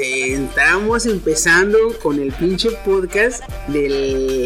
Estamos 0.00 1.04
empezando 1.04 1.76
con 2.02 2.18
el 2.18 2.32
pinche 2.32 2.70
podcast 2.84 3.44
de 3.68 3.88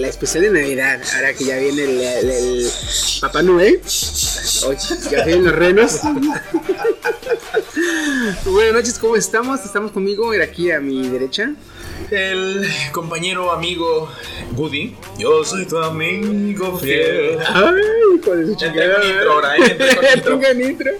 la 0.00 0.08
especial 0.08 0.42
de 0.42 0.50
Navidad. 0.50 1.00
Ahora 1.14 1.34
que 1.34 1.44
ya 1.44 1.56
viene 1.58 1.84
el, 1.84 2.00
el- 2.00 2.30
el 2.30 2.70
Papá 3.20 3.42
Noel. 3.42 3.80
Oye, 4.66 4.78
ya 5.10 5.24
vienen 5.24 5.44
los 5.44 5.54
renos. 5.54 6.00
Buenas 8.44 8.72
noches, 8.74 8.98
¿cómo 8.98 9.14
estamos? 9.16 9.64
Estamos 9.64 9.92
conmigo, 9.92 10.32
era 10.34 10.44
aquí 10.44 10.70
a 10.72 10.80
mi 10.80 11.08
derecha. 11.08 11.52
El 12.10 12.66
compañero 12.92 13.52
amigo 13.52 14.10
Woody. 14.56 14.96
Yo 15.18 15.44
soy 15.44 15.64
tu 15.66 15.78
amigo 15.78 16.76
fiel. 16.78 17.38
Ay, 17.46 18.18
con 18.24 18.44
su 18.44 18.50
Entré 18.52 18.56
chingada. 18.56 18.96
con 19.00 19.08
intro 19.08 19.32
ahora, 19.32 19.56
¿eh? 19.56 19.60
Entré 19.70 20.22
con. 20.22 20.44
Entré 20.44 20.66
intro. 20.70 20.90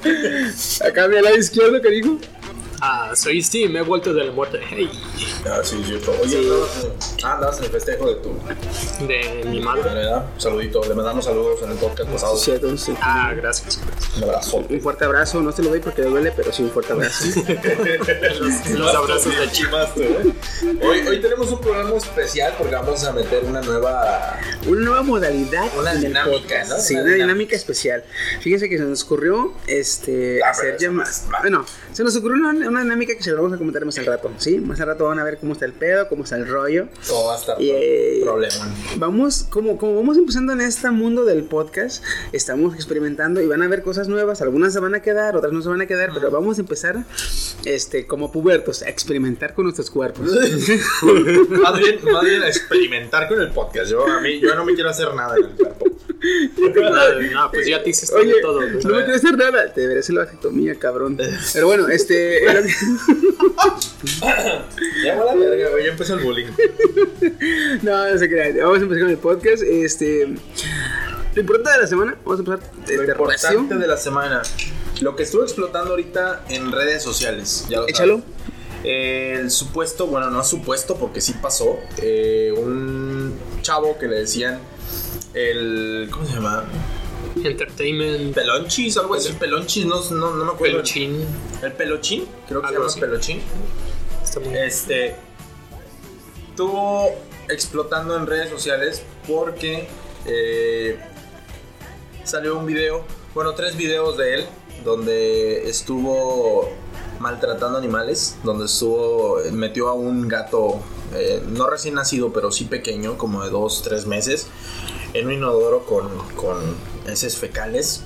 Acá 0.86 1.04
a 1.04 1.08
mi 1.08 1.20
lado 1.20 1.36
izquierdo, 1.36 1.80
que 1.82 1.90
dijo. 1.90 2.18
Ah, 2.88 3.10
soy 3.16 3.42
Steve, 3.42 3.68
me 3.68 3.80
he 3.80 3.82
vuelto 3.82 4.14
de 4.14 4.22
la 4.24 4.30
muerte. 4.30 4.60
Hey, 4.70 4.88
Ah, 5.44 5.60
sí, 5.64 5.82
cierto. 5.84 6.12
Oye, 6.22 6.38
andabas 6.38 6.84
en- 6.84 7.24
ah, 7.24 7.50
en 7.58 7.64
el 7.64 7.70
festejo 7.70 8.08
de 8.08 8.14
tu 8.16 9.06
de 9.06 9.44
mi 9.48 9.60
madre. 9.60 9.82
¿verdad? 9.82 10.26
Saludito. 10.38 10.82
Le 10.84 10.94
mandamos 10.94 11.24
saludos 11.24 11.60
en 11.62 11.72
el 11.72 11.76
podcast 11.78 12.10
pasado. 12.10 12.36
Cierto, 12.36 12.76
sí. 12.76 12.94
Ah, 13.00 13.32
gracias. 13.36 13.80
Un 14.16 14.24
abrazo. 14.24 14.56
Un 14.68 14.80
fuerte 14.80 15.04
abrazo, 15.04 15.40
no 15.42 15.50
se 15.50 15.62
lo 15.62 15.70
doy 15.70 15.80
porque 15.80 16.02
le 16.02 16.08
duele, 16.10 16.32
pero 16.36 16.52
sí 16.52 16.62
un 16.62 16.70
fuerte 16.70 16.92
abrazo. 16.92 17.24
Los, 18.40 18.70
los 18.78 18.94
abrazos 18.94 19.36
de 19.36 19.50
chiva. 19.50 19.92
Hoy, 20.82 21.00
hoy 21.08 21.20
tenemos 21.20 21.50
un 21.50 21.60
programa 21.60 21.96
especial 21.96 22.54
porque 22.56 22.74
vamos 22.74 23.02
a 23.04 23.12
meter 23.12 23.44
una 23.44 23.60
nueva. 23.62 24.38
Una 24.66 24.80
nueva 24.80 25.02
modalidad. 25.02 25.64
Una 25.78 25.94
dinámica, 25.94 26.24
podcast. 26.38 26.70
¿no? 26.70 26.78
Sí, 26.78 26.94
Una 26.94 27.02
una, 27.02 27.12
dinámica. 27.12 27.24
dinámica 27.34 27.56
especial. 27.56 28.04
Fíjense 28.40 28.68
que 28.68 28.78
se 28.78 28.84
nos 28.84 29.02
ocurrió 29.04 29.52
este, 29.66 30.40
Ah, 30.44 30.50
hacer 30.50 30.76
va. 30.80 31.40
Bueno, 31.40 31.64
se 31.92 32.04
nos 32.04 32.14
ocurrió 32.16 32.36
una, 32.36 32.68
una 32.68 32.75
dinámica 32.82 33.14
que 33.14 33.22
se 33.22 33.30
lo 33.30 33.36
vamos 33.36 33.52
a 33.52 33.58
comentar 33.58 33.84
más 33.84 33.98
al 33.98 34.06
rato. 34.06 34.30
¿sí? 34.38 34.58
Más 34.58 34.80
al 34.80 34.88
rato 34.88 35.04
van 35.04 35.18
a 35.18 35.24
ver 35.24 35.38
cómo 35.38 35.52
está 35.52 35.64
el 35.64 35.72
pedo, 35.72 36.08
cómo 36.08 36.24
está 36.24 36.36
el 36.36 36.48
rollo. 36.48 36.88
Todo 37.06 37.26
va 37.26 37.34
a 37.34 37.38
estar 37.38 37.60
Y, 37.60 37.70
eh, 37.70 38.20
problema. 38.22 38.74
Vamos, 38.96 39.46
como, 39.48 39.78
como 39.78 39.96
vamos 39.96 40.16
empezando 40.16 40.52
en 40.52 40.60
este 40.60 40.90
mundo 40.90 41.24
del 41.24 41.44
podcast, 41.44 42.04
estamos 42.32 42.74
experimentando 42.74 43.40
y 43.40 43.46
van 43.46 43.62
a 43.62 43.68
ver 43.68 43.82
cosas 43.82 44.08
nuevas. 44.08 44.42
Algunas 44.42 44.72
se 44.72 44.80
van 44.80 44.94
a 44.94 45.02
quedar, 45.02 45.36
otras 45.36 45.52
no 45.52 45.62
se 45.62 45.68
van 45.68 45.80
a 45.80 45.86
quedar, 45.86 46.10
pero 46.12 46.30
vamos 46.30 46.58
a 46.58 46.60
empezar 46.60 47.04
este, 47.64 48.06
como 48.06 48.32
pubertos 48.32 48.82
a 48.82 48.88
experimentar 48.88 49.54
con 49.54 49.64
nuestros 49.64 49.90
cuerpos. 49.90 50.26
Más 51.66 51.78
bien, 51.78 52.00
más 52.04 52.24
bien 52.24 52.42
a 52.42 52.48
experimentar 52.48 53.28
con 53.28 53.40
el 53.40 53.50
podcast. 53.50 53.90
Yo, 53.90 54.06
a 54.06 54.20
mí, 54.20 54.40
yo 54.40 54.54
no 54.54 54.64
me 54.64 54.74
quiero 54.74 54.90
hacer 54.90 55.12
nada 55.14 55.36
en 55.36 55.44
el 55.44 55.50
cuerpo. 55.50 55.86
No, 57.32 57.50
pues 57.50 57.66
ya 57.66 57.82
te 57.82 57.90
hiciste 57.90 58.14
Oye, 58.16 58.34
de 58.34 58.40
todo. 58.40 58.60
güey. 58.60 58.72
no 58.84 58.90
me 58.94 59.04
quiero 59.04 59.14
hacer 59.16 59.36
nada. 59.36 59.72
Te 59.72 59.80
debería 59.82 60.00
hacer 60.00 60.14
la 60.14 60.24
vasectomía, 60.24 60.74
cabrón. 60.78 61.18
Pero 61.52 61.66
bueno, 61.66 61.88
este. 61.88 62.42
era- 62.50 62.62
Ya 65.04 65.14
la 65.16 65.34
verga, 65.34 65.70
güey. 65.70 65.84
Ya 65.84 65.90
empezó 65.92 66.14
el 66.14 66.20
bullying. 66.24 66.46
no, 67.82 68.08
no 68.12 68.18
se 68.18 68.28
crean. 68.28 68.56
Vamos 68.58 68.78
a 68.78 68.82
empezar 68.82 69.02
con 69.02 69.10
el 69.10 69.18
podcast. 69.18 69.62
Este. 69.62 70.26
Lo 71.34 71.40
importante 71.40 71.70
de 71.72 71.78
la 71.82 71.86
semana, 71.86 72.16
vamos 72.24 72.38
a 72.40 72.42
empezar 72.42 72.60
Lo 72.96 73.02
importante 73.12 73.74
de 73.76 73.86
la 73.86 73.96
semana. 73.96 74.42
Lo 75.02 75.14
que 75.16 75.24
estuvo 75.24 75.42
explotando 75.42 75.90
ahorita 75.90 76.44
en 76.48 76.72
redes 76.72 77.02
sociales. 77.02 77.66
Ya 77.68 77.80
lo 77.80 77.88
Échalo. 77.88 78.18
sabes. 78.20 78.36
Eh, 78.84 79.36
el 79.40 79.50
supuesto, 79.50 80.06
bueno, 80.06 80.30
no 80.30 80.44
supuesto 80.44 80.96
porque 80.96 81.20
sí 81.20 81.34
pasó. 81.42 81.78
eh, 81.98 82.54
un 82.56 83.34
chavo 83.62 83.98
que 83.98 84.06
le 84.06 84.16
decían 84.16 84.60
el. 85.36 86.08
¿Cómo 86.10 86.26
se 86.26 86.34
llama? 86.34 86.64
Entertainment, 87.44 88.34
Pelonchis, 88.34 88.96
algo 88.96 89.14
así. 89.14 89.32
Pelonchis, 89.34 89.84
no, 89.84 90.02
no, 90.10 90.34
no 90.34 90.44
me 90.44 90.52
acuerdo. 90.52 90.76
peluchín. 90.76 91.24
El 91.62 91.72
pelochín, 91.72 92.26
creo 92.48 92.62
que 92.62 92.68
se 92.68 92.74
Algo 92.74 92.88
llama 92.88 92.90
así. 92.90 93.00
pelochín. 93.00 93.42
Está 94.24 94.40
muy 94.40 94.56
Este. 94.56 95.16
Estuvo 96.50 97.10
explotando 97.48 98.16
en 98.16 98.26
redes 98.26 98.48
sociales 98.48 99.02
porque 99.28 99.86
eh, 100.24 100.98
salió 102.24 102.58
un 102.58 102.64
video, 102.66 103.04
bueno, 103.34 103.52
tres 103.54 103.76
videos 103.76 104.16
de 104.16 104.34
él, 104.36 104.46
donde 104.82 105.68
estuvo 105.68 106.70
maltratando 107.20 107.76
animales, 107.78 108.36
donde 108.42 108.64
estuvo, 108.66 109.38
metió 109.52 109.88
a 109.88 109.94
un 109.94 110.28
gato, 110.28 110.80
eh, 111.14 111.42
no 111.46 111.68
recién 111.68 111.94
nacido, 111.94 112.32
pero 112.32 112.50
sí 112.50 112.64
pequeño, 112.64 113.18
como 113.18 113.44
de 113.44 113.50
dos, 113.50 113.82
tres 113.82 114.06
meses, 114.06 114.46
en 115.14 115.26
un 115.26 115.32
inodoro 115.32 115.84
con, 115.84 116.08
con 116.36 116.76
heces 117.06 117.36
fecales. 117.36 118.02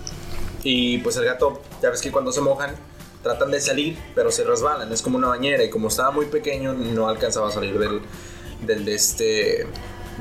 Y 0.62 0.98
pues 0.98 1.16
el 1.16 1.24
gato, 1.24 1.62
ya 1.82 1.90
ves 1.90 2.00
que 2.00 2.10
cuando 2.10 2.32
se 2.32 2.40
mojan, 2.40 2.74
tratan 3.22 3.50
de 3.50 3.60
salir, 3.60 3.98
pero 4.14 4.30
se 4.30 4.44
resbalan. 4.44 4.92
Es 4.92 5.02
como 5.02 5.18
una 5.18 5.28
bañera. 5.28 5.64
Y 5.64 5.70
como 5.70 5.88
estaba 5.88 6.10
muy 6.10 6.26
pequeño, 6.26 6.72
no 6.74 7.08
alcanzaba 7.08 7.48
a 7.48 7.52
salir 7.52 7.78
del, 7.78 8.02
del, 8.66 8.84
de 8.84 8.94
este, 8.94 9.66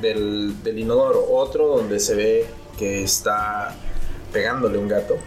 del, 0.01 0.63
del 0.63 0.79
inodoro. 0.79 1.25
Otro 1.29 1.67
donde 1.67 1.99
se 1.99 2.15
ve 2.15 2.47
que 2.77 3.03
está 3.03 3.75
pegándole 4.31 4.77
un 4.77 4.87
gato. 4.87 5.17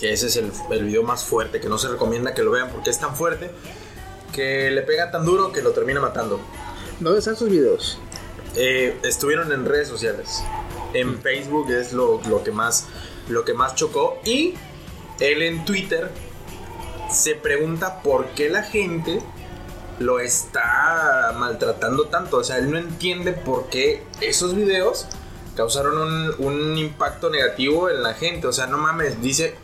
Que 0.00 0.12
ese 0.12 0.28
es 0.28 0.36
el, 0.36 0.50
el 0.70 0.84
video 0.84 1.02
más 1.02 1.24
fuerte, 1.24 1.60
que 1.60 1.68
no 1.68 1.78
se 1.78 1.88
recomienda 1.88 2.34
que 2.34 2.42
lo 2.42 2.50
vean 2.50 2.70
porque 2.70 2.90
es 2.90 2.98
tan 2.98 3.14
fuerte 3.14 3.50
que 4.32 4.70
le 4.70 4.82
pega 4.82 5.10
tan 5.10 5.24
duro 5.24 5.50
que 5.50 5.62
lo 5.62 5.70
termina 5.72 6.00
matando. 6.00 6.38
¿Dónde 7.00 7.20
están 7.20 7.36
sus 7.36 7.48
videos? 7.48 7.98
Eh, 8.54 8.98
estuvieron 9.02 9.50
en 9.52 9.64
redes 9.64 9.88
sociales. 9.88 10.42
En 11.00 11.20
Facebook 11.20 11.70
es 11.70 11.92
lo, 11.92 12.20
lo 12.28 12.42
que 12.42 12.52
más 12.52 12.86
lo 13.28 13.44
que 13.44 13.54
más 13.54 13.74
chocó. 13.74 14.18
Y 14.24 14.54
él 15.20 15.42
en 15.42 15.64
Twitter 15.64 16.10
se 17.10 17.34
pregunta 17.34 18.02
por 18.02 18.28
qué 18.30 18.48
la 18.48 18.62
gente 18.62 19.20
lo 19.98 20.20
está 20.20 21.34
maltratando 21.36 22.06
tanto. 22.06 22.38
O 22.38 22.44
sea, 22.44 22.58
él 22.58 22.70
no 22.70 22.78
entiende 22.78 23.32
por 23.32 23.68
qué 23.68 24.04
esos 24.20 24.54
videos 24.54 25.06
causaron 25.56 25.98
un, 25.98 26.34
un 26.38 26.78
impacto 26.78 27.30
negativo 27.30 27.88
en 27.88 28.02
la 28.02 28.14
gente. 28.14 28.46
O 28.46 28.52
sea, 28.52 28.66
no 28.66 28.78
mames, 28.78 29.20
dice, 29.22 29.56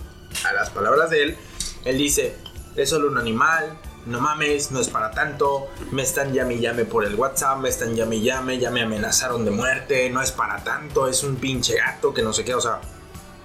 a 0.45 0.53
las 0.53 0.71
palabras 0.71 1.11
de 1.11 1.23
él, 1.23 1.37
él 1.85 1.99
dice, 1.99 2.35
es 2.77 2.91
solo 2.91 3.09
un 3.09 3.19
animal, 3.19 3.79
no 4.07 4.21
mames, 4.21 4.73
no 4.73 4.81
es 4.81 4.89
para 4.89 5.11
tanto, 5.13 5.69
me 5.91 6.03
están 6.03 6.33
llame 6.33 6.55
y 6.55 6.61
llame 6.61 6.85
por 6.85 7.05
el 7.05 7.15
WhatsApp, 7.15 7.59
me 7.59 7.69
están 7.69 7.95
llame 7.95 8.17
y 8.17 8.23
llame, 8.23 8.59
ya 8.59 8.71
me 8.71 8.83
amenazaron 8.83 9.45
de 9.45 9.51
muerte, 9.51 10.11
no 10.11 10.21
es 10.21 10.33
para 10.33 10.63
tanto, 10.65 11.07
es 11.07 11.23
un 11.23 11.37
pinche 11.37 11.77
gato 11.77 12.13
que 12.13 12.23
no 12.23 12.33
sé 12.33 12.45
qué, 12.45 12.55
o 12.55 12.61
sea, 12.61 12.81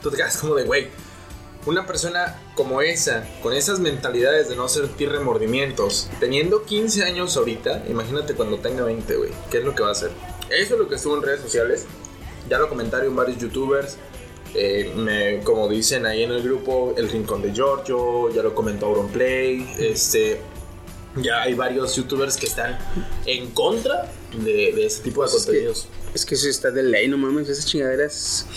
tú 0.02 0.10
te 0.10 0.18
quedas 0.18 0.38
como 0.38 0.56
de, 0.56 0.64
güey, 0.64 0.90
una 1.66 1.86
persona 1.86 2.42
como 2.56 2.82
esa, 2.82 3.28
con 3.44 3.54
esas 3.54 3.80
mentalidades 3.80 4.50
de 4.50 4.56
no 4.56 4.68
sentir 4.68 5.12
remordimientos, 5.12 6.10
teniendo 6.20 6.64
15 6.64 7.04
años 7.04 7.38
ahorita, 7.38 7.84
imagínate 7.88 8.34
cuando 8.34 8.58
tenga 8.58 8.84
20, 8.84 9.16
güey, 9.16 9.32
¿qué 9.52 9.60
es 9.60 9.64
lo 9.64 9.76
que 9.76 9.84
va 9.84 9.90
a 9.90 9.92
hacer? 9.92 10.12
Eso 10.50 10.74
es 10.74 10.80
lo 10.80 10.88
que 10.88 10.96
estuvo 10.96 11.18
en 11.18 11.24
redes 11.24 11.42
sociales, 11.42 11.86
ya 12.50 12.58
lo 12.58 12.70
comentaron 12.70 13.16
varios 13.16 13.38
youtubers, 13.38 13.98
eh, 14.58 14.92
me- 14.96 15.40
como 15.44 15.68
dicen 15.70 16.06
ahí 16.06 16.24
en 16.24 16.32
el 16.32 16.42
grupo, 16.42 16.94
El 16.98 17.10
Rincón 17.10 17.42
de 17.42 17.54
Giorgio, 17.54 18.30
ya 18.34 18.42
lo 18.44 18.54
comentó 18.56 18.88
Auronplay, 18.88 19.76
este, 19.80 20.42
ya 21.16 21.44
hay 21.44 21.54
varios 21.54 21.96
youtubers 21.96 22.36
que 22.38 22.48
están 22.48 22.78
en 23.26 23.52
contra 23.52 24.12
de, 24.44 24.74
de 24.74 24.86
ese 24.86 25.04
tipo 25.04 25.22
de 25.24 25.30
Pues 25.30 25.36
es 25.42 25.46
que- 25.46 25.52
contenidos. 25.52 25.88
Es 26.14 26.26
que 26.26 26.36
eso 26.36 26.50
está 26.50 26.72
de 26.72 26.82
ley, 26.84 27.08
no 27.08 27.18
mames, 27.18 27.48
esas 27.50 27.66
chingaderas. 27.68 28.48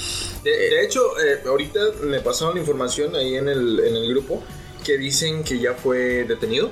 De, 0.43 0.50
de 0.50 0.85
hecho, 0.85 1.00
eh, 1.20 1.41
ahorita 1.44 1.81
me 2.05 2.20
pasaron 2.20 2.56
información 2.56 3.14
ahí 3.14 3.35
en 3.37 3.49
el, 3.49 3.81
en 3.81 3.96
el 3.96 4.08
grupo 4.08 4.43
que 4.85 4.96
dicen 4.96 5.44
que 5.44 5.58
ya 5.58 5.75
fue 5.75 6.25
detenido. 6.25 6.70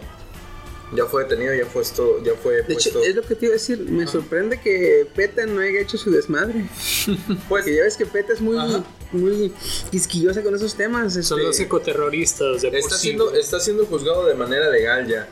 Ya 0.95 1.05
fue 1.05 1.25
detenido, 1.25 1.55
ya 1.55 1.67
fue 1.67 1.83
esto, 1.83 2.23
ya 2.25 2.33
fue 2.35 2.63
De 2.63 2.73
hecho, 2.73 2.91
puesto. 2.93 3.03
es 3.03 3.15
lo 3.15 3.23
que 3.23 3.35
te 3.35 3.45
iba 3.47 3.53
a 3.53 3.59
decir. 3.59 3.79
Me 3.81 4.07
sorprende 4.07 4.59
que 4.59 5.07
PETA 5.15 5.45
no 5.47 5.61
haya 5.61 5.81
hecho 5.81 5.99
su 5.99 6.11
desmadre. 6.11 6.65
Pues, 7.49 7.65
Que 7.67 7.77
ya 7.77 7.83
ves 7.83 7.97
que 7.97 8.07
PETA 8.07 8.33
es 8.33 8.41
muy, 8.41 8.57
Ajá. 8.59 8.83
muy 9.13 9.53
quisquillosa 9.91 10.43
con 10.43 10.55
esos 10.55 10.75
temas. 10.75 11.13
Son 11.13 11.21
este, 11.21 11.37
los 11.37 11.61
ecoterroristas 11.61 12.63
de 12.63 12.69
está 12.79 12.97
siendo, 12.97 13.35
está 13.35 13.61
siendo 13.61 13.85
juzgado 13.87 14.27
de 14.27 14.35
manera 14.35 14.71
legal 14.71 15.07
ya. 15.07 15.29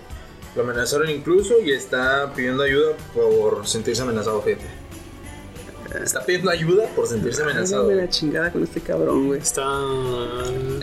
Lo 0.54 0.62
amenazaron 0.62 1.08
incluso 1.10 1.58
y 1.60 1.72
está 1.72 2.32
pidiendo 2.34 2.62
ayuda 2.62 2.96
por 3.14 3.66
sentirse 3.66 4.02
amenazado, 4.02 4.42
fíjate. 4.42 4.64
Está 6.02 6.24
pidiendo 6.24 6.50
ayuda 6.50 6.86
por 6.94 7.06
sentirse 7.06 7.42
amenazado. 7.42 7.84
Hágame 7.84 8.02
la 8.02 8.08
chingada 8.10 8.52
con 8.52 8.62
este 8.62 8.80
cabrón, 8.80 9.28
güey. 9.28 9.40
Está. 9.40 9.66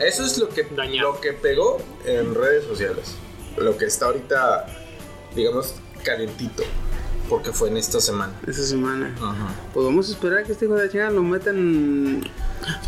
Eso 0.03 0.25
es 0.25 0.37
lo 0.39 0.49
que, 0.49 0.63
Dañado. 0.75 1.13
lo 1.13 1.21
que 1.21 1.33
pegó 1.33 1.79
en 2.05 2.33
redes 2.33 2.65
sociales. 2.65 3.13
Lo 3.57 3.77
que 3.77 3.85
está 3.85 4.07
ahorita, 4.07 4.65
digamos, 5.35 5.75
calentito. 6.03 6.63
Porque 7.29 7.53
fue 7.53 7.69
en 7.69 7.77
esta 7.77 8.01
semana. 8.01 8.33
Esta 8.45 8.63
semana. 8.63 9.15
Ajá. 9.15 9.55
Pues 9.73 9.85
vamos 9.85 10.09
a 10.09 10.11
esperar 10.11 10.39
a 10.39 10.43
que 10.43 10.51
este 10.51 10.65
hijo 10.65 10.75
de 10.75 10.89
chingada 10.89 11.09
lo 11.11 11.23
metan. 11.23 12.21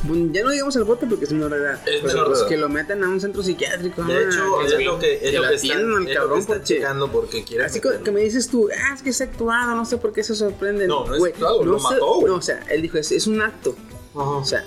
bueno, 0.04 0.30
Ya 0.34 0.44
no 0.44 0.52
digamos 0.52 0.76
al 0.76 0.84
bote 0.84 1.08
porque 1.08 1.24
es 1.24 1.32
menor 1.32 1.54
edad. 1.54 1.80
Es 1.88 2.04
menor 2.04 2.28
pues 2.28 2.40
edad. 2.40 2.50
que 2.50 2.58
lo 2.58 2.68
metan 2.68 3.02
a 3.04 3.08
un 3.10 3.22
centro 3.22 3.42
psiquiátrico. 3.42 4.04
De 4.04 4.14
ah, 4.14 4.20
hecho, 4.20 4.58
que 4.60 4.66
es 4.76 4.86
lo 4.86 5.00
que, 5.00 5.14
es 5.16 5.20
que 5.22 5.32
lo 5.38 5.44
lo 5.44 5.50
que 5.50 5.56
está, 5.56 5.74
al 5.74 5.80
es 5.80 5.88
lo 5.88 6.14
cabrón 6.14 6.34
que 6.34 6.40
está 6.42 6.54
porque- 6.54 6.66
checando 6.76 7.12
porque 7.12 7.44
quiere. 7.46 7.64
Así 7.64 7.80
que, 7.80 7.88
meterlo. 7.88 8.04
que 8.04 8.12
me 8.12 8.20
dices 8.22 8.50
tú, 8.50 8.70
ah, 8.78 8.94
es 8.94 9.02
que 9.02 9.10
es 9.12 9.22
actuado, 9.22 9.74
no 9.74 9.86
sé 9.86 9.98
por 9.98 10.12
qué 10.12 10.22
se 10.22 10.36
sorprenden. 10.36 10.90
No, 10.90 11.08
no 11.08 11.16
es 11.16 11.24
actuado, 11.34 11.64
lo 11.64 11.80
sé- 11.80 11.84
mató, 11.94 12.16
güey. 12.16 12.28
No, 12.28 12.36
o 12.36 12.42
sea, 12.42 12.62
él 12.70 12.82
dijo, 12.82 12.98
es, 12.98 13.12
es 13.14 13.28
un 13.28 13.42
acto. 13.42 13.74
O 14.14 14.44
sea, 14.46 14.66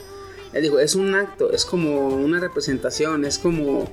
él 0.54 0.62
dijo, 0.62 0.78
es 0.78 0.94
un 0.94 1.14
acto, 1.14 1.52
es 1.52 1.66
como 1.66 2.08
una 2.08 2.40
representación, 2.40 3.26
es 3.26 3.38
como, 3.38 3.88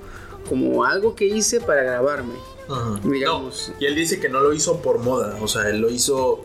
como 0.48 0.84
algo 0.86 1.16
que 1.16 1.26
hice 1.26 1.60
para 1.62 1.84
grabarme. 1.84 2.34
Ajá. 2.70 3.00
digamos. 3.04 3.70
No, 3.70 3.76
y 3.80 3.86
él 3.86 3.96
dice 3.96 4.20
que 4.20 4.28
no 4.30 4.40
lo 4.40 4.52
hizo 4.54 4.82
por 4.82 4.98
moda, 5.00 5.38
o 5.42 5.48
sea, 5.48 5.70
él 5.70 5.80
lo 5.82 5.90
hizo 5.90 6.42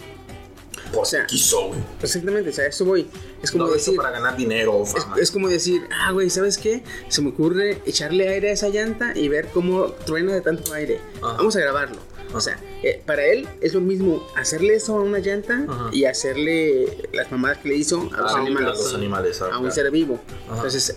O 0.94 1.04
sea, 1.04 1.24
quiso, 1.26 1.68
güey. 1.68 1.80
Exactamente, 2.02 2.50
o 2.50 2.52
sea, 2.52 2.66
eso 2.66 2.84
voy. 2.84 3.06
Es 3.42 3.50
como 3.52 3.64
No 3.64 3.70
lo 3.70 3.76
hizo 3.76 3.92
decir, 3.92 3.96
para 3.96 4.10
ganar 4.10 4.36
dinero 4.36 4.72
o 4.74 4.82
es, 4.84 4.92
fama. 4.92 5.16
es 5.18 5.30
como 5.30 5.48
decir, 5.48 5.82
ah, 5.92 6.12
güey, 6.12 6.28
¿sabes 6.28 6.58
qué? 6.58 6.82
Se 7.08 7.22
me 7.22 7.30
ocurre 7.30 7.80
echarle 7.86 8.28
aire 8.28 8.50
a 8.50 8.52
esa 8.52 8.68
llanta 8.68 9.16
y 9.16 9.28
ver 9.28 9.48
cómo 9.54 9.84
truena 10.04 10.34
de 10.34 10.40
tanto 10.42 10.72
aire. 10.74 11.00
Ajá. 11.22 11.36
Vamos 11.38 11.54
a 11.56 11.60
grabarlo. 11.60 11.96
O 12.34 12.40
sea, 12.40 12.60
eh, 12.82 13.02
para 13.06 13.24
él 13.24 13.48
es 13.60 13.72
lo 13.74 13.80
mismo 13.80 14.24
hacerle 14.36 14.74
eso 14.74 14.96
a 14.96 15.00
una 15.02 15.18
llanta 15.20 15.64
Ajá. 15.68 15.88
y 15.92 16.04
hacerle 16.04 17.08
las 17.12 17.30
mamadas 17.32 17.58
que 17.58 17.68
le 17.70 17.76
hizo 17.76 18.08
a 18.12 18.20
los 18.20 18.32
Ah, 18.34 18.38
animales. 18.40 18.68
a 18.78 18.82
los 18.82 18.94
animales, 18.94 19.40
a 19.42 19.46
un 19.46 19.50
claro. 19.50 19.70
ser 19.72 19.90
vivo. 19.90 20.20
Ajá. 20.46 20.56
Entonces, 20.56 20.96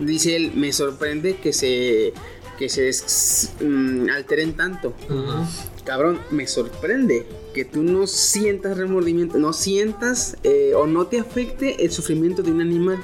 dice 0.00 0.36
él, 0.36 0.52
me 0.54 0.72
sorprende 0.72 1.36
que 1.36 1.52
se 1.52 2.12
que 2.58 2.68
se 2.68 2.82
des- 2.82 3.50
mm, 3.60 4.08
alteren 4.10 4.52
tanto. 4.54 4.94
Ujú. 5.10 5.44
Cabrón, 5.84 6.20
me 6.30 6.46
sorprende 6.46 7.26
que 7.52 7.64
tú 7.64 7.82
no 7.82 8.06
sientas 8.06 8.76
remordimiento, 8.78 9.38
no 9.38 9.52
sientas 9.52 10.36
eh, 10.44 10.72
o 10.76 10.86
no 10.86 11.06
te 11.08 11.18
afecte 11.18 11.84
el 11.84 11.90
sufrimiento 11.90 12.42
de 12.42 12.52
un 12.52 12.60
animal. 12.60 12.98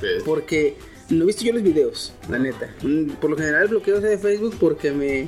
Pues, 0.00 0.22
Porque 0.24 0.76
no 1.08 1.22
he 1.22 1.26
visto 1.28 1.44
yo 1.44 1.52
los 1.52 1.62
videos, 1.62 2.12
la 2.28 2.38
neta. 2.38 2.74
Mm, 2.82 3.10
Por 3.20 3.30
lo 3.30 3.36
general 3.36 3.68
bloqueo 3.68 3.98
ese 3.98 4.08
de 4.08 4.18
Facebook 4.18 4.56
porque 4.58 4.90
me... 4.90 5.20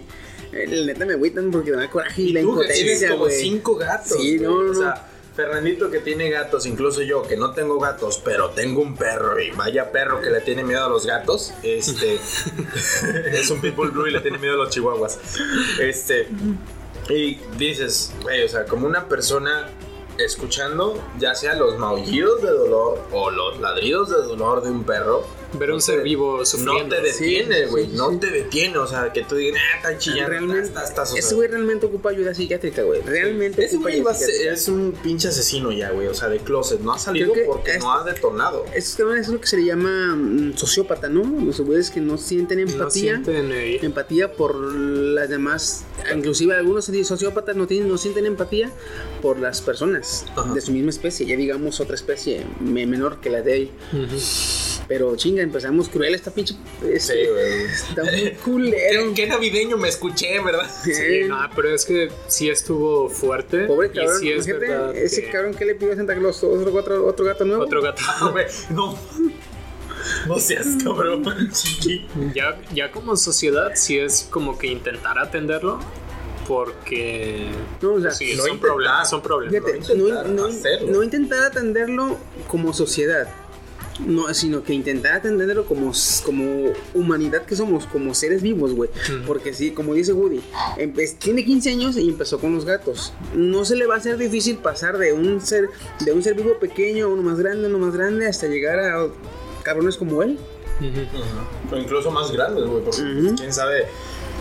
eh, 0.53 0.67
La 0.69 0.87
neta 0.87 1.07
me 1.07 1.13
agüitan 1.15 1.51
porque 1.53 1.71
me 1.71 1.77
da 1.77 1.89
coraje 1.91 2.23
y, 2.23 2.29
Y 2.31 2.33
la 2.33 2.41
tú 2.43 2.59
que 2.59 2.67
tienes 2.67 2.81
impotencia, 2.81 3.11
como 3.11 3.25
güey. 3.25 3.41
cinco 3.41 3.77
gatos. 3.77 4.17
Sí, 4.21 4.39
güey. 4.39 4.49
no, 4.51 4.63
no, 4.65 4.71
O 4.73 4.75
sea, 4.75 5.09
Fernandito 5.35 5.91
que 5.91 6.01
tiene 6.01 6.29
gatos, 6.29 6.67
incluso 6.67 7.01
yo 7.03 7.23
que 7.23 7.37
no 7.37 7.53
tengo 7.53 7.79
gatos, 7.79 8.21
pero 8.23 8.51
tengo 8.51 8.83
un 8.83 8.97
perro 8.97 9.41
y 9.41 9.51
vaya 9.51 9.91
perro 9.91 10.21
que 10.21 10.31
le 10.31 10.43
tiene 10.43 10.63
miedo 10.63 10.85
a 10.85 10.89
los 10.89 11.07
gatos. 11.07 11.55
Este 11.63 12.19
es 13.33 13.51
un 13.51 13.61
pitbull 13.61 13.91
blue 13.91 14.09
y 14.09 14.11
le 14.11 14.21
tiene 14.21 14.39
miedo 14.39 14.55
a 14.55 14.65
los 14.65 14.71
chihuahuas. 14.71 15.19
Este 15.81 16.29
y 17.09 17.37
dices, 17.57 18.13
o 18.23 18.49
sea, 18.49 18.65
como 18.67 18.87
una 18.87 19.09
persona 19.09 19.69
escuchando 20.19 21.03
ya 21.19 21.35
sea 21.35 21.55
los 21.55 21.79
maullidos 21.79 22.43
de 22.43 22.51
dolor 22.51 23.03
o 23.13 23.31
los 23.31 23.59
ladridos 23.61 24.11
de 24.11 24.17
dolor 24.17 24.63
de 24.63 24.71
un 24.71 24.85
perro, 24.85 25.25
Ver 25.59 25.71
un 25.71 25.77
no 25.77 25.81
ser 25.81 26.03
vivo 26.03 26.39
no 26.39 26.45
sufriendo. 26.45 26.97
te 26.97 27.03
detiene, 27.03 27.65
Sí, 27.65 27.71
güey, 27.71 27.87
sí, 27.87 27.93
no 27.95 28.19
te 28.19 28.31
detiene, 28.31 28.79
o 28.79 28.87
sea, 28.87 29.13
que 29.13 29.23
tú 29.25 29.37
digas, 29.37 29.61
ah, 29.61 29.77
está 29.77 29.99
chillando, 29.99 30.29
Realmente, 30.31 30.71
o 30.79 31.07
sea, 31.07 31.19
ese 31.19 31.35
güey 31.35 31.49
realmente 31.49 31.87
ocupa 31.87 32.11
ayuda 32.11 32.35
psiquiátrica, 32.35 32.83
güey. 32.83 33.01
Realmente 33.03 33.65
ese 33.65 33.77
güey 33.77 34.03
es 34.51 34.69
un 34.69 34.93
pinche 35.03 35.29
asesino 35.29 35.71
ya, 35.73 35.91
güey. 35.91 36.07
O 36.09 36.15
sea, 36.15 36.29
de 36.29 36.39
closet. 36.39 36.81
No 36.81 36.93
ha 36.93 36.99
salido 36.99 37.33
porque 37.47 37.79
no 37.79 37.93
ha 37.93 38.05
detonado. 38.05 38.65
Esos 38.75 38.97
cabrones 38.97 39.27
es 39.27 39.33
lo 39.33 39.41
que 39.41 39.47
se 39.47 39.57
le 39.59 39.65
llama 39.65 40.15
mm, 40.17 40.57
sociópata, 40.57 41.09
¿no? 41.09 41.23
Los 41.45 41.61
güeyes 41.61 41.91
que 41.91 42.01
no 42.01 42.19
sienten 42.19 42.59
empatía. 42.61 43.19
No 43.19 43.25
sienten 43.25 43.53
eh, 43.53 43.79
empatía 43.83 44.33
por 44.33 44.55
las 44.57 45.29
demás, 45.29 45.85
inclusive 46.15 46.55
algunos 46.55 46.87
sociópatas 47.05 47.57
no 47.57 47.67
tienen, 47.67 47.89
no 47.89 47.99
sienten 47.99 48.27
empatía 48.27 48.71
por 49.21 49.39
las 49.39 49.61
personas 49.61 50.25
Ajá. 50.37 50.53
de 50.55 50.61
su 50.61 50.73
misma 50.73 50.91
especie, 50.91 51.27
ya 51.27 51.37
digamos 51.37 51.81
otra 51.81 51.95
especie 51.95 52.45
me- 52.61 52.87
menor 52.87 53.21
que 53.21 53.31
la 53.31 53.43
de 53.43 53.57
él. 53.57 53.71
ujú. 53.93 54.17
Pero 54.89 55.17
chinga, 55.17 55.43
empezamos 55.43 55.89
cruel 55.89 56.15
esta 56.15 56.31
pinche. 56.33 56.55
este, 56.83 57.01
Sí, 57.25 57.29
güey. 57.31 57.65
Está 57.65 58.05
muy 58.05 58.31
culero. 58.45 59.15
Qué 59.15 59.27
navideño 59.27 59.77
me 59.79 59.89
escuché, 59.89 60.39
¿verdad? 60.43 60.69
Sí, 60.85 61.25
no, 61.29 61.39
pero 61.55 61.75
es 61.75 61.85
que 61.85 62.11
sí 62.27 62.51
estuvo 62.51 63.09
fuerte. 63.09 63.67
Pobre 63.67 63.91
cabrón, 63.91 64.19
sí 64.21 64.31
es 64.33 64.47
verdad 64.47 64.95
ese 64.97 65.25
que- 65.25 65.31
cabrón 65.31 65.55
que 65.55 65.65
le 65.65 65.75
pidió 65.77 65.93
a 65.93 65.97
Santa 65.97 66.15
Claus 66.15 66.43
otro, 66.45 66.75
otro, 66.75 67.07
otro 67.07 67.25
gato 67.25 67.45
nuevo. 67.45 67.63
Otro 67.63 67.81
gato. 67.81 68.03
Güey, 68.33 68.47
no. 68.71 68.99
No 70.27 70.39
seas 70.41 70.67
cabrón, 70.83 71.25
chiqui. 71.53 72.05
Ya, 72.35 72.61
ya 72.75 72.91
como 72.91 73.17
sociedad 73.17 73.71
sí 73.77 73.99
es 73.99 74.27
como 74.31 74.59
que 74.59 74.67
intentar 74.67 75.17
atenderlo 75.19 75.79
porque 76.49 77.47
No, 77.81 77.95
o 77.95 78.01
sea, 78.01 78.11
sí, 78.11 78.33
no 78.35 78.43
son, 78.43 78.51
intentar. 78.55 78.69
problemas, 78.71 79.11
son 79.11 79.23
problemas. 79.23 79.55
Fíjate, 79.73 79.79
no 79.79 79.95
no, 79.95 80.09
intentar 80.09 80.29
no- 80.31 80.47
hacerlo. 80.47 80.91
no 80.93 81.03
intentar 81.05 81.45
atenderlo 81.45 82.19
como 82.49 82.73
sociedad, 82.73 83.29
no, 84.07 84.33
sino 84.35 84.63
que 84.63 84.73
intentar 84.73 85.15
atenderlo 85.15 85.65
como, 85.67 85.93
como 86.25 86.73
humanidad 86.95 87.43
que 87.45 87.55
somos, 87.57 87.87
como 87.87 88.15
seres 88.15 88.43
vivos, 88.43 88.73
güey. 88.75 88.91
Porque 89.27 89.53
sí, 89.53 89.71
como 89.73 89.95
dice 89.95 90.13
Woody, 90.13 90.41
empe- 90.79 91.17
tiene 91.19 91.45
15 91.45 91.71
años 91.71 91.97
y 91.97 92.09
empezó 92.09 92.39
con 92.39 92.55
los 92.55 92.65
gatos. 92.65 93.13
No 93.35 93.65
se 93.65 93.77
le 93.77 93.87
va 93.87 93.95
a 93.95 93.99
hacer 93.99 94.17
difícil 94.19 94.57
pasar 94.57 94.99
de 94.99 95.13
un 95.13 95.41
ser, 95.41 95.69
de 96.01 96.13
un 96.13 96.23
ser 96.23 96.35
vivo 96.35 96.59
pequeño 96.59 97.07
a 97.07 97.09
uno 97.09 97.23
más 97.23 97.39
grande, 97.39 97.69
uno 97.69 97.79
más 97.79 97.95
grande, 97.95 98.27
hasta 98.29 98.47
llegar 98.47 98.79
a 98.81 99.07
cabrones 99.63 99.97
como 99.97 100.23
él. 100.23 100.39
Ujú. 100.81 101.75
O 101.75 101.79
incluso 101.79 102.11
más 102.11 102.33
grandes, 102.33 102.65
güey. 102.65 102.83
Porque 102.83 103.03
Ujú. 103.03 103.35
quién 103.37 103.53
sabe 103.53 103.87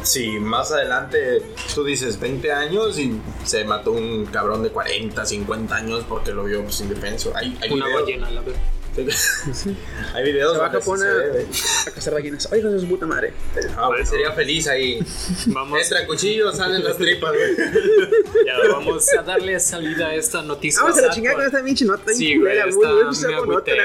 si 0.01 0.39
más 0.39 0.71
adelante 0.71 1.44
tú 1.75 1.83
dices 1.83 2.19
20 2.19 2.51
años 2.51 2.98
y 2.98 3.19
se 3.45 3.63
mató 3.65 3.92
un 3.92 4.25
cabrón 4.25 4.63
de 4.63 4.69
40, 4.69 5.24
50 5.25 5.75
años 5.75 6.03
porque 6.09 6.31
lo 6.31 6.45
vio 6.45 6.63
pues, 6.63 6.81
indefenso. 6.81 7.31
Hay, 7.36 7.55
hay 7.62 7.72
Una 7.72 7.86
videos. 7.86 8.01
ballena, 8.01 8.31
la 8.31 8.41
verdad. 8.41 8.60
Hay 10.13 10.24
videos 10.25 10.53
Se 10.53 10.60
va 10.60 10.67
a 10.67 10.69
Japón 10.69 11.00
sí 11.00 11.05
a, 11.05 11.89
a 11.89 11.93
cazar 11.93 12.13
ballenas. 12.13 12.50
Ay, 12.51 12.62
de 12.62 12.79
su 12.79 12.88
puta 12.88 13.05
madre. 13.05 13.33
Ah, 13.77 13.89
sería 14.03 14.31
feliz 14.33 14.67
ahí. 14.67 15.00
Vamos, 15.48 15.81
Entra 15.81 16.05
cuchillo, 16.05 16.51
salen 16.51 16.83
las 16.83 16.98
tripas, 16.98 17.31
güey. 17.31 17.55
ya, 18.45 18.57
vamos 18.71 19.07
a 19.17 19.21
darle 19.24 19.60
salida 19.60 20.07
a 20.07 20.15
esta 20.15 20.41
noticia. 20.41 20.81
Vamos 20.83 20.98
a 20.98 21.01
la 21.03 21.10
chingada 21.10 21.36
con 21.38 21.45
esta 21.45 21.63
pinche 21.63 21.86
nota. 21.86 22.13
Sí, 22.13 22.38
güey, 22.38 22.57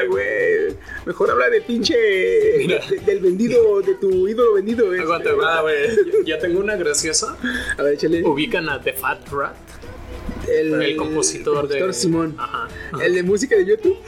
güey. 0.09 0.77
Mejor 1.05 1.31
habla 1.31 1.51
de 1.51 1.61
pinche. 1.61 1.95
de- 1.97 3.03
del 3.07 3.21
vendido, 3.21 3.81
de 3.83 3.95
tu 3.95 4.27
ídolo 4.29 4.55
vendido. 4.55 4.93
este. 4.93 5.03
Aguanta, 5.05 5.61
güey. 5.63 5.89
Ya- 6.25 6.37
Ya 6.37 6.39
tengo 6.39 6.61
una 6.61 6.77
graciosa. 6.77 7.37
A 7.79 7.83
ver, 7.83 7.95
échale. 7.95 8.23
Ubican 8.25 8.69
a 8.69 8.83
The 8.83 8.93
Fat 8.93 9.29
Rat, 9.31 9.55
El, 10.49 10.81
el 10.83 10.97
compositor, 10.97 11.69
de. 11.69 11.93
Simón. 11.93 12.35
Ajá. 12.39 12.69
El 13.03 13.15
de 13.15 13.23
música 13.23 13.57
de 13.57 13.67
YouTube. 13.67 13.97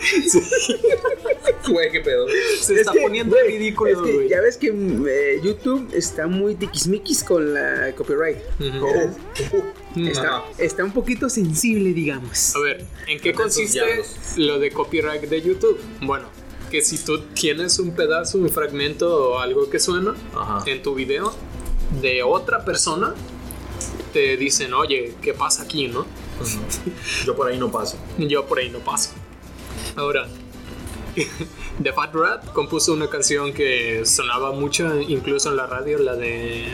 Güey, 1.69 1.91
qué 1.93 2.01
pedo. 2.01 2.27
Se 2.61 2.75
Es 2.75 2.81
está 2.81 2.93
que, 2.93 3.01
poniendo 3.03 3.37
güey, 3.37 3.59
ridículo, 3.59 3.91
Es 3.91 3.99
que 3.99 4.13
güey. 4.15 4.29
ya 4.29 4.41
ves 4.41 4.57
que 4.57 4.73
mm, 4.73 5.05
eh, 5.07 5.41
YouTube 5.43 5.91
está 5.93 6.27
muy 6.27 6.55
tiquismiquis 6.55 7.23
con 7.23 7.53
la 7.53 7.93
copyright. 7.95 8.39
Ujú. 8.59 10.07
Está, 10.09 10.37
Ajá. 10.39 10.45
está 10.59 10.85
un 10.85 10.93
poquito 10.93 11.29
sensible, 11.29 11.93
digamos. 11.93 12.55
A 12.57 12.61
ver, 12.61 12.85
¿en 13.07 13.21
qué 13.21 13.33
consiste 13.35 13.81
lo 14.37 14.59
de 14.59 14.71
copyright 14.71 15.23
de 15.23 15.43
YouTube? 15.43 15.79
Bueno, 16.01 16.29
que 16.71 16.81
si 16.81 16.97
tú 16.99 17.21
tienes 17.35 17.79
un 17.79 17.91
pedazo, 17.95 18.39
un 18.39 18.49
fragmento 18.49 19.33
o 19.33 19.39
algo 19.39 19.69
que 19.69 19.79
suena 19.79 20.15
Ajá. 20.35 20.63
en 20.71 20.83
tu 20.83 20.95
video 20.95 21.35
de 22.01 22.23
otra 22.23 22.65
persona, 22.65 23.15
te 24.13 24.37
dicen, 24.39 24.73
oye, 24.73 25.15
¿qué 25.21 25.35
pasa 25.35 25.65
aquí, 25.65 25.89
no? 25.89 26.07
Yo 27.27 27.35
por 27.37 27.49
ahí 27.49 27.59
no 27.59 27.71
paso. 27.71 27.97
Yo 28.19 28.47
por 28.47 28.59
ahí 28.59 28.71
no 28.71 28.79
paso. 28.79 29.11
Ahora, 29.97 30.27
The 31.83 31.93
Fat 31.93 32.15
Rat 32.15 32.53
compuso 32.53 32.93
una 32.93 33.09
canción 33.09 33.53
que 33.53 34.05
sonaba 34.07 34.53
mucho, 34.53 35.01
incluso 35.01 35.49
en 35.51 35.57
la 35.57 35.67
radio, 35.67 35.99
la 35.99 36.15
de... 36.17 36.67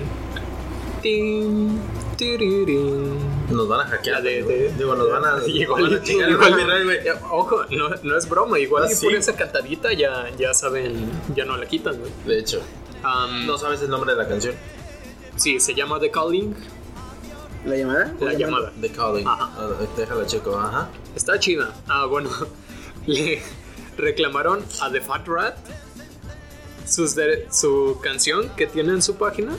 Nos 3.50 3.68
van 3.68 3.80
a 3.80 3.90
hackear. 3.90 4.16
La 4.16 4.20
de- 4.22 4.42
de- 4.42 4.72
Digo, 4.76 4.94
nos 4.94 5.10
van 5.10 5.24
a. 5.24 5.38
Igual, 5.46 6.00
ojo, 7.30 7.64
no, 7.70 7.88
no 8.02 8.16
es 8.16 8.28
broma, 8.28 8.58
igual 8.58 8.84
Ah, 8.84 8.92
y 8.92 8.94
sí. 8.94 9.04
por 9.06 9.14
esa 9.14 9.34
cantadita 9.36 9.92
ya, 9.92 10.30
ya 10.38 10.54
saben, 10.54 11.10
ya 11.34 11.44
no 11.44 11.56
la 11.56 11.66
quitan, 11.66 11.98
güey. 11.98 12.10
De 12.26 12.38
hecho, 12.38 12.60
Um, 13.04 13.44
no 13.46 13.58
sabes 13.58 13.82
el 13.82 13.90
nombre 13.90 14.12
de 14.12 14.16
la 14.16 14.26
canción. 14.26 14.54
Sí, 15.36 15.60
se 15.60 15.74
llama 15.74 16.00
The 16.00 16.10
Calling 16.10 16.54
¿La 17.64 17.76
llamada? 17.76 18.14
La 18.20 18.32
llamada. 18.34 18.72
The 18.80 18.90
calling. 18.90 19.26
Ajá. 19.26 19.50
Ah, 19.56 19.70
déjala 19.96 20.26
checo, 20.26 20.56
ajá. 20.58 20.88
Está 21.16 21.38
chida. 21.38 21.72
Ah, 21.88 22.06
bueno. 22.06 22.30
Le 23.06 23.42
reclamaron 23.96 24.64
a 24.80 24.90
The 24.90 25.00
Fat 25.00 25.26
Rat 25.28 25.56
sus 26.86 27.14
su 27.50 27.98
canción 28.02 28.50
que 28.56 28.66
tiene 28.66 28.92
en 28.92 29.02
su 29.02 29.14
página 29.16 29.52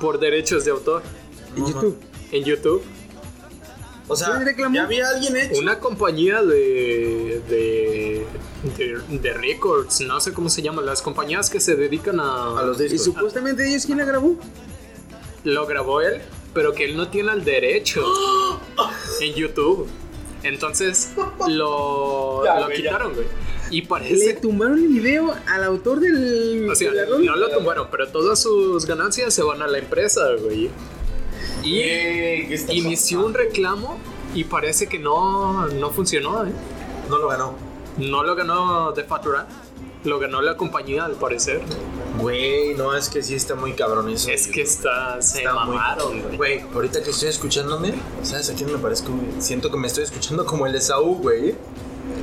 por 0.00 0.18
derechos 0.18 0.64
de 0.64 0.72
autor 0.72 1.02
En 1.56 1.66
YouTube. 1.66 1.98
en 2.32 2.44
YouTube. 2.44 2.82
O 4.08 4.16
sea, 4.16 4.32
¿Quién 4.32 4.44
reclamó? 4.44 4.74
ya 4.74 4.84
había 4.84 5.08
alguien 5.08 5.36
hecho. 5.36 5.60
Una 5.60 5.78
compañía 5.78 6.42
de, 6.42 7.40
de, 7.48 8.26
de, 8.76 9.18
de 9.18 9.32
records, 9.34 10.00
no 10.02 10.20
sé 10.20 10.32
cómo 10.32 10.48
se 10.50 10.60
llaman, 10.62 10.84
las 10.84 11.00
compañías 11.00 11.48
que 11.48 11.58
se 11.60 11.74
dedican 11.74 12.20
a... 12.20 12.58
A 12.58 12.62
los 12.64 12.78
Y 12.80 12.84
discos. 12.88 13.14
supuestamente 13.14 13.66
ellos, 13.68 13.86
¿quién 13.86 13.98
la 13.98 14.04
grabó? 14.04 14.36
Lo 15.44 15.66
grabó 15.66 16.00
él, 16.02 16.20
pero 16.54 16.72
que 16.72 16.84
él 16.84 16.96
no 16.96 17.08
tiene 17.08 17.32
el 17.32 17.44
derecho 17.44 18.02
en 19.20 19.34
YouTube. 19.34 19.88
Entonces 20.42 21.12
lo, 21.48 22.44
Ya, 22.44 22.60
lo 22.60 22.66
güey, 22.66 22.82
ya. 22.82 22.90
quitaron, 22.90 23.14
güey. 23.14 23.26
Y 23.70 23.80
Le 23.80 23.86
parece... 23.88 24.34
tumbaron 24.34 24.78
el 24.78 24.88
video 24.88 25.34
al 25.46 25.64
autor 25.64 26.00
del. 26.00 26.68
O 26.70 26.74
sea, 26.74 26.92
de 26.92 27.06
no 27.06 27.34
lo 27.36 27.48
tumbaron, 27.50 27.88
pero 27.90 28.08
todas 28.08 28.40
sus 28.40 28.84
ganancias 28.86 29.32
se 29.34 29.42
van 29.42 29.62
a 29.62 29.66
la 29.66 29.78
empresa, 29.78 30.22
güey. 30.40 30.70
Y 31.62 32.54
inició 32.72 33.24
un 33.24 33.32
reclamo 33.34 33.98
y 34.34 34.44
parece 34.44 34.86
que 34.86 34.98
no, 34.98 35.66
no 35.68 35.90
funcionó, 35.90 36.44
¿eh? 36.46 36.52
No 37.08 37.18
lo 37.18 37.28
ganó. 37.28 37.54
No 37.96 38.22
lo 38.22 38.34
ganó 38.34 38.92
The 38.92 39.04
Fat 39.04 39.24
Rat, 39.24 39.48
lo 40.04 40.18
ganó 40.18 40.40
la 40.42 40.56
compañía 40.56 41.04
al 41.04 41.12
parecer. 41.14 41.60
Güey, 42.18 42.74
no, 42.74 42.94
es 42.94 43.08
que 43.08 43.22
sí 43.22 43.34
está 43.34 43.54
muy 43.56 43.72
cabrón 43.72 44.08
eso. 44.08 44.30
Es 44.30 44.46
que 44.46 44.62
está, 44.62 45.20
se 45.20 45.38
Está 45.38 45.54
muy- 45.64 45.74
mamaron, 45.76 46.22
güey. 46.22 46.36
Güey, 46.36 46.60
ahorita 46.74 47.02
que 47.02 47.10
estoy 47.10 47.28
escuchándome, 47.28 47.94
¿sabes 48.22 48.50
a 48.50 48.54
quién 48.54 48.70
me 48.70 48.78
parezco? 48.78 49.10
Siento 49.38 49.70
que 49.70 49.76
me 49.76 49.88
estoy 49.88 50.04
escuchando 50.04 50.46
como 50.46 50.66
el 50.66 50.72
de 50.72 50.80
Saúl, 50.80 51.18
güey. 51.20 51.54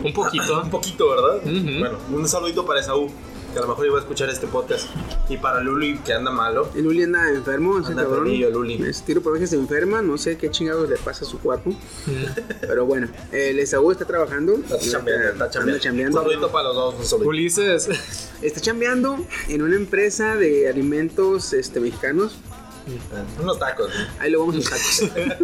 Un 0.04 0.14
poquito. 0.14 0.62
Un 0.64 0.70
poquito, 0.70 1.10
¿verdad? 1.10 1.42
Bueno, 1.44 1.98
un 2.12 2.28
saludito 2.28 2.66
para 2.66 2.82
Saúl, 2.82 3.10
que 3.52 3.60
a 3.60 3.62
lo 3.62 3.68
mejor 3.68 3.86
iba 3.86 3.98
a 3.98 4.02
escuchar 4.02 4.30
este 4.30 4.48
podcast. 4.48 4.88
Y 5.30 5.38
para 5.38 5.60
Luli, 5.60 5.98
que 6.00 6.14
anda 6.14 6.32
malo. 6.32 6.70
El 6.76 6.84
Luli 6.84 7.04
anda 7.04 7.30
enfermo, 7.30 7.80
ese 7.80 7.90
Anda 7.92 8.04
cabrón. 8.04 8.26
Luli. 8.52 8.82
Es 8.84 9.04
tiro 9.04 9.22
por 9.22 9.38
que 9.38 9.48
se 9.48 9.56
enferma, 9.56 10.02
no 10.02 10.18
sé 10.18 10.38
qué 10.38 10.50
chingados 10.50 10.90
le 10.90 10.98
pasa 10.98 11.26
a 11.26 11.28
su 11.28 11.40
cuerpo. 11.40 11.74
Pero 12.62 12.86
bueno, 12.86 13.08
el 13.32 13.60
Esaú 13.60 13.92
está 13.92 14.06
trabajando. 14.06 14.56
Está 14.56 14.80
chambeando, 14.80 15.30
está 15.32 15.50
chambeando. 15.50 15.76
Un 15.76 15.80
chambeando. 15.82 16.22
saludito 16.22 16.52
para 16.52 16.70
los 16.70 16.76
dos, 16.76 17.14
un. 17.14 17.26
Ulises, 17.26 17.90
Está 18.42 18.60
chambeando 18.60 19.18
en 19.48 19.62
una 19.62 19.76
empresa 19.76 20.36
de 20.36 20.70
alimentos 20.70 21.54
este, 21.54 21.80
mexicanos. 21.80 22.38
Unos 23.40 23.60
tacos, 23.60 23.92
güey. 23.94 24.08
Ahí 24.20 24.32
lo 24.32 24.40
vamos 24.40 24.58
a 24.58 24.78
sacar. 24.78 25.38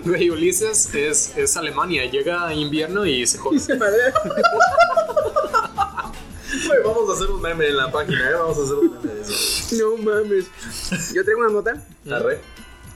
güey, 0.04 0.30
Ulises 0.30 0.94
es, 0.94 1.36
es 1.36 1.56
Alemania. 1.56 2.04
Llega 2.10 2.52
invierno 2.52 3.06
y 3.06 3.26
se 3.26 3.38
jode. 3.38 3.58
Vamos 6.84 7.10
a 7.10 7.12
hacer 7.14 7.30
un 7.30 7.40
meme 7.42 7.68
en 7.68 7.76
la 7.76 7.90
página, 7.90 8.30
¿eh? 8.30 8.34
Vamos 8.34 8.58
a 8.58 8.62
hacer 8.62 8.74
un 8.74 8.92
meme 8.92 9.14
de 9.14 9.20
eso. 9.22 9.76
no 9.76 9.96
mames. 9.98 10.46
Yo 11.14 11.24
traigo 11.24 11.40
una 11.40 11.50
nota. 11.50 11.84
Arre. 12.10 12.40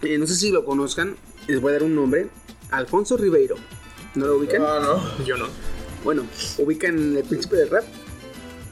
eh, 0.02 0.18
no 0.18 0.26
sé 0.26 0.34
si 0.34 0.50
lo 0.50 0.64
conozcan. 0.64 1.16
Les 1.46 1.60
voy 1.60 1.70
a 1.70 1.72
dar 1.74 1.82
un 1.84 1.94
nombre. 1.94 2.28
Alfonso 2.70 3.16
Ribeiro. 3.16 3.56
¿No 4.14 4.26
lo 4.26 4.36
ubican? 4.36 4.62
Ah, 4.62 4.80
no. 4.82 5.24
Yo 5.24 5.36
no. 5.36 5.46
Bueno, 6.04 6.24
ubican 6.58 7.16
el 7.16 7.24
príncipe 7.24 7.56
del 7.56 7.70
rap. 7.70 7.84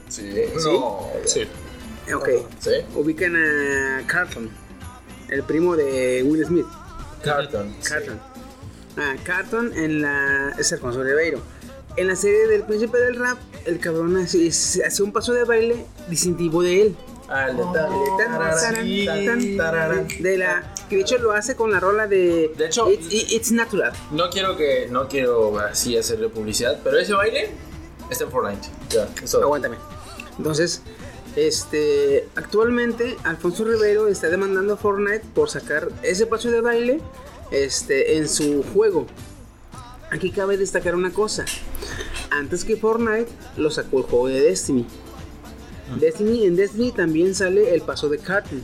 Sí. 0.09 0.33
No. 0.63 1.07
Sí. 1.25 1.47
Ok. 2.13 2.29
¿Sí? 2.59 2.71
Ubican 2.95 3.35
a 3.35 4.03
Carlton, 4.07 4.49
el 5.29 5.43
primo 5.43 5.75
de 5.75 6.23
Will 6.23 6.45
Smith. 6.45 6.65
Carton. 7.23 7.75
Carlton. 7.83 8.19
Ah, 8.95 9.15
Carlton 9.23 9.75
en 9.75 10.01
la. 10.01 10.55
Es 10.57 10.71
Alfonso 10.71 11.03
Ribeiro. 11.03 11.41
En 11.97 12.07
la 12.07 12.15
serie 12.15 12.47
del 12.47 12.63
príncipe 12.63 12.97
del 12.99 13.15
rap, 13.15 13.37
el 13.65 13.79
cabrón 13.79 14.17
hace, 14.17 14.47
hace 14.47 15.03
un 15.03 15.11
paso 15.11 15.33
de 15.33 15.43
baile 15.43 15.85
distintivo 16.07 16.61
de 16.61 16.81
él. 16.83 16.95
Ah, 17.29 17.47
el 17.49 17.57
de 20.23 20.37
la 20.37 20.73
que 20.87 20.95
de 20.95 21.01
hecho 21.01 21.17
lo 21.17 21.33
hace 21.33 21.57
con 21.57 21.71
la 21.71 21.79
rola 21.81 22.07
de 22.07 22.51
De 22.55 22.67
hecho- 22.67 22.89
It's, 22.89 23.11
It's 23.11 23.51
Natural 23.51 23.91
No 24.11 24.29
quiero 24.29 24.55
que. 24.55 24.87
No 24.89 25.09
quiero 25.09 25.59
así 25.59 25.97
hacerle 25.97 26.29
publicidad, 26.29 26.79
pero 26.85 26.97
ese 26.97 27.13
baile 27.13 27.49
está 28.09 28.23
en 28.23 28.31
Fortnite. 28.31 28.69
Ya, 28.91 29.09
eso. 29.21 29.41
aguántame 29.41 29.75
entonces 30.37 30.81
este 31.35 32.27
actualmente 32.35 33.17
Alfonso 33.23 33.65
Rivero 33.65 34.07
está 34.07 34.29
demandando 34.29 34.73
a 34.75 34.77
Fortnite 34.77 35.23
por 35.33 35.49
sacar 35.49 35.89
ese 36.03 36.25
paso 36.27 36.49
de 36.49 36.61
baile 36.61 37.01
este 37.51 38.17
en 38.17 38.29
su 38.29 38.63
juego 38.73 39.07
aquí 40.11 40.31
cabe 40.31 40.57
destacar 40.57 40.95
una 40.95 41.11
cosa. 41.11 41.45
Antes 42.31 42.63
que 42.65 42.75
Fortnite 42.77 43.27
lo 43.57 43.69
sacó 43.71 43.99
el 43.99 44.03
juego 44.03 44.27
de 44.27 44.41
Destiny. 44.41 44.85
Destiny 45.99 46.45
en 46.45 46.55
Destiny 46.55 46.91
también 46.91 47.33
sale 47.33 47.73
el 47.73 47.81
paso 47.81 48.09
de 48.09 48.17
Carton 48.19 48.61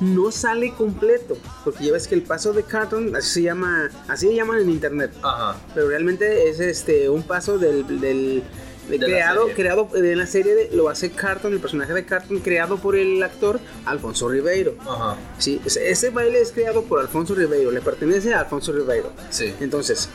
no 0.00 0.32
sale 0.32 0.72
completo 0.74 1.36
porque 1.64 1.84
ya 1.86 1.92
ves 1.92 2.08
que 2.08 2.16
el 2.16 2.22
paso 2.22 2.52
de 2.52 2.64
Carton 2.64 3.14
así 3.14 3.28
se 3.34 3.42
llama 3.42 3.88
así 4.08 4.26
le 4.26 4.34
llaman 4.34 4.58
en 4.60 4.70
internet. 4.70 5.12
Ajá. 5.22 5.56
pero 5.72 5.88
realmente 5.88 6.48
es 6.48 6.58
este 6.58 7.08
un 7.08 7.22
paso 7.22 7.58
del, 7.58 7.86
del 8.00 8.42
de 8.88 8.98
De 8.98 9.06
creado 9.06 9.48
creado 9.54 9.88
en 9.94 10.18
la 10.18 10.26
serie 10.26 10.54
de- 10.56 10.70
lo 10.76 10.88
hace 10.88 11.10
Carton 11.12 11.52
el 11.52 11.60
personaje 11.60 11.94
de 11.94 12.04
Carton 12.04 12.40
creado 12.40 12.76
por 12.78 12.96
el 12.96 13.22
actor 13.22 13.60
Alfonso 13.86 14.28
Ribeiro. 14.28 14.74
Ajá. 14.80 15.16
sí 15.38 15.60
ese, 15.64 15.88
ese 15.90 16.10
baile 16.10 16.40
es 16.40 16.50
creado 16.50 16.82
por 16.82 16.98
Alfonso 16.98 17.34
Ribeiro 17.36 17.70
le 17.70 17.80
pertenece 17.80 18.34
a 18.34 18.40
Alfonso 18.40 18.72
Ribeiro. 18.72 19.12
Sí. 19.30 19.54
entonces 19.60 20.08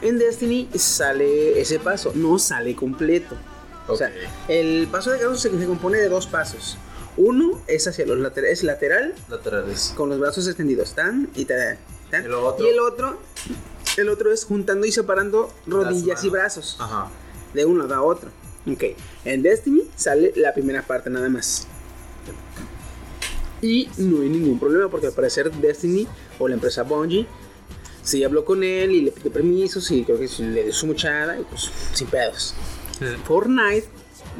en 0.00 0.18
Destiny 0.18 0.68
sale 0.74 1.60
ese 1.60 1.78
paso 1.78 2.12
no 2.14 2.38
sale 2.38 2.74
completo 2.74 3.36
o 3.86 3.96
sea 3.96 4.12
el 4.48 4.88
paso 4.90 5.10
de 5.10 5.18
Carton 5.18 5.38
se, 5.38 5.50
se 5.58 5.66
compone 5.66 5.98
de 5.98 6.08
dos 6.08 6.26
pasos 6.26 6.76
uno 7.16 7.60
es 7.66 7.86
hacia 7.86 8.06
los 8.06 8.18
laterales 8.18 8.58
es 8.58 8.64
lateral 8.64 9.14
Laterales. 9.28 9.92
con 9.96 10.08
los 10.08 10.18
brazos 10.18 10.46
extendidos 10.48 10.94
tan 10.94 11.28
y 11.34 11.44
tan, 11.44 11.78
tan. 12.10 12.24
¿Y 12.24 12.28
lo 12.28 12.46
otro? 12.46 12.66
y 12.66 12.70
el 12.70 12.80
otro 12.80 13.18
el 13.96 14.08
otro 14.08 14.32
es 14.32 14.44
juntando 14.44 14.86
y 14.86 14.92
separando 14.92 15.52
rodillas 15.66 16.24
y 16.24 16.30
brazos 16.30 16.76
Ajá. 16.80 17.10
de 17.52 17.64
uno 17.64 17.92
a 17.92 18.02
otro. 18.02 18.30
Ok, 18.66 18.82
en 19.24 19.42
Destiny 19.42 19.82
sale 19.94 20.32
la 20.36 20.54
primera 20.54 20.82
parte 20.82 21.10
nada 21.10 21.28
más. 21.28 21.66
Y 23.62 23.88
no 23.96 24.22
hay 24.22 24.28
ningún 24.28 24.58
problema 24.58 24.88
porque 24.88 25.06
al 25.06 25.12
parecer 25.12 25.50
Destiny 25.52 26.06
o 26.38 26.48
la 26.48 26.54
empresa 26.54 26.82
Bungie 26.82 27.26
sí 28.04 28.22
habló 28.22 28.44
con 28.44 28.62
él 28.62 28.92
y 28.92 29.00
le 29.00 29.10
pidió 29.10 29.32
permisos 29.32 29.90
y 29.90 30.04
creo 30.04 30.18
que 30.18 30.28
sí 30.28 30.42
le 30.44 30.62
dio 30.64 30.72
su 30.72 30.86
muchada 30.86 31.38
y 31.38 31.42
pues 31.42 31.70
sin 31.92 32.06
pedos. 32.06 32.54
Fortnite 33.24 33.86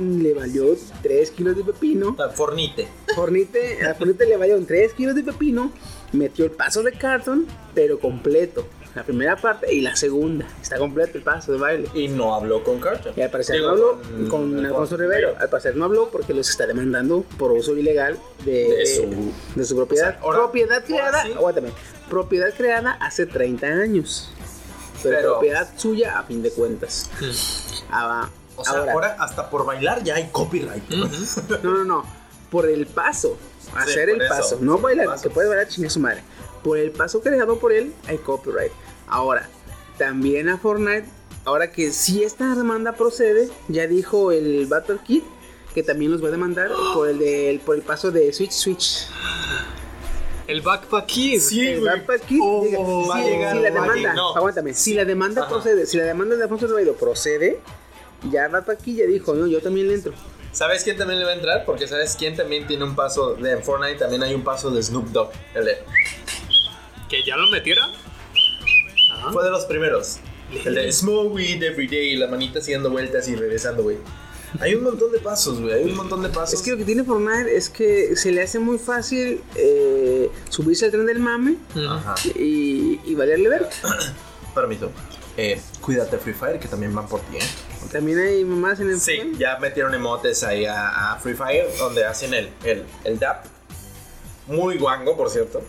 le 0.00 0.35
valió 0.35 0.76
3 1.02 1.30
kilos 1.30 1.56
de 1.56 1.64
pepino. 1.64 2.16
Ah, 2.18 2.28
Fornite. 2.28 2.88
Fornite, 3.14 3.85
a 3.87 3.94
Fornite 3.94 4.26
le 4.26 4.37
valieron 4.37 4.66
3 4.66 4.92
kilos 4.94 5.14
de 5.14 5.23
pepino. 5.23 5.73
Metió 6.12 6.44
el 6.44 6.50
paso 6.52 6.83
de 6.83 6.92
cartón, 6.92 7.47
pero 7.75 7.99
completo. 7.99 8.66
La 8.94 9.02
primera 9.02 9.35
parte 9.37 9.75
y 9.75 9.80
la 9.80 9.97
segunda. 9.97 10.47
Está 10.62 10.78
completo 10.78 11.18
el 11.18 11.25
paso 11.25 11.50
de 11.52 11.59
baile. 11.59 11.88
Y 11.94 12.06
no 12.06 12.33
habló 12.35 12.62
con 12.62 12.78
Carton. 12.80 13.12
Y 13.16 13.23
al 13.23 13.30
parecer 13.30 13.56
Digo, 13.56 13.66
no 13.66 13.73
habló 13.73 13.99
con- 14.30 14.52
con, 14.54 14.66
Alfonso 14.66 14.97
Rivero. 14.97 15.28
Rivero. 15.30 15.40
Al 15.42 15.49
parecer 15.49 15.75
no 15.76 15.85
habló 15.85 16.11
porque 16.11 16.33
los 16.33 16.49
está 16.49 16.64
demandando 16.68 17.23
por 17.37 17.50
uso 17.50 17.76
ilegal 17.76 18.16
de, 18.44 18.52
De 18.52 18.87
su- 18.87 19.33
de 19.56 19.64
su 19.64 19.75
propiedad. 19.75 20.11
O 20.11 20.12
sea, 20.12 20.21
ahora- 20.23 20.38
propiedad 20.38 20.73
ahora 20.75 20.85
creada, 20.87 21.23
sí. 21.25 21.33
aguántame, 21.33 21.68
propiedad 22.08 22.52
creada 22.56 22.92
hace 23.00 23.26
30 23.26 23.66
años. 23.66 24.30
Pero, 25.02 25.16
Pero- 25.16 25.32
propiedad 25.34 25.68
suya 25.76 26.18
a 26.18 26.23
fin 26.25 26.42
de 26.42 26.50
cuentas. 26.50 27.11
Ah, 27.90 28.28
O 28.56 28.64
sea, 28.64 28.78
ahora, 28.78 28.92
ahora, 28.92 29.16
hasta 29.18 29.50
por 29.50 29.64
bailar 29.66 30.02
ya 30.04 30.14
hay 30.14 30.28
copyright. 30.30 30.88
no, 30.90 31.08
no, 31.62 31.84
no, 31.84 32.04
por 32.50 32.66
el 32.68 32.87
paso, 32.87 33.37
hacer 33.76 34.08
el 34.11 34.20
eso, 34.23 34.28
paso, 34.34 34.58
no 34.61 34.78
bailar, 34.78 35.06
paso. 35.06 35.23
que 35.25 35.30
puede 35.30 35.49
bailar 35.49 35.68
chingue 35.68 35.90
su 35.90 36.00
madre. 36.00 36.23
Por 36.62 36.78
el 36.78 36.92
paso 36.92 37.20
creado 37.20 37.58
por 37.58 37.73
él 37.73 37.92
hay 38.06 38.16
copyright. 38.18 38.73
Ahora, 39.08 39.49
también 39.99 40.49
a 40.49 40.56
Fortnite, 40.56 41.04
ahora 41.44 41.70
que 41.70 41.90
si 41.92 42.23
esta 42.25 42.54
demanda 42.54 42.92
procede, 42.92 43.50
ya 43.68 43.87
dijo 43.87 44.32
el 44.32 44.66
Battle 44.66 44.99
Kid 45.04 45.23
que 45.75 45.82
también 45.82 46.12
los 46.12 46.23
va 46.23 46.28
a 46.28 46.30
demandar 46.30 46.70
por 46.94 47.08
el 47.08 47.61
por 47.61 47.75
el 47.75 47.82
paso 47.82 48.11
de 48.12 48.32
Switch 48.32 48.52
Switch. 48.52 49.08
El 50.46 50.60
Backpack 50.60 51.06
Kid. 51.06 51.40
Sí, 51.40 51.66
El 51.68 51.80
güey. 51.80 51.90
Battle 52.00 52.26
Kid, 52.28 52.40
Oh, 52.42 52.64
diga, 52.64 52.78
va 52.80 53.16
a 53.18 53.22
si, 53.24 53.30
llegar, 53.30 53.56
si 53.56 53.62
la 53.62 53.70
demanda. 53.70 54.14
No. 54.14 54.36
aguántame, 54.36 54.74
si 54.74 54.94
la 54.94 55.04
demanda 55.04 55.42
Ajá. 55.42 55.50
procede, 55.50 55.86
si 55.86 55.96
la 55.96 56.04
demanda 56.04 56.36
de 56.36 56.42
Alfonso 56.42 56.66
Ribeiro 56.66 56.94
procede, 56.94 57.60
ya 58.30 58.48
Kid 58.82 58.98
ya 58.98 59.06
dijo, 59.06 59.34
no, 59.34 59.46
yo 59.46 59.60
también 59.60 59.88
le 59.88 59.94
entro. 59.94 60.12
¿Sabes 60.52 60.84
quién 60.84 60.96
también 60.96 61.18
le 61.18 61.24
va 61.24 61.32
a 61.32 61.34
entrar? 61.34 61.64
Porque 61.64 61.88
¿sabes 61.88 62.14
quién 62.16 62.36
también 62.36 62.66
tiene 62.66 62.84
un 62.84 62.94
paso 62.94 63.34
de 63.34 63.52
en 63.52 63.62
Fortnite? 63.64 63.98
También 63.98 64.22
hay 64.22 64.34
un 64.34 64.44
paso 64.44 64.70
de 64.70 64.82
Snoop 64.82 65.06
Dogg. 65.08 65.30
El 65.54 65.64
de- 65.64 65.78
¿Que 67.08 67.24
ya 67.26 67.36
lo 67.36 67.48
metieron? 67.50 67.90
Ah. 69.14 69.30
Fue 69.32 69.42
de 69.44 69.50
los 69.50 69.64
primeros. 69.64 70.18
El 70.64 70.74
de 70.74 70.92
Smoke 70.92 71.32
Weed 71.32 71.62
Every 71.62 71.88
Day, 71.88 72.16
la 72.16 72.28
manita 72.28 72.60
dando 72.72 72.90
vueltas 72.90 73.26
y 73.28 73.34
regresando, 73.34 73.82
güey. 73.82 73.96
Hay 74.61 74.75
un 74.75 74.84
montón 74.84 75.11
de 75.12 75.18
pasos, 75.18 75.61
güey. 75.61 75.73
Hay 75.75 75.84
un 75.84 75.96
montón 75.96 76.23
de 76.23 76.28
pasos. 76.28 76.54
Es 76.54 76.62
que 76.62 76.70
lo 76.73 76.76
que 76.76 76.84
tiene 76.84 77.02
Fortnite 77.04 77.56
es 77.56 77.68
que 77.68 78.14
se 78.16 78.30
le 78.30 78.42
hace 78.42 78.58
muy 78.58 78.78
fácil 78.78 79.42
eh, 79.56 80.30
subirse 80.49 80.84
al 80.87 80.90
tren 80.92 81.06
del 81.06 81.18
mame 81.18 81.56
Ajá. 81.88 82.14
y, 82.37 83.00
y 83.04 83.14
valerle 83.14 83.49
ver. 83.49 83.68
Permito. 84.54 84.90
Eh, 85.37 85.61
cuídate 85.80 86.18
Free 86.18 86.32
Fire, 86.34 86.61
que 86.61 86.68
también 86.68 86.94
van 86.94 87.08
por 87.08 87.20
ti, 87.23 87.37
¿eh? 87.38 87.40
También 87.90 88.18
hay 88.20 88.44
mamás 88.44 88.78
en 88.80 88.90
el 88.90 89.00
Sí, 89.00 89.32
ya 89.37 89.58
metieron 89.58 89.92
emotes 89.94 90.44
ahí 90.44 90.64
a, 90.64 91.12
a 91.12 91.18
Free 91.18 91.34
Fire, 91.34 91.66
donde 91.78 92.04
hacen 92.04 92.32
el, 92.34 92.50
el, 92.62 92.84
el 93.02 93.18
dap. 93.18 93.44
Muy 94.46 94.78
guango, 94.78 95.16
por 95.16 95.30
cierto. 95.30 95.62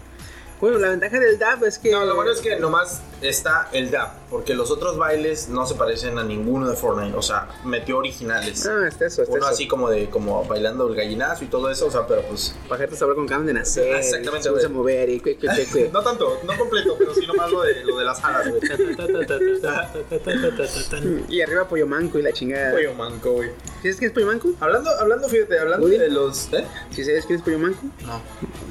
Bueno, 0.61 0.79
la 0.79 0.89
ventaja 0.89 1.19
del 1.19 1.37
DAP 1.37 1.63
es 1.63 1.79
que. 1.79 1.91
No, 1.91 2.05
lo 2.05 2.15
bueno 2.15 2.31
es 2.31 2.39
que 2.39 2.55
nomás 2.57 3.01
está 3.21 3.67
el 3.71 3.91
dap, 3.91 4.13
porque 4.29 4.53
los 4.53 4.71
otros 4.71 4.97
bailes 4.97 5.49
no 5.49 5.65
se 5.65 5.75
parecen 5.75 6.17
a 6.17 6.23
ninguno 6.23 6.69
de 6.69 6.75
Fortnite. 6.75 7.15
O 7.17 7.21
sea, 7.21 7.47
metió 7.65 7.97
originales. 7.97 8.65
Ah, 8.65 8.87
está 8.87 9.05
eso, 9.07 9.23
está 9.23 9.33
Uno 9.33 9.45
eso. 9.45 9.53
así 9.53 9.67
como 9.67 9.89
de 9.89 10.09
como 10.09 10.45
bailando 10.45 10.87
el 10.87 10.95
gallinazo 10.95 11.43
y 11.43 11.47
todo 11.47 11.69
eso, 11.69 11.87
o 11.87 11.91
sea, 11.91 12.07
pero 12.07 12.21
pues 12.23 12.55
Pajetas 12.69 13.01
hablar 13.01 13.15
con 13.17 13.25
acaban 13.25 13.45
de 13.45 13.53
nacer. 13.53 13.95
Exactamente, 13.95 14.43
Se 14.43 14.49
a 14.49 14.51
güey. 14.53 14.67
mover 14.69 15.09
y 15.09 15.19
que, 15.19 15.37
que, 15.37 15.47
que, 15.47 15.65
que. 15.65 15.89
no 15.93 16.01
tanto, 16.01 16.39
no 16.45 16.57
completo, 16.57 16.95
pero 16.97 17.13
sí 17.13 17.27
nomás 17.27 17.51
lo 17.51 17.61
de 17.61 17.83
lo 17.83 17.97
de 17.97 18.05
las 18.05 18.23
alas, 18.23 18.47
güey. 18.49 18.61
Y 21.29 21.41
arriba 21.41 21.67
pollo 21.67 21.87
manco 21.87 22.17
y 22.17 22.21
la 22.21 22.31
chingada. 22.31 22.71
Pollo 22.71 22.93
manco, 22.93 23.31
güey. 23.33 23.49
¿Sabes 23.81 23.97
quién 23.97 24.09
es 24.09 24.13
pollo 24.13 24.27
manco? 24.27 24.49
Hablando, 24.59 24.89
hablando, 24.99 25.27
fíjate, 25.27 25.59
hablando 25.59 25.87
de 25.87 26.09
los. 26.09 26.51
¿Eh? 26.53 26.65
¿Sí 26.91 27.03
sabes 27.03 27.25
quién 27.25 27.39
es 27.39 27.45
pollo 27.45 27.59
manco? 27.59 27.79
No. 28.05 28.21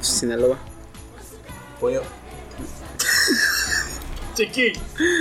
Sinaloa. 0.01 0.57
Pollo. 1.85 2.01
Chiqui, 4.33 4.73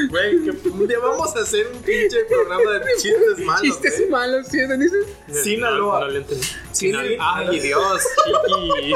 güey, 0.09 0.44
que 0.44 0.68
un 0.71 0.88
día 0.88 0.99
vamos 0.99 1.37
a 1.37 1.40
hacer 1.40 1.66
un 1.66 1.83
pinche 1.83 2.25
programa 2.25 2.71
de 2.78 2.92
chistes 2.97 3.38
malos. 3.44 3.61
Chistes 3.61 3.99
güey. 3.99 4.09
malos, 4.09 4.47
¿sí? 4.49 4.61
¿Dónde 4.62 4.78
dices? 4.78 5.06
No, 5.28 5.35
Sinaloa. 5.35 6.00
no 6.00 6.09
le 6.09 6.25
sí. 6.73 6.94
Ay, 7.21 7.61
Dios, 7.61 8.02
chiqui. 8.25 8.94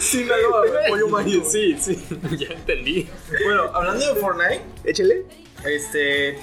Sinaloa, 0.00 0.64
pollo 0.88 1.08
manco. 1.08 1.48
Sí, 1.48 1.76
sí, 1.80 2.04
ya 2.36 2.48
entendí. 2.48 3.08
Bueno, 3.44 3.70
hablando 3.72 4.14
de 4.14 4.20
Fortnite, 4.20 4.62
Échale. 4.82 5.24
este. 5.64 6.40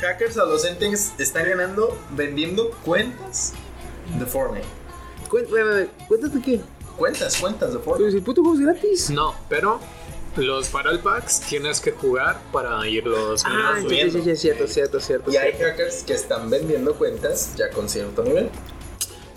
Hackers 0.00 0.36
adolescentes 0.36 1.12
están 1.16 1.48
ganando 1.48 1.96
vendiendo 2.10 2.72
cuentas 2.84 3.52
de 4.18 4.26
Fortnite. 4.26 4.66
Cuéntame, 5.28 5.86
cuéntate 6.08 6.42
qué. 6.42 6.60
Cuentas, 6.96 7.36
cuentas 7.40 7.72
de 7.72 7.78
Pues 7.78 7.84
Fortnite. 7.84 8.16
el 8.16 8.22
puto 8.22 8.42
juego 8.42 8.56
es 8.58 8.64
gratis. 8.64 9.10
No, 9.10 9.34
pero 9.48 9.78
los 10.36 10.70
Battle 10.72 10.98
Packs 10.98 11.40
tienes 11.40 11.80
que 11.80 11.92
jugar 11.92 12.40
para 12.52 12.86
irlos 12.88 13.42
Ah, 13.44 13.50
ganando. 13.74 13.88
sí, 13.90 13.96
sí, 14.02 14.10
sí, 14.10 14.22
sí, 14.22 14.36
cierto, 14.36 14.66
cierto, 14.66 15.00
cierto. 15.00 15.30
Y 15.30 15.36
hay 15.36 15.52
cierto. 15.52 15.64
hackers 15.76 16.02
que 16.04 16.14
están 16.14 16.48
vendiendo 16.50 16.94
cuentas 16.94 17.54
ya 17.56 17.70
con 17.70 17.88
cierto 17.88 18.22
nivel. 18.22 18.48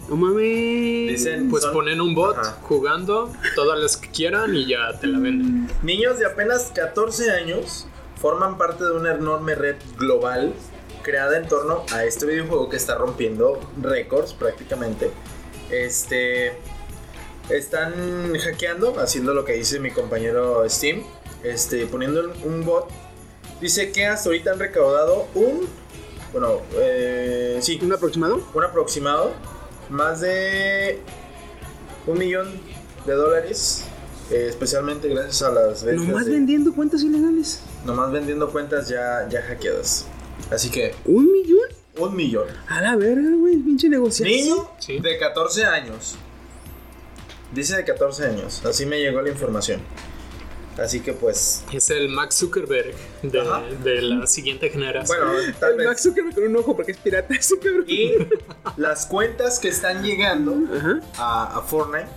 No 0.10 0.16
mames. 0.16 1.10
Dicen, 1.10 1.50
Pues 1.50 1.64
son- 1.64 1.74
ponen 1.74 2.02
un 2.02 2.16
bot 2.16 2.38
Ajá. 2.38 2.58
jugando 2.64 3.32
todas 3.56 3.80
las 3.80 3.96
que 3.98 4.10
quieran 4.10 4.56
y 4.56 4.66
ya 4.68 4.98
te 5.00 5.08
la 5.08 5.20
venden. 5.20 5.70
Niños 5.84 6.18
de 6.18 6.26
apenas 6.26 6.72
14 6.74 7.30
años 7.32 7.86
forman 8.20 8.58
parte 8.58 8.84
de 8.86 8.92
una 8.92 9.14
enorme 9.14 9.54
red 9.56 9.76
global 9.98 10.54
creada 11.04 11.38
en 11.38 11.48
torno 11.48 11.84
a 11.94 12.04
este 12.06 12.26
videojuego 12.26 12.70
que 12.70 12.76
está 12.78 12.96
rompiendo 12.96 13.60
récords 13.82 14.34
prácticamente. 14.34 15.12
Este 15.70 16.54
están 17.50 18.36
hackeando, 18.38 19.00
haciendo 19.00 19.34
lo 19.34 19.46
que 19.46 19.54
dice 19.54 19.80
mi 19.80 19.92
compañero 19.92 20.68
Steam, 20.70 21.04
este 21.44 21.86
poniendo 21.88 22.32
un- 22.44 22.66
bot. 22.66 22.88
Dice 23.62 23.92
que 23.92 24.06
hasta 24.06 24.30
ahorita 24.30 24.52
han 24.52 24.60
recaudado 24.60 25.28
un 25.36 25.68
bueno, 26.32 26.62
eh, 26.76 27.58
sí, 27.62 27.80
¿Un 27.82 27.92
aproximado? 27.92 28.40
un 28.54 28.64
aproximado, 28.64 29.32
más 29.90 30.22
de 30.22 31.00
un 32.06 32.20
millón 32.20 32.48
de 33.08 33.14
dólares, 33.14 33.84
eh, 34.30 34.46
especialmente 34.48 35.08
gracias 35.10 35.42
a 35.42 35.50
las 35.52 35.84
ventas. 35.84 36.06
Nomás 36.06 36.26
de- 36.28 36.34
vendiendo 36.34 36.74
cuentas 36.76 37.02
ilegales. 37.02 37.62
nomás 37.84 38.12
vendiendo 38.12 38.52
cuentas 38.52 38.88
ya, 38.88 39.28
ya 39.30 39.42
hackeadas. 39.42 40.06
Así 40.52 40.70
que, 40.70 40.94
¿Un 41.06 41.32
millón? 41.32 41.68
un 41.98 42.16
millón. 42.16 42.48
A 42.68 42.80
la 42.82 42.96
verga, 42.96 43.30
güey, 43.36 43.58
pinche 43.58 43.90
negocio. 43.90 44.24
Niño 44.26 44.70
Sí. 44.80 45.00
de 45.00 45.18
14 45.18 45.66
años. 45.66 46.16
Dice 47.54 47.76
de 47.78 47.84
14 47.84 48.26
años, 48.28 48.64
así 48.66 48.86
me 48.86 49.00
llegó 49.00 49.22
la 49.22 49.30
información. 49.30 49.82
Así 50.78 51.02
que 51.02 51.12
pues, 51.12 51.64
Es 51.74 51.90
el 51.90 52.08
Max 52.08 52.36
Zuckerberg 52.38 52.94
de, 53.22 53.42
de 53.84 54.02
la 54.02 54.26
siguiente 54.28 54.70
generación. 54.70 55.18
bueno, 55.28 55.54
tal 55.60 55.72
El 55.72 55.78
vez. 55.80 55.88
Max 55.88 56.04
Zuckerberg 56.04 56.36
con 56.36 56.44
un 56.46 56.56
ojo 56.56 56.74
porque 56.76 56.94
es 56.94 56.98
pirata 56.98 57.34
ese 57.40 57.60
cabrón. 57.60 57.84
Y 57.88 58.14
las 58.78 59.06
cuentas 59.06 59.60
que 59.60 59.68
están 59.68 60.04
llegando 60.04 60.56
a, 61.18 61.58
a 61.58 61.62
Fortnite 61.64 62.08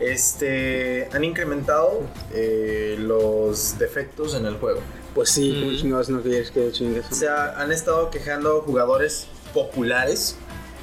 este, 0.00 1.08
han 1.12 1.22
incrementado 1.22 2.00
eh, 2.32 2.96
los 2.98 3.78
defectos 3.78 4.34
en 4.34 4.46
el 4.46 4.56
juego. 4.56 4.80
Pues 5.14 5.28
sí, 5.30 5.62
Ujú. 5.64 5.76
chingados 5.76 6.08
no 6.08 6.22
quieres 6.22 6.50
que 6.50 6.72
chingues. 6.72 7.06
O 7.10 7.14
sea, 7.14 7.54
han 7.60 7.70
estado 7.70 8.10
quejando 8.10 8.62
jugadores 8.62 9.26
populares, 9.54 10.36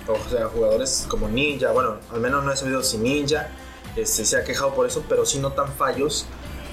o 0.07 0.29
sea, 0.29 0.45
jugadores 0.47 1.05
como 1.09 1.27
Ninja, 1.27 1.71
bueno, 1.71 1.97
al 2.11 2.21
menos 2.21 2.45
no 2.45 2.53
he 2.53 2.55
sabido 2.55 2.81
si 2.83 2.97
Ninja 2.97 3.49
este, 3.95 4.25
se 4.25 4.37
ha 4.37 4.43
quejado 4.43 4.73
por 4.73 4.85
eso, 4.87 5.03
pero 5.09 5.25
sí 5.25 5.39
notan 5.39 5.71
fallos 5.73 6.25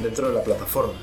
dentro 0.02 0.28
de 0.28 0.34
la 0.34 0.42
plataforma. 0.44 0.94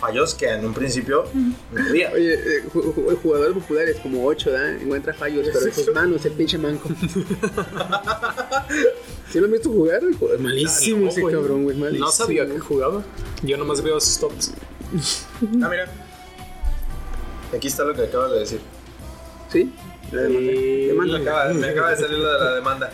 Fallos 0.00 0.34
que 0.34 0.46
en 0.50 0.64
un 0.66 0.74
principio 0.74 1.24
no 1.72 1.82
había. 1.88 2.12
Oye, 2.12 2.34
eh, 2.34 2.64
ju- 2.72 2.92
ju- 2.94 3.16
jugadores 3.22 3.54
populares 3.54 3.96
como 4.02 4.26
8, 4.26 4.50
¿da? 4.52 4.72
Encuentra 4.72 5.14
fallos, 5.14 5.46
pero 5.50 5.64
en 5.66 5.72
sus 5.72 5.88
manos, 5.94 6.24
el 6.26 6.32
pinche 6.32 6.58
manco. 6.58 6.88
¿Sí 9.32 9.38
lo 9.40 9.46
han 9.46 9.52
visto 9.52 9.70
jugar? 9.70 10.02
Malísimo 10.38 11.04
No, 11.06 11.08
ese 11.10 11.20
güey. 11.22 11.34
cabrón, 11.34 11.64
güey. 11.64 11.76
Malísimo. 11.76 12.06
No 12.06 12.12
sabía 12.12 12.46
que 12.46 12.58
jugaba. 12.58 13.02
Yo 13.42 13.56
nomás 13.56 13.82
veo 13.82 13.98
sus 14.00 14.18
tops. 14.18 14.52
Ah, 15.62 15.68
mira. 15.68 15.86
Aquí 17.54 17.66
está 17.68 17.84
lo 17.84 17.94
que 17.94 18.02
acabas 18.02 18.32
de 18.32 18.38
decir. 18.40 18.60
¿Sí? 19.50 19.72
La 20.12 20.22
demanda. 20.22 20.50
Sí. 20.52 20.86
Demanda. 20.86 21.18
Me 21.18 21.22
acaba, 21.30 21.52
me 21.54 21.68
acaba 21.68 21.90
de 21.90 21.96
salir 21.96 22.18
lo 22.18 22.32
de 22.32 22.38
la 22.44 22.54
demanda. 22.54 22.92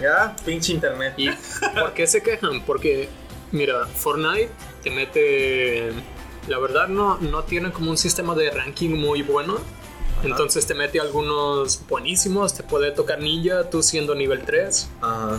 Ya, 0.00 0.34
pinche 0.44 0.72
internet. 0.72 1.14
¿Y 1.16 1.30
por 1.78 1.92
qué 1.94 2.06
se 2.06 2.22
quejan? 2.22 2.62
Porque, 2.64 3.08
mira, 3.52 3.86
Fortnite 3.86 4.50
te 4.82 4.90
mete. 4.90 5.92
La 6.48 6.58
verdad, 6.58 6.88
no, 6.88 7.18
no 7.18 7.44
tiene 7.44 7.72
como 7.72 7.90
un 7.90 7.96
sistema 7.98 8.34
de 8.34 8.50
ranking 8.50 8.90
muy 8.90 9.22
bueno. 9.22 9.58
Entonces 10.22 10.66
te 10.66 10.74
mete 10.74 11.00
algunos 11.00 11.80
buenísimos. 11.88 12.54
Te 12.54 12.62
puede 12.62 12.90
tocar 12.92 13.20
ninja, 13.20 13.68
tú 13.70 13.82
siendo 13.82 14.14
nivel 14.14 14.42
3. 14.44 14.88
Ajá. 15.00 15.38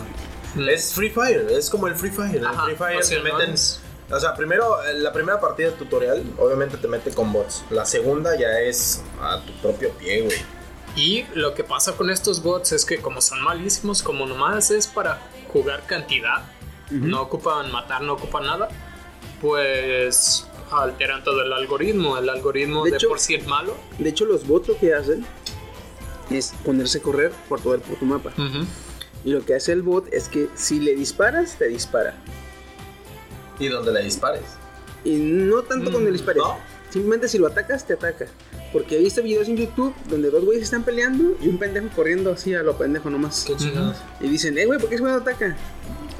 Mm. 0.54 0.68
Es 0.68 0.94
Free 0.94 1.10
Fire, 1.10 1.46
es 1.50 1.68
como 1.70 1.86
el 1.86 1.94
Free 1.96 2.10
Fire. 2.10 2.44
Ajá, 2.46 2.64
Free 2.64 2.76
Fire 2.76 2.96
o 2.98 3.02
sea, 3.02 3.22
te 3.22 3.28
no 3.28 3.38
meten. 3.38 3.54
es- 3.54 3.80
O 4.10 4.20
sea, 4.20 4.34
primero, 4.36 4.82
eh, 4.84 4.94
la 4.94 5.12
primera 5.12 5.40
partida 5.40 5.72
tutorial, 5.72 6.22
obviamente 6.38 6.76
te 6.76 6.86
mete 6.86 7.10
con 7.10 7.32
bots. 7.32 7.64
La 7.70 7.84
segunda 7.84 8.36
ya 8.38 8.60
es 8.60 9.02
a 9.20 9.40
tu 9.44 9.52
propio 9.54 9.90
pie, 9.90 10.22
güey. 10.22 10.36
Y 10.96 11.24
lo 11.34 11.52
que 11.54 11.62
pasa 11.62 11.92
con 11.96 12.08
estos 12.10 12.42
bots 12.42 12.72
es 12.72 12.84
que, 12.84 12.98
como 12.98 13.20
son 13.20 13.40
malísimos, 13.42 14.02
como 14.02 14.26
nomás 14.26 14.70
es 14.70 14.86
para 14.86 15.20
jugar 15.52 15.84
cantidad, 15.86 16.44
no 16.90 17.20
ocupan 17.22 17.70
matar, 17.70 18.00
no 18.02 18.14
ocupan 18.14 18.46
nada, 18.46 18.68
pues 19.40 20.46
alteran 20.70 21.22
todo 21.22 21.42
el 21.42 21.52
algoritmo. 21.52 22.16
El 22.18 22.28
algoritmo 22.30 22.84
De 22.84 22.92
de, 22.92 22.96
hecho- 22.96 23.08
por 23.08 23.20
sí 23.20 23.34
es 23.34 23.46
malo. 23.46 23.76
De 23.98 24.08
hecho, 24.08 24.24
los 24.24 24.46
bots 24.46 24.68
lo 24.68 24.78
que 24.78 24.94
hacen 24.94 25.26
es 26.30 26.54
ponerse 26.64 26.98
a 26.98 27.02
correr 27.02 27.32
por 27.48 27.60
todo 27.60 27.74
el 27.74 27.80
puto 27.80 28.04
mapa. 28.04 28.32
Y 29.24 29.30
lo 29.30 29.44
que 29.44 29.54
hace 29.54 29.72
el 29.72 29.82
bot 29.82 30.12
es 30.12 30.28
que 30.28 30.48
si 30.54 30.80
le 30.80 30.94
disparas, 30.94 31.56
te 31.58 31.66
dispara. 31.68 32.14
Y 33.58 33.68
donde 33.68 33.92
le 33.92 34.02
dispares. 34.02 34.42
Y 35.04 35.16
no 35.16 35.62
tanto 35.62 35.90
cuando 35.90 36.08
le 36.10 36.12
dispares. 36.12 36.42
¿no? 36.42 36.58
Simplemente 36.90 37.28
si 37.28 37.38
lo 37.38 37.46
atacas, 37.48 37.86
te 37.86 37.94
ataca. 37.94 38.26
Porque 38.76 38.96
he 38.96 38.98
visto 39.02 39.22
videos 39.22 39.48
en 39.48 39.56
YouTube 39.56 39.94
donde 40.10 40.28
dos 40.30 40.44
güeyes 40.44 40.64
están 40.64 40.84
peleando 40.84 41.34
y 41.40 41.48
un 41.48 41.56
pendejo 41.56 41.88
corriendo 41.96 42.32
así 42.32 42.54
a 42.54 42.62
lo 42.62 42.76
pendejo 42.76 43.08
nomás. 43.08 43.42
Qué 43.46 43.56
chingados. 43.56 43.96
Y 44.20 44.28
dicen, 44.28 44.58
eh, 44.58 44.66
güey, 44.66 44.78
¿por 44.78 44.90
qué 44.90 44.96
ese 44.96 45.02
güey 45.02 45.14
no 45.14 45.20
ataca? 45.20 45.56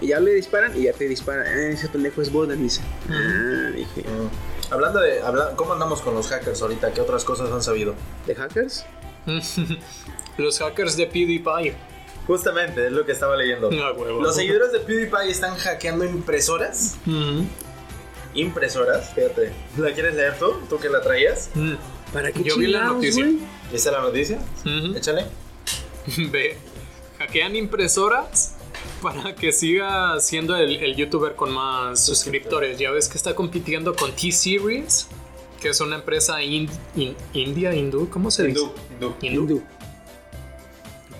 Y 0.00 0.06
ya 0.08 0.20
le 0.20 0.32
disparan 0.32 0.74
y 0.74 0.84
ya 0.84 0.94
te 0.94 1.06
dispara. 1.06 1.44
Eh, 1.54 1.72
ese 1.72 1.88
pendejo 1.88 2.22
es 2.22 2.32
bot, 2.32 2.48
dice. 2.52 2.80
Ah, 3.10 3.70
dije. 3.74 4.02
Mm. 4.02 4.72
Hablando 4.72 5.00
de. 5.00 5.20
habla- 5.20 5.52
¿Cómo 5.54 5.74
andamos 5.74 6.00
con 6.00 6.14
los 6.14 6.28
hackers 6.28 6.62
ahorita? 6.62 6.92
¿Qué 6.94 7.02
otras 7.02 7.24
cosas 7.24 7.50
han 7.52 7.62
sabido? 7.62 7.94
¿De 8.26 8.34
hackers? 8.34 8.86
Los 10.38 10.58
hackers 10.58 10.96
de 10.96 11.06
PewDiePie. 11.06 11.74
Justamente, 12.26 12.86
es 12.86 12.92
lo 12.92 13.04
que 13.04 13.12
estaba 13.12 13.36
leyendo. 13.36 13.68
Ah, 13.72 13.92
huevo. 13.92 14.20
Los 14.22 14.34
seguidores 14.34 14.72
de 14.72 14.80
PewDiePie 14.80 15.30
están 15.30 15.56
hackeando 15.56 16.04
impresoras. 16.04 16.96
Impresoras, 18.34 19.14
fíjate. 19.14 19.52
¿La 19.78 19.92
quieres 19.92 20.14
leer 20.14 20.38
tú? 20.38 20.52
¿Tú 20.68 20.78
que 20.78 20.88
la 20.88 21.00
traías? 21.00 21.50
¿Para 22.16 22.32
qué 22.32 22.42
Yo 22.44 22.56
vi 22.56 22.66
la 22.68 22.78
chingados, 22.78 22.94
noticia. 22.96 23.26
es 23.72 23.84
la 23.84 24.00
noticia? 24.00 24.38
Ujú. 24.64 24.96
Échale. 24.96 25.26
Ve, 26.30 26.56
hackean 27.18 27.56
impresoras 27.56 28.54
para 29.02 29.34
que 29.34 29.52
siga 29.52 30.18
siendo 30.20 30.56
el, 30.56 30.76
el 30.76 30.96
youtuber 30.96 31.34
con 31.34 31.50
más 31.52 32.04
suscriptores. 32.04 32.78
Ya 32.78 32.90
ves 32.90 33.08
que 33.08 33.18
está 33.18 33.34
compitiendo 33.34 33.94
con 33.94 34.12
T-Series, 34.12 35.08
que 35.60 35.68
es 35.68 35.80
una 35.80 35.96
empresa 35.96 36.42
in- 36.42 36.70
in- 36.94 37.16
india, 37.34 37.74
hindú, 37.74 38.08
¿cómo 38.08 38.30
se 38.30 38.44
dice? 38.44 38.60
hindú. 38.60 39.14
Hindú. 39.20 39.42
Hindú. 39.42 39.62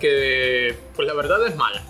que, 0.01 0.79
pues 0.95 1.07
la 1.07 1.15
verdad 1.15 1.47
es 1.47 1.57
mala. 1.57 1.83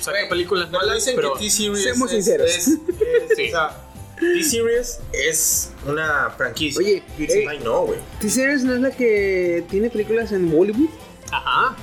Saca 0.00 0.18
Güey, 0.18 0.28
películas 0.28 0.68
Pero 0.70 0.78
malas, 0.80 0.96
dicen 0.96 1.16
pero 1.16 1.34
que 1.34 1.40
T-Series 1.40 1.82
seamos 1.82 2.12
es- 2.12 2.24
sinceros. 2.24 2.50
es- 2.50 2.68
es- 2.68 2.78
Sí. 3.36 3.46
o 3.48 3.50
sea, 3.50 3.76
T-Series 4.20 5.00
es 5.12 5.70
una 5.86 6.30
franquicia. 6.36 6.78
Oye, 6.80 7.02
eh, 7.18 7.60
no, 7.64 7.82
güey. 7.86 7.98
¿T-Series 8.20 8.64
no 8.64 8.74
es 8.74 8.80
la 8.80 8.90
que 8.90 9.64
tiene 9.70 9.90
películas 9.90 10.32
en 10.32 10.50
Bollywood? 10.50 10.88
ajá, 11.30 11.76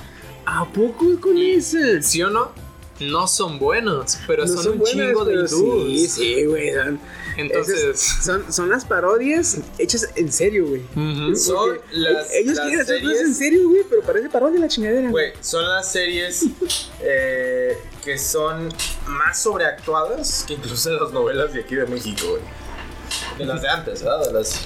¿A 0.44 0.64
poco 0.72 1.20
con 1.20 1.36
esa? 1.38 2.00
¿sí 2.02 2.22
o 2.22 2.30
no? 2.30 2.52
No 3.00 3.26
son 3.26 3.58
buenos, 3.58 4.18
pero 4.26 4.46
No 4.46 4.62
son, 4.62 4.72
un 4.72 4.78
buenas, 4.78 5.06
chingo 5.08 5.24
de 5.24 5.34
hindús. 5.34 5.50
Sí, 5.50 6.08
sí, 6.08 6.44
güey. 6.44 6.72
Son, 6.72 6.98
Entonces- 7.36 8.00
son, 8.22 8.52
son 8.52 8.68
las 8.70 8.84
parodias 8.84 9.58
hechas 9.78 10.08
en 10.16 10.32
serio, 10.32 10.66
güey. 10.66 10.82
Son 11.36 11.76
Porque 11.76 11.80
las, 11.92 12.32
Ellos 12.32 12.56
las 12.56 12.66
quieren 12.66 12.80
hacer 12.80 13.02
cosas 13.02 13.16
en 13.20 13.34
series. 13.34 13.36
serio, 13.38 13.68
güey, 13.68 13.82
pero 13.88 14.02
parece 14.02 14.28
parodia 14.30 14.60
la 14.60 14.68
chingadera. 14.68 15.10
Güey, 15.10 15.32
son 15.40 15.68
las 15.68 15.90
series 15.92 16.46
eh, 17.02 17.76
que 18.04 18.18
son 18.18 18.68
más 19.06 19.40
sobreactuadas 19.42 20.44
que 20.46 20.54
incluso 20.54 20.90
las 20.92 21.12
novelas 21.12 21.52
de 21.52 21.60
aquí 21.60 21.74
de 21.74 21.86
México, 21.86 22.26
güey. 22.30 22.42
De 23.38 23.44
las 23.44 23.60
de 23.62 23.68
antes, 23.68 24.02
¿verdad? 24.02 24.26
De 24.26 24.32
las... 24.32 24.62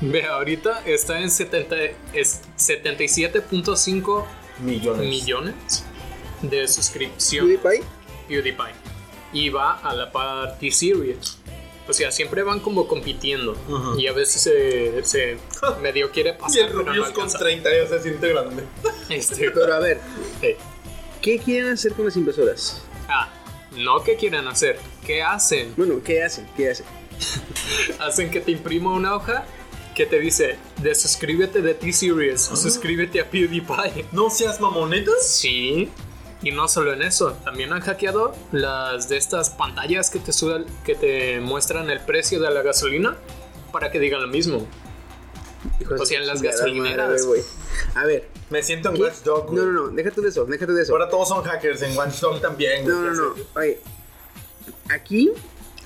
Ve, 0.00 0.24
ahorita 0.24 0.82
está 0.84 1.20
en 1.20 1.30
70 1.30 1.76
es 2.12 2.40
77.5 2.58 4.24
Millones. 4.60 5.08
millones 5.08 5.54
de 6.42 6.66
suscripción 6.68 7.46
PewDiePie. 7.46 7.82
PewDiePie. 8.28 8.74
Y 9.32 9.48
va 9.48 9.78
a 9.78 9.94
la 9.94 10.10
par 10.12 10.58
T-Series. 10.58 11.38
O 11.88 11.92
sea, 11.92 12.12
siempre 12.12 12.42
van 12.42 12.60
como 12.60 12.86
compitiendo. 12.86 13.56
Y 13.98 14.06
a 14.06 14.12
veces 14.12 14.42
se, 14.42 15.04
se 15.04 15.36
medio 15.82 16.10
quiere 16.10 16.30
Y 16.30 16.34
pasar, 16.34 16.60
el 16.62 16.66
pero 16.68 16.78
no 16.82 16.84
Rubius 16.90 17.06
con 17.10 17.24
alcanza. 17.24 17.38
30 17.38 17.68
años 17.68 17.88
se 17.88 18.02
siente 18.02 18.28
grande. 18.28 18.64
Este, 19.08 19.50
Pero 19.54 19.74
a 19.74 19.78
ver, 19.80 20.00
¿qué 21.20 21.38
quieren 21.38 21.72
hacer 21.72 21.92
con 21.94 22.04
las 22.04 22.16
impresoras? 22.16 22.82
ah, 23.08 23.28
no 23.72 24.02
qué 24.04 24.16
quieren 24.16 24.46
hacer, 24.48 24.78
qué 25.06 25.22
hacen. 25.22 25.72
Bueno, 25.76 26.00
¿qué 26.04 26.22
hacen? 26.22 26.48
¿Qué 26.56 26.70
hacen? 26.70 26.86
Hacen 28.00 28.30
que 28.30 28.40
te 28.40 28.50
imprima 28.50 28.92
una 28.92 29.14
hoja 29.14 29.44
que 29.94 30.06
te 30.06 30.18
dice 30.18 30.56
de 30.78 30.94
suscríbete 30.94 31.62
de 31.62 31.74
T-Series, 31.74 32.40
suscríbete 32.42 33.20
a 33.20 33.30
PewDiePie. 33.30 34.06
No 34.12 34.28
seas 34.30 34.60
mamonetas. 34.60 35.26
Sí. 35.26 35.88
Y 36.42 36.50
no 36.50 36.66
solo 36.68 36.92
en 36.92 37.02
eso, 37.02 37.32
también 37.44 37.72
han 37.72 37.80
hackeado 37.80 38.34
las 38.50 39.08
de 39.08 39.16
estas 39.16 39.50
pantallas 39.50 40.10
que 40.10 40.18
te 40.18 40.32
sudan, 40.32 40.66
que 40.84 40.94
te 40.96 41.40
muestran 41.40 41.88
el 41.90 42.00
precio 42.00 42.40
de 42.40 42.50
la 42.50 42.62
gasolina 42.62 43.16
para 43.72 43.90
que 43.92 44.00
digan 44.00 44.22
lo 44.22 44.28
mismo. 44.28 44.66
Hijos 45.80 46.00
O 46.00 46.04
sea, 46.06 46.18
en 46.18 46.26
las 46.26 46.42
gasolineras. 46.42 47.08
madre, 47.10 47.22
güey. 47.22 47.42
A 47.94 48.04
ver, 48.04 48.28
Me 48.50 48.62
siento 48.64 48.88
en 48.90 48.96
¿qué? 48.96 49.02
Watchdog. 49.02 49.46
güey. 49.50 49.56
No, 49.64 49.70
no, 49.70 49.82
no, 49.86 49.88
déjate 49.90 50.20
de 50.20 50.28
eso, 50.30 50.44
déjate 50.44 50.72
de 50.72 50.82
eso. 50.82 50.92
Ahora 50.92 51.08
todos 51.08 51.28
son 51.28 51.42
hackers 51.44 51.82
en 51.82 51.96
Watchdog 51.96 52.40
también. 52.40 52.82
güey, 52.82 52.94
No, 52.96 53.02
no, 53.02 53.14
no. 53.14 53.34
Oye, 53.54 53.78
aquí 54.90 55.30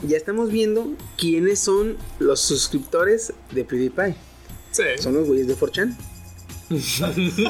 ya 0.03 0.17
estamos 0.17 0.51
viendo 0.51 0.89
quiénes 1.19 1.59
son 1.61 1.99
los 2.19 2.41
suscriptores 2.41 3.35
de 3.51 3.65
PewDiePie. 3.65 4.17
Sí. 4.73 4.83
Son 4.99 5.15
los 5.15 5.27
güeyes 5.27 5.47
de 5.49 5.55
4chan. 5.57 5.95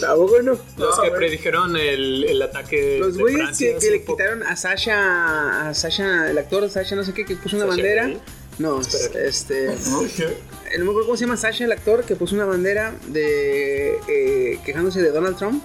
Tampoco 0.00 0.42
no. 0.42 0.52
Los 0.78 1.00
que 1.00 1.10
No, 1.10 1.16
predijeron 1.16 1.76
el, 1.76 2.24
el 2.24 2.42
ataque 2.42 2.98
Los 3.00 3.14
de 3.16 3.22
güeyes 3.22 3.58
que, 3.58 3.78
le 3.90 4.00
poco. 4.00 4.16
quitaron 4.16 4.42
a 4.42 4.56
Sasha, 4.56 5.68
a 5.68 5.74
Sasha, 5.74 6.30
el 6.30 6.38
actor 6.38 6.68
Sasha, 6.70 6.96
no 6.96 7.04
sé 7.04 7.12
qué, 7.12 7.24
que 7.24 7.36
puso 7.36 7.56
una 7.56 7.66
Sasha 7.66 7.76
bandera. 7.76 8.10
No, 8.58 8.80
este. 8.80 9.74
¿Qué? 10.16 10.22
eh, 10.24 10.78
No 10.78 10.84
me 10.84 10.90
acuerdo 10.90 11.06
cómo 11.06 11.16
se 11.16 11.24
llama 11.24 11.36
Sasha, 11.36 11.64
el 11.64 11.72
actor, 11.72 12.04
que 12.04 12.16
puso 12.16 12.34
una 12.34 12.44
bandera 12.44 12.94
de. 13.08 13.98
eh, 14.08 14.60
quejándose 14.64 15.02
de 15.02 15.10
Donald 15.10 15.36
Trump. 15.36 15.62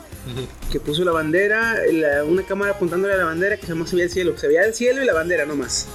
Que 0.71 0.79
puso 0.79 1.03
la 1.03 1.11
bandera, 1.11 1.75
la- 1.91 2.23
una 2.23 2.43
cámara 2.43 2.73
apuntándole 2.73 3.15
a 3.15 3.17
la 3.17 3.23
bandera 3.25 3.57
que 3.57 3.65
jamás 3.65 3.89
se 3.89 3.95
veía 3.95 4.05
el 4.05 4.11
cielo. 4.11 4.37
Se 4.37 4.47
veía 4.47 4.61
el 4.63 4.75
cielo 4.75 5.01
y 5.01 5.05
la 5.05 5.13
bandera 5.13 5.45
nomás. 5.45 5.87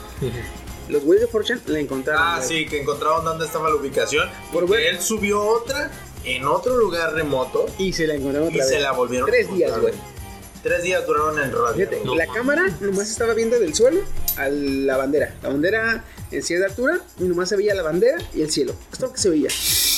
Los 0.89 1.03
güeyes 1.05 1.27
de 1.27 1.33
4chan 1.33 1.61
la 1.67 1.79
encontraron. 1.81 2.23
Ah, 2.23 2.37
güey. 2.39 2.49
sí, 2.49 2.67
que 2.67 2.81
encontraron 2.83 3.25
dónde 3.25 3.47
estaba 3.47 3.69
la 3.71 3.77
ubicación. 3.77 4.29
Por 4.53 4.69
y 4.69 4.83
él 4.85 5.01
subió 5.01 5.41
otra 5.43 5.91
en 6.25 6.45
otro 6.47 6.77
lugar 6.79 7.13
remoto 7.15 7.67
Y 7.79 7.93
se 7.93 8.07
la 8.07 8.15
encontraron 8.15 8.49
y 8.51 8.55
otra 8.55 8.67
se 8.67 8.75
vez. 8.75 8.83
la 8.83 8.93
volvieron 8.93 9.29
Tres 9.29 9.49
a 9.49 9.53
días, 9.55 9.81
güey. 9.81 9.95
Tres 10.63 10.83
días 10.83 11.07
duraron 11.07 11.39
en 11.39 11.53
radio. 11.53 11.75
Fíjate, 11.89 12.01
No 12.07 12.15
la 12.15 12.27
cámara 12.27 12.75
nomás 12.81 13.11
estaba 13.11 13.35
viendo 13.35 13.59
del 13.59 13.75
suelo 13.75 14.01
a 14.39 14.49
la 14.49 14.97
bandera. 14.97 15.35
La 15.43 15.51
bandera 15.51 16.05
en 16.31 16.43
cierta 16.43 16.67
altura 16.67 17.01
y 17.21 17.25
nomás 17.25 17.51
se 17.51 17.57
veía 17.57 17.75
la 17.75 17.83
bandera 17.83 18.17
y 18.35 18.41
el 18.41 18.51
cielo. 18.51 18.75
Esto 18.91 19.13
que 19.13 19.19
se 19.21 19.29
veía. 19.29 19.49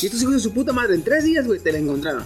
Y 0.03 0.07
estos 0.07 0.21
hijos 0.23 0.35
de 0.35 0.41
su 0.41 0.53
puta 0.53 0.73
madre, 0.73 0.95
en 0.97 1.03
tres 1.05 1.23
días, 1.25 1.47
güey, 1.47 1.61
te 1.61 1.71
la 1.71 1.79
encontraron. 1.79 2.25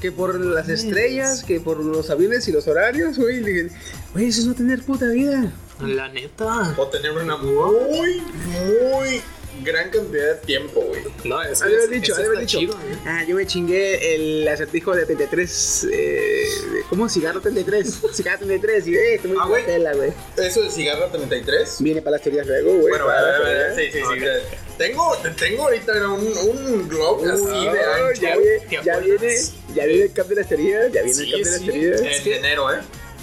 Que 0.00 0.12
por 0.12 0.38
las 0.38 0.68
estrellas, 0.68 1.42
que 1.44 1.60
por 1.60 1.78
los 1.84 2.08
aviones 2.10 2.46
y 2.48 2.52
los 2.52 2.66
horarios, 2.68 3.18
güey. 3.18 3.38
y 3.38 3.68
Güey, 4.14 4.28
eso 4.28 4.40
es 4.40 4.46
no 4.46 4.54
tener 4.54 4.82
puta 4.84 5.06
vida. 5.08 5.52
La 5.86 6.08
neta. 6.08 6.74
O 6.76 6.86
tener 6.88 7.12
una 7.12 7.36
muy, 7.36 8.22
muy 8.46 9.22
gran 9.62 9.90
cantidad 9.90 10.34
de 10.36 10.46
tiempo, 10.46 10.80
güey. 10.80 11.02
No, 11.24 11.42
es 11.42 11.60
dicho, 11.90 12.12
eso 12.12 12.22
haber 12.22 12.30
está 12.32 12.40
dicho. 12.40 12.58
chido, 12.60 12.72
¿eh? 12.74 12.96
Ah, 13.04 13.24
yo 13.28 13.34
me 13.36 13.46
chingué 13.46 14.14
el 14.14 14.48
acertijo 14.48 14.94
de 14.94 15.04
33. 15.04 15.86
Eh, 15.92 16.44
¿Cómo? 16.88 17.08
Cigarro 17.08 17.40
33. 17.40 18.00
Cigarro 18.14 18.38
33. 18.38 18.86
Y 18.86 18.94
eh, 18.96 19.14
estoy 19.16 19.30
muy 19.32 19.40
Ah, 19.42 19.46
güey. 19.46 19.64
tela, 19.66 19.92
güey. 19.94 20.12
Eso 20.38 20.62
de 20.62 20.70
cigarro 20.70 21.06
33. 21.08 21.76
Viene 21.82 22.00
para 22.00 22.12
las 22.12 22.22
teorías 22.22 22.46
luego, 22.46 22.70
güey. 22.74 22.88
Bueno, 22.90 23.06
para 23.06 23.18
a 23.18 23.22
ver, 23.22 23.32
las 23.32 23.40
a 23.40 23.44
ver, 23.44 23.74
teorías. 23.74 23.94
sí, 23.94 24.00
sí, 24.00 24.20
sí. 24.20 24.56
Tengo, 24.78 25.14
tengo 25.38 25.62
ahorita 25.64 25.92
un, 26.08 26.26
un 26.48 26.88
globo 26.88 27.22
así 27.30 27.42
Uy, 27.42 27.50
de 27.50 27.84
ancho. 27.84 28.22
ya, 28.22 28.32
¿te 28.34 28.38
viene, 28.40 28.82
ya, 28.82 28.98
viene, 28.98 29.36
ya 29.74 29.84
viene 29.84 30.02
el 30.04 30.12
cap 30.14 30.26
de 30.26 30.34
las 30.36 30.48
teorías, 30.48 30.90
ya 30.92 31.02
viene 31.02 31.10
el 31.20 31.26
Sí, 31.26 31.30
cap 31.32 31.40
de 31.40 31.50
las 31.50 31.60
teorías. 31.60 32.00
Es 32.00 32.26
En 32.26 32.32
enero, 32.32 32.72
¿eh? 32.72 32.78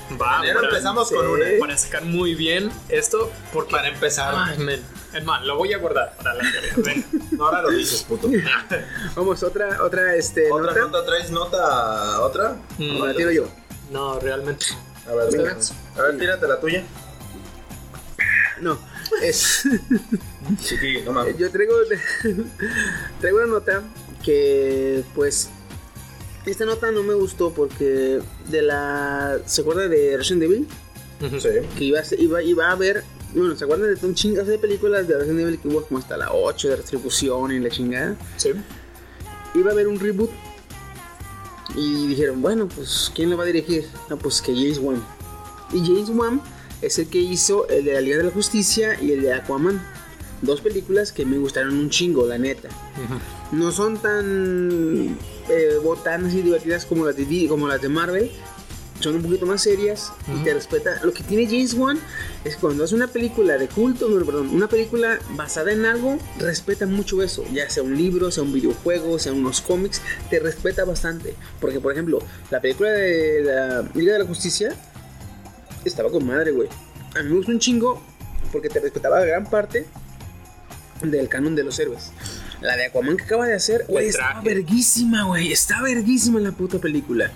Va, 0.21 0.39
para- 0.41 0.67
empezamos 0.69 1.11
con 1.11 1.27
una. 1.27 1.45
Para 1.59 1.77
sacar 1.77 2.03
muy 2.05 2.35
bien 2.35 2.71
esto, 2.89 3.31
porque. 3.53 3.71
Para 3.71 3.87
empezar. 3.89 4.33
Ay, 4.35 4.57
men. 4.59 4.81
Es 5.13 5.23
más, 5.25 5.43
lo 5.45 5.55
voy 5.57 5.73
a 5.73 5.77
guardar 5.79 6.15
para 6.17 6.33
la. 6.35 6.43
Ven. 6.77 7.05
No, 7.37 7.45
ahora 7.45 7.61
lo 7.61 7.69
dices, 7.69 8.03
puto. 8.03 8.29
Vamos, 9.15 9.43
otra, 9.43 9.83
otra, 9.83 10.15
este, 10.15 10.51
¿Otra 10.51 10.71
nota. 10.73 10.79
nota? 10.81 11.05
¿Traes 11.05 11.29
nota? 11.29 12.21
¿Otra? 12.21 12.55
Mm, 12.79 13.03
la 13.03 13.13
tiro 13.13 13.31
yo. 13.31 13.47
No, 13.91 14.19
realmente. 14.19 14.65
A 15.07 15.13
ver, 15.13 15.31
venga. 15.31 15.55
A 15.97 16.01
ver, 16.01 16.17
tírate 16.17 16.47
la 16.47 16.59
tuya. 16.59 16.83
No, 18.59 18.79
es, 19.21 19.63
Chiqui, 20.63 21.01
no 21.05 21.11
mames. 21.11 21.37
yo 21.37 21.51
traigo, 21.51 21.75
traigo 23.21 23.37
una 23.37 23.45
nota 23.47 23.83
que, 24.23 25.03
pues, 25.13 25.49
esta 26.51 26.65
nota 26.65 26.91
no 26.91 27.03
me 27.03 27.13
gustó 27.13 27.51
porque 27.53 28.19
de 28.49 28.61
la, 28.61 29.37
¿se 29.45 29.61
acuerda 29.61 29.87
de 29.87 30.17
Resident 30.17 30.43
Evil? 30.43 30.67
Sí. 31.39 31.49
Que 31.77 31.83
iba 31.83 31.99
a, 31.99 32.03
ser- 32.03 32.19
iba, 32.21 32.41
iba 32.43 32.67
a 32.67 32.71
haber, 32.73 33.03
bueno, 33.33 33.55
¿se 33.55 33.63
acuerdan 33.63 33.95
de 33.95 34.05
un 34.05 34.13
chingazo 34.13 34.49
de 34.51 34.57
películas 34.59 35.07
de 35.07 35.17
Resident 35.17 35.39
Evil 35.41 35.59
que 35.59 35.67
hubo 35.67 35.81
como 35.83 35.99
hasta 35.99 36.15
la 36.17 36.31
8 36.31 36.69
de 36.69 36.75
retribución 36.77 37.51
y 37.51 37.59
la 37.59 37.69
chingada? 37.69 38.15
Sí. 38.37 38.51
iba 39.55 39.69
a 39.69 39.73
haber 39.73 39.87
un 39.87 39.99
reboot. 39.99 40.29
Y 41.75 42.07
dijeron, 42.07 42.41
bueno, 42.41 42.67
pues, 42.67 43.11
¿quién 43.13 43.29
lo 43.29 43.37
va 43.37 43.43
a 43.43 43.47
dirigir? 43.47 43.85
No, 44.09 44.17
pues 44.17 44.41
que 44.41 44.53
James 44.53 44.79
Wan. 44.79 45.03
Y 45.73 45.79
James 45.85 46.09
Wan 46.09 46.41
es 46.81 46.97
el 46.97 47.07
que 47.07 47.17
hizo 47.19 47.67
el 47.67 47.83
de 47.85 47.93
la 47.93 48.01
Liga 48.01 48.17
de 48.17 48.23
la 48.23 48.31
Justicia 48.31 48.97
y 49.01 49.11
el 49.11 49.21
de 49.21 49.33
Aquaman. 49.33 49.81
Dos 50.41 50.61
películas 50.61 51.11
que 51.11 51.25
me 51.25 51.37
gustaron 51.39 51.75
un 51.77 51.89
chingo, 51.89 52.25
la 52.25 52.37
neta. 52.37 52.69
No 53.51 53.71
son 53.71 53.97
tan 53.97 55.17
eh, 55.49 55.77
botanas 55.83 56.33
y 56.33 56.41
divertidas 56.41 56.85
como 56.85 57.05
las 57.05 57.15
de, 57.15 57.45
como 57.47 57.67
las 57.67 57.81
de 57.81 57.89
Marvel. 57.89 58.31
Son 58.99 59.15
un 59.15 59.21
poquito 59.21 59.45
más 59.45 59.61
serias 59.61 60.11
y 60.27 60.43
te 60.43 60.55
respeta. 60.55 60.99
Lo 61.03 61.13
que 61.13 61.21
tiene 61.21 61.45
James 61.45 61.75
Wan 61.75 61.99
es 62.43 62.55
cuando 62.55 62.83
hace 62.83 62.95
una 62.95 63.07
película 63.07 63.55
de 63.59 63.67
culto, 63.67 64.09
no, 64.09 64.25
perdón, 64.25 64.49
una 64.49 64.67
película 64.67 65.19
basada 65.35 65.71
en 65.71 65.85
algo, 65.85 66.17
respeta 66.39 66.87
mucho 66.87 67.21
eso. 67.21 67.45
Ya 67.53 67.69
sea 67.69 67.83
un 67.83 67.95
libro, 67.95 68.31
sea 68.31 68.41
un 68.41 68.53
videojuego, 68.53 69.19
sea 69.19 69.33
unos 69.33 69.61
cómics, 69.61 70.01
te 70.31 70.39
respeta 70.39 70.83
bastante. 70.83 71.35
Porque, 71.61 71.79
por 71.79 71.91
ejemplo, 71.91 72.19
la 72.49 72.59
película 72.59 72.89
de 72.89 73.41
la 73.43 73.87
Liga 73.93 74.13
de 74.13 74.19
la 74.19 74.25
Justicia 74.25 74.75
estaba 75.85 76.09
con 76.09 76.25
madre, 76.25 76.51
güey. 76.51 76.67
A 77.15 77.21
mí 77.21 77.29
me 77.29 77.35
gustó 77.35 77.51
un 77.51 77.59
chingo 77.59 78.01
porque 78.51 78.69
te 78.69 78.79
respetaba 78.79 79.23
gran 79.23 79.47
parte 79.47 79.85
del 81.03 81.29
canon 81.29 81.55
de 81.55 81.63
los 81.63 81.77
héroes. 81.79 82.11
La 82.61 82.75
de 82.75 82.85
Aquaman 82.85 83.17
que 83.17 83.23
acaba 83.23 83.45
de 83.47 83.53
hacer, 83.55 83.85
güey, 83.87 84.07
está 84.07 84.41
verguísima, 84.43 85.23
güey. 85.25 85.51
Está 85.51 85.81
verguísima 85.81 86.39
la 86.39 86.51
puta 86.51 86.79
película. 86.79 87.31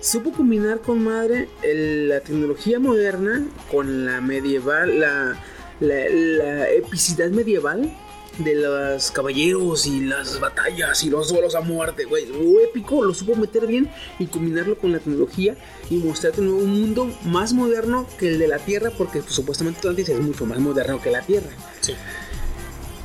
Supo 0.00 0.32
combinar 0.32 0.80
con 0.80 1.02
madre 1.04 1.48
el- 1.62 2.08
la 2.08 2.20
tecnología 2.20 2.78
moderna 2.78 3.46
con 3.70 4.06
la 4.06 4.20
medieval, 4.20 4.98
la, 5.00 5.38
la, 5.80 5.94
la 6.08 6.70
epicidad 6.70 7.28
medieval 7.30 7.94
de 8.38 8.54
los 8.54 9.10
caballeros 9.10 9.86
y 9.86 10.00
las 10.00 10.40
batallas 10.40 11.02
y 11.04 11.10
los 11.10 11.28
duelos 11.28 11.54
a 11.54 11.60
muerte, 11.60 12.04
güey. 12.04 12.26
Lo 12.26 12.60
épico 12.60 13.04
lo 13.04 13.12
supo 13.12 13.34
meter 13.36 13.66
bien 13.66 13.90
y 14.18 14.26
combinarlo 14.26 14.78
con 14.78 14.92
la 14.92 14.98
tecnología 15.00 15.56
y 15.90 15.96
mostrarte 15.96 16.40
un 16.40 16.46
nuevo 16.48 16.64
mundo 16.66 17.14
más 17.24 17.52
moderno 17.52 18.06
que 18.18 18.28
el 18.28 18.38
de 18.38 18.48
la 18.48 18.58
Tierra, 18.58 18.90
porque 18.96 19.20
pues, 19.20 19.34
supuestamente 19.34 19.80
Atlantis 19.80 20.08
es 20.10 20.20
mucho 20.20 20.46
más 20.46 20.58
moderno 20.58 21.02
que 21.02 21.10
la 21.10 21.20
Tierra. 21.20 21.50
Sí. 21.80 21.92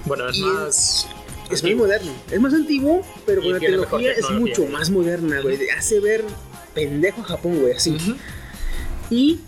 Bueno, 0.06 0.30
es 0.30 0.38
Y- 0.38 0.42
más. 0.42 1.08
Es 1.52 1.62
muy 1.62 1.76
moderno. 1.76 2.12
Es 2.32 2.40
más 2.40 2.54
antiguo, 2.54 3.04
pero 3.26 3.42
con 3.42 3.52
la 3.52 3.60
tecnología 3.60 4.14
es 4.14 4.30
mucho 4.32 4.66
más 4.66 4.90
moderna, 4.90 5.42
güey. 5.42 5.70
Hace 5.70 6.00
ver 6.00 6.24
pendejo 6.74 7.22
a 7.22 7.24
Japón, 7.26 7.60
güey, 7.62 7.74
así. 7.74 7.98
Y 9.12 9.40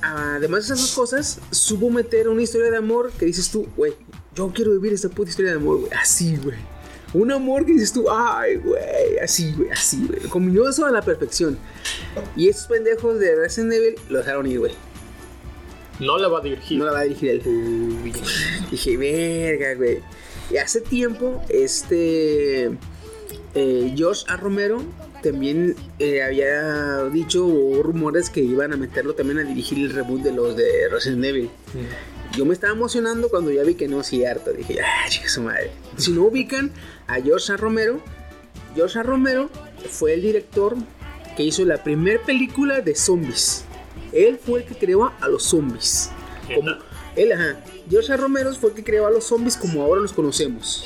además 0.00 0.60
de 0.68 0.74
esas 0.74 0.80
dos 0.80 0.94
cosas, 0.94 1.40
supo 1.50 1.90
meter 1.90 2.28
una 2.28 2.42
historia 2.42 2.70
de 2.70 2.76
amor 2.76 3.10
que 3.18 3.26
dices 3.26 3.50
tú, 3.50 3.66
güey, 3.76 3.94
yo 4.36 4.52
quiero 4.54 4.70
vivir 4.72 4.92
esta 4.92 5.08
puta 5.08 5.30
historia 5.30 5.52
de 5.52 5.56
amor, 5.56 5.80
güey. 5.80 5.92
Así, 5.92 6.36
güey. 6.36 6.56
Un 7.12 7.30
amor 7.32 7.64
que 7.66 7.72
dices 7.72 7.92
tú, 7.92 8.06
ay, 8.10 8.56
güey, 8.56 9.18
así, 9.22 9.52
güey, 9.56 9.70
así, 9.70 10.06
güey. 10.06 10.20
Combinó 10.28 10.68
eso 10.68 10.84
a 10.86 10.90
la 10.90 11.02
perfección. 11.02 11.58
Y 12.36 12.48
esos 12.48 12.66
pendejos 12.66 13.18
de 13.18 13.34
Resident 13.36 13.72
Evil 13.72 13.94
lo 14.08 14.18
dejaron 14.18 14.46
ir, 14.46 14.58
güey. 14.60 14.72
No 16.00 16.18
la 16.18 16.28
va 16.28 16.38
a 16.38 16.42
dirigir. 16.42 16.78
No 16.78 16.84
la 16.86 16.92
va 16.92 17.00
a 17.00 17.02
dirigir 17.04 17.30
él. 17.30 18.12
Dije, 18.70 18.96
verga, 18.96 19.74
güey. 19.74 19.98
Y 20.50 20.56
hace 20.58 20.80
tiempo, 20.80 21.42
este. 21.48 22.70
eh, 23.54 23.94
Josh 23.96 24.24
A. 24.28 24.36
Romero 24.36 24.82
también 25.22 25.74
eh, 25.98 26.22
había 26.22 27.04
dicho, 27.04 27.46
o 27.46 27.48
hubo 27.48 27.82
rumores 27.82 28.28
que 28.28 28.40
iban 28.40 28.72
a 28.74 28.76
meterlo 28.76 29.14
también 29.14 29.38
a 29.38 29.42
dirigir 29.44 29.78
el 29.78 29.90
reboot 29.94 30.20
de 30.22 30.32
los 30.32 30.54
de 30.56 30.88
Resident 30.90 31.24
Evil. 31.24 31.50
Yo 32.36 32.44
me 32.44 32.52
estaba 32.52 32.74
emocionando 32.74 33.30
cuando 33.30 33.50
ya 33.50 33.62
vi 33.62 33.74
que 33.74 33.88
no 33.88 34.00
es 34.02 34.08
cierto. 34.08 34.52
Dije, 34.52 34.80
ah, 34.82 35.08
chica 35.08 35.28
su 35.28 35.40
madre. 35.40 35.70
Si 35.96 36.10
no 36.12 36.24
ubican 36.24 36.72
a 37.06 37.20
Josh 37.24 37.52
A. 37.52 37.56
Romero, 37.56 38.00
Josh 38.76 38.98
A. 38.98 39.02
Romero 39.02 39.48
fue 39.88 40.12
el 40.14 40.20
director 40.22 40.76
que 41.36 41.44
hizo 41.44 41.64
la 41.64 41.82
primera 41.82 42.20
película 42.22 42.80
de 42.82 42.94
zombies. 42.94 43.64
Él 44.14 44.38
fue 44.38 44.60
el 44.60 44.66
que 44.66 44.74
creó 44.74 45.12
a 45.20 45.28
los 45.28 45.42
zombies. 45.42 46.10
Como, 46.54 46.70
él, 47.16 47.32
ajá. 47.32 47.58
A. 48.12 48.16
Romero 48.16 48.54
fue 48.54 48.70
el 48.70 48.76
que 48.76 48.84
creó 48.84 49.06
a 49.06 49.10
los 49.10 49.24
zombies 49.24 49.56
como 49.56 49.82
ahora 49.82 50.00
los 50.00 50.12
conocemos. 50.12 50.84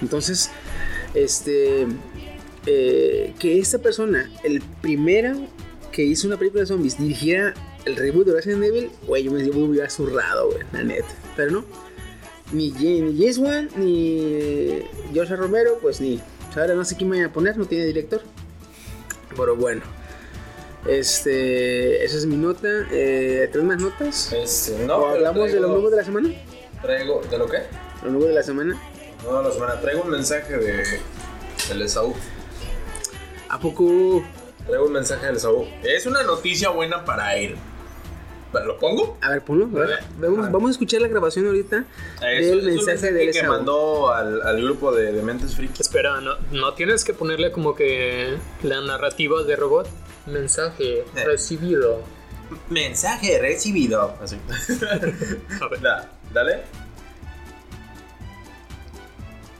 Entonces, 0.00 0.50
este. 1.14 1.86
eh, 2.66 3.34
que 3.38 3.58
esta 3.58 3.78
persona, 3.78 4.30
el 4.42 4.60
primera 4.80 5.36
que 5.92 6.02
hizo 6.02 6.26
una 6.26 6.36
película 6.36 6.62
de 6.62 6.66
zombies, 6.66 6.98
dirigiera 6.98 7.54
el 7.84 7.96
reboot 7.96 8.26
de 8.26 8.34
Resident 8.34 8.64
Evil, 8.64 8.90
güey, 9.06 9.24
yo 9.24 9.32
me, 9.32 9.44
yo 9.46 9.52
me 9.52 9.62
hubiera 9.62 9.88
zurrado, 9.90 10.50
güey, 10.50 10.60
la 10.72 10.82
neta. 10.84 11.08
Pero 11.36 11.50
no. 11.50 11.64
Ni, 12.52 12.70
ni 12.70 13.18
James 13.18 13.38
Wan, 13.38 13.68
ni 13.76 14.82
A. 15.18 15.36
Romero, 15.36 15.78
pues 15.82 16.00
ni. 16.00 16.20
Ahora 16.56 16.74
no 16.74 16.84
sé 16.84 16.96
quién 16.96 17.10
me 17.10 17.16
voy 17.16 17.24
a 17.24 17.32
poner, 17.32 17.56
no 17.56 17.66
tiene 17.66 17.84
director. 17.86 18.22
Pero 19.36 19.54
bueno. 19.56 19.82
Este. 20.86 22.04
Esa 22.04 22.16
es 22.16 22.26
mi 22.26 22.36
nota. 22.36 22.68
Eh, 22.90 23.48
¿Tres 23.52 23.64
más 23.64 23.80
notas? 23.80 24.32
Este, 24.32 24.84
no, 24.86 24.96
¿O 24.96 25.02
pero 25.12 25.14
hablamos 25.14 25.52
de 25.52 25.60
los 25.60 25.70
nuevos 25.70 25.90
de 25.90 25.96
la 25.96 26.04
semana? 26.04 26.30
Traigo, 26.82 27.20
¿de 27.30 27.38
lo 27.38 27.46
qué? 27.48 27.58
Los 28.02 28.12
nuevos 28.12 28.28
de 28.28 28.34
la 28.34 28.42
semana. 28.42 28.80
No, 29.24 29.42
la 29.42 29.50
semana. 29.50 29.80
Traigo 29.80 30.02
un 30.02 30.10
mensaje 30.10 30.56
de 30.56 30.84
del 31.68 31.82
Esaú. 31.82 32.14
¿A 33.48 33.58
poco? 33.58 34.22
Traigo 34.66 34.86
un 34.86 34.92
mensaje 34.92 35.26
del 35.26 35.36
Esaú. 35.36 35.66
Es 35.82 36.06
una 36.06 36.22
noticia 36.22 36.68
buena 36.70 37.04
para 37.04 37.36
él. 37.36 37.56
¿Lo 38.64 38.78
pongo? 38.78 39.18
A 39.20 39.30
ver, 39.30 39.42
ponlo. 39.42 39.66
a 39.66 39.68
ver. 39.86 39.98
Vale. 40.18 40.48
Vamos, 40.50 40.68
a 40.68 40.70
escuchar 40.72 41.02
la 41.02 41.08
grabación 41.08 41.46
ahorita 41.46 41.84
Es- 42.30 42.46
del 42.48 42.62
mensaje 42.62 43.12
del 43.12 43.30
que 43.30 43.42
mandó 43.42 44.10
al, 44.10 44.40
al 44.40 44.62
grupo 44.62 44.90
de, 44.90 45.12
de 45.12 45.22
Mentes 45.22 45.54
Frikis. 45.54 45.80
Espera, 45.80 46.20
¿no, 46.22 46.36
¿no 46.52 46.72
tienes 46.72 47.04
que 47.04 47.12
ponerle 47.12 47.52
como 47.52 47.74
que 47.74 48.36
la 48.62 48.80
narrativa 48.80 49.42
de 49.42 49.54
robot? 49.54 49.86
Mensaje 50.32 51.00
Eh. 51.00 51.24
recibido. 51.24 52.02
Mensaje 52.70 53.38
recibido. 53.40 54.14
Así. 54.22 54.38
A 55.60 55.68
ver. 55.68 55.80
Da- 55.80 56.10
dale. 56.32 56.62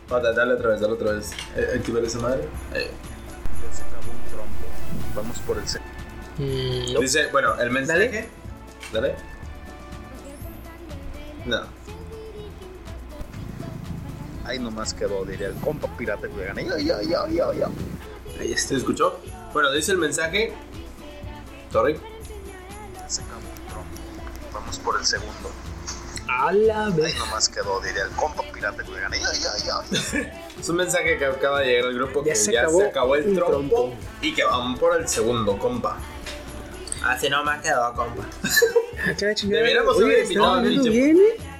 Da- 0.08 0.32
dale 0.32 0.54
otra 0.54 0.70
vez, 0.70 0.80
dale 0.80 0.92
otra 0.94 1.12
vez. 1.12 1.30
Eh, 1.56 1.72
Activar 1.76 2.02
esa 2.04 2.18
madre. 2.18 2.42
Eh. 2.74 2.90
Vamos 5.14 5.38
por 5.40 5.58
el 5.58 5.68
se- 5.68 5.80
Mm, 6.38 6.92
no. 6.94 7.00
Dice, 7.00 7.26
bueno, 7.32 7.58
el 7.60 7.70
mensaje. 7.70 8.28
Dale. 8.92 9.16
No. 11.44 11.62
Ahí 14.44 14.58
nomás 14.60 14.94
quedó, 14.94 15.24
diría 15.24 15.48
el 15.48 15.54
compa 15.54 15.88
pirata 15.96 16.28
que 16.28 16.44
gana. 16.44 16.62
Yo, 16.62 16.78
yo, 16.78 17.02
yo, 17.02 17.26
yo, 17.28 17.52
yo. 17.52 17.66
Ahí 18.40 18.52
está. 18.52 18.68
¿Se 18.68 18.76
escuchó? 18.76 19.18
Bueno, 19.52 19.72
dice 19.72 19.92
el 19.92 19.98
mensaje. 19.98 20.52
Sorry. 21.72 21.94
Un 21.94 22.00
trompo. 23.68 23.88
Vamos 24.52 24.78
por 24.78 24.98
el 24.98 25.06
segundo. 25.06 25.50
A 26.28 26.52
la 26.52 26.86
Ahí 26.86 26.92
vez. 26.92 27.16
nomás 27.18 27.48
quedó, 27.48 27.80
diría 27.80 28.04
el 28.04 28.10
compa 28.10 28.42
pirata 28.52 28.82
que 28.82 28.90
yo, 28.90 29.00
yo. 29.66 30.28
Es 30.60 30.68
un 30.68 30.76
mensaje 30.76 31.16
que 31.16 31.24
acaba 31.24 31.60
de 31.60 31.66
llegar 31.66 31.84
al 31.86 31.94
grupo 31.94 32.22
Ya 32.24 32.32
que 32.32 32.36
se 32.38 32.52
ya 32.52 32.62
acabó 32.62 32.78
se 32.80 32.86
acabó 32.86 33.14
el 33.16 33.34
trompo, 33.34 33.50
trompo. 33.76 33.96
y 34.20 34.34
que 34.34 34.44
van 34.44 34.76
por 34.76 34.96
el 34.96 35.08
segundo, 35.08 35.56
compa. 35.58 35.96
Así 37.04 37.30
no 37.30 37.44
me 37.44 37.52
ha 37.52 37.60
quedado, 37.60 37.94
compa. 37.94 38.24
Ah. 39.00 39.12
Deberíamos 39.16 39.96
haber 39.96 40.08
¿me 40.08 40.22
invitado 40.24 40.54
a 40.54 40.60
bien, 40.60 41.16
eh? 41.18 41.57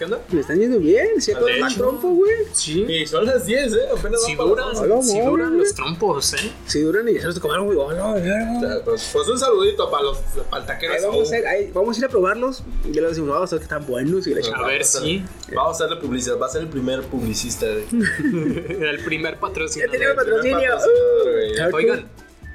¿Qué 0.00 0.06
onda? 0.06 0.18
Me 0.32 0.40
están 0.40 0.58
yendo 0.58 0.78
bien. 0.78 1.20
Si 1.20 1.30
de 1.34 1.58
hecho. 1.58 1.76
trompo, 1.76 2.08
güey. 2.08 2.32
Sí. 2.54 2.84
Y 2.88 3.06
son 3.06 3.26
las 3.26 3.44
10, 3.44 3.74
¿eh? 3.74 3.76
Apenas 3.94 4.22
Si 4.24 4.34
duran, 4.34 4.74
Hola, 4.74 5.02
si 5.02 5.20
duran 5.20 5.58
los 5.58 5.74
trompos, 5.74 6.32
¿eh? 6.32 6.50
Si 6.66 6.80
duran 6.80 7.06
y 7.06 7.12
ya 7.12 7.20
se 7.20 7.26
los 7.26 7.38
tomaron, 7.38 7.66
güey. 7.66 7.76
Hola. 7.76 8.14
O 8.14 8.18
sea, 8.18 8.82
Pues, 8.82 9.10
pues 9.12 9.28
un 9.28 9.38
saludito 9.38 9.90
para 9.90 10.04
los 10.04 10.16
para 10.50 10.62
el 10.62 10.66
taquero 10.66 10.92
Ahí 10.94 10.98
Esaú. 11.00 11.12
vamos, 11.12 11.32
a 11.32 11.38
ir, 11.38 11.46
ahí 11.46 11.70
vamos 11.74 11.96
a 11.96 11.98
ir 11.98 12.04
a 12.06 12.08
probarlos. 12.08 12.62
Y 12.88 12.92
ya 12.92 13.02
les 13.02 13.10
decimos, 13.10 13.28
vamos 13.34 13.52
a 13.52 13.56
ver 13.56 13.60
que 13.60 13.64
están 13.64 13.86
buenos. 13.86 14.26
Y 14.26 14.30
la 14.34 14.40
A 14.40 14.42
ver 14.42 14.52
Vamos 14.54 14.80
a 14.96 15.00
si 15.00 15.18
hacer- 15.18 15.54
Vamos 15.54 15.80
a 15.80 15.84
hacerle 15.84 16.00
publicidad. 16.02 16.38
Va 16.40 16.46
a 16.46 16.48
ser 16.48 16.62
el 16.62 16.68
primer 16.68 17.02
publicista. 17.02 17.66
de- 17.66 17.84
el 18.90 19.04
primer 19.04 19.34
Ya 19.34 19.40
patrocinador. 19.40 19.92
tenemos 19.92 20.16
patrocinio. 20.16 20.58
primer 20.58 21.74
Oigan, 21.74 22.08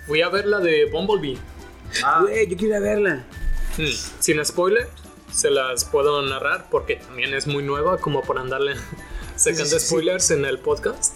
fui 0.07 0.21
a 0.23 0.29
ver 0.29 0.47
la 0.47 0.59
de 0.61 0.85
Bumblebee. 0.91 1.37
Ah, 2.03 2.21
Güey, 2.23 2.47
yo 2.47 2.57
quiero 2.57 2.73
ir 2.73 2.77
a 2.77 2.79
verla. 2.79 3.23
Mm, 3.77 3.83
Sin 4.19 4.43
spoiler, 4.43 4.87
se 5.31 5.49
las 5.51 5.85
puedo 5.85 6.21
narrar 6.21 6.67
porque 6.69 6.95
también 6.97 7.33
es 7.33 7.47
muy 7.47 7.63
nueva 7.63 7.97
como 7.97 8.21
por 8.21 8.37
andarle 8.39 8.73
sacando 9.35 9.79
spoilers 9.79 10.31
en 10.31 10.45
el 10.45 10.59
podcast. 10.59 11.13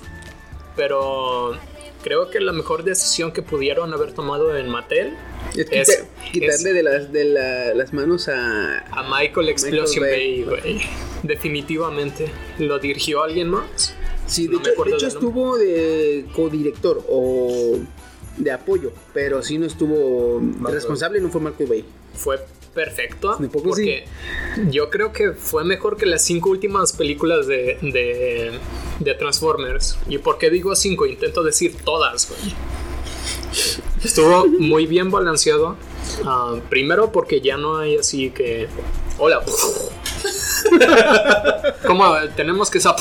Pero 0.76 1.58
creo 2.04 2.30
que 2.30 2.40
la 2.40 2.54
mejor 2.54 2.84
decisión 2.84 3.32
que 3.32 3.42
pudieron 3.42 3.94
haber 3.94 4.14
tomado 4.14 4.56
en 4.56 4.70
Mattel 4.70 5.16
Es 5.56 5.68
Es- 5.72 5.88
quita- 5.90 6.32
quitarle 6.32 6.70
es- 6.70 6.76
de, 6.76 6.84
las, 6.84 7.12
de 7.12 7.24
la- 7.26 7.74
las 7.74 7.94
manos 7.94 8.28
a. 8.30 8.80
a 8.92 9.04
Michael 9.10 9.50
Explosion 9.50 10.04
Bay. 10.04 10.44
Güey. 10.44 10.82
Definitivamente. 11.24 12.32
¿Lo 12.60 12.80
dirigió 12.80 13.24
alguien 13.24 13.50
más? 13.50 13.94
Sí, 14.26 14.48
de 14.48 14.54
No 14.54 14.60
hecho, 14.60 14.70
de 14.70 14.74
hecho 14.74 14.90
nombre. 14.92 15.08
estuvo 15.08 15.58
de 15.58 16.26
codirector 16.36 17.04
o 17.10 17.78
de 18.38 18.52
apoyo, 18.52 18.92
pero 19.14 19.42
sí 19.42 19.58
no 19.58 19.66
estuvo 19.66 20.40
responsable, 20.70 21.20
no 21.20 21.30
fue 21.30 21.42
Marco 21.42 21.66
Bay. 21.66 21.84
Fue 22.14 22.40
perfecto. 22.86 23.36
¿De 23.38 23.48
poco 23.50 23.70
porque 23.70 24.06
yo 24.70 24.90
creo 24.90 25.12
que 25.12 25.34
fue 25.34 25.64
mejor 25.64 25.98
que 25.98 26.06
las 26.06 26.24
cinco 26.24 26.50
últimas 26.50 26.94
películas 26.94 27.46
de, 27.48 27.78
de, 27.82 28.58
de 29.00 29.14
Transformers. 29.16 29.98
¿Y 30.08 30.18
por 30.20 30.38
qué 30.38 30.50
digo 30.50 30.76
cinco? 30.76 31.06
Intento 31.06 31.44
decir 31.44 31.76
todas, 31.84 32.30
güey. 32.30 32.54
Estuvo 34.04 34.48
muy 34.48 34.86
bien 34.86 35.12
balanceado. 35.12 35.76
Ah, 36.26 36.56
primero 36.70 37.12
porque 37.12 37.42
ya 37.42 37.58
no 37.58 37.78
hay 37.78 37.98
así 37.98 38.30
que... 38.32 38.68
Hola. 39.18 39.42
Como 41.86 42.16
tenemos 42.36 42.70
que... 42.70 42.80
sa- 42.80 42.96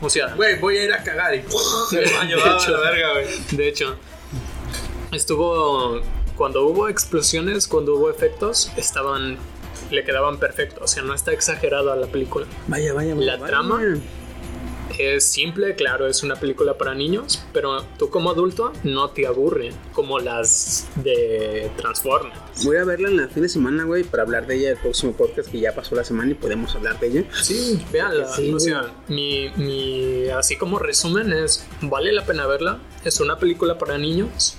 O 0.00 0.10
sea, 0.10 0.34
Güey, 0.34 0.58
voy 0.58 0.76
a 0.78 0.84
ir 0.84 0.92
a 0.92 1.02
cagar 1.02 1.34
y. 1.34 1.38
De 1.92 2.02
hecho. 2.02 2.70
la 2.72 2.80
verga, 2.80 3.12
güey. 3.12 3.26
De 3.52 3.68
hecho, 3.68 3.96
estuvo. 5.12 6.00
Cuando 6.36 6.64
hubo 6.66 6.88
explosiones, 6.88 7.66
cuando 7.68 7.94
hubo 7.96 8.10
efectos, 8.10 8.70
estaban. 8.76 9.36
Le 9.90 10.04
quedaban 10.04 10.38
perfectos. 10.38 10.82
O 10.82 10.86
sea, 10.86 11.02
no 11.02 11.14
está 11.14 11.32
exagerado 11.32 11.92
a 11.92 11.96
la 11.96 12.06
película. 12.06 12.46
Vaya, 12.68 12.92
vaya, 12.94 13.14
vaya. 13.14 13.26
La 13.26 13.36
vaya. 13.36 13.46
trama. 13.46 13.80
Es 14.98 15.24
simple, 15.24 15.74
claro, 15.74 16.06
es 16.06 16.22
una 16.22 16.36
película 16.36 16.76
para 16.76 16.94
niños, 16.94 17.42
pero 17.54 17.82
tú 17.98 18.10
como 18.10 18.30
adulto 18.30 18.72
no 18.84 19.08
te 19.08 19.26
aburre 19.26 19.72
como 19.94 20.18
las 20.18 20.86
de 20.96 21.70
Transformers. 21.78 22.38
Voy 22.64 22.76
a 22.76 22.84
verla 22.84 23.08
en 23.08 23.16
la 23.16 23.28
fin 23.28 23.42
de 23.42 23.48
semana, 23.48 23.84
güey, 23.84 24.04
para 24.04 24.22
hablar 24.24 24.46
de 24.46 24.56
ella 24.56 24.70
el 24.72 24.76
próximo 24.76 25.12
podcast 25.12 25.50
que 25.50 25.60
ya 25.60 25.74
pasó 25.74 25.94
la 25.94 26.04
semana 26.04 26.32
y 26.32 26.34
podemos 26.34 26.74
hablar 26.74 27.00
de 27.00 27.06
ella. 27.06 27.24
Sí, 27.42 27.82
véanla. 27.90 28.28
Sí, 28.28 28.52
o 28.52 28.60
sea, 28.60 28.92
mi, 29.08 29.48
mi- 29.56 30.28
así 30.28 30.56
como 30.56 30.78
resumen 30.78 31.32
es, 31.32 31.66
vale 31.80 32.12
la 32.12 32.26
pena 32.26 32.46
verla. 32.46 32.78
Es 33.02 33.18
una 33.20 33.38
película 33.38 33.78
para 33.78 33.96
niños, 33.96 34.56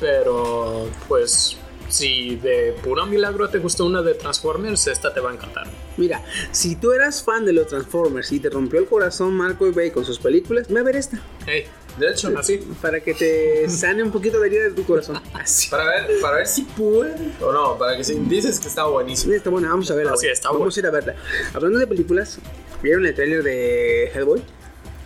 pero 0.00 0.88
pues 1.08 1.56
si 1.88 2.36
de 2.36 2.74
puro 2.82 3.06
milagro 3.06 3.48
te 3.50 3.58
gustó 3.58 3.84
una 3.84 4.02
de 4.02 4.14
Transformers, 4.14 4.86
esta 4.86 5.12
te 5.14 5.20
va 5.20 5.30
a 5.30 5.34
encantar. 5.34 5.66
Mira, 5.96 6.22
si 6.50 6.76
tú 6.76 6.92
eras 6.92 7.22
fan 7.22 7.44
de 7.44 7.52
los 7.52 7.66
Transformers 7.68 8.32
y 8.32 8.40
te 8.40 8.50
rompió 8.50 8.80
el 8.80 8.86
corazón 8.86 9.32
Marco 9.34 9.70
Bay 9.72 9.90
con 9.90 10.04
sus 10.04 10.18
películas, 10.18 10.66
ve 10.68 10.80
a 10.80 10.82
ver 10.82 10.96
esta. 10.96 11.20
Hey, 11.46 11.66
De 11.98 12.10
hecho, 12.10 12.32
así. 12.36 12.58
Para 12.82 12.98
que 13.00 13.14
te 13.14 13.68
sane 13.68 14.02
un 14.02 14.10
poquito 14.10 14.38
la 14.40 14.46
herida 14.46 14.64
de 14.64 14.70
tu 14.72 14.84
corazón. 14.84 15.20
Así. 15.34 15.68
Para 15.70 15.84
ver, 15.84 16.20
para 16.20 16.36
ver 16.38 16.46
si 16.48 16.62
pude 16.62 17.14
o 17.40 17.52
no, 17.52 17.78
para 17.78 17.96
que 17.96 18.02
si 18.02 18.14
dices 18.14 18.58
que 18.58 18.66
está 18.68 18.84
buenísimo. 18.86 19.32
Está 19.34 19.50
buena, 19.50 19.68
vamos 19.68 19.88
a 19.90 19.94
verla. 19.94 20.12
Así 20.14 20.26
güey. 20.26 20.32
está 20.32 20.50
Vamos 20.50 20.76
a 20.76 20.80
ir 20.80 20.86
a 20.86 20.90
verla. 20.90 21.14
Hablando 21.52 21.78
de 21.78 21.86
películas, 21.86 22.38
¿Vieron 22.82 23.06
el 23.06 23.14
trailer 23.14 23.42
de 23.42 24.10
Hellboy? 24.14 24.42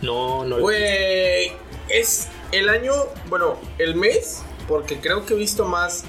No, 0.01 0.43
no. 0.45 0.57
lo- 0.57 0.61
Güey, 0.63 1.51
es 1.89 2.27
el 2.51 2.67
año, 2.69 2.93
bueno, 3.27 3.57
el 3.77 3.95
mes, 3.95 4.41
porque 4.69 4.99
creo 5.01 5.25
que 5.25 5.33
he 5.33 5.37
visto 5.37 5.65
más 5.65 6.05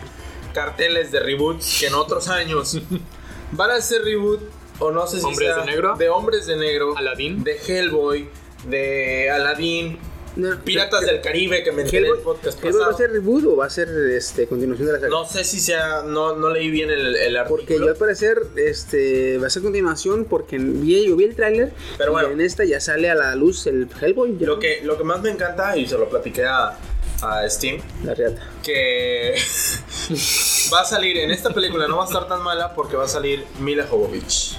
carteles 0.54 1.10
de 1.10 1.18
reboots 1.18 1.78
que 1.80 1.86
en 1.88 1.94
otros 1.94 2.28
años. 2.28 2.78
Van 3.52 3.70
a 3.72 3.80
ser 3.80 4.02
reboot, 4.04 4.40
o 4.78 4.92
no 4.92 5.06
sé 5.08 5.18
si 5.18 5.24
¿Hombres 5.26 5.48
sea 5.48 5.64
de 5.64 5.70
negro? 5.72 5.96
De 5.96 6.08
Hombres 6.08 6.46
de 6.46 6.56
Negro. 6.56 6.96
Aladdin. 6.96 7.42
De 7.42 7.56
Hellboy. 7.56 8.28
De 8.68 9.28
Aladdin. 9.30 9.98
No, 10.36 10.56
Piratas 10.62 11.00
del 11.04 11.20
Caribe, 11.20 11.64
que 11.64 11.72
me 11.72 11.82
enteré 11.82 12.06
en 12.06 12.14
el 12.14 12.20
podcast 12.20 12.62
Hellboy 12.62 12.78
va 12.80 12.86
a 12.86 12.90
pasado. 12.90 12.98
ser 12.98 13.10
reboot 13.10 13.44
o 13.46 13.56
va 13.56 13.66
a 13.66 13.70
ser 13.70 13.88
este, 13.88 14.46
continuación 14.46 14.86
de 14.86 14.92
la 14.92 15.00
saga? 15.00 15.10
No 15.10 15.24
sé 15.26 15.42
si 15.42 15.58
sea, 15.58 16.02
no, 16.06 16.36
no 16.36 16.50
leí 16.50 16.70
bien 16.70 16.88
el, 16.90 17.16
el 17.16 17.36
Porque 17.48 17.64
artículo. 17.64 17.86
yo 17.86 17.92
al 17.92 17.98
parecer 17.98 18.38
este, 18.54 19.38
va 19.38 19.48
a 19.48 19.50
ser 19.50 19.62
continuación 19.62 20.24
porque 20.26 20.56
vi, 20.58 21.08
yo 21.08 21.16
vi 21.16 21.24
el 21.24 21.34
tráiler 21.34 21.72
Pero 21.98 22.12
bueno. 22.12 22.30
y 22.30 22.32
en 22.34 22.40
esta 22.42 22.64
ya 22.64 22.78
sale 22.80 23.10
a 23.10 23.16
la 23.16 23.34
luz 23.34 23.66
el 23.66 23.88
Hellboy. 24.00 24.38
ya. 24.38 24.46
Lo 24.46 24.60
que, 24.60 24.82
lo 24.84 24.96
que 24.96 25.02
más 25.02 25.20
me 25.20 25.30
encanta, 25.30 25.76
y 25.76 25.88
se 25.88 25.98
lo 25.98 26.08
platiqué 26.08 26.44
a, 26.46 26.78
a 27.22 27.48
Steam, 27.48 27.80
La 28.04 28.14
reata. 28.14 28.40
que 28.62 29.35
va 30.72 30.80
a 30.80 30.85
salir 30.85 31.16
en 31.18 31.30
esta 31.30 31.50
película, 31.50 31.87
no 31.88 31.96
va 31.98 32.04
a 32.04 32.06
estar 32.06 32.26
tan 32.28 32.42
mala 32.42 32.74
porque 32.74 32.96
va 32.96 33.04
a 33.04 33.09
salir 33.09 33.44
Mila 33.59 33.87
Jovovich. 33.88 34.56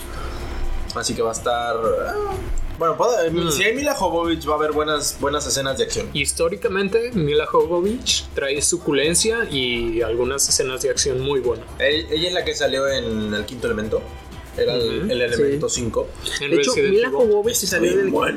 Así 0.95 1.13
que 1.15 1.21
va 1.21 1.29
a 1.29 1.33
estar... 1.33 1.75
ah, 1.75 2.13
Bueno, 2.77 2.97
puede- 2.97 3.29
Mm. 3.29 3.51
si 3.51 3.63
hay 3.63 3.73
Mila 3.75 3.93
Jovovich 3.95 4.47
va 4.47 4.53
a 4.53 4.55
haber 4.57 4.71
buenas, 4.71 5.17
buenas 5.19 5.45
escenas 5.47 5.77
de 5.77 5.83
acción. 5.85 6.09
Históricamente, 6.13 7.11
Mila 7.13 7.45
Jovovich 7.45 8.25
trae 8.33 8.61
suculencia 8.61 9.47
y 9.49 10.01
algunas 10.01 10.47
escenas 10.49 10.81
de 10.81 10.89
acción 10.89 11.19
muy 11.21 11.39
buenas. 11.39 11.65
Ella, 11.79 12.07
ella 12.11 12.27
es 12.29 12.33
la 12.33 12.43
que 12.43 12.55
salió 12.55 12.87
en 12.87 13.33
El 13.33 13.45
Quinto 13.45 13.67
Elemento. 13.67 14.01
Era 14.57 14.75
el, 14.75 15.09
elemento 15.09 15.69
5. 15.69 16.07
En 16.41 16.51
De 16.51 16.57
hecho, 16.57 16.73
Mila. 16.75 17.09
Jovovich 17.09 17.55
salió, 17.55 17.91
en 17.91 17.99
el, 18.01 18.09
güey. 18.11 18.33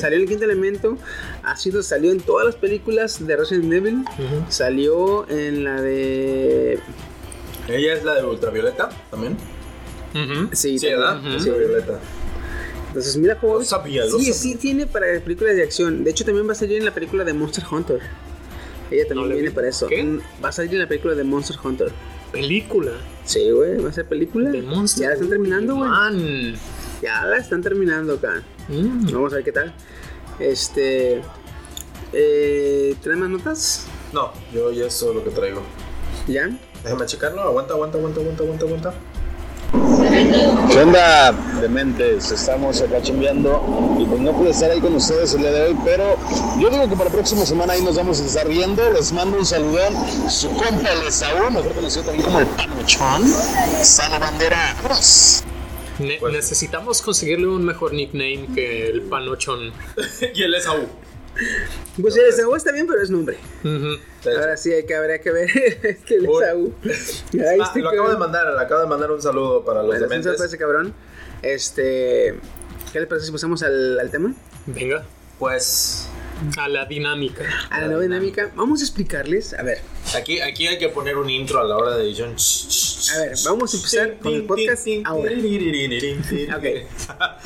salió 0.00 0.16
en 0.16 0.22
el 0.22 0.28
quinto 0.28 0.44
elemento, 0.44 0.96
ha 1.42 1.56
sido, 1.56 1.82
salió 1.82 2.12
en 2.12 2.20
todas 2.20 2.46
las 2.46 2.54
películas 2.54 3.26
de 3.26 3.36
Resident 3.36 3.72
Evil, 3.72 4.04
salió 4.48 5.28
en 5.28 5.64
la 5.64 5.80
de... 5.82 6.78
Ella 7.68 7.94
es 7.94 8.04
la 8.04 8.14
de 8.14 8.24
Ultravioleta 8.24 8.90
también. 9.10 9.36
Ujú. 10.14 10.48
Sí, 10.52 10.78
Sí, 10.78 10.86
¿verdad? 10.86 11.20
Ultravioleta. 11.24 11.98
Entonces 12.88 13.16
Mila 13.16 13.36
Jovovich 13.40 13.68
Lo 13.70 13.76
sabía, 13.78 14.04
lo 14.04 14.12
sí, 14.18 14.26
sabía. 14.26 14.34
sí 14.34 14.54
tiene 14.54 14.86
para 14.86 15.06
películas 15.20 15.56
de 15.56 15.64
acción. 15.64 16.04
De 16.04 16.10
hecho, 16.12 16.24
también 16.24 16.48
va 16.48 16.52
a 16.52 16.54
salir 16.54 16.78
en 16.78 16.84
la 16.84 16.94
película 16.94 17.24
de 17.24 17.32
Monster 17.32 17.64
Hunter. 17.70 18.00
Ella 18.90 19.02
también 19.08 19.28
No 19.28 19.34
viene 19.34 19.48
vi. 19.48 19.54
para 19.54 19.68
eso. 19.68 19.88
¿Qué? 19.88 20.18
Va 20.42 20.48
a 20.50 20.52
salir 20.52 20.72
en 20.74 20.78
la 20.78 20.88
película 20.88 21.14
de 21.16 21.24
Monster 21.24 21.56
Hunter. 21.62 21.90
Película. 22.36 22.92
Sí, 23.24 23.50
güey, 23.50 23.78
va 23.78 23.88
a 23.88 23.92
ser 23.92 24.06
película. 24.06 24.50
De 24.50 24.62
Monster. 24.62 25.02
Ya 25.02 25.08
la 25.08 25.14
están 25.14 25.30
terminando, 25.30 25.76
güey. 25.76 25.88
Man. 25.88 26.54
Ya 27.02 27.24
la 27.24 27.36
están 27.38 27.62
terminando 27.62 28.14
acá. 28.14 28.42
Mm. 28.68 29.12
Vamos 29.12 29.32
a 29.32 29.36
ver 29.36 29.44
qué 29.44 29.52
tal. 29.52 29.74
Este. 30.38 31.22
Eh, 32.12 32.94
¿Traen 33.02 33.20
más 33.20 33.30
notas? 33.30 33.86
No, 34.12 34.32
yo 34.52 34.70
ya 34.70 34.86
es 34.86 34.98
todo 34.98 35.14
lo 35.14 35.24
que 35.24 35.30
traigo. 35.30 35.62
¿Ya? 36.26 36.50
Déjame 36.82 37.06
checarlo. 37.06 37.42
Aguanta, 37.42 37.74
aguanta, 37.74 37.98
aguanta, 37.98 38.20
aguanta, 38.20 38.42
aguanta, 38.44 38.64
aguanta. 38.66 38.94
¿Qué 40.20 40.78
onda, 40.82 41.32
dementes? 41.60 42.30
Estamos 42.30 42.80
acá 42.80 43.02
chambeando 43.02 43.96
y 44.00 44.04
pues 44.06 44.18
no 44.20 44.32
pude 44.32 44.50
estar 44.50 44.70
ahí 44.70 44.80
con 44.80 44.94
ustedes 44.94 45.34
el 45.34 45.40
día 45.42 45.50
de 45.50 45.62
hoy, 45.68 45.76
pero 45.84 46.16
yo 46.58 46.70
digo 46.70 46.88
que 46.88 46.96
para 46.96 47.10
la 47.10 47.10
próxima 47.16 47.44
semana 47.44 47.74
ahí 47.74 47.82
nos 47.82 47.96
vamos 47.96 48.20
a 48.20 48.24
estar 48.24 48.48
viendo. 48.48 48.90
Les 48.92 49.12
mando 49.12 49.36
un 49.36 49.44
saludón. 49.44 49.92
Su 50.30 50.48
compa 50.52 50.90
el 50.90 51.06
Esaú, 51.06 51.50
mejor 51.50 51.72
conocido 51.74 52.04
también 52.04 52.24
como 52.24 52.40
el 52.40 52.46
Panuchón, 52.46 53.24
Sale 53.82 54.18
Bandera. 54.18 54.74
Ne- 55.98 56.16
Pues- 56.18 56.32
necesitamos 56.32 57.02
conseguirle 57.02 57.48
un 57.48 57.62
mejor 57.64 57.92
nickname 57.92 58.46
que 58.54 58.86
el 58.88 59.02
Panochón. 59.02 59.70
y 60.34 60.42
él 60.42 60.54
es 60.54 60.66
Aú. 60.66 60.86
Pues 62.00 62.16
el 62.16 62.26
Esaú 62.26 62.54
está 62.54 62.72
bien, 62.72 62.86
pero 62.86 63.00
es 63.02 63.10
nombre. 63.10 63.36
Ahora 64.24 64.56
sí 64.56 64.72
hay 64.72 64.84
que, 64.86 64.94
habría 64.94 65.20
que 65.20 65.30
ver 65.30 65.50
este 65.82 66.16
el. 66.16 66.24
Esaú. 66.26 66.74
Ah, 67.60 67.72
lo 67.76 67.88
acabo 67.90 68.10
de 68.10 68.16
mandar, 68.16 68.52
le 68.52 68.60
acabo 68.60 68.80
de 68.80 68.86
mandar 68.86 69.10
un 69.10 69.22
saludo 69.22 69.64
para 69.64 69.80
los 69.82 69.86
Bueno, 69.88 70.04
un 70.06 70.10
saludo 70.10 70.22
dementes. 70.22 70.36
para 70.36 70.46
ese 70.48 70.58
cabrón. 70.58 70.94
Este. 71.42 72.34
¿Qué 72.92 73.00
le 73.00 73.06
parece 73.06 73.26
si 73.26 73.32
pasamos 73.32 73.62
al, 73.62 73.98
al 73.98 74.10
tema? 74.10 74.34
Venga, 74.66 75.04
Pues 75.38 76.08
a 76.56 76.68
la 76.68 76.84
dinámica. 76.86 77.44
A 77.70 77.80
la 77.80 77.86
nueva 77.86 78.02
dinámica. 78.02 78.50
Vamos 78.54 78.80
a 78.80 78.84
explicarles. 78.84 79.54
A 79.54 79.62
ver, 79.62 79.78
aquí, 80.16 80.40
aquí 80.40 80.66
hay 80.66 80.78
que 80.78 80.88
poner 80.88 81.16
un 81.16 81.30
intro 81.30 81.60
a 81.60 81.64
la 81.64 81.76
hora 81.76 81.96
de 81.96 82.04
edición. 82.04 82.34
a 83.14 83.18
ver, 83.20 83.32
vamos 83.44 83.72
a 83.72 83.76
empezar 83.76 84.18
con 84.18 84.34
el 84.34 84.44
podcast 84.44 84.86
ahora. 85.04 85.32
Ok. 86.56 86.64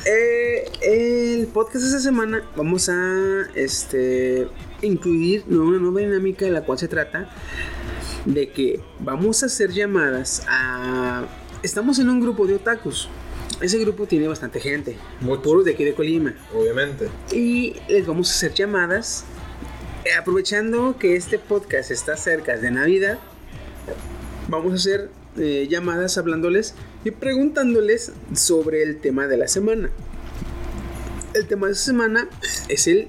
Eh, 0.07 0.65
el 0.81 1.47
podcast 1.49 1.83
de 1.83 1.89
esta 1.89 2.01
semana 2.01 2.43
vamos 2.57 2.89
a 2.89 3.49
este, 3.55 4.49
incluir 4.81 5.45
una 5.47 5.79
nueva 5.79 6.01
dinámica 6.01 6.47
en 6.47 6.55
la 6.55 6.63
cual 6.63 6.79
se 6.79 6.89
trata 6.89 7.29
de 8.25 8.51
que 8.51 8.81
vamos 8.99 9.43
a 9.43 9.47
hacer 9.47 9.71
llamadas 9.73 10.43
a... 10.49 11.27
Estamos 11.63 11.99
en 11.99 12.09
un 12.09 12.21
grupo 12.21 12.47
de 12.47 12.55
otakus. 12.55 13.11
Ese 13.61 13.79
grupo 13.79 14.07
tiene 14.07 14.27
bastante 14.27 14.59
gente, 14.61 14.97
Muchos. 15.21 15.45
puros 15.45 15.65
de 15.67 15.73
aquí 15.73 15.85
de 15.85 15.95
Colima. 15.95 16.35
Obviamente. 16.55 17.09
Y 17.31 17.77
les 17.89 18.07
vamos 18.07 18.31
a 18.31 18.35
hacer 18.35 18.55
llamadas. 18.55 19.25
eh, 20.05 20.15
Aprovechando 20.15 20.97
que 20.99 21.15
este 21.17 21.39
podcast 21.39 21.91
está 21.91 22.17
cerca 22.17 22.57
de 22.57 22.71
Navidad, 22.71 23.19
vamos 24.49 24.73
a 24.73 24.77
hacer 24.77 25.11
eh, 25.39 25.67
llamadas 25.71 26.17
hablándoles 26.17 26.75
y 27.05 27.11
preguntándoles 27.11 28.13
sobre 28.35 28.83
el 28.83 28.99
tema 28.99 29.27
de 29.27 29.37
la 29.37 29.47
semana. 29.47 29.91
El 31.35 31.47
tema 31.47 31.67
de 31.67 31.73
esta 31.75 31.85
semana 31.85 32.29
es 32.69 32.87
el 32.87 33.09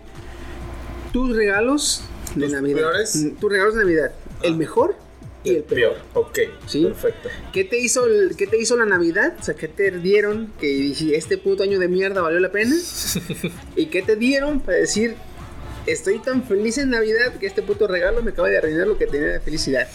tus 1.14 1.34
regalos 1.36 2.04
de 2.36 2.44
¿Tus 2.46 2.54
Navidad. 2.54 2.80
peores? 2.82 3.16
Mm, 3.16 3.30
Tus 3.38 3.52
regalos 3.52 3.76
de 3.76 3.82
Navidad. 3.82 4.12
El 4.44 4.54
Ah. 4.54 4.58
mejor 4.58 4.96
y 5.44 5.56
el 5.56 5.64
peor. 5.64 5.98
Ok, 6.14 6.40
Sí. 6.68 6.84
perfecto. 6.86 7.30
¿Qué 7.54 7.64
te 7.64 7.80
hizo 7.80 8.06
el- 8.06 8.36
qué 8.38 8.48
te 8.48 8.58
hizo 8.60 8.76
la 8.78 8.86
Navidad? 8.86 9.36
O 9.40 9.44
sea, 9.44 9.56
¿qué 9.56 9.68
te 9.68 9.92
dieron 9.92 10.52
que 10.60 10.68
dije, 10.68 11.16
este 11.18 11.38
puto 11.38 11.64
año 11.64 11.80
de 11.80 11.88
mierda 11.88 12.22
valió 12.22 12.40
la 12.40 12.52
pena? 12.52 12.76
¿Y 13.76 13.88
qué 13.88 14.02
te 14.02 14.16
dieron 14.16 14.60
para 14.60 14.78
decir, 14.78 15.16
estoy 15.88 16.20
tan 16.20 16.44
feliz 16.44 16.78
en 16.78 16.92
Navidad 16.92 17.34
que 17.40 17.48
este 17.48 17.62
puto 17.62 17.88
regalo 17.88 18.22
me 18.22 18.32
acaba 18.32 18.50
de 18.50 18.58
arruinar 18.58 18.88
lo 18.88 18.98
que 18.98 19.08
tenía 19.08 19.28
de 19.28 19.40
felicidad? 19.40 19.88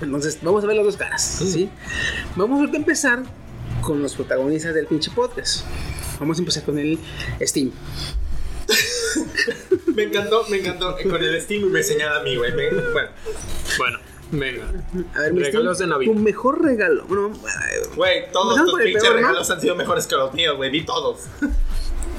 Entonces, 0.00 0.38
vamos 0.42 0.62
a 0.64 0.66
ver 0.66 0.76
las 0.76 0.84
dos 0.86 0.96
caras, 0.96 1.22
¿sí? 1.22 1.68
Vamos 2.36 2.60
a 2.72 2.76
empezar 2.76 3.22
con 3.82 4.00
los 4.00 4.14
protagonistas 4.14 4.74
del 4.74 4.86
pinche 4.86 5.10
podcast. 5.10 5.64
Vamos 6.20 6.38
a 6.38 6.40
empezar 6.40 6.62
con 6.64 6.78
el 6.78 6.98
Steam. 7.42 7.70
Me 9.94 10.04
encantó, 10.04 10.44
me 10.48 10.58
encantó. 10.58 10.96
Con 11.08 11.22
el 11.22 11.40
Steam 11.40 11.64
me 11.70 11.82
señala 11.82 12.20
a 12.20 12.22
mí, 12.22 12.36
güey. 12.36 12.52
Bueno, 12.52 12.82
Bueno, 13.78 13.98
venga. 14.30 14.64
A 15.14 15.20
ver, 15.20 15.34
Regalos 15.34 15.78
de 15.78 15.86
Navidad. 15.86 16.12
Tu 16.12 16.18
mejor 16.18 16.62
regalo. 16.64 17.04
Bueno, 17.06 17.32
güey, 17.96 18.30
todos 18.32 18.56
tus 18.64 18.80
pinches 18.80 19.02
peor, 19.02 19.14
¿no? 19.14 19.20
regalos 19.28 19.50
han 19.50 19.60
sido 19.60 19.74
mejores 19.76 20.06
que 20.06 20.14
los 20.16 20.32
míos, 20.34 20.56
güey. 20.56 20.70
Vi 20.70 20.84
todos. 20.84 21.26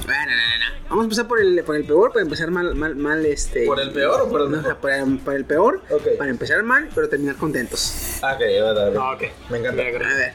Bueno, 0.02 0.32
no, 0.32 0.36
no, 0.36 0.80
no. 0.80 0.88
Vamos 0.88 1.02
a 1.02 1.04
empezar 1.04 1.28
por 1.28 1.38
el, 1.40 1.62
por 1.62 1.76
el 1.76 1.84
peor, 1.84 2.10
para 2.10 2.22
empezar 2.22 2.50
mal, 2.50 2.74
mal, 2.74 2.96
mal, 2.96 3.24
este... 3.26 3.64
¿Por 3.64 3.78
el 3.78 3.90
peor 3.92 4.22
o 4.22 4.28
por 4.28 4.40
el 4.40 4.50
No, 4.50 4.56
mejor? 4.56 4.76
para, 4.78 5.04
para 5.24 5.36
el 5.36 5.44
peor, 5.44 5.82
para 6.18 6.30
empezar 6.30 6.64
mal, 6.64 6.88
pero 6.94 7.08
terminar 7.08 7.36
contentos. 7.36 8.18
Ah, 8.22 8.32
Ok, 8.34 8.40
va, 8.64 8.72
dale. 8.72 8.96
Ah, 8.98 9.12
ok. 9.12 9.22
Me 9.50 9.58
encanta. 9.58 9.82
A 9.82 9.84
ver, 9.84 10.32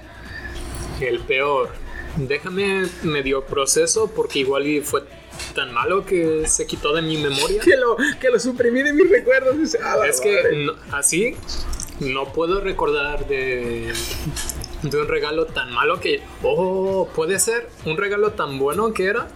El 1.01 1.19
peor. 1.21 1.69
Déjame 2.15 2.85
medio 3.03 3.43
proceso 3.43 4.09
porque 4.15 4.39
igual 4.39 4.65
y 4.65 4.79
fue 4.79 5.03
tan 5.53 5.71
malo 5.73 6.05
que 6.05 6.47
se 6.47 6.65
quitó 6.67 6.93
de 6.93 7.01
mi 7.01 7.17
memoria. 7.17 7.61
que 7.61 7.75
lo, 7.77 7.95
que 8.19 8.29
lo 8.29 8.39
suprimí 8.39 8.81
de 8.81 8.93
mis 8.93 9.09
recuerdos. 9.09 9.57
dice, 9.57 9.79
"A 9.79 9.97
la 9.97 10.07
Es 10.07 10.19
que 10.21 10.35
madre". 10.35 10.65
no- 10.65 10.73
así 10.91 11.35
no 11.99 12.31
puedo 12.33 12.59
recordar 12.61 13.27
de, 13.27 13.93
de 14.83 14.97
un 15.01 15.07
regalo 15.07 15.45
tan 15.45 15.71
malo 15.71 15.99
que, 15.99 16.21
oh, 16.43 17.07
puede 17.15 17.39
ser 17.39 17.69
un 17.85 17.95
regalo 17.97 18.31
tan 18.31 18.59
bueno 18.59 18.93
que 18.93 19.05
era, 19.05 19.27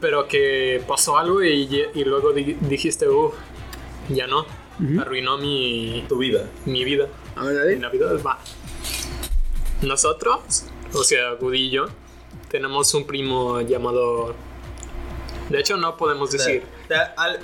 pero 0.00 0.26
que 0.28 0.82
pasó 0.86 1.16
algo 1.18 1.42
y, 1.42 1.84
y 1.94 2.04
luego 2.04 2.32
di- 2.32 2.56
dijiste, 2.60 3.08
uff, 3.08 3.34
ya 4.08 4.26
no, 4.26 4.46
arruinó 5.00 5.38
mi, 5.38 6.04
Tu 6.08 6.18
vida. 6.18 6.48
mi 6.66 6.84
vida. 6.84 7.06
A 7.36 7.44
ver, 7.44 7.52
En 7.52 7.58
dale. 7.58 7.76
Navidad 7.76 8.20
va. 8.26 8.38
Nosotros, 9.82 10.64
o 10.92 11.04
sea, 11.04 11.36
yo, 11.70 11.86
tenemos 12.50 12.94
un 12.94 13.06
primo 13.06 13.60
llamado... 13.60 14.34
De 15.48 15.60
hecho, 15.60 15.76
no 15.76 15.96
podemos 15.96 16.30
decir. 16.30 16.62
Da- 16.88 17.14
al- 17.16 17.40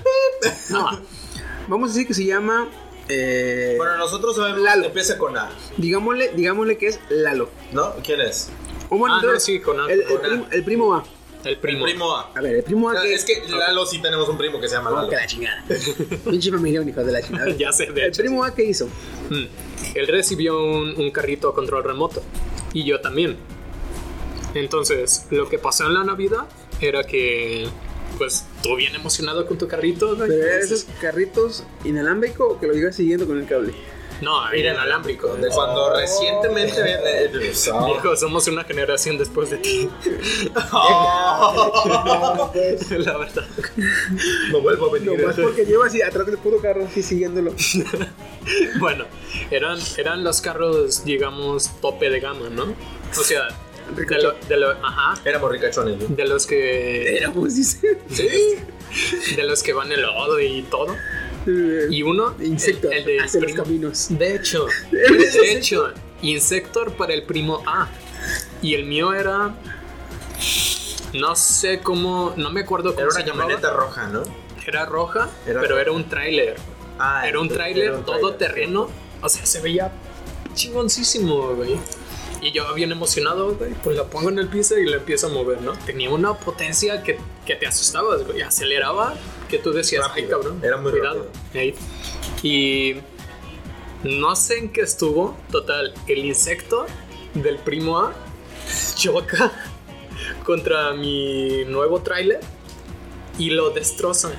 No, 0.71 1.01
Vamos 1.69 1.91
a 1.91 1.93
decir 1.95 2.07
que 2.07 2.15
se 2.15 2.25
llama. 2.27 2.69
eh, 3.09 3.75
Bueno, 3.79 3.97
nosotros 3.97 4.37
sabemos 4.37 4.61
Lalo. 4.61 4.83
que 4.83 4.89
empieza 4.89 5.17
con 5.19 5.37
A, 5.39 5.51
digámosle, 5.79 6.33
digámosle 6.35 6.77
que 6.77 6.89
es 6.89 7.01
Lalo. 7.09 7.49
¿no? 7.73 7.95
¿Quién 8.05 8.21
es? 8.21 8.51
O 8.91 8.99
bueno, 8.99 9.17
Ah, 9.17 9.23
no, 9.25 9.41
sí, 9.41 9.61
con 9.61 9.81
A, 9.81 9.87
el, 9.91 10.01
el 10.03 10.07
con 10.07 10.17
A. 10.19 10.21
primo, 10.29 10.47
el 10.51 10.65
primo 10.65 10.95
A. 10.95 11.05
el 11.45 11.57
primo. 11.59 11.79
El 11.87 11.93
primo 11.93 12.15
A. 12.17 12.31
A 12.35 12.41
ver, 12.43 12.57
el 12.57 12.63
primo 12.63 12.91
A. 12.91 12.95
No, 12.95 13.01
que 13.03 13.15
es 13.15 13.25
que 13.25 13.43
Lalo 13.49 13.87
sí 13.87 14.01
tenemos 14.03 14.29
un 14.29 14.37
primo 14.37 14.61
que 14.61 14.69
se 14.69 14.75
llama 14.75 14.91
Oh, 14.91 14.97
Lalo. 14.97 15.09
que 15.09 15.17
la 15.17 15.27
chingada. 15.27 15.65
Pinche 16.31 16.51
familia 16.51 16.83
única 16.83 17.03
de 17.03 17.13
la 17.13 17.23
chingada. 17.23 17.51
Ya 17.59 17.73
sé, 17.73 17.87
de 17.87 18.03
El 18.03 18.09
hecho, 18.09 18.21
primo 18.23 18.45
A, 18.45 18.55
¿qué 18.55 18.65
hizo? 18.65 18.87
Mm. 19.31 19.45
Él 19.95 20.07
recibió 20.09 20.63
un, 20.63 20.95
un 20.99 21.11
carrito 21.11 21.49
a 21.49 21.55
control 21.55 21.83
remoto. 21.85 22.23
Y 22.75 22.85
yo 22.85 23.01
también. 23.01 23.39
Entonces, 24.55 25.27
lo 25.31 25.49
que 25.49 25.59
pasó 25.59 25.87
en 25.87 25.95
la 25.95 26.05
Navidad 26.05 26.47
era 26.81 27.03
que, 27.05 27.67
pues, 28.17 28.45
tú 28.63 28.77
bien 28.77 28.95
emocionado 28.95 29.47
con 29.47 29.59
tu 29.59 29.67
carrito. 29.69 30.17
güey. 30.17 30.29
Pero 30.29 30.59
esos 30.59 30.87
carritos 31.01 31.65
inalámbricos 31.85 32.53
o 32.55 32.61
que 32.61 32.67
lo 32.67 32.75
ibas 32.77 32.97
siguiendo 32.97 33.27
con 33.27 33.39
el 33.39 33.47
cable. 33.47 33.75
No, 34.21 34.41
Mira, 34.53 34.71
era 34.71 34.75
inalámbrico. 34.75 35.35
De 35.35 35.49
cuando 35.49 35.93
recientemente. 35.97 36.81
eh, 36.81 37.25
eh, 37.25 37.31
Viejo, 37.87 38.17
somos 38.17 38.47
una 38.47 38.63
generación 38.65 39.19
después 39.19 39.51
de 39.51 39.57
ti. 39.59 39.91
La 42.99 43.19
verdad. 43.19 43.45
No 44.51 44.61
vuelvo 44.61 44.89
a 44.89 44.93
venir. 44.93 45.19
Nomás 45.21 45.37
porque 45.37 45.65
llevas 45.67 45.89
así 45.89 46.01
atrás 46.03 46.27
del 46.27 46.39
puro 46.39 46.59
carro 46.59 46.85
así 46.87 47.03
siguiéndolo. 47.03 47.55
Bueno, 48.79 49.07
eran, 49.51 49.79
eran 49.97 50.23
los 50.23 50.43
carros, 50.43 51.03
digamos, 51.07 51.71
tope 51.81 52.11
de 52.11 52.21
gama, 52.21 52.51
¿no? 52.51 52.65
O 53.19 53.23
sea, 53.23 53.49
de, 53.97 54.19
lo- 54.23 54.33
de 54.49 54.57
lo- 54.57 54.71
ajá, 54.71 55.21
Éramos 55.25 55.51
ricachones, 55.51 55.99
¿no? 55.99 56.15
de 56.15 56.25
los 56.27 56.47
que 56.47 57.17
Éramos, 57.19 57.55
dice. 57.55 57.99
sí, 58.11 58.29
de 59.37 59.43
los 59.45 59.63
que 59.63 59.73
van 59.73 59.91
el 59.93 60.03
lodo 60.03 60.41
y 60.41 60.63
todo. 60.63 60.97
Y 61.91 62.03
uno, 62.03 62.35
Insecto 62.41 62.91
el, 62.91 62.99
el 62.99 63.05
de 63.05 63.21
hacia 63.21 63.41
los 63.41 63.53
caminos. 63.53 64.07
De 64.11 64.35
hecho, 64.35 64.67
de 64.91 65.53
hecho, 65.53 65.93
Insector 66.23 66.93
para 66.97 67.13
el 67.13 67.25
primo 67.25 67.63
A. 67.67 67.89
Y 68.63 68.75
el 68.75 68.85
mío 68.87 69.13
era. 69.13 69.55
No 71.13 71.37
sé 71.37 71.81
cómo. 71.81 72.33
No 72.37 72.51
me 72.51 72.61
acuerdo 72.63 72.95
cómo 72.95 73.03
Era 73.07 73.11
se 73.13 73.19
una 73.19 73.27
llamaba. 73.27 73.43
camioneta 73.51 73.71
roja, 73.77 74.07
¿no? 74.09 74.23
Era 74.67 74.87
roja, 74.87 75.29
Era 75.47 75.61
pero 75.61 75.73
roja. 75.75 75.81
era 75.83 75.93
un 75.93 76.09
tráiler. 76.09 76.57
Ah, 76.99 77.29
Era 77.29 77.41
un 77.41 77.49
tráiler 77.49 78.03
todo 78.05 78.35
terreno. 78.35 78.89
O 79.21 79.29
sea, 79.29 79.45
se 79.45 79.61
veía 79.61 79.93
chingoncísimo, 80.55 81.55
güey. 81.55 81.77
Y 82.45 82.53
yo 82.53 82.75
bien 82.75 82.93
emocionado, 82.93 83.55
güey, 83.55 83.73
pues 83.83 83.97
la 83.97 84.05
pongo 84.05 84.29
en 84.29 84.39
el 84.39 84.49
piso 84.49 84.79
y 84.79 84.85
la 84.85 84.99
empiezo 84.99 85.29
a 85.29 85.31
mover, 85.31 85.63
¿no? 85.63 85.73
Tenía 85.87 86.11
una 86.11 86.35
potencia 86.35 87.03
que, 87.03 87.19
que 87.47 87.55
te 87.55 87.67
asustabas, 87.67 88.27
güey. 88.27 88.43
Aceleraba 88.43 89.15
que 89.49 89.59
tú 89.59 89.73
decías, 89.73 90.05
ay, 90.05 90.25
Rápido. 90.25 90.29
cabrón. 90.41 90.61
Era 90.63 90.77
muy 90.77 90.93
cuidado. 90.93 91.27
Ahí. 91.55 91.75
Y 92.43 92.97
no 94.03 94.37
sé 94.37 94.59
en 94.59 94.73
qué 94.75 94.83
estuvo. 94.83 95.39
Total, 95.51 95.95
el 96.07 96.19
insecto 96.27 96.85
del 97.33 97.57
primo 97.57 97.99
A 97.99 98.13
choca 98.95 99.51
contra 100.45 100.93
mi 100.93 101.65
nuevo 101.65 102.03
tráiler 102.03 102.41
y 103.39 103.49
lo 103.49 103.71
destroza. 103.71 104.33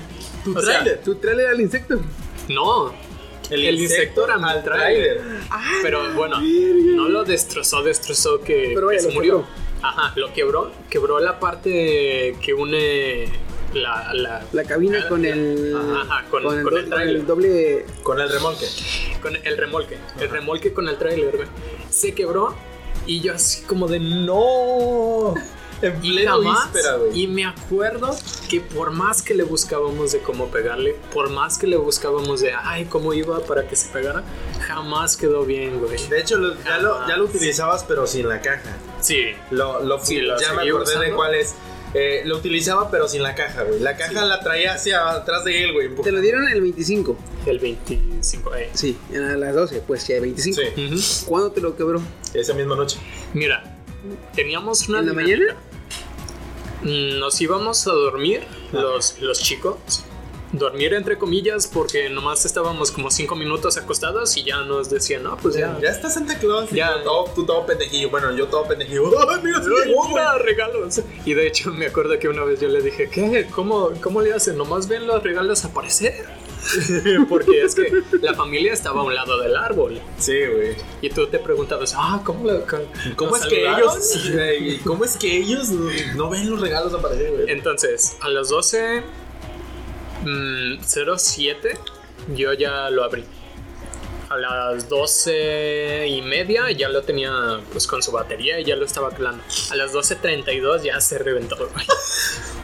¿Tu 0.43 0.53
tráiler? 0.53 1.01
Tu 1.03 1.15
trailer 1.15 1.47
al 1.47 1.59
insecto. 1.59 1.99
no, 2.49 2.93
el, 3.51 3.79
insecto 3.79 4.25
era 4.25 4.63
tráiler. 4.63 5.21
Ah, 5.49 5.63
Pero 5.81 6.13
bueno, 6.13 6.37
no 6.41 7.09
lo 7.09 7.23
destrozó, 7.23 7.83
destrozó 7.83 8.39
que, 8.41 8.71
Pero 8.73 8.87
vaya, 8.87 8.99
que 8.99 9.05
se 9.05 9.11
murió. 9.13 9.41
quebró. 9.43 9.65
Ajá, 9.81 10.13
lo 10.15 10.33
quebró. 10.33 10.71
Quebró 10.89 11.19
la 11.19 11.39
parte 11.39 12.35
que 12.41 12.53
une 12.53 13.29
la. 13.73 14.13
la 14.13 14.43
La 14.51 14.63
cabina 14.63 15.07
con 15.07 15.25
el. 15.25 15.75
Ajá, 15.75 16.25
con- 16.29 16.43
el, 16.43 16.63
con 16.63 16.73
do- 16.73 16.77
el 16.79 16.89
trailer. 16.89 17.25
doble. 17.25 17.85
Con 18.03 18.19
el 18.19 18.29
remolque. 18.29 18.65
con 19.21 19.35
el 19.35 19.57
remolque. 19.57 19.97
El 20.19 20.29
remolque 20.29 20.73
con 20.73 20.87
el 20.89 20.97
tráiler, 20.97 21.35
güey. 21.35 21.47
Se 21.89 22.13
quebró 22.15 22.55
y 23.05 23.21
yo 23.21 23.33
así 23.33 23.63
como 23.65 23.87
de 23.87 23.99
no. 23.99 25.33
En 25.89 26.03
Y 26.05 26.11
pleno 26.13 26.31
jamás, 26.37 26.71
víspera, 26.73 26.95
güey. 26.97 27.19
y 27.21 27.27
me 27.27 27.45
acuerdo 27.45 28.15
que 28.49 28.61
por 28.61 28.91
más 28.91 29.21
que 29.21 29.33
le 29.35 29.43
buscábamos 29.43 30.11
de 30.11 30.19
cómo 30.19 30.47
pegarle, 30.49 30.95
por 31.13 31.29
más 31.29 31.57
que 31.57 31.67
le 31.67 31.77
buscábamos 31.77 32.41
de, 32.41 32.53
ay, 32.53 32.85
cómo 32.85 33.13
iba 33.13 33.39
para 33.45 33.67
que 33.67 33.75
se 33.75 33.89
pegara, 33.89 34.23
jamás 34.67 35.15
quedó 35.17 35.45
bien, 35.45 35.79
güey. 35.79 35.97
De 36.07 36.19
hecho, 36.21 36.37
lo- 36.37 36.55
ya, 36.63 36.77
lo, 36.79 37.07
ya 37.07 37.17
lo 37.17 37.25
utilizabas, 37.25 37.83
pero 37.83 38.07
sin 38.07 38.27
la 38.27 38.41
caja. 38.41 38.77
Sí, 39.01 39.25
Lo, 39.51 39.83
lo, 39.83 40.03
Sí, 40.03 40.17
lo 40.21 40.39
ya 40.39 40.53
me 40.53 40.67
acordé 40.69 40.97
de 40.99 41.11
cuál 41.13 41.35
es. 41.35 41.53
Eh, 41.97 42.23
lo 42.25 42.35
utilizaba, 42.35 42.91
pero 42.91 43.07
sin 43.07 43.23
la 43.23 43.35
caja, 43.35 43.63
güey. 43.63 43.79
La 43.79 43.95
caja 43.95 44.25
la 44.25 44.41
traía 44.41 44.73
hacia 44.73 45.09
atrás 45.11 45.45
de 45.45 45.63
él, 45.63 45.71
güey. 45.71 45.95
Te 45.95 46.11
lo 46.11 46.19
dieron 46.19 46.45
el 46.49 46.59
25. 46.59 47.17
el 47.45 47.59
25. 47.59 48.53
eh. 48.55 48.69
Sí, 48.73 48.97
a 49.15 49.37
las 49.37 49.55
12, 49.55 49.81
pues 49.87 50.05
ya 50.05 50.19
25. 50.19 50.61
Sí. 50.75 51.25
¿Cuándo 51.25 51.51
te 51.51 51.61
lo 51.61 51.77
quebró? 51.77 52.01
esa 52.33 52.53
misma 52.53 52.75
noche. 52.75 52.97
Mira, 53.33 53.77
teníamos 54.35 54.89
una 54.89 54.99
¿En 54.99 55.07
la 55.07 55.13
mañana? 55.13 55.55
Nos 56.85 57.41
íbamos 57.41 57.87
a 57.87 57.91
dormir, 57.91 58.43
los, 58.71 59.19
los 59.19 59.39
chicos. 59.41 60.03
Dormir 60.51 60.93
entre 60.93 61.17
comillas 61.17 61.65
porque 61.67 62.09
nomás 62.09 62.45
estábamos 62.45 62.91
como 62.91 63.09
cinco 63.09 63.35
minutos 63.35 63.75
acostados 63.75 64.37
y 64.37 64.43
ya 64.43 64.61
nos 64.61 64.89
decían, 64.91 65.23
no, 65.23 65.35
pues 65.35 65.55
ya. 65.55 65.77
Ya 65.81 65.89
está 65.89 66.11
Santa 66.11 66.37
Claus. 66.37 66.69
Ya. 66.69 67.03
todo, 67.03 67.25
tú 67.33 67.43
todo 67.43 67.65
pendejillo. 67.65 68.11
Bueno, 68.11 68.31
yo 68.35 68.45
todo 68.47 68.65
pendejillo. 68.65 69.11
¡Ay, 69.29 69.39
mira, 69.43 69.63
se 69.63 69.69
llegó, 69.69 70.07
mira, 70.09 70.37
regalos. 70.37 71.01
Y 71.25 71.33
de 71.33 71.47
hecho 71.47 71.71
me 71.71 71.87
acuerdo 71.87 72.19
que 72.19 72.29
una 72.29 72.43
vez 72.43 72.61
yo 72.61 72.69
le 72.69 72.81
dije, 72.81 73.09
¿qué? 73.09 73.47
¿Cómo, 73.53 73.89
cómo 74.01 74.21
le 74.21 74.33
hacen? 74.33 74.55
¿Nomás 74.55 74.87
ven 74.87 75.07
los 75.07 75.23
regalos 75.23 75.65
aparecer? 75.65 76.25
Porque 77.29 77.61
es 77.63 77.75
que 77.75 77.91
la 78.21 78.33
familia 78.33 78.73
estaba 78.73 79.01
a 79.01 79.03
un 79.03 79.13
lado 79.15 79.39
del 79.39 79.55
árbol. 79.55 79.99
Sí, 80.17 80.37
güey. 80.45 80.75
Y 81.01 81.09
tú 81.09 81.27
te 81.27 81.39
preguntabas, 81.39 81.93
ah, 81.95 82.21
¿cómo, 82.23 82.49
lo- 82.49 82.65
cómo, 82.65 82.83
¿Cómo 83.15 83.35
es 83.37 83.45
que 83.45 83.67
ellos, 83.67 84.79
cómo 84.83 85.05
es 85.05 85.17
que 85.17 85.37
ellos 85.37 85.69
no, 86.15 86.29
ven 86.29 86.49
los 86.49 86.59
regalos 86.61 86.93
aparecer, 86.93 87.31
güey? 87.31 87.49
Entonces, 87.51 88.17
a 88.21 88.29
las 88.29 88.49
12, 88.49 89.03
mm, 90.23 90.79
07, 90.83 91.77
yo 92.35 92.53
ya 92.53 92.89
lo 92.89 93.03
abrí. 93.03 93.23
A 94.27 94.37
las 94.37 94.89
12 94.89 96.07
y 96.07 96.21
media 96.23 96.71
ya 96.71 96.89
lo 96.89 97.03
tenía 97.03 97.59
pues 97.71 97.85
con 97.85 98.01
su 98.01 98.11
batería 98.11 98.59
y 98.59 98.65
ya 98.65 98.75
lo 98.75 98.83
estaba 98.85 99.11
calando. 99.11 99.43
A 99.69 99.75
las 99.75 99.93
12.32 99.93 100.81
ya 100.81 100.99
se 100.99 101.17
reventó. 101.19 101.55
güey. 101.57 101.85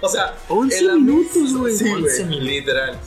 O 0.04 0.10
sea, 0.10 0.36
11 0.50 0.78
en 0.80 0.88
la 0.88 0.96
minutos, 0.96 1.54
güey. 1.56 1.76
Sí, 1.76 1.88
11 1.88 2.24
güey. 2.26 2.40
Literal. 2.40 3.00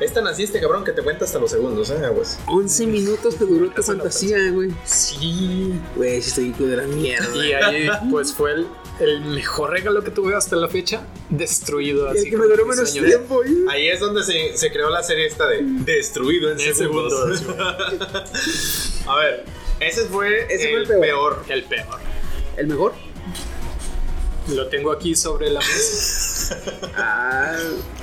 Es 0.00 0.12
tan 0.12 0.26
así 0.26 0.42
este 0.42 0.60
cabrón 0.60 0.84
que 0.84 0.92
te 0.92 1.02
cuenta 1.02 1.24
hasta 1.24 1.38
los 1.38 1.50
segundos, 1.50 1.88
¿eh, 1.90 2.08
güey? 2.08 2.26
11 2.46 2.86
minutos 2.86 3.36
te 3.36 3.44
duró 3.44 3.70
tu 3.70 3.82
fantasía, 3.82 4.50
güey. 4.50 4.70
Sí. 4.84 5.72
Güey, 5.94 6.20
sí 6.20 6.48
estoy 6.50 6.68
de 6.68 6.76
la 6.76 6.82
mierda. 6.84 7.36
Y 7.36 7.52
ahí 7.52 7.88
pues 8.10 8.32
fue 8.32 8.52
el, 8.52 8.66
el 9.00 9.20
mejor 9.20 9.70
regalo 9.70 10.02
que 10.02 10.10
tuve 10.10 10.34
hasta 10.34 10.56
la 10.56 10.68
fecha. 10.68 11.06
Destruido 11.30 12.06
Y 12.08 12.10
así. 12.18 12.24
el 12.26 12.30
que 12.30 12.36
me 12.36 12.46
duró 12.46 12.66
menos 12.66 12.92
tiempo, 12.92 13.36
güey. 13.36 13.54
Ahí 13.68 13.88
es 13.88 14.00
donde 14.00 14.24
se, 14.24 14.56
se 14.56 14.72
creó 14.72 14.90
la 14.90 15.02
serie 15.02 15.26
esta 15.26 15.46
de 15.46 15.60
Destruido 15.62 16.50
en, 16.50 16.58
En 16.60 16.74
segundos. 16.74 17.42
A 19.06 19.16
ver, 19.16 19.44
ese 19.80 20.02
fue 20.06 20.46
Ese 20.52 20.72
el, 20.74 20.86
fue 20.86 20.96
el 20.96 21.00
peor. 21.00 21.00
peor. 21.00 21.44
El 21.48 21.64
peor. 21.64 22.00
¿El 22.56 22.66
mejor? 22.66 22.92
Lo 24.48 24.66
tengo 24.68 24.92
aquí 24.92 25.14
sobre 25.14 25.48
la 25.50 25.60
mesa. 25.60 26.58
Ah, 26.96 27.56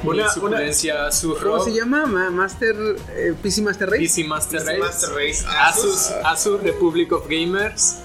Una, 0.03 0.27
suculencia 0.29 1.11
Surro. 1.11 1.51
¿Cómo 1.51 1.63
se 1.63 1.71
llama? 1.73 2.05
Ma- 2.07 2.31
Master. 2.31 2.75
eh, 3.15 3.33
PC 3.41 3.61
Master 3.61 3.89
Race. 3.89 4.01
PC 4.01 4.23
Master 4.23 4.65
Race. 4.65 4.77
Master 4.79 5.09
Race 5.11 5.45
Asus, 5.47 6.11
Asus 6.23 6.61
Republic 6.63 7.11
of 7.11 7.27
Gamers. 7.27 7.97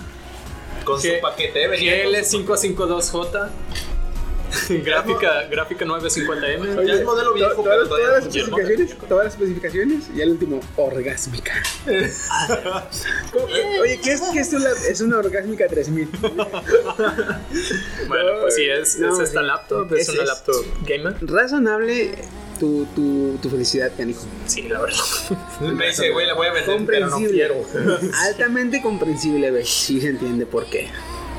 con 0.84 1.00
su 1.00 1.08
paquete 1.22 1.66
venía 1.66 2.04
con 2.04 2.12
su- 2.24 2.44
GL552J. 2.44 3.50
gráfica, 4.84 5.44
gráfica 5.50 5.84
950M. 5.84 6.86
Ya 6.86 6.94
es 6.94 7.04
modelo 7.04 7.34
viejo, 7.34 7.54
to- 7.54 7.62
pero 7.64 7.86
todas, 7.86 7.88
todavía 7.88 8.06
todas 8.08 8.24
las 8.24 8.36
especificaciones, 8.36 8.96
todas 9.08 9.24
las 9.24 9.34
especificaciones 9.34 10.04
y 10.14 10.20
el 10.20 10.30
último, 10.30 10.60
orgásmica. 10.76 11.52
¿Cómo- 13.32 13.44
Oye, 13.82 14.00
¿qué 14.02 14.12
es, 14.12 14.20
qué 14.32 14.40
es, 14.40 14.52
una, 14.52 14.70
es 14.88 15.00
una 15.00 15.18
orgásmica 15.18 15.66
3000? 15.66 16.08
Bueno, 18.08 18.30
pues 18.40 18.54
sí, 18.54 18.64
es, 18.68 18.98
No, 18.98 19.12
es 19.14 19.20
esta 19.28 19.40
sí. 19.40 19.46
laptop. 19.46 19.92
Es, 19.94 20.08
Es- 20.08 20.14
una 20.14 20.24
laptop 20.24 20.64
gamer. 20.86 21.16
Razonable 21.22 22.14
tu, 22.60 22.86
tu, 22.94 23.38
tu 23.42 23.50
felicidad, 23.50 23.92
canijo. 23.96 24.24
Sí, 24.46 24.62
la 24.62 24.80
verdad. 24.80 24.98
Me 25.60 25.88
dice, 25.88 26.10
güey, 26.10 26.26
la 26.26 26.34
voy 26.34 26.46
a 26.46 26.52
vender, 26.52 26.82
pero 26.86 27.06
no 27.06 27.12
Comprensible. 27.12 27.64
quiero. 27.72 28.12
Altamente 28.28 28.80
comprensible, 28.82 29.50
güey. 29.50 29.64
Sí 29.66 30.00
se 30.00 30.08
entiende 30.08 30.46
por 30.46 30.64
qué. 30.66 30.88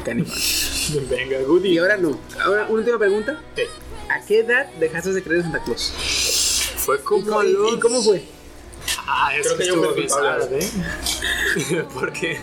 Canijo. 0.07 0.31
Venga, 1.09 1.41
Goody. 1.41 1.69
Y 1.73 1.77
ahora 1.77 1.97
no. 1.97 2.19
Ahora, 2.43 2.63
una 2.63 2.79
última 2.79 2.97
pregunta. 2.97 3.41
Sí. 3.55 3.63
¿A 4.09 4.25
qué 4.25 4.39
edad 4.39 4.67
dejaste 4.79 5.11
de 5.13 5.21
creer 5.21 5.37
en 5.39 5.43
Santa 5.51 5.63
Claus? 5.63 5.91
Fue 6.77 6.95
¿Y, 6.97 6.99
como 6.99 7.43
y- 7.43 7.51
los- 7.53 7.73
y 7.73 7.79
cómo 7.79 8.01
fue? 8.01 8.23
Ah, 9.05 9.35
es 9.35 9.45
Creo 9.45 9.57
que 9.57 9.63
que 9.95 10.07
yo 10.07 10.09
sad, 10.09 10.53
¿eh? 10.53 11.85
Porque 11.93 12.39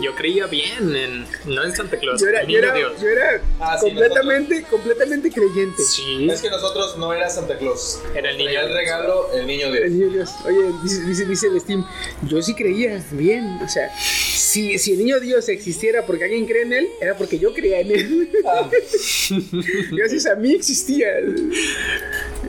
yo 0.00 0.14
creía 0.14 0.46
bien 0.46 0.94
en. 0.96 1.26
No 1.44 1.64
en 1.64 1.74
Santa 1.76 1.98
Claus, 1.98 2.20
Yo 2.20 2.28
era, 2.28 2.40
en 2.42 2.46
yo 2.48 2.58
Niño 2.58 2.58
era, 2.68 2.74
Dios. 2.74 3.00
yo 3.00 3.08
era 3.08 3.40
Ah, 3.60 3.76
sí, 3.78 3.86
completamente, 3.86 4.62
completamente 4.64 5.30
creyente. 5.30 5.82
Sí. 5.82 6.28
Es 6.30 6.40
que 6.40 6.48
nosotros 6.50 6.96
no 6.98 7.12
era 7.12 7.28
Santa 7.28 7.58
Claus. 7.58 8.00
Era 8.14 8.30
el 8.30 8.38
niño 8.38 8.50
Era 8.50 8.60
el 8.62 8.66
Dios. 8.68 8.78
regalo, 8.78 9.32
el 9.34 9.46
niño 9.46 9.66
El 9.66 9.72
Dios. 9.74 9.90
niño 9.90 10.08
Dios. 10.10 10.30
Oye, 10.46 10.72
dice, 10.82 11.02
dice, 11.04 11.24
dice 11.26 11.46
el 11.48 11.60
Steam, 11.60 11.86
yo 12.22 12.40
sí 12.42 12.54
creía 12.54 13.02
bien. 13.12 13.58
O 13.62 13.68
sea, 13.68 13.90
si, 13.98 14.78
si 14.78 14.92
el 14.92 14.98
niño 14.98 15.20
Dios 15.20 15.48
existiera 15.48 16.06
porque 16.06 16.24
alguien 16.24 16.46
cree 16.46 16.62
en 16.62 16.72
él, 16.72 16.88
era 17.00 17.16
porque 17.16 17.38
yo 17.38 17.52
creía 17.52 17.80
en 17.80 17.90
él. 17.90 18.30
Gracias 19.92 20.26
a 20.26 20.34
mí 20.36 20.54
existía. 20.54 21.08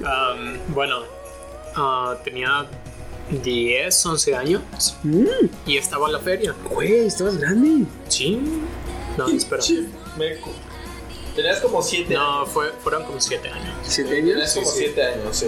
Am, 0.05 0.57
bueno, 0.69 1.03
ah, 1.75 2.17
tenía 2.23 2.65
10, 3.31 4.05
11 4.05 4.35
años 4.35 4.61
Mm, 5.03 5.25
y 5.65 5.77
estaba 5.77 6.07
en 6.07 6.13
la 6.13 6.19
feria. 6.19 6.53
güey, 6.69 7.05
estabas 7.07 7.37
grande. 7.37 7.85
Sí. 8.09 8.39
No, 9.17 9.27
espera. 9.27 9.61
Meco. 10.17 10.51
Tenías 11.35 11.59
como 11.61 11.81
7 11.81 12.15
años. 12.15 12.39
No, 12.39 12.45
fue, 12.45 12.71
fueron 12.83 13.05
como 13.05 13.19
siete 13.19 13.49
años. 13.49 13.75
¿Siete 13.83 14.11
Tenías 14.17 14.37
años? 14.37 14.53
como 14.53 14.67
7 14.77 15.03
años, 15.03 15.35
sí. 15.37 15.47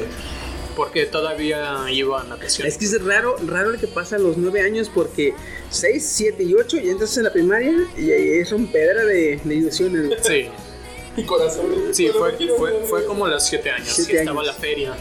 Porque 0.75 1.05
todavía 1.05 1.85
iba 1.91 2.21
a 2.21 2.23
natación. 2.23 2.67
Es 2.67 2.77
que 2.77 2.85
es 2.85 3.03
raro, 3.03 3.35
raro 3.45 3.71
el 3.71 3.79
que 3.79 3.87
pasa 3.87 4.15
a 4.17 4.19
los 4.19 4.35
nueve 4.37 4.61
años 4.61 4.89
porque 4.93 5.33
6, 5.69 6.03
7 6.15 6.43
y 6.43 6.53
8 6.55 6.77
y 6.77 6.89
entras 6.89 7.15
en 7.17 7.23
la 7.23 7.31
primaria 7.31 7.73
y 7.97 8.11
ahí 8.11 8.29
es 8.39 8.51
un 8.51 8.67
pedra 8.67 9.05
de, 9.05 9.39
de 9.43 9.55
ilusiones. 9.55 10.11
Sí, 10.23 10.47
Y 11.17 11.23
corazón. 11.23 11.65
sí, 11.93 12.09
fue, 12.09 12.35
fue, 12.57 12.73
fue 12.89 13.05
como 13.05 13.25
los 13.27 13.41
siete 13.45 13.71
años. 13.71 13.87
Siete 13.89 14.11
que 14.11 14.19
estaba 14.19 14.41
años. 14.41 14.53
la 14.53 14.59
feria, 14.59 14.93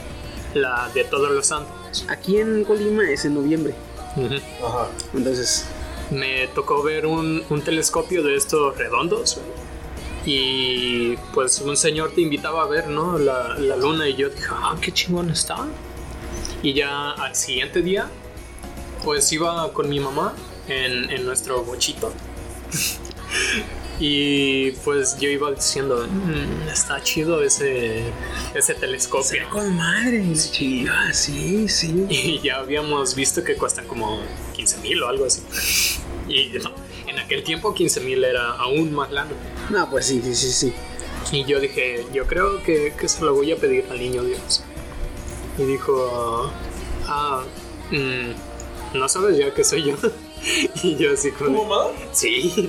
la 0.55 0.91
de 0.95 1.03
todos 1.05 1.31
los 1.33 1.45
santos. 1.47 1.75
Aquí 2.09 2.38
en 2.38 2.64
Colima 2.64 3.09
es 3.11 3.24
en 3.24 3.34
noviembre. 3.34 3.74
Ajá. 4.64 4.88
Entonces, 5.14 5.66
Me 6.11 6.47
tocó 6.49 6.82
ver 6.82 7.07
un, 7.07 7.42
un 7.49 7.62
telescopio 7.62 8.22
de 8.22 8.36
estos 8.36 8.76
redondos. 8.76 9.38
Y 10.26 11.16
pues 11.34 11.61
un 11.61 11.76
señor 11.76 12.12
te 12.14 12.20
invitaba 12.22 12.62
a 12.62 12.66
ver, 12.66 12.88
¿no? 12.88 13.18
La, 13.18 13.57
la 13.59 13.76
luna 13.76 14.09
y 14.09 14.14
yo 14.14 14.28
dije, 14.30 14.47
ah, 14.51 14.76
qué 14.80 14.92
chingón 14.92 15.30
está. 15.30 15.66
Y 16.62 16.72
ya 16.72 17.11
al 17.12 17.34
siguiente 17.34 17.82
día, 17.82 18.09
pues 19.05 19.30
iba 19.32 19.70
con 19.72 19.88
mi 19.88 20.01
mamá 20.01 20.34
en, 20.68 21.11
en 21.11 21.24
nuestro 21.26 21.62
bochito. 21.62 22.12
y 24.01 24.72
pues 24.84 25.16
yo 25.18 25.28
iba 25.28 25.51
diciendo, 25.53 26.07
"Mm, 26.11 26.68
está 26.68 27.03
chido 27.03 27.42
ese, 27.42 28.03
ese 28.55 28.74
telescopio. 28.74 29.49
con 29.51 29.76
madre, 29.76 30.24
la 30.24 30.34
chingada, 30.51 31.12
sí, 31.12 31.68
sí. 31.68 32.07
Y 32.11 32.40
ya 32.40 32.57
habíamos 32.57 33.14
visto 33.14 33.42
que 33.45 33.55
cuestan 33.57 33.86
como 33.86 34.20
15 34.55 34.78
mil 34.78 35.03
o 35.03 35.09
algo 35.09 35.26
así. 35.26 35.42
Y 36.28 36.51
no, 36.62 36.72
en 37.07 37.18
aquel 37.18 37.45
tiempo 37.45 37.74
15 37.74 38.01
mil 38.01 38.24
era 38.24 38.51
aún 38.53 38.92
más 38.92 39.11
lana. 39.12 39.30
No, 39.70 39.88
pues 39.90 40.07
sí, 40.07 40.20
sí, 40.24 40.34
sí, 40.34 40.51
sí. 40.51 40.72
Y 41.32 41.45
yo 41.45 41.61
dije, 41.61 42.05
yo 42.12 42.26
creo 42.26 42.62
que, 42.62 42.92
que 42.99 43.09
se 43.09 43.22
lo 43.24 43.34
voy 43.34 43.53
a 43.53 43.57
pedir 43.57 43.86
al 43.90 43.99
niño 43.99 44.22
Dios. 44.24 44.62
Y 45.59 45.62
dijo, 45.64 46.51
ah, 47.07 47.45
mm, 47.90 48.99
¿no 48.99 49.09
sabes 49.09 49.36
ya 49.38 49.55
que 49.55 49.62
soy 49.64 49.84
yo? 49.84 49.97
Y 50.82 50.97
yo 50.97 51.12
así 51.12 51.30
¿Tu 51.32 51.45
como, 51.45 51.64
mamá? 51.64 51.90
sí, 52.12 52.68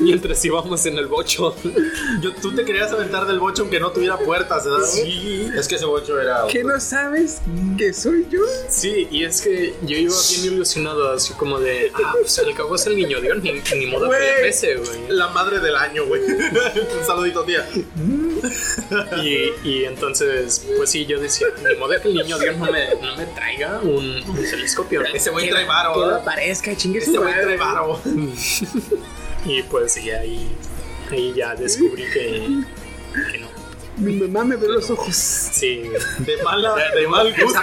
mientras 0.00 0.44
íbamos 0.44 0.84
en 0.86 0.98
el 0.98 1.06
bocho. 1.06 1.54
Yo, 2.20 2.32
tú 2.34 2.54
te 2.54 2.64
querías 2.64 2.92
aventar 2.92 3.26
del 3.26 3.38
bocho 3.40 3.62
aunque 3.62 3.80
no 3.80 3.90
tuviera 3.90 4.18
puertas, 4.18 4.64
¿verdad? 4.64 4.86
Sí. 4.86 5.48
Es 5.56 5.66
que 5.68 5.76
ese 5.76 5.84
bocho 5.86 6.20
era. 6.20 6.46
¿Qué 6.48 6.62
no 6.64 6.78
sabes 6.80 7.40
que 7.78 7.92
soy 7.92 8.26
yo? 8.30 8.40
Sí, 8.68 9.08
y 9.10 9.24
es 9.24 9.40
que 9.40 9.74
yo 9.82 9.96
iba 9.96 10.14
bien 10.30 10.54
ilusionado, 10.54 11.12
así 11.12 11.32
como 11.34 11.58
de, 11.60 11.90
ah, 11.94 12.12
pues 12.20 12.38
al 12.38 12.54
cabo 12.54 12.74
es 12.76 12.86
el 12.86 12.96
niño 12.96 13.20
Dios, 13.20 13.42
ni, 13.42 13.52
ni 13.52 13.86
modo 13.86 14.10
que 14.10 14.18
le 14.18 14.32
pese, 14.42 14.76
güey. 14.76 15.08
La 15.08 15.28
madre 15.28 15.60
del 15.60 15.76
año, 15.76 16.06
güey. 16.06 16.22
Un 17.00 17.06
saludito, 17.06 17.44
tía. 17.44 17.66
Y, 19.22 19.68
y 19.68 19.84
entonces, 19.84 20.66
pues 20.76 20.90
sí, 20.90 21.06
yo 21.06 21.18
decía, 21.18 21.46
ni 21.68 21.76
modo 21.76 21.94
que 22.00 22.08
el 22.08 22.14
niño 22.14 22.38
Dios 22.38 22.56
no 22.56 22.70
me, 22.70 22.94
no 23.00 23.16
me 23.16 23.26
traiga 23.26 23.80
un, 23.82 24.22
un 24.28 24.36
telescopio. 24.50 25.02
Ese 25.12 25.30
güey 25.30 25.46
Que 25.46 25.52
trae 25.52 25.64
varo, 25.66 25.92
Que 25.94 25.98
lo 26.00 26.06
¿verdad? 26.06 26.20
aparezca, 26.22 26.76
chingue 26.76 27.00
Ese 27.14 27.18
güey 27.22 27.34
madre. 27.34 27.44
trae 27.44 27.56
varo. 27.58 28.00
Y 29.46 29.62
pues 29.64 29.92
sí, 29.92 30.10
ahí, 30.10 30.50
ahí 31.10 31.34
ya 31.36 31.54
descubrí 31.54 32.04
que, 32.14 32.62
que 33.30 33.38
no. 33.38 33.48
Mi 33.98 34.14
mamá 34.14 34.42
me 34.42 34.56
ve 34.56 34.68
los 34.68 34.90
ojos. 34.90 35.14
Sí, 35.14 35.82
De 36.20 36.42
mala, 36.42 36.74
de 36.94 37.06
mal 37.06 37.34
gusto. 37.38 37.60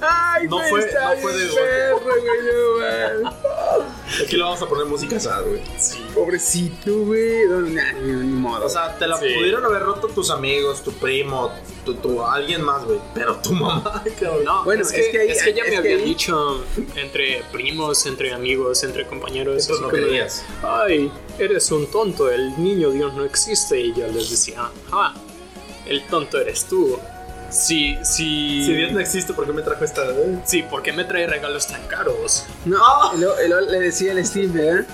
Ay, 0.00 0.46
No 0.48 0.58
fue- 0.68 0.80
no 0.92 1.16
fue 1.20 1.32
de- 1.36 1.46
perro, 1.48 2.00
güey, 2.00 2.22
no, 2.22 3.24
man. 3.24 3.34
Aquí 4.24 4.36
le 4.36 4.42
vamos 4.42 4.62
a 4.62 4.66
poner 4.66 4.86
música 4.86 5.20
sad, 5.20 5.44
güey. 5.44 5.60
Pobrecito, 6.14 6.92
güey. 7.04 7.46
No, 7.48 7.60
ni, 7.60 7.74
ni 8.02 8.32
modo. 8.32 8.66
O 8.66 8.68
sea, 8.68 8.96
te 8.96 9.06
la 9.06 9.16
Sí. 9.18 9.26
pudieron 9.36 9.64
haber 9.64 9.82
roto 9.82 10.08
tus 10.08 10.30
amigos, 10.30 10.82
tu 10.82 10.92
primo, 10.92 11.52
tu, 11.84 11.94
tu- 11.94 12.24
alguien 12.24 12.62
más, 12.62 12.84
güey. 12.84 12.98
Pero 13.14 13.36
tu 13.36 13.52
mamá, 13.52 14.02
cabrón. 14.20 14.44
no, 14.44 14.64
Bueno, 14.64 14.82
es, 14.82 14.90
que, 14.92 15.00
es 15.00 15.08
que 15.08 15.18
ahí- 15.20 15.30
es 15.30 15.42
que 15.42 15.52
ya 15.52 15.62
es 15.64 15.68
me 15.68 15.72
que 15.72 15.76
había 15.78 15.96
ahí- 15.96 16.04
dicho 16.04 16.64
entre 16.96 17.42
primos, 17.52 18.06
entre 18.06 18.32
amigos, 18.32 18.82
entre 18.82 19.06
compañeros. 19.06 19.56
Eso 19.58 19.74
así 19.74 19.82
no 19.82 19.88
querías. 19.90 20.44
Ay, 20.62 21.12
eres 21.38 21.70
un 21.70 21.86
tonto, 21.90 22.30
el 22.30 22.60
niño 22.62 22.90
Dios 22.90 23.12
no 23.14 23.24
existe. 23.24 23.78
Y 23.80 23.94
yo 23.94 24.06
les 24.08 24.30
decía, 24.30 24.70
ah, 24.90 25.14
el 25.86 26.06
tonto 26.06 26.38
eres 26.40 26.64
tú. 26.64 26.98
Sí, 27.50 27.98
sí. 28.02 28.62
Si 28.66 28.74
Dios 28.74 28.92
no 28.92 29.00
existe, 29.00 29.32
¿por 29.32 29.46
qué 29.46 29.52
me 29.52 29.62
trajo 29.62 29.84
esta? 29.84 30.04
eh? 30.10 30.38
Sí, 30.44 30.62
¿por 30.62 30.82
qué 30.82 30.92
me 30.92 31.04
trae 31.04 31.26
regalos 31.26 31.66
tan 31.66 31.82
caros? 31.86 32.44
No, 32.66 32.78
y 33.14 33.20
luego- 33.20 33.34
y 33.44 33.48
luego 33.48 33.70
le 33.70 33.80
decía 33.80 34.12
al 34.12 34.24
Steve, 34.24 34.48
¿verdad? 34.48 34.86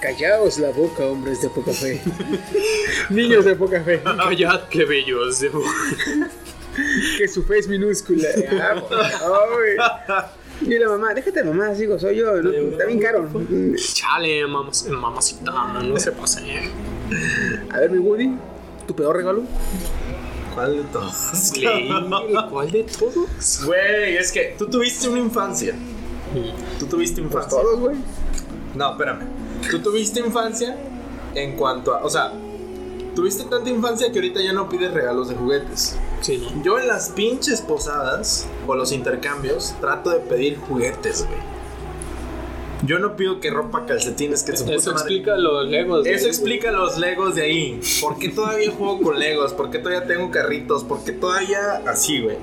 Callaos 0.00 0.58
la 0.58 0.70
boca, 0.70 1.04
hombres 1.06 1.40
de 1.42 1.48
poca 1.48 1.72
fe. 1.72 2.02
Niños 3.10 3.44
de 3.44 3.54
poca 3.56 3.82
fe. 3.82 4.02
Callad, 4.04 4.62
qué 4.68 4.84
bellos. 4.84 5.40
debo- 5.40 5.62
Que 7.18 7.28
su 7.28 7.42
fe 7.44 7.58
es 7.58 7.68
minúscula. 7.68 8.28
Ah, 8.60 8.82
ay. 10.60 10.66
Y 10.68 10.78
la 10.78 10.88
mamá, 10.88 11.12
déjate 11.14 11.44
mamá, 11.44 11.68
digo, 11.74 11.98
soy 11.98 12.16
yo, 12.16 12.32
¿no? 12.42 12.50
está 12.50 12.86
bien 12.86 12.98
caro. 12.98 13.28
Chale, 13.94 14.46
mamas- 14.46 14.86
mamacita, 14.88 15.52
no 15.82 15.96
se 15.98 16.12
pase. 16.12 16.40
A 17.70 17.78
ver, 17.80 17.90
mi 17.90 17.98
Woody, 17.98 18.34
¿tu 18.86 18.94
peor 18.96 19.16
regalo? 19.16 19.42
¿Cuál 20.56 20.76
de 20.78 20.82
todos? 20.84 21.52
¿Cuál 22.50 22.70
de 22.72 22.82
todos? 22.84 23.64
Güey, 23.66 24.16
es 24.16 24.32
que 24.32 24.54
tú 24.58 24.66
tuviste 24.68 25.06
una 25.08 25.18
infancia. 25.20 25.74
Tú 26.80 26.86
tuviste 26.86 27.20
Pues 27.22 27.34
infancia. 27.34 27.60
todos, 27.60 27.78
güey. 27.80 27.96
No, 28.74 28.92
espérame. 28.92 29.20
Tú 29.70 29.78
tuviste 29.80 30.20
infancia 30.20 30.76
en 31.34 31.56
cuanto 31.56 31.94
a. 31.94 32.02
O 32.04 32.08
sea, 32.10 32.32
tuviste 33.14 33.44
tanta 33.44 33.68
infancia 33.68 34.10
que 34.10 34.18
ahorita 34.18 34.40
ya 34.40 34.52
no 34.54 34.68
pides 34.68 34.92
regalos 34.92 35.28
de 35.28 35.34
juguetes. 35.34 35.96
Sí, 36.22 36.38
¿no? 36.38 36.62
Yo 36.62 36.78
en 36.78 36.88
las 36.88 37.10
pinches 37.10 37.60
posadas 37.60 38.46
o 38.66 38.74
los 38.74 38.92
intercambios 38.92 39.74
trato 39.80 40.08
de 40.10 40.20
pedir 40.20 40.58
juguetes, 40.58 41.26
güey. 41.26 41.38
Yo 42.84 42.98
no 42.98 43.16
pido 43.16 43.40
que 43.40 43.50
ropa 43.50 43.86
calcetines 43.86 44.42
que 44.42 44.56
su 44.56 44.64
Eso 44.64 44.92
madre- 44.92 44.92
explica 44.92 45.36
los 45.36 45.66
legos. 45.68 46.06
Eso 46.06 46.26
explica 46.28 46.70
los 46.70 46.98
Legos 46.98 47.34
de 47.34 47.42
ahí. 47.42 47.80
¿Por 48.00 48.18
qué 48.18 48.28
todavía 48.28 48.70
juego 48.70 49.00
con 49.00 49.18
Legos? 49.18 49.54
¿Por 49.54 49.70
qué 49.70 49.78
todavía 49.78 50.06
tengo 50.06 50.30
carritos? 50.30 50.84
¿Por 50.84 51.02
qué 51.04 51.12
todavía 51.12 51.82
así, 51.86 52.20
güey? 52.20 52.36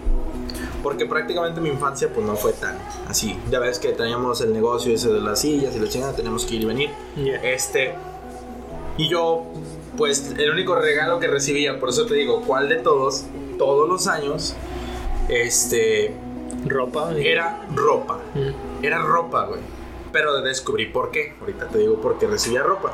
Porque 0.81 1.05
prácticamente 1.05 1.61
mi 1.61 1.69
infancia 1.69 2.09
pues 2.13 2.25
no 2.25 2.35
fue 2.35 2.51
tan 2.53 2.77
así. 3.07 3.37
Ya 3.49 3.59
ves 3.59 3.79
que 3.79 3.89
teníamos 3.93 4.41
el 4.41 4.51
negocio 4.53 4.93
ese 4.93 5.09
de 5.13 5.21
las 5.21 5.39
sillas 5.41 5.75
y 5.75 5.79
la 5.79 5.87
chingada, 5.87 6.13
teníamos 6.13 6.45
que 6.45 6.55
ir 6.55 6.63
y 6.63 6.65
venir. 6.65 6.89
Yeah. 7.15 7.41
Este. 7.43 7.93
Y 8.97 9.07
yo, 9.07 9.43
pues, 9.97 10.33
el 10.37 10.51
único 10.51 10.75
regalo 10.75 11.19
que 11.19 11.27
recibía, 11.27 11.79
por 11.79 11.89
eso 11.89 12.05
te 12.05 12.15
digo, 12.15 12.41
¿cuál 12.41 12.67
de 12.69 12.75
todos? 12.75 13.23
Todos 13.57 13.87
los 13.87 14.07
años, 14.07 14.55
este. 15.29 16.13
Ropa. 16.65 17.11
Era 17.17 17.65
ropa. 17.73 18.19
Mm. 18.35 18.83
Era 18.85 19.01
ropa, 19.01 19.45
güey. 19.45 19.59
Pero 20.13 20.41
descubrí 20.41 20.85
por 20.85 21.11
qué. 21.11 21.35
Ahorita 21.41 21.67
te 21.67 21.79
digo 21.79 21.99
por 21.99 22.17
qué 22.17 22.27
recibía 22.27 22.63
ropa. 22.63 22.93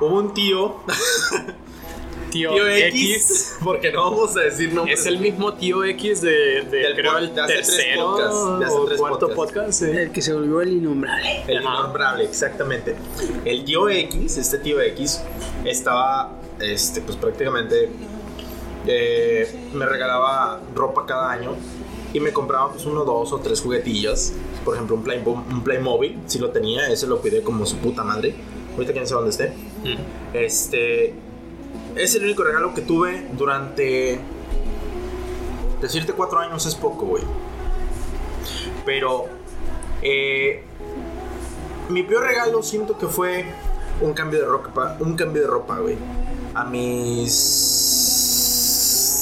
Hubo 0.00 0.18
un 0.18 0.34
tío, 0.34 0.76
Tío, 2.30 2.52
tío 2.54 2.66
X. 2.68 2.94
X, 2.94 3.58
porque 3.64 3.92
no 3.92 4.10
vamos 4.10 4.36
a 4.36 4.40
decir 4.40 4.72
nombres. 4.72 5.00
Es 5.00 5.06
el 5.06 5.18
mismo 5.18 5.54
tío 5.54 5.84
X 5.84 6.20
de, 6.22 6.62
de 6.62 6.78
Del 6.78 6.94
creo, 6.94 7.18
el 7.18 7.34
de 7.34 7.40
hace 7.40 7.54
tres 7.54 7.66
tercero 7.66 8.02
podcasts, 8.02 8.58
de 8.58 8.64
hace 8.66 8.74
o 8.74 8.84
tres 8.86 8.98
cuarto 9.00 9.34
podcast. 9.34 9.82
El 9.82 10.12
que 10.12 10.22
se 10.22 10.32
volvió 10.32 10.60
el 10.60 10.72
innombrable. 10.74 11.42
El 11.48 11.58
Ajá. 11.58 11.78
innombrable, 11.80 12.24
exactamente. 12.24 12.96
El 13.44 13.64
tío 13.64 13.88
X, 13.88 14.36
este 14.38 14.58
tío 14.58 14.80
X, 14.80 15.20
estaba, 15.64 16.38
este, 16.60 17.00
pues 17.00 17.16
prácticamente 17.16 17.90
eh, 18.86 19.68
me 19.74 19.86
regalaba 19.86 20.60
ropa 20.74 21.04
cada 21.06 21.30
año 21.32 21.56
y 22.12 22.20
me 22.20 22.32
compraba 22.32 22.70
pues 22.72 22.86
uno, 22.86 23.04
dos 23.04 23.32
o 23.32 23.38
tres 23.38 23.60
juguetillos. 23.60 24.32
Por 24.64 24.74
ejemplo, 24.74 24.96
un, 24.96 25.02
Play, 25.02 25.22
un 25.24 25.62
Playmobil, 25.62 26.18
si 26.26 26.38
lo 26.38 26.50
tenía, 26.50 26.88
ese 26.88 27.06
lo 27.06 27.20
cuidé 27.20 27.42
como 27.42 27.64
su 27.66 27.76
puta 27.76 28.02
madre. 28.04 28.34
Ahorita 28.74 28.92
quién 28.92 29.06
sabe 29.06 29.22
dónde 29.22 29.30
esté. 29.30 29.48
Mm. 29.84 29.96
Este 30.34 31.14
es 31.96 32.14
el 32.14 32.24
único 32.24 32.44
regalo 32.44 32.74
que 32.74 32.82
tuve 32.82 33.26
durante. 33.36 34.20
Decirte 35.80 36.12
cuatro 36.12 36.38
años 36.40 36.66
es 36.66 36.74
poco, 36.74 37.06
güey. 37.06 37.22
Pero. 38.84 39.26
eh, 40.02 40.64
mi 41.88 42.02
peor 42.04 42.22
regalo 42.24 42.62
siento 42.62 42.96
que 42.96 43.06
fue 43.08 43.44
un 44.00 44.12
cambio 44.12 44.40
de 44.40 44.46
ropa. 44.46 44.96
Un 45.00 45.16
cambio 45.16 45.42
de 45.42 45.48
ropa, 45.48 45.78
güey. 45.78 45.96
A 46.54 46.64
mis. 46.64 48.00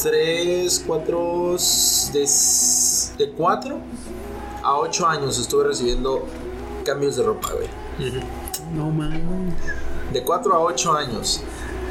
Tres, 0.02 0.84
cuatro. 0.86 1.56
De, 2.12 2.26
de 3.18 3.30
cuatro 3.30 3.78
a 4.62 4.76
ocho 4.76 5.06
años 5.06 5.38
estuve 5.38 5.64
recibiendo 5.64 6.26
cambios 6.84 7.16
de 7.16 7.22
ropa, 7.22 7.48
güey. 7.52 7.68
No 8.74 8.90
mames. 8.90 9.22
De 10.12 10.22
4 10.22 10.54
a 10.54 10.60
8 10.60 10.92
años. 10.94 11.42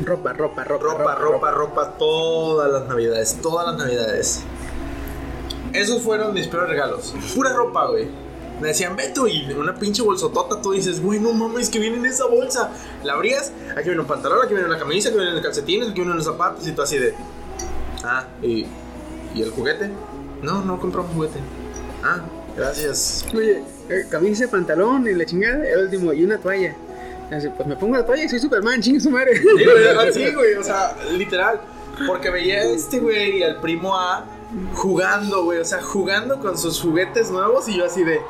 Ropa, 0.04 0.34
ropa, 0.34 0.64
ropa. 0.64 0.84
Ropa, 0.86 1.16
ropa, 1.16 1.52
ropa, 1.52 1.94
todas 1.98 2.72
las 2.72 2.88
navidades, 2.88 3.38
todas 3.42 3.68
las 3.68 3.78
navidades. 3.78 4.44
Esos 5.74 6.02
fueron 6.02 6.34
mis 6.34 6.48
peores 6.48 6.70
regalos. 6.70 7.14
Pura 7.36 7.54
ropa, 7.54 7.88
güey. 7.88 8.08
Me 8.60 8.70
decían, 8.70 8.96
Beto, 8.96 9.28
y 9.28 9.52
una 9.54 9.76
pinche 9.76 10.02
bolsotota, 10.02 10.60
tú 10.62 10.72
dices, 10.72 11.00
güey, 11.02 11.20
no 11.20 11.32
mames, 11.32 11.70
que 11.70 11.78
viene 11.78 11.98
en 11.98 12.08
esa 12.08 12.26
bolsa. 12.26 12.72
La 13.04 13.14
abrías, 13.14 13.52
aquí 13.72 13.90
viene 13.90 14.02
un 14.02 14.08
pantalón, 14.08 14.40
aquí 14.44 14.54
viene 14.54 14.68
una 14.68 14.80
camisa, 14.80 15.10
aquí 15.10 15.18
vienen 15.20 15.42
calcetines, 15.44 15.90
aquí 15.90 15.96
vienen 15.98 16.14
unos 16.14 16.26
zapatos, 16.26 16.66
y 16.68 16.72
tú 16.72 16.82
así 16.82 16.98
de. 16.98 17.14
Ah, 18.04 18.26
¿y, 18.42 18.66
¿y 19.36 19.42
el 19.44 19.52
juguete? 19.52 19.92
No, 20.42 20.64
no 20.64 20.80
compramos 20.80 21.12
juguete. 21.14 21.40
Ah, 22.04 22.22
gracias. 22.56 23.26
Oye, 23.34 23.64
eh, 23.90 24.06
camisa, 24.10 24.48
pantalón 24.50 25.08
y 25.08 25.14
la 25.14 25.26
chingada, 25.26 25.66
el 25.68 25.86
último, 25.86 26.14
y 26.14 26.24
una 26.24 26.38
toalla. 26.38 26.76
Así, 27.32 27.50
pues 27.50 27.68
me 27.68 27.76
pongo 27.76 27.98
la 27.98 28.06
toalla 28.06 28.24
y 28.24 28.30
soy 28.30 28.40
Superman, 28.40 28.82
chingue 28.82 29.00
su 29.00 29.10
madre. 29.10 29.38
Sí, 29.38 29.44
güey, 29.44 29.88
así, 30.08 30.34
güey, 30.34 30.54
o 30.56 30.64
sea, 30.64 30.96
literal. 31.12 31.60
Porque 32.06 32.30
veía 32.30 32.60
a 32.60 32.64
este 32.64 33.00
güey 33.00 33.40
y 33.40 33.44
al 33.44 33.60
primo 33.60 33.98
A 33.98 34.24
jugando, 34.76 35.44
güey, 35.44 35.60
o 35.60 35.66
sea, 35.66 35.82
jugando 35.82 36.40
con 36.40 36.58
sus 36.58 36.80
juguetes 36.80 37.32
nuevos 37.32 37.68
y 37.68 37.78
yo 37.78 37.86
así 37.86 38.04
de. 38.04 38.22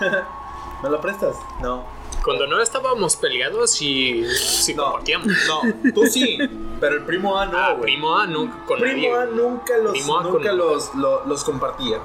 ¿Me 0.82 0.90
lo 0.90 1.00
prestas? 1.00 1.36
No. 1.62 1.84
Cuando 2.24 2.46
no 2.46 2.60
estábamos 2.62 3.16
peleados 3.16 3.80
y 3.82 4.24
sí 4.34 4.72
No, 4.74 4.84
compartíamos. 4.84 5.26
no, 5.46 5.92
tú 5.92 6.06
sí, 6.06 6.38
pero 6.80 6.96
el 6.96 7.02
primo 7.04 7.36
A 7.38 7.46
no, 7.46 7.58
Ah, 7.58 7.76
primo 7.80 8.16
A 8.16 8.26
nunca 8.26 8.64
con 8.66 8.78
Primo 8.80 8.96
nadie. 8.96 9.14
A 9.14 9.26
nunca 9.26 9.76
los, 9.78 9.92
Primo 9.92 10.14
con- 10.22 10.32
nunca 10.32 10.52
los, 10.52 10.94
lo- 10.94 11.24
los 11.26 11.44
compartía. 11.44 11.98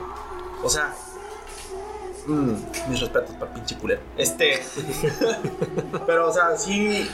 O 0.61 0.69
sea, 0.69 0.93
mm, 2.27 2.53
mis 2.89 2.99
respetos 2.99 3.35
para 3.35 3.53
pinche 3.53 3.77
culero. 3.77 4.01
Este, 4.17 4.61
pero 6.05 6.27
o 6.29 6.33
sea, 6.33 6.57
sí, 6.57 7.07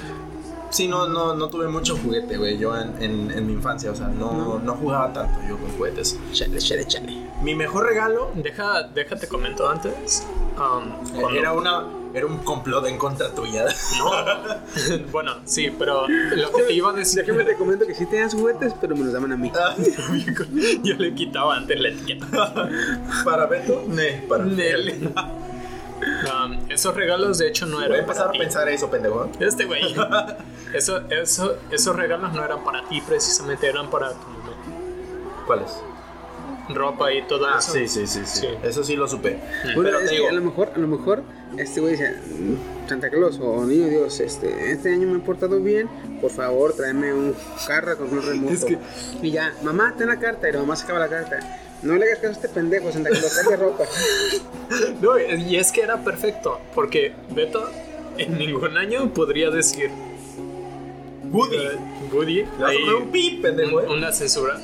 sí, 0.72 0.88
no, 0.88 1.08
no, 1.08 1.36
no 1.36 1.48
tuve 1.50 1.68
mucho 1.68 1.96
juguete, 1.98 2.38
güey, 2.38 2.58
yo 2.58 2.76
en, 2.76 3.02
en- 3.02 3.32
en 3.32 3.46
mi 3.48 3.54
infancia, 3.54 3.92
o 3.92 3.96
sea, 3.96 4.08
no, 4.08 4.60
no 4.60 4.74
jugaba 4.76 5.14
tanto 5.14 5.40
yo 5.48 5.58
con 5.58 5.70
juguetes. 5.78 6.20
Chale, 6.34 6.58
chale, 6.58 6.86
chale. 6.88 7.14
Mi 7.44 7.54
mejor 7.54 7.86
regalo 7.86 8.32
Deja, 8.34 8.84
déjate 8.84 9.28
comento 9.28 9.70
antes. 9.70 10.26
um, 10.58 11.12
cuando- 11.20 11.40
era 11.40 11.54
una, 11.54 11.86
era 12.16 12.26
un 12.28 12.38
complot 12.40 12.86
en 12.88 12.98
contra 12.98 13.30
tuya. 13.34 13.66
No. 13.98 14.12
bueno, 15.12 15.36
sí, 15.46 15.72
pero 15.78 16.08
lo 16.08 16.52
que 16.52 16.64
te 16.64 16.74
iba 16.74 16.90
a 16.92 16.94
decir. 16.94 17.26
Déjame 17.26 17.44
te 17.44 17.56
comento 17.56 17.86
que 17.86 17.94
sí 17.96 18.06
tenías 18.06 18.34
juguetes, 18.34 18.74
pero 18.80 18.96
me 18.96 19.04
los 19.04 19.14
daban 19.14 19.32
a 19.32 19.38
mí. 19.38 19.52
Yo 20.84 20.96
le 20.96 21.14
quitaba 21.14 21.56
antes 21.58 21.80
la 21.80 21.90
etiqueta. 21.90 22.70
para 23.24 23.46
Beto, 23.48 23.84
ne, 23.88 24.24
para 24.28 24.46
Nel. 24.46 25.14
Um, 25.96 26.60
esos 26.70 26.94
regalos, 26.94 27.38
de 27.38 27.48
hecho, 27.48 27.66
no 27.66 27.78
eran. 27.80 27.90
Voy 27.90 27.98
a 27.98 28.02
empezar 28.02 28.24
para 28.26 28.30
a 28.30 28.34
ti. 28.34 28.40
pensar 28.40 28.68
eso, 28.70 28.92
pendejo. 28.92 29.30
Este 29.40 29.64
güey. 29.66 29.96
Eso, 30.74 31.00
eso, 31.10 31.56
esos 31.72 31.96
regalos 31.96 32.34
no 32.34 32.44
eran 32.44 32.62
para 32.66 32.86
ti, 32.90 33.00
precisamente 33.00 33.66
eran 33.66 33.90
para 33.90 34.10
tu 34.12 34.28
mamá. 34.28 34.52
¿Cuáles? 35.48 35.72
Ropa 36.70 37.14
y 37.14 37.22
todo 37.28 37.46
Ah, 37.48 37.58
eso. 37.60 37.74
sí, 37.74 37.88
sí, 37.88 38.08
sí, 38.08 38.22
sí, 38.26 38.42
Sí. 38.42 38.48
Eso 38.64 38.84
sí 38.84 38.96
lo 38.96 39.08
supe. 39.08 39.40
Bueno, 39.76 39.82
Pero 39.84 40.00
es 40.00 40.10
que 40.10 40.16
digo, 40.16 40.30
a 40.30 40.32
lo 40.34 40.42
mejor, 40.42 40.72
a 40.76 40.78
lo 40.80 40.88
mejor, 40.88 41.24
este 41.58 41.80
güey 41.82 41.94
dice, 41.94 42.12
"Mm, 42.12 42.88
Santa 42.90 43.10
Claus 43.10 43.40
o 43.42 43.64
Niño 43.66 43.88
Dios, 43.88 44.20
este, 44.20 44.72
este 44.72 44.94
año 44.94 45.08
me 45.08 45.18
he 45.18 45.22
portado 45.22 45.60
bien, 45.60 45.88
por 46.22 46.32
favor, 46.32 46.74
tráeme 46.74 47.14
un 47.14 47.36
carro 47.68 47.98
con 47.98 48.12
un 48.12 48.26
remoto. 48.26 48.54
Es 48.54 48.66
que- 48.66 48.78
Y 49.22 49.32
ya, 49.32 49.54
mamá, 49.64 49.94
ten 49.98 50.08
la 50.08 50.20
carta, 50.20 50.50
y 50.50 50.54
la 50.54 50.60
mamá 50.60 50.76
sacaba 50.76 51.00
la 51.00 51.08
carta. 51.10 51.40
No 51.84 51.94
le 51.96 52.06
hagas 52.06 52.18
caso 52.20 52.30
a 52.30 52.34
este 52.34 52.50
pendejo, 52.50 52.92
Santa 52.92 53.10
Claus, 53.10 53.42
trae 53.44 53.58
ropa. 53.58 53.84
No, 55.02 55.20
y 55.20 55.58
es 55.58 55.72
que 55.72 55.82
era 55.82 56.04
perfecto, 56.04 56.60
porque 56.74 57.14
Beto 57.30 57.70
en 58.18 58.38
ningún 58.40 58.76
año 58.78 59.14
podría 59.14 59.52
decir 59.52 59.92
Woody. 61.32 61.58
Woody. 62.12 62.36
Le 62.36 62.44
vas 62.44 62.72
a 62.72 62.80
poner 62.80 62.96
un 62.96 63.08
pi, 63.12 63.40
pendejo, 63.42 63.78
un- 63.78 63.84
¿eh? 63.84 63.88
una 63.90 64.12
censura. 64.12 64.60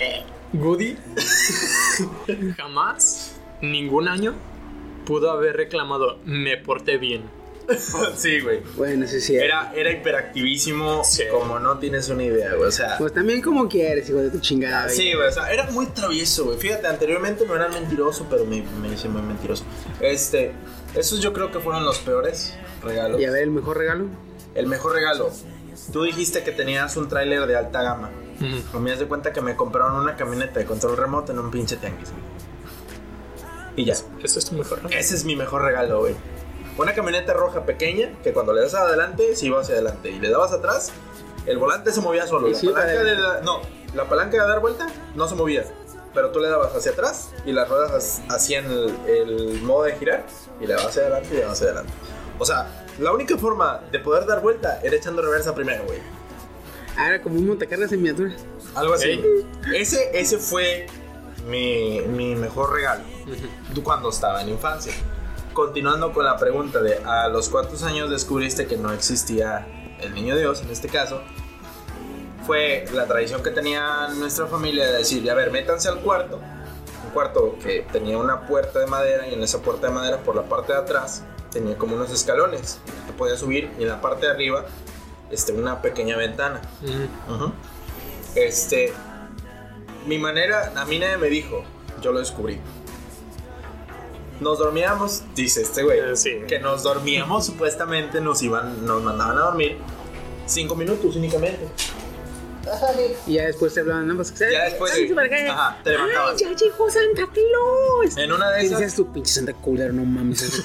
Eh, 0.00 0.22
Woody 0.52 0.96
jamás, 2.56 3.36
ningún 3.60 4.08
año, 4.08 4.34
pudo 5.04 5.30
haber 5.30 5.56
reclamado 5.56 6.18
me 6.24 6.56
porté 6.56 6.98
bien. 6.98 7.22
sí, 8.16 8.40
güey. 8.40 8.60
Bueno, 8.76 9.08
sí, 9.08 9.20
sí. 9.20 9.34
Era, 9.36 9.72
era 9.74 9.90
hiperactivísimo 9.90 11.02
Sí. 11.04 11.24
como 11.32 11.58
no 11.58 11.78
tienes 11.78 12.08
una 12.08 12.22
idea, 12.22 12.54
güey. 12.54 12.68
O 12.68 12.72
sea, 12.72 12.96
Pues 12.96 13.12
también 13.12 13.42
como 13.42 13.68
quieres, 13.68 14.08
hijo 14.08 14.18
de 14.18 14.30
tu 14.30 14.38
chingada. 14.38 14.84
güey. 14.84 14.94
sí, 14.96 15.12
güey. 15.14 15.28
O 15.28 15.32
sea, 15.32 15.52
era 15.52 15.68
muy 15.72 15.86
travieso, 15.86 16.44
güey. 16.44 16.58
Fíjate, 16.58 16.86
anteriormente 16.86 17.44
no 17.44 17.56
era 17.56 17.68
mentiroso, 17.68 18.26
pero 18.30 18.44
me, 18.44 18.62
me 18.80 18.88
hice 18.94 19.08
muy 19.08 19.20
mentiroso. 19.22 19.64
Este, 20.00 20.52
esos 20.94 21.20
yo 21.20 21.32
creo 21.32 21.50
que 21.50 21.58
fueron 21.58 21.84
los 21.84 21.98
peores 21.98 22.54
regalos. 22.84 23.20
Y 23.20 23.24
a 23.24 23.32
ver, 23.32 23.42
el 23.42 23.50
mejor 23.50 23.78
regalo. 23.78 24.06
El 24.54 24.66
mejor 24.68 24.92
regalo. 24.94 25.32
Tú 25.92 26.04
dijiste 26.04 26.44
que 26.44 26.52
tenías 26.52 26.96
un 26.96 27.08
tráiler 27.08 27.46
de 27.48 27.56
alta 27.56 27.82
gama. 27.82 28.10
Ujú. 28.40 28.78
Me 28.80 28.90
das 28.90 28.98
de 28.98 29.06
cuenta 29.06 29.32
que 29.32 29.40
me 29.40 29.56
compraron 29.56 29.96
una 29.96 30.16
camioneta 30.16 30.58
de 30.60 30.66
control 30.66 30.96
remoto 30.96 31.32
en 31.32 31.38
un 31.38 31.50
pinche 31.50 31.76
tianguis, 31.76 32.10
güey. 32.10 32.22
Y 33.76 33.84
ya. 33.84 33.94
Ese 34.22 34.38
es 34.38 34.44
tu 34.46 34.54
mejor 34.54 34.78
regalo. 34.82 34.96
Ese 34.98 35.14
es 35.14 35.24
mi 35.24 35.36
mejor 35.36 35.62
regalo, 35.62 36.00
güey. 36.00 36.14
Una 36.78 36.94
camioneta 36.94 37.32
roja 37.32 37.64
pequeña 37.64 38.10
que 38.22 38.32
cuando 38.32 38.52
le 38.52 38.62
das 38.62 38.74
adelante, 38.74 39.34
se 39.36 39.46
iba 39.46 39.60
hacia 39.60 39.74
adelante. 39.74 40.10
Y 40.10 40.18
le 40.20 40.30
dabas 40.30 40.52
atrás, 40.52 40.92
el 41.46 41.58
volante 41.58 41.92
se 41.92 42.00
movía 42.00 42.26
solo. 42.26 42.48
La 42.48 42.54
sí, 42.58 42.68
palanca 42.68 43.02
de 43.02 43.14
la- 43.16 43.40
no, 43.40 43.60
la 43.94 44.04
palanca 44.08 44.42
de 44.42 44.48
dar 44.48 44.60
vuelta 44.60 44.86
no 45.14 45.28
se 45.28 45.34
movía. 45.34 45.64
Pero 46.14 46.30
tú 46.30 46.40
le 46.40 46.48
dabas 46.48 46.74
hacia 46.74 46.92
atrás 46.92 47.30
y 47.44 47.52
las 47.52 47.68
ruedas 47.68 48.22
ha- 48.28 48.34
hacían 48.34 48.64
el, 48.66 48.94
el 49.06 49.62
modo 49.62 49.84
de 49.84 49.96
girar 49.96 50.24
y 50.60 50.66
le 50.66 50.74
dabas 50.74 50.88
hacia 50.88 51.02
adelante 51.02 51.28
y 51.30 51.34
le 51.34 51.40
dabas 51.42 51.58
hacia 51.58 51.66
adelante. 51.68 51.92
O 52.38 52.44
sea, 52.46 52.84
la 52.98 53.12
única 53.12 53.36
forma 53.36 53.80
de 53.92 53.98
poder 53.98 54.24
dar 54.26 54.40
vuelta 54.40 54.80
era 54.82 54.96
echando 54.96 55.20
reversa 55.22 55.54
primero, 55.54 55.84
güey. 55.84 55.98
Ah, 56.96 57.08
era 57.08 57.22
como 57.22 57.38
un 57.38 57.46
montacargas 57.46 57.92
en 57.92 58.02
miniatura. 58.02 58.34
Algo 58.74 58.94
así. 58.94 59.22
Ese, 59.74 60.10
ese 60.18 60.38
fue 60.38 60.86
mi, 61.46 62.00
mi 62.00 62.34
mejor 62.34 62.72
regalo 62.72 63.02
cuando 63.82 64.10
estaba 64.10 64.42
en 64.42 64.50
infancia. 64.50 64.92
Continuando 65.52 66.12
con 66.12 66.24
la 66.24 66.36
pregunta 66.36 66.80
de 66.80 66.96
a 67.04 67.28
los 67.28 67.48
cuántos 67.48 67.82
años 67.82 68.10
descubriste 68.10 68.66
que 68.66 68.76
no 68.76 68.92
existía 68.92 69.66
el 70.00 70.14
niño 70.14 70.36
Dios, 70.36 70.60
en 70.62 70.70
este 70.70 70.88
caso, 70.88 71.22
fue 72.46 72.84
la 72.92 73.06
tradición 73.06 73.42
que 73.42 73.50
tenía 73.50 74.08
nuestra 74.16 74.46
familia 74.46 74.86
de 74.86 74.98
decir, 74.98 75.28
a 75.30 75.34
ver, 75.34 75.50
métanse 75.50 75.88
al 75.88 76.00
cuarto, 76.00 76.36
un 77.04 77.10
cuarto 77.12 77.56
que 77.62 77.86
tenía 77.90 78.18
una 78.18 78.46
puerta 78.46 78.78
de 78.78 78.86
madera 78.86 79.26
y 79.28 79.34
en 79.34 79.42
esa 79.42 79.60
puerta 79.62 79.88
de 79.88 79.94
madera 79.94 80.18
por 80.18 80.36
la 80.36 80.42
parte 80.42 80.72
de 80.72 80.78
atrás 80.78 81.22
tenía 81.50 81.76
como 81.78 81.96
unos 81.96 82.12
escalones, 82.12 82.78
te 83.06 83.12
podías 83.14 83.40
subir 83.40 83.70
y 83.78 83.82
en 83.82 83.88
la 83.88 84.00
parte 84.00 84.26
de 84.26 84.32
arriba 84.32 84.66
este, 85.30 85.52
una 85.52 85.80
pequeña 85.82 86.16
ventana. 86.16 86.60
Este, 88.34 88.92
mi 90.06 90.18
manera, 90.18 90.72
a 90.76 90.84
mí 90.84 90.98
nadie 90.98 91.16
me 91.16 91.28
dijo, 91.28 91.64
yo 92.02 92.12
lo 92.12 92.18
descubrí. 92.20 92.58
Nos 94.40 94.58
dormíamos, 94.58 95.22
dice 95.34 95.62
este 95.62 95.82
güey, 95.82 95.98
Eh, 95.98 96.16
sí. 96.16 96.30
que 96.46 96.58
nos 96.58 96.82
dormíamos 96.82 97.46
supuestamente, 97.46 98.20
nos 98.20 98.42
iban, 98.42 98.84
nos 98.84 99.02
mandaban 99.02 99.38
a 99.38 99.42
dormir 99.42 99.78
cinco 100.44 100.76
minutos 100.76 101.16
únicamente. 101.16 101.66
Y 103.26 103.34
ya 103.34 103.44
después 103.44 103.74
te 103.74 103.80
hablaban 103.80 104.10
ambos. 104.10 104.34
Ya 104.34 104.64
después, 104.64 104.92
Ay, 104.92 105.12
ajá, 105.48 105.78
te 105.82 105.90
levantabas. 105.90 106.32
Ay, 106.32 106.38
ya 106.38 106.56
llegó 106.56 106.90
Santa 106.90 107.32
Claus. 107.32 108.16
En 108.16 108.32
una 108.32 108.50
de 108.50 108.62
esas, 108.62 108.78
decías 108.78 108.94
tú, 108.96 109.12
pinche 109.12 109.32
Santa 109.32 109.54
Culero, 109.54 109.92
no 109.92 110.04
mames. 110.04 110.64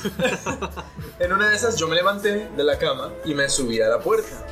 en 1.19 1.33
una 1.33 1.49
de 1.49 1.55
esas 1.55 1.75
yo 1.77 1.87
me 1.87 1.95
levanté 1.95 2.49
de 2.55 2.63
la 2.63 2.77
cama 2.77 3.11
y 3.25 3.33
me 3.33 3.49
subí 3.49 3.81
a 3.81 3.87
la 3.87 3.99
puerta. 3.99 4.45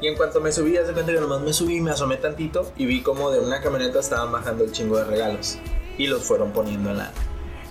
Y 0.00 0.08
en 0.08 0.16
cuanto 0.16 0.40
me 0.40 0.52
subí, 0.52 0.76
hace 0.76 0.92
cuenta 0.92 1.12
que 1.12 1.20
nomás 1.20 1.40
me 1.40 1.52
subí, 1.52 1.80
me 1.80 1.90
asomé 1.90 2.16
tantito 2.16 2.70
y 2.76 2.86
vi 2.86 3.02
como 3.02 3.30
de 3.30 3.40
una 3.40 3.62
camioneta 3.62 4.00
estaban 4.00 4.30
bajando 4.32 4.64
el 4.64 4.72
chingo 4.72 4.98
de 4.98 5.04
regalos. 5.04 5.58
Y 5.96 6.06
los 6.06 6.22
fueron 6.22 6.52
poniendo 6.52 6.90
en 6.90 6.98
la... 6.98 7.12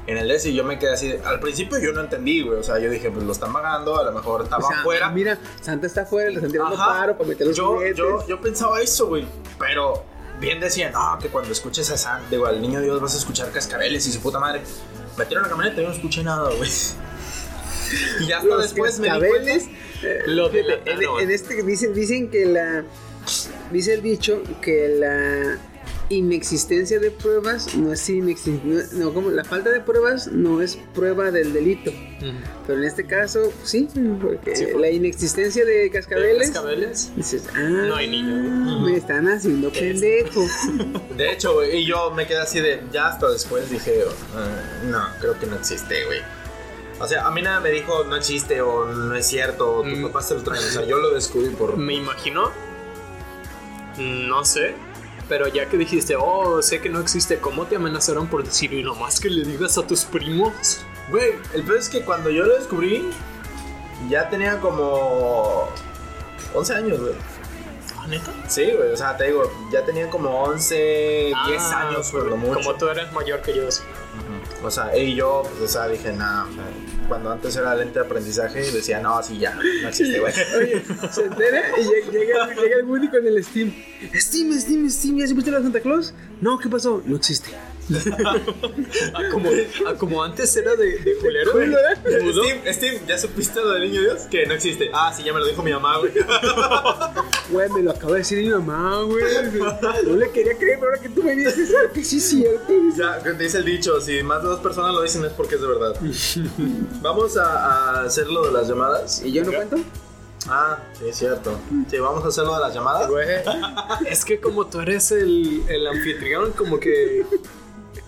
En 0.06 0.18
el 0.18 0.28
DS 0.28 0.47
y 0.49 0.54
yo 0.54 0.64
me 0.66 0.78
quedé 0.80 0.91
así. 0.93 1.08
de- 1.10 1.22
al 1.24 1.39
principio 1.39 1.78
yo 1.80 1.93
no 1.93 2.01
entendí, 2.01 2.41
güey. 2.41 2.60
O 2.60 2.64
sea, 2.64 2.78
yo 2.80 2.89
dije, 2.89 3.10
pues 3.10 3.24
lo 3.26 3.32
están 3.32 3.54
pagando, 3.54 3.97
a 3.97 4.04
lo 4.04 4.12
mejor 4.12 4.41
O 4.41 4.43
estaba 4.43 4.68
sea, 4.68 4.80
afuera. 4.82 5.10
Mira, 5.10 5.38
Santa 5.62 5.88
está 5.88 6.01
afuera, 6.01 6.30
le 6.30 6.36
están 6.36 6.51
tirando 6.51 6.76
Ajá. 6.76 6.86
paro 6.99 7.18
para 7.18 7.30
meter 7.30 7.47
los 7.47 7.56
yo, 7.56 7.68
juguetes. 7.76 7.97
yo, 7.97 8.28
yo 8.28 8.41
pensaba 8.41 8.82
eso, 8.82 9.08
güey. 9.08 9.26
Pero 9.58 10.04
bien 10.41 10.60
decían, 10.60 10.91
no, 10.91 11.18
que 11.22 11.30
cuando 11.30 11.51
escuches 11.54 11.89
a 11.91 11.97
San, 11.97 12.22
digo, 12.30 12.45
al 12.47 12.62
niño 12.62 12.82
Dios 12.82 12.99
vas 12.99 13.16
a 13.16 13.18
escuchar 13.18 13.49
cascabeles 13.51 14.06
y 14.08 14.12
su 14.12 14.20
puta 14.20 14.39
madre. 14.39 14.62
Metieron 15.18 15.43
la 15.43 15.49
camioneta 15.49 15.80
y 15.80 15.84
yo 15.84 15.89
no 15.89 15.95
escuché 15.95 16.24
nada, 16.24 16.49
güey. 16.54 16.70
Y 18.28 18.32
hasta 18.32 18.47
Los 18.47 18.64
después 18.64 18.99
me 18.99 19.08
di 19.12 19.20
cuenta. 19.28 19.51
eh, 20.04 20.22
Lo 20.26 20.47
en, 20.47 20.54
delataron. 20.54 21.20
en 21.22 21.32
este 21.32 21.62
dicen, 21.64 21.93
dicen 21.93 22.30
que 22.30 22.45
la 22.45 22.84
dice 23.72 23.93
el 23.93 24.01
dicho 24.01 24.41
que 24.62 24.88
la 24.99 25.58
inexistencia 26.18 26.99
de 26.99 27.11
pruebas 27.11 27.76
no 27.76 27.91
es 27.93 28.09
inexistencia, 28.09 28.97
no, 28.97 29.05
no, 29.05 29.14
como 29.14 29.30
la 29.32 29.43
falta 29.43 29.70
de 29.72 29.80
pruebas 29.82 30.28
no 30.28 30.61
es 30.61 30.78
prueba 30.95 31.32
del 31.32 31.53
delito. 31.53 31.91
Ujú. 31.91 32.32
Pero 32.68 32.80
en 32.80 32.86
este 32.86 33.05
caso, 33.05 33.51
sí, 33.64 33.88
porque 34.22 34.55
Sí, 34.55 34.66
la 34.78 34.89
inexistencia 34.89 35.66
de 35.66 35.89
cascabeles, 35.91 36.51
Cascabeles. 36.51 37.11
dices, 37.16 37.47
ah, 37.55 37.59
No 37.59 37.95
hay 37.95 38.09
niño. 38.09 38.80
me 38.82 38.95
están 38.97 39.28
haciendo 39.28 39.70
pendejo. 39.72 40.45
De 41.18 41.32
hecho, 41.32 41.64
y 41.64 41.86
yo 41.86 42.11
me 42.11 42.26
quedé 42.28 42.39
así 42.39 42.59
de. 42.61 42.82
Ya 42.91 43.07
hasta 43.07 43.30
después 43.30 43.70
dije, 43.70 44.03
"Ah, 44.36 44.61
no, 44.86 45.03
creo 45.20 45.38
que 45.39 45.45
no 45.45 45.55
existe, 45.55 46.05
güey. 46.05 46.20
O 46.99 47.07
sea, 47.07 47.28
a 47.28 47.32
mí 47.32 47.41
nada 47.41 47.59
me 47.59 47.72
dijo, 47.72 48.03
no 48.05 48.16
existe 48.16 48.61
o 48.61 48.86
no 48.86 49.16
es 49.16 49.26
cierto, 49.28 49.78
o 49.78 49.84
tus 49.84 49.99
papás 49.99 50.30
te 50.30 50.36
lo 50.36 50.43
traen. 50.43 50.64
O 50.64 50.68
sea, 50.68 50.86
yo 50.86 50.97
lo 50.97 51.14
descubrí 51.14 51.49
por. 51.49 51.76
Me 51.78 51.95
imagino. 51.95 52.49
No 53.97 54.43
sé. 54.45 54.74
Pero 55.34 55.47
ya 55.47 55.67
que 55.67 55.77
dijiste, 55.77 56.15
oh, 56.15 56.61
sé 56.61 56.79
que 56.79 56.89
no 56.89 56.99
existe, 56.99 57.39
¿cómo 57.39 57.65
te 57.65 57.75
amenazaron 57.77 58.27
por 58.27 58.43
decir, 58.43 58.71
y 58.71 58.84
nomás 58.84 59.19
que 59.19 59.31
le 59.31 59.43
digas 59.43 59.79
a 59.79 59.88
tus 59.88 60.05
primos? 60.05 60.81
Güey, 61.09 61.31
el 61.55 61.63
peor 61.63 61.79
es 61.79 61.89
que 61.89 62.01
cuando 62.03 62.29
yo 62.29 62.43
lo 62.45 62.53
descubrí, 62.55 63.09
ya 64.09 64.29
tenía 64.29 64.59
como 64.59 65.67
11 66.53 66.73
años, 66.75 66.99
güey. 66.99 67.13
¿Ah, 67.97 68.05
neta? 68.07 68.31
Sí, 68.47 68.73
güey, 68.77 68.91
o 68.91 68.95
sea, 68.95 69.17
te 69.17 69.23
digo, 69.23 69.51
ya 69.71 69.84
tenía 69.84 70.07
como 70.07 70.29
11, 70.43 70.75
10 70.75 71.36
Ah, 71.63 71.88
años, 71.89 72.11
por 72.11 72.27
lo 72.27 72.38
mucho. 72.38 72.53
Como 72.53 72.75
tú 72.75 72.88
eres 72.89 73.11
mayor 73.11 73.41
que 73.41 73.55
yo. 73.55 73.71
sí. 73.71 73.81
O 74.63 74.69
sea, 74.69 74.95
y 74.95 75.15
yo, 75.15 75.41
pues, 75.57 75.71
o 75.71 75.73
sea, 75.73 75.88
dije, 75.88 76.13
nada, 76.13 76.45
o 76.47 76.53
sea, 76.53 76.63
cuando 77.08 77.32
antes 77.32 77.56
era 77.56 77.76
lente 77.76 77.99
de 77.99 78.06
aprendizaje, 78.06 78.72
decía, 78.72 78.99
no, 78.99 79.22
sí, 79.24 79.39
ya, 79.39 79.56
no 79.56 79.89
existe, 79.89 80.20
güey. 80.20 80.34
Oye, 80.58 80.84
se 81.12 81.26
entera 81.26 81.64
y 81.78 82.12
llega, 82.12 82.49
el 82.80 82.86
Woody 82.86 83.10
con 83.10 83.26
el 83.26 83.43
Steam. 83.43 83.74
Steam, 84.14 84.60
Steam, 84.60 84.89
Steam, 84.89 85.18
¿ya 85.18 85.28
supiste 85.28 85.51
la 85.51 85.62
Santa 85.62 85.80
Claus? 85.80 86.14
No, 86.41 86.58
¿qué 86.58 86.70
pasó? 86.70 87.01
No 87.06 87.16
existe. 87.16 87.49
Ah, 89.13 89.23
como, 89.31 89.49
ah, 89.88 89.93
como 89.97 90.23
antes 90.23 90.55
era 90.55 90.75
de, 90.75 90.99
de 90.99 91.15
culero. 91.17 91.51
Steve, 91.51 92.73
Steve, 92.73 93.01
¿ya 93.07 93.17
supiste 93.17 93.59
lo 93.59 93.71
del 93.71 93.91
niño 93.91 94.01
Dios? 94.01 94.21
Que 94.29 94.45
no 94.45 94.53
existe. 94.53 94.89
Ah, 94.93 95.13
sí, 95.15 95.23
ya 95.23 95.34
me 95.34 95.39
lo 95.39 95.45
dijo 95.45 95.61
mi 95.61 95.71
mamá, 95.71 95.97
güey. 95.99 96.11
Güey, 97.49 97.69
me 97.69 97.81
lo 97.84 97.91
acaba 97.91 98.13
de 98.13 98.19
decir 98.19 98.39
mi 98.41 98.49
mamá, 98.49 99.01
güey. 99.03 99.23
No 100.05 100.15
le 100.15 100.31
quería 100.31 100.57
creer, 100.57 100.79
pero 100.79 100.91
ahora 100.91 101.01
que 101.01 101.09
tú 101.09 101.21
me 101.23 101.36
dices, 101.36 101.73
que 101.93 102.03
sí 102.03 102.17
es 102.17 102.29
cierto. 102.29 102.73
Ya, 102.97 103.21
que 103.21 103.34
dice 103.34 103.57
el 103.57 103.65
dicho, 103.65 103.99
si 103.99 104.23
más 104.23 104.41
de 104.41 104.47
dos 104.47 104.61
personas 104.61 104.93
lo 104.93 105.01
dicen 105.01 105.25
es 105.25 105.34
porque 105.34 105.55
es 105.55 105.61
de 105.61 105.67
verdad. 105.67 105.93
Vamos 107.01 107.38
a, 107.38 107.43
a 107.99 108.03
hacer 108.05 108.27
lo 108.27 108.45
de 108.45 108.53
las 108.53 108.67
llamadas. 108.67 109.21
¿Y 109.23 109.34
yo 109.34 109.43
no 109.43 109.51
cuento? 109.51 109.77
Ah, 110.47 110.79
sí, 110.97 111.07
es 111.09 111.17
cierto. 111.17 111.57
Sí, 111.89 111.97
vamos 111.99 112.23
a 112.25 112.27
hacer 112.27 112.43
lo 112.43 112.53
de 112.55 112.59
las 112.59 112.73
llamadas. 112.73 113.09
Es 114.05 114.25
que 114.25 114.41
como 114.41 114.67
tú 114.67 114.81
eres 114.81 115.11
el, 115.11 115.63
el 115.69 115.88
anfitrión, 115.88 116.51
como 116.51 116.79
que... 116.79 117.25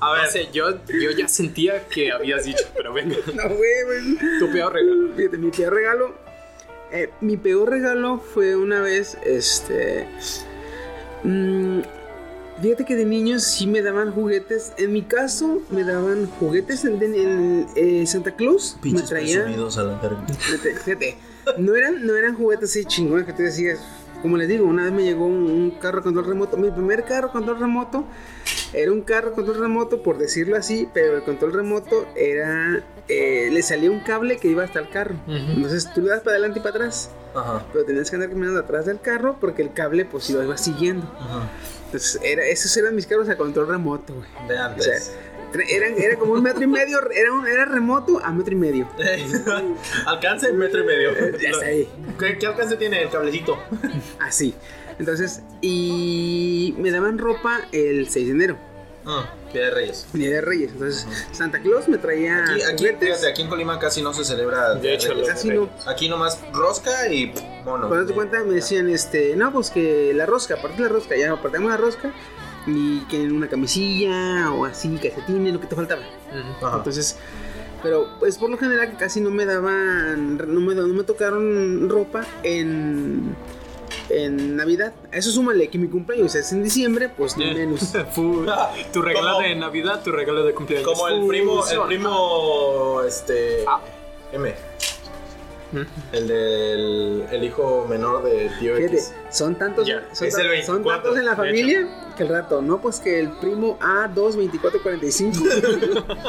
A 0.02 0.12
ver, 0.14 0.24
No 0.26 0.32
sé, 0.32 0.50
yo, 0.52 0.70
yo 0.88 1.12
ya 1.12 1.28
sentía 1.28 1.88
que 1.88 2.12
habías 2.12 2.44
dicho, 2.44 2.64
pero 2.76 2.94
venga, 2.94 3.16
No, 3.34 3.44
güey, 3.56 3.84
güey. 3.86 4.40
tu 4.40 4.52
peor 4.52 4.74
regalo. 4.74 5.14
Fíjate, 5.16 5.38
mi 5.38 5.52
peor 5.52 5.74
regalo. 5.74 6.16
eh, 6.92 7.10
mi 7.22 7.38
peor 7.38 7.70
regalo 7.70 8.20
fue 8.20 8.56
una 8.56 8.82
vez, 8.82 9.18
este. 9.26 10.08
mm, 11.24 11.80
fíjate 12.62 12.86
que 12.86 12.96
de 12.96 13.06
niños 13.06 13.44
sí 13.44 13.68
me 13.68 13.82
daban 13.82 14.12
juguetes. 14.12 14.74
En 14.78 14.94
mi 14.94 15.02
caso, 15.02 15.62
me 15.72 15.84
daban 15.84 16.28
juguetes 16.40 16.86
en, 16.86 17.02
en- 17.02 17.68
eh, 17.76 18.06
Santa 18.06 18.36
Claus. 18.36 18.78
me 18.84 19.02
traía. 19.02 19.44
presumidos 19.44 19.78
a 19.78 19.84
la. 19.84 20.00
Fíjate, 20.00 20.76
fíjate, 20.76 21.18
no 21.58 21.76
eran, 21.76 22.06
no 22.06 22.16
eran 22.16 22.36
juguetes 22.36 22.70
así 22.72 22.86
chingones 22.86 23.26
que 23.26 23.34
tú 23.34 23.44
decías. 23.44 23.80
Como 24.22 24.38
les 24.38 24.48
digo, 24.48 24.66
una 24.66 24.84
vez 24.86 24.92
me 24.92 25.04
llegó 25.04 25.26
un, 25.28 25.44
un 25.52 25.72
carro 25.72 26.02
control 26.02 26.26
remoto. 26.26 26.58
Mi 26.58 26.72
primer 26.72 27.04
carro 27.04 27.32
control 27.32 27.60
remoto 27.60 28.06
era 28.74 28.92
un 28.92 29.02
carro 29.02 29.34
control 29.34 29.60
remoto, 29.60 30.02
por 30.04 30.18
decirlo 30.18 30.56
así, 30.58 30.88
pero 30.94 31.18
el 31.18 31.24
control 31.24 31.54
remoto 31.54 32.06
era. 32.16 32.84
eh, 33.08 33.50
le 33.52 33.62
salía 33.62 33.92
un 33.92 34.00
cable 34.02 34.38
que 34.38 34.48
iba 34.48 34.64
hasta 34.64 34.80
el 34.80 34.90
carro. 34.90 35.16
Ujú. 35.28 35.36
Entonces 35.36 35.92
tú 35.94 36.02
le 36.02 36.10
das 36.10 36.22
para 36.22 36.32
adelante 36.38 36.60
y 36.60 36.62
para 36.62 36.76
atrás. 36.76 37.10
Ajá. 37.36 37.66
Pero 37.72 37.86
tenías 37.86 38.10
que 38.10 38.16
andar 38.16 38.30
caminando 38.30 38.60
atrás 38.60 38.86
del 38.86 39.00
carro 39.00 39.38
porque 39.40 39.62
el 39.62 39.74
cable, 39.74 40.06
pues, 40.06 40.30
lo 40.30 40.44
iba 40.44 40.58
siguiendo. 40.58 41.06
Ajá. 41.20 41.50
Entonces, 41.86 42.20
era, 42.24 42.46
esos 42.46 42.76
eran 42.78 42.96
mis 42.96 43.06
carros 43.08 43.30
a 43.30 43.38
control 43.38 43.68
remoto, 43.68 44.14
güey. 44.14 44.28
De 44.48 44.54
O 44.56 44.58
sea, 44.58 44.66
antes. 44.66 45.12
eran, 45.70 45.94
era 45.98 46.16
como 46.18 46.34
un 46.34 46.42
metro 46.44 46.64
y 46.64 46.68
medio, 46.68 47.00
era, 47.12 47.32
un- 47.32 47.48
era 47.48 47.66
remoto 47.66 48.20
a 48.24 48.32
metro 48.32 48.54
y 48.54 48.58
medio. 48.58 48.88
alcance 50.06 50.52
metro 50.54 50.82
y 50.84 50.86
medio. 50.86 51.12
Ya 51.40 51.50
está 51.50 51.66
ahí. 51.66 51.88
¿Qué, 52.20 52.38
qué 52.38 52.48
alcance 52.48 52.76
tiene 52.78 53.02
el 53.04 53.10
cablecito? 53.10 53.58
Así. 54.20 54.54
Entonces, 55.00 55.42
y 55.62 56.74
me 56.78 56.92
daban 56.92 57.18
ropa 57.18 57.62
el 57.72 58.08
6 58.10 58.28
de 58.28 58.32
enero, 58.32 58.58
Ah, 59.08 59.30
Día 59.54 59.66
de 59.66 59.72
Reyes. 59.72 60.08
Día 60.14 60.30
de 60.32 60.42
Reyes. 60.42 60.72
Entonces, 60.72 61.08
Santa 61.32 61.62
Claus 61.62 61.88
me 61.88 62.00
traía 62.00 62.44
Aquí, 62.44 62.64
aquí, 62.64 62.88
fíjate, 63.00 63.28
aquí 63.30 63.44
en 63.44 63.50
Colima 63.50 63.78
casi 63.78 64.02
no 64.02 64.14
se 64.14 64.26
celebra. 64.26 64.74
De 64.76 64.96
hecho, 64.96 65.14
Reyes. 65.14 65.28
Casi 65.28 65.50
no. 65.50 65.70
Aquí 65.86 66.10
nomás 66.10 66.40
rosca 66.52 67.08
y 67.14 67.32
mono. 67.64 67.88
Cuando 67.88 68.08
te 68.08 68.14
cuenta, 68.14 68.44
me 68.44 68.56
decían, 68.56 68.90
este, 68.90 69.36
no, 69.36 69.52
pues 69.54 69.70
que 69.70 70.12
la 70.16 70.26
rosca, 70.26 70.56
aparte 70.56 70.82
la 70.82 70.88
rosca, 70.90 71.16
ya 71.16 71.32
apartamos 71.34 71.70
la 71.70 71.78
rosca. 71.78 72.12
Y 72.68 73.02
que 73.02 73.22
en 73.22 73.32
una 73.32 73.48
camisilla 73.48 74.52
o 74.52 74.66
así, 74.66 74.98
calcetines, 74.98 75.54
lo 75.54 75.62
que 75.62 75.68
te 75.68 75.76
faltaba. 75.76 76.02
Ajá. 76.64 76.78
Entonces, 76.78 77.16
pero 77.84 78.08
pues 78.18 78.40
por 78.40 78.50
lo 78.50 78.58
general 78.58 78.90
que 78.90 78.98
casi 78.98 79.22
no 79.22 79.30
me 79.30 79.46
daban, 79.46 80.38
no 80.38 80.62
me, 80.62 80.74
no 80.74 80.88
me 80.88 81.04
tocaron 81.04 81.88
ropa 81.88 82.26
en, 82.42 83.36
en 84.10 84.56
Navidad. 84.56 84.94
A 85.12 85.18
eso 85.18 85.32
súmale 85.32 85.70
que 85.70 85.78
mi 85.78 85.88
cumpleaños 85.88 86.36
es 86.36 86.52
en 86.52 86.64
diciembre, 86.64 87.10
pues 87.10 87.38
ni 87.38 87.46
menos. 87.54 87.92
Tu 88.94 89.02
regalo 89.02 89.40
de 89.40 89.56
Navidad, 89.56 90.02
tu 90.04 90.12
regalo 90.12 90.44
de 90.44 90.54
cumpleaños. 90.54 90.88
Como 90.88 91.08
el 91.08 91.28
primo, 91.28 91.68
el 91.68 91.82
primo, 91.88 93.02
este, 93.08 93.64
Ah. 93.68 93.80
M. 94.34 94.54
El 96.12 96.28
del 96.28 97.26
el 97.32 97.44
hijo 97.44 97.86
menor 97.90 98.24
de 98.24 98.50
tío 98.60 98.76
Fíjate, 98.76 98.94
X. 98.96 99.14
son 99.32 99.56
tantos, 99.56 99.88
Ya, 99.88 100.04
son, 100.14 100.28
es 100.28 100.36
tan- 100.36 100.46
el 100.46 100.64
son 100.64 100.76
24, 100.84 101.04
tantos 101.04 101.18
en 101.20 101.26
la 101.26 101.36
familia 101.36 101.88
que 102.16 102.24
el 102.24 102.30
rato, 102.30 102.62
no, 102.62 102.80
pues 102.82 103.00
que 103.00 103.20
el 103.20 103.32
primo 103.38 103.78
A22445. 103.80 106.14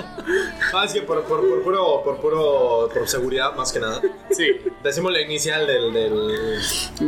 Ah, 0.74 0.84
es 0.84 0.92
que 0.92 1.02
por, 1.02 1.22
por, 1.22 1.48
por 1.48 1.62
puro, 1.62 2.02
por 2.02 2.20
puro, 2.20 2.88
por 2.92 3.08
seguridad 3.08 3.54
más 3.54 3.72
que 3.72 3.78
nada. 3.80 4.00
Sí. 4.32 4.48
Decimos 4.82 5.12
la 5.12 5.20
inicial 5.22 5.66
del, 5.66 5.92
del 5.92 6.58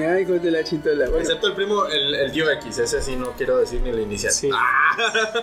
Ay, 0.01 0.22
hijo 0.22 0.33
de 0.35 0.51
la 0.51 0.62
chintola. 0.64 1.05
Bueno, 1.07 1.18
excepto 1.18 1.49
el 1.49 1.55
primo, 1.55 1.85
el, 1.87 2.14
el 2.14 2.33
tío 2.33 2.49
X, 2.53 2.79
ese 2.79 3.03
sí 3.03 3.16
no 3.16 3.33
quiero 3.33 3.59
decir 3.59 3.81
ni 3.83 3.91
la 3.93 4.01
inicial. 4.01 4.33
Sí. 4.33 4.49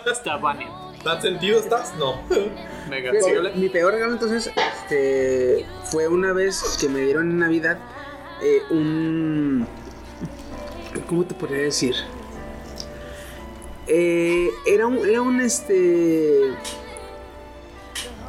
Está 0.10 0.38
Bunny. 0.38 0.66
¿Tan 1.06 1.22
sentido 1.22 1.60
estás? 1.60 1.94
No. 2.00 2.20
Venga, 2.90 3.12
mi 3.56 3.70
peor 3.70 3.94
regalo 3.94 4.14
entonces 4.14 4.52
este, 4.82 5.64
fue 5.84 6.08
una 6.08 6.34
vez 6.34 6.78
que 6.82 6.90
me 6.90 7.02
dieron 7.02 7.30
en 7.30 7.38
Navidad 7.38 7.78
eh, 8.42 8.62
un... 8.72 9.68
¿Cómo 11.08 11.24
te 11.24 11.36
podría 11.36 11.60
decir? 11.60 11.94
Eh, 13.86 14.50
era 14.66 14.88
un, 14.88 15.08
era 15.08 15.22
un 15.22 15.42
este... 15.42 16.50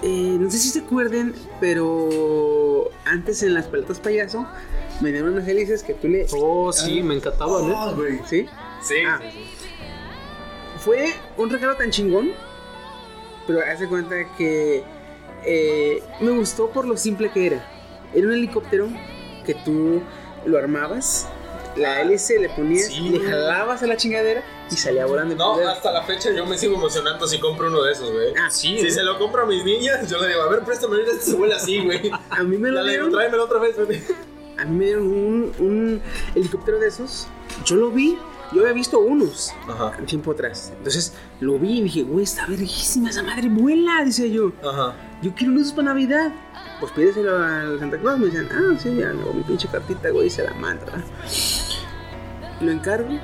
eh, 0.02 0.36
no 0.38 0.50
sé 0.50 0.58
si 0.58 0.68
se 0.68 0.80
acuerden, 0.80 1.34
pero 1.58 2.90
antes 3.06 3.42
en 3.42 3.54
las 3.54 3.68
paletas 3.68 4.00
payaso 4.00 4.46
me 5.00 5.12
dieron 5.12 5.32
unas 5.32 5.48
hélices 5.48 5.82
que 5.82 5.94
tú 5.94 6.08
le... 6.08 6.26
Oh, 6.36 6.70
sí, 6.74 7.02
me 7.02 7.14
encantaba, 7.14 7.62
¿no? 7.62 7.96
güey. 7.96 8.20
¿Sí? 8.26 8.46
Sí. 8.82 8.96
Ah. 9.06 9.18
Fue 10.78 11.14
un 11.38 11.48
regalo 11.48 11.74
tan 11.76 11.90
chingón, 11.90 12.32
pero 13.47 13.61
hace 13.61 13.88
cuenta 13.88 14.14
que 14.36 14.82
eh, 15.44 16.03
me 16.20 16.30
gustó 16.32 16.70
por 16.70 16.86
lo 16.86 16.97
simple 16.97 17.30
que 17.30 17.47
era. 17.47 17.64
Era 18.14 18.26
un 18.26 18.32
helicóptero 18.32 18.88
que 19.44 19.55
tú 19.55 20.03
lo 20.44 20.59
armabas, 20.59 21.28
la 21.76 22.01
hélice 22.01 22.38
le 22.38 22.49
ponías, 22.49 22.86
Sí. 22.86 23.11
le 23.11 23.20
jalabas 23.20 23.82
a 23.82 23.86
la 23.86 23.97
chingadera 23.97 24.42
y 24.70 24.76
salía 24.76 25.07
volando. 25.07 25.34
No, 25.36 25.53
poder. 25.55 25.68
hasta 25.68 25.92
la 25.92 26.03
fecha 26.03 26.30
yo 26.32 26.47
me 26.47 26.57
sigo 26.57 26.74
emocionando 26.76 27.26
si 27.28 27.38
compro 27.38 27.68
uno 27.68 27.82
de 27.82 27.92
esos, 27.92 28.11
güey. 28.12 28.32
Ah, 28.36 28.49
Sí, 28.51 28.78
Si 28.80 28.86
¿eh? 28.86 28.90
se 28.90 29.03
lo 29.03 29.18
compro 29.18 29.42
a 29.42 29.47
mis 29.47 29.64
niñas, 29.64 30.09
yo 30.11 30.18
le 30.20 30.28
digo, 30.28 30.42
a 30.42 30.49
ver, 30.49 30.61
préstame 30.61 30.97
este 31.03 31.20
se 31.20 31.34
huele 31.34 31.55
así, 31.55 31.84
güey. 31.84 32.11
A 32.30 32.42
mí 32.42 32.57
me 32.57 32.70
lo 32.70 32.82
le 32.82 32.92
digo, 32.92 33.05
dieron, 33.05 33.12
tráemelo 33.12 33.44
otra 33.44 33.59
vez, 33.59 33.76
güey. 33.76 34.03
a 34.59 34.64
mí 34.64 34.76
me 34.76 34.84
dieron 34.86 35.05
un, 35.07 35.53
un 35.59 36.03
helicóptero 36.34 36.78
de 36.78 36.88
esos. 36.88 37.26
Yo 37.64 37.76
lo 37.76 37.90
vi, 37.90 38.16
yo 38.53 38.61
había 38.62 38.72
visto 38.72 38.99
unos. 38.99 39.53
Ajá, 39.68 39.92
un 39.99 40.07
tiempo 40.07 40.32
atrás. 40.32 40.72
Entonces 40.76 41.14
lo 41.40 41.59
vi 41.59 41.78
y 41.78 41.82
dije, 41.84 42.03
güey, 42.03 42.24
está 42.24 42.47
verguísima 42.47 43.11
esa 43.11 43.22
madre, 43.22 43.49
vuela, 43.49 44.05
decía 44.05 44.26
yo. 44.26 44.53
ajá. 44.62 44.94
Yo 45.22 45.34
quiero 45.34 45.53
luces 45.55 45.72
para 45.72 45.88
Navidad. 45.88 46.30
Pues 46.78 46.92
pídeselo 46.92 47.38
al 47.42 47.78
Santa 47.78 47.99
Claus. 47.99 48.18
Me 48.18 48.26
dicen, 48.26 48.49
ah, 48.53 48.76
sí, 48.78 48.94
ya, 48.94 49.12
luego 49.12 49.32
mi 49.32 49.42
pinche 49.42 49.66
cartita, 49.68 50.11
güey, 50.11 50.28
se 50.28 50.44
la 50.44 50.53
manda. 50.55 51.03
Lo 52.61 52.70
encargo 52.70 53.18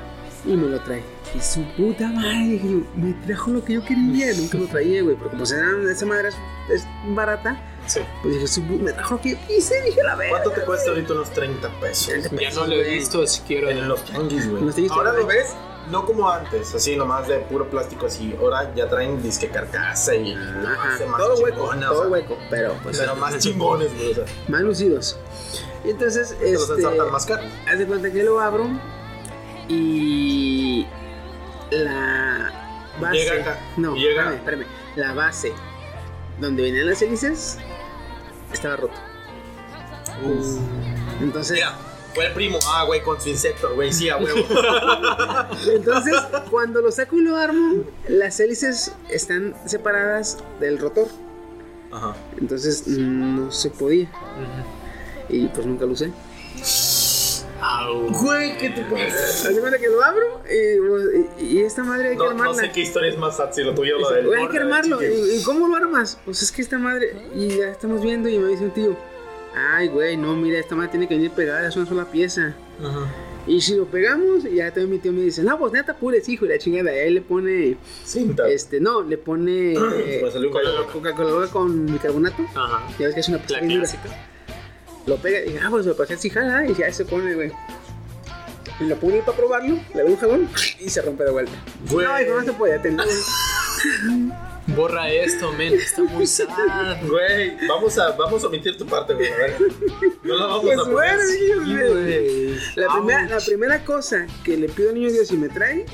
y 0.45 0.55
me 0.55 0.67
lo 0.67 0.79
trae. 0.81 1.03
Y 1.35 1.39
su 1.39 1.61
puta 1.77 2.07
madre, 2.09 2.83
me 2.95 3.13
trajo 3.25 3.51
lo 3.51 3.63
que 3.63 3.73
yo 3.73 3.85
quería. 3.85 4.33
Nunca 4.35 4.57
lo 4.57 4.67
traía, 4.67 5.01
güey, 5.03 5.15
pero 5.15 5.31
como 5.31 5.45
se 5.45 5.57
dan, 5.57 5.87
esa 5.89 6.05
madre 6.05 6.29
es 6.71 6.85
barata, 7.07 7.57
Sí. 7.85 7.99
pues 8.21 8.33
dije, 8.35 8.47
su, 8.47 8.61
pu- 8.61 8.79
me 8.79 8.93
trajo 8.93 9.15
lo 9.15 9.21
que 9.21 9.31
yo 9.31 9.37
quise, 9.47 9.81
dije 9.81 10.01
la 10.03 10.15
verga. 10.15 10.31
¿Cuánto 10.41 10.51
te 10.51 10.61
cuesta 10.65 10.89
ahorita 10.91 11.13
unos 11.13 11.29
30 11.31 11.69
pesos? 11.79 12.13
Ya 12.39 12.51
no 12.51 12.67
lo 12.67 12.73
he 12.75 12.83
visto 12.83 13.25
siquiera. 13.27 13.69
En 13.71 13.87
los 13.87 14.03
tianguis, 14.05 14.49
güey. 14.49 14.63
Los 14.63 14.91
Ahora 14.91 15.11
lo 15.13 15.25
ves, 15.27 15.53
no 15.89 16.05
como 16.05 16.29
antes, 16.29 16.73
así 16.73 16.95
nomás 16.95 17.27
de 17.27 17.39
puro 17.39 17.69
plástico 17.69 18.05
así. 18.05 18.33
Ahora 18.39 18.73
ya 18.73 18.87
traen 18.87 19.21
disque 19.21 19.49
carcasa 19.49 20.15
y 20.15 20.33
Ajá, 20.33 21.05
más 21.07 21.19
todo 21.21 21.35
hueco, 21.43 21.57
chingona, 21.57 21.89
o 21.89 21.93
todo 21.93 22.01
sea, 22.03 22.11
hueco, 22.11 22.37
pero 22.49 22.73
pues 22.83 22.97
Pero 22.99 23.15
más 23.17 23.37
chingones, 23.39 23.93
güey. 23.97 24.11
O 24.11 24.15
sea, 24.15 24.25
más 24.47 24.61
lucidos. 24.61 25.17
Y 25.83 25.89
entonces, 25.89 26.37
te 26.39 26.51
los 26.53 26.61
este, 26.61 26.73
ensartan 26.75 27.11
más 27.11 27.25
caros. 27.25 27.45
haz 27.69 27.77
de 27.79 27.85
cuenta 27.85 28.09
que 28.11 28.23
lo 28.23 28.39
abro 28.39 28.69
y 29.67 30.85
la 31.71 32.51
base, 32.99 33.17
Llega 33.17 33.41
acá, 33.41 33.59
no, 33.77 33.95
llega- 33.95 34.33
espérame, 34.33 34.61
espérame, 34.61 34.65
la 34.95 35.13
base 35.13 35.53
donde 36.39 36.63
venían 36.63 36.87
las 36.87 37.01
hélices 37.01 37.57
estaba 38.53 38.75
roto. 38.77 38.95
Entonces, 41.21 41.55
Mira, 41.55 41.75
Fue 42.13 42.27
el 42.27 42.33
primo, 42.33 42.59
ah, 42.67 42.83
güey, 42.85 43.01
con 43.01 43.19
su 43.19 43.29
insecto, 43.29 43.73
güey, 43.73 43.91
sí, 43.91 44.09
a 44.09 44.17
huevo. 44.17 44.39
Entonces, 45.73 46.15
cuando 46.49 46.81
lo 46.81 46.91
saco 46.91 47.17
y 47.17 47.21
lo 47.21 47.35
armo, 47.35 47.83
las 48.07 48.39
hélices 48.39 48.93
están 49.09 49.55
separadas 49.65 50.37
del 50.59 50.77
rotor. 50.77 51.07
Ajá. 51.91 52.15
Entonces 52.39 52.87
no 52.87 53.51
se 53.51 53.69
podía. 53.69 54.09
Y 55.29 55.47
pues 55.47 55.65
nunca 55.65 55.85
lo 55.85 55.93
usé. 55.93 56.11
Au. 57.65 58.09
Güey, 58.11 58.57
¿qué 58.57 58.69
te 58.71 58.81
pasa? 58.83 59.49
Hace 59.49 59.59
cuenta 59.59 59.79
que 59.79 59.87
lo 59.87 60.03
abro 60.03 60.41
y, 61.39 61.43
y 61.45 61.61
esta 61.61 61.83
madre 61.83 62.09
hay 62.09 62.17
que 62.17 62.23
No, 62.23 62.29
armarla. 62.31 62.51
no 62.53 62.59
sé 62.59 62.71
qué 62.71 62.81
historia 62.81 63.09
es 63.11 63.17
más 63.17 63.37
sad, 63.37 63.53
si 63.53 63.63
lo 63.63 63.73
tuyo 63.73 63.95
o 63.97 63.99
lo 64.01 64.09
del 64.11 64.25
Güey, 64.27 64.41
hay 64.41 64.49
que 64.49 64.57
armarlo. 64.57 65.01
¿Y, 65.01 65.37
y 65.39 65.43
cómo 65.43 65.67
lo 65.67 65.75
armas? 65.75 66.19
Pues 66.25 66.41
es 66.43 66.51
que 66.51 66.61
esta 66.61 66.77
madre. 66.77 67.15
Y 67.35 67.47
ya 67.57 67.69
estamos 67.69 68.01
viendo 68.01 68.27
y 68.27 68.37
me 68.37 68.49
dice 68.49 68.65
un 68.65 68.71
tío. 68.71 68.97
Ay, 69.55 69.87
güey, 69.87 70.17
no, 70.17 70.35
mira, 70.35 70.59
esta 70.59 70.75
madre 70.75 70.89
tiene 70.91 71.07
que 71.07 71.13
venir 71.15 71.31
pegada, 71.31 71.67
es 71.67 71.75
una 71.77 71.85
sola 71.85 72.05
pieza. 72.05 72.55
Ajá. 72.83 73.07
Y 73.45 73.61
si 73.61 73.75
lo 73.75 73.85
pegamos, 73.85 74.45
y 74.45 74.55
ya 74.55 74.67
también 74.71 74.89
mi 74.91 74.97
tío 74.99 75.11
me 75.13 75.21
dice, 75.21 75.43
no, 75.43 75.59
pues 75.59 75.73
neta, 75.73 75.95
pures, 75.95 76.27
hijo, 76.29 76.45
y 76.45 76.49
la 76.49 76.57
chingada. 76.57 76.93
Y 76.95 76.99
ahí 76.99 77.09
le 77.11 77.21
pone, 77.21 77.77
Cinta. 78.05 78.47
este, 78.49 78.79
no, 78.79 79.03
le 79.03 79.17
pone 79.17 79.73
eh. 79.97 80.25
Coca-Cola 80.91 81.47
con 81.47 81.85
bicarbonato. 81.85 82.41
Ajá. 82.55 82.87
Ya 82.97 83.05
ves 83.07 83.13
que 83.15 83.19
es 83.21 83.29
una 83.29 83.37
pieza 83.39 83.61
La 83.61 83.67
clásica. 83.67 84.29
Lo 85.05 85.17
pega 85.17 85.39
y 85.39 85.45
dije, 85.51 85.59
ah, 85.63 85.67
pues 85.69 85.85
lo 85.85 85.95
pasé 85.97 86.13
así, 86.13 86.29
jala, 86.29 86.65
y 86.67 86.73
ya 86.75 86.91
se 86.93 87.05
pone, 87.05 87.33
güey. 87.35 87.51
Y 88.79 88.85
lo 88.85 88.95
pone 88.97 89.21
para 89.21 89.37
probarlo, 89.37 89.77
le 89.93 90.01
doy 90.01 90.11
un 90.11 90.17
jabón 90.17 90.49
y 90.79 90.89
se 90.89 91.01
rompe 91.01 91.23
de 91.25 91.31
vuelta. 91.31 91.51
Güey. 91.89 92.05
No, 92.07 92.21
hijo, 92.21 92.33
no 92.39 92.43
se 92.43 92.53
puede 92.53 92.73
atender. 92.75 93.05
Borra 94.67 95.09
esto, 95.11 95.51
men. 95.53 95.73
Está 95.73 96.03
muy 96.03 96.25
sad. 96.25 96.47
Güey, 97.07 97.57
vamos 97.67 97.97
a, 97.99 98.11
vamos 98.11 98.43
a 98.43 98.47
omitir 98.47 98.77
tu 98.77 98.85
parte, 98.85 99.13
güey. 99.13 99.27
A 99.29 99.35
ver. 99.35 99.57
No 100.23 100.35
la 100.37 100.45
vamos 100.45 100.61
Pues 100.63 100.77
a 100.79 100.83
poner. 100.83 100.93
bueno, 100.95 101.21
Sí, 101.29 101.53
güey. 101.53 101.91
güey. 101.91 102.59
La 102.75 102.93
primera, 102.93 103.27
la 103.27 103.39
primera 103.39 103.85
cosa 103.85 104.25
que 104.43 104.55
le 104.57 104.69
pido 104.69 104.89
al 104.89 104.95
niño 104.95 105.11
Dios 105.11 105.27
si 105.27 105.37
me 105.37 105.49
trae, 105.49 105.85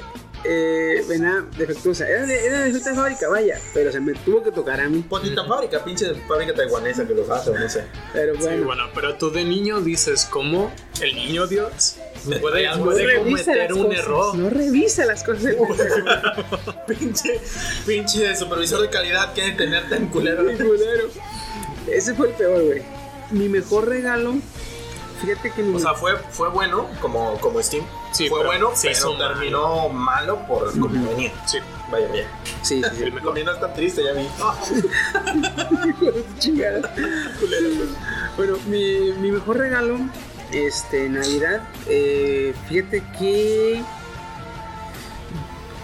eh, 0.44 1.04
venía 1.08 1.46
defectuosa. 1.58 2.08
Era 2.08 2.26
de, 2.26 2.46
era 2.46 2.60
de 2.64 2.80
fábrica, 2.80 3.28
vaya, 3.30 3.60
pero 3.74 3.92
se 3.92 4.00
me 4.00 4.14
tuvo 4.14 4.44
que 4.44 4.52
tocar 4.52 4.80
a 4.80 4.90
mí. 4.90 5.04
Potita 5.08 5.46
fábrica, 5.46 5.84
pinche 5.84 6.14
fábrica 6.28 6.54
taiwanesa 6.54 7.06
que 7.08 7.14
los 7.14 7.30
hace, 7.30 7.52
no 7.52 7.70
sé. 7.70 7.84
Pero 8.14 8.36
Sí, 8.36 8.42
bueno, 8.42 8.66
bueno, 8.66 8.84
pero 8.96 9.16
tú 9.16 9.32
de 9.32 9.44
niño 9.44 9.82
dices, 9.82 10.26
¿cómo 10.30 10.72
el 11.02 11.16
niño 11.16 11.48
Dios 11.48 11.96
puede, 12.42 12.68
No 12.68 12.86
cometer 12.86 13.74
un 13.74 13.84
cosas, 13.88 14.00
error? 14.00 14.36
no 14.36 14.50
revisa 14.50 15.06
las 15.06 15.24
cosas. 15.24 15.54
pinche, 16.88 17.40
pinche 17.86 18.36
supervisor 18.36 18.82
de 18.82 18.90
calidad 18.90 19.34
de 19.34 19.52
tener 19.52 19.90
tan 19.90 20.08
culero. 20.08 20.44
Culero. 20.44 21.10
Ese 21.88 22.14
fue 22.14 22.30
el 22.30 22.34
peor, 22.34 22.64
güey. 22.64 22.82
Mi 23.32 23.48
mejor 23.48 23.88
regalo, 23.88 24.36
fíjate 25.20 25.52
que 25.52 25.64
mi 25.64 25.76
O 25.76 25.80
sea, 25.80 25.94
fue, 25.94 26.16
fue 26.32 26.50
bueno 26.50 26.88
como, 27.02 27.40
como 27.40 27.62
Steam. 27.62 27.84
Sí, 28.12 28.30
fue 28.30 28.40
pero 28.40 28.50
bueno, 28.50 28.72
se 28.76 28.92
pero 28.92 29.18
terminó 29.18 29.90
malo 29.90 30.40
por 30.48 30.72
como 30.72 31.10
venía. 31.10 31.32
Sí. 31.46 31.60
Vaya 31.92 32.08
bien. 32.08 32.28
Sí, 32.62 32.82
sí, 32.84 32.90
sí. 32.98 33.04
Es 33.04 33.60
tan 33.60 33.74
triste, 33.74 34.04
ya 34.04 34.14
vi. 34.14 34.28
Chingada. 36.40 36.94
Bueno, 38.38 38.58
mi, 38.68 39.12
mi 39.20 39.32
mejor 39.32 39.58
regalo, 39.58 39.98
este, 40.52 41.10
Navidad, 41.10 41.62
eh, 41.88 42.54
fíjate 42.68 43.04
que 43.18 43.84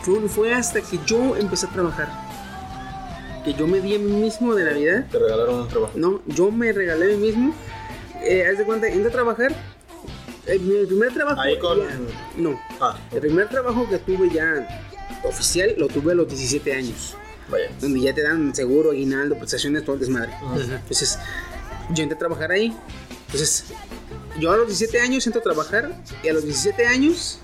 fue, 0.03 0.19
fue 0.29 0.53
hasta 0.53 0.81
que 0.81 0.99
yo 1.05 1.35
empecé 1.35 1.65
a 1.65 1.69
trabajar. 1.69 2.07
Que 3.43 3.53
yo 3.53 3.67
me 3.67 3.79
di 3.79 3.95
a 3.95 3.99
mí 3.99 4.11
mismo 4.11 4.53
de 4.53 4.63
Navidad. 4.63 5.05
Te 5.11 5.19
regalaron 5.19 5.61
un 5.61 5.67
trabajo. 5.67 5.93
No, 5.95 6.21
yo 6.27 6.51
me 6.51 6.71
regalé 6.71 7.13
a 7.13 7.17
mí 7.17 7.27
mismo. 7.27 7.53
Eh, 8.25 8.45
haz 8.47 8.57
de 8.57 8.63
cuenta, 8.65 8.87
entré 8.87 9.09
a 9.09 9.11
trabajar. 9.11 9.55
eh, 10.47 10.59
mi 10.59 10.85
primer 10.85 11.11
trabajo. 11.13 11.41
Ahí 11.41 11.57
con- 11.57 11.79
ya- 11.79 11.97
no, 12.37 12.59
Ah, 12.79 12.95
el 13.11 13.19
primer 13.19 13.49
trabajo 13.49 13.89
que 13.89 13.97
tuve 13.97 14.29
ya 14.31 14.67
oficial 15.23 15.73
lo 15.77 15.87
tuve 15.87 16.11
a 16.11 16.15
los 16.15 16.27
17 16.27 16.71
años 16.73 17.15
vaya. 17.49 17.71
donde 17.81 17.99
ya 17.99 18.13
te 18.13 18.21
dan 18.21 18.53
seguro, 18.53 18.91
aguinaldo, 18.91 19.35
prestaciones, 19.37 19.83
todo 19.83 19.95
el 19.95 20.01
desmadre. 20.01 20.31
Ujú. 20.43 20.59
Entonces, 20.61 21.17
yo 21.91 22.03
entré 22.03 22.15
a 22.15 22.19
trabajar 22.19 22.51
ahí. 22.51 22.75
Entonces, 23.25 23.65
yo 24.39 24.51
a 24.51 24.57
los 24.57 24.67
17 24.67 25.01
años 25.01 25.25
entro 25.25 25.39
a 25.41 25.43
trabajar 25.43 25.99
y 26.23 26.27
a 26.29 26.33
los 26.33 26.43
17 26.43 26.85
años, 26.85 27.39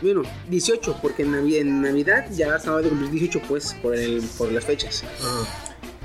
bueno, 0.00 0.22
18, 0.48 0.96
porque 1.02 1.22
en, 1.24 1.32
Navi- 1.32 1.56
en 1.56 1.82
Navidad 1.82 2.26
ya 2.30 2.54
estaba 2.54 2.80
de 2.80 2.90
cumplir 2.90 3.10
18, 3.10 3.42
pues, 3.48 3.74
por, 3.82 3.96
el, 3.96 4.22
por 4.38 4.52
las 4.52 4.64
fechas. 4.64 5.02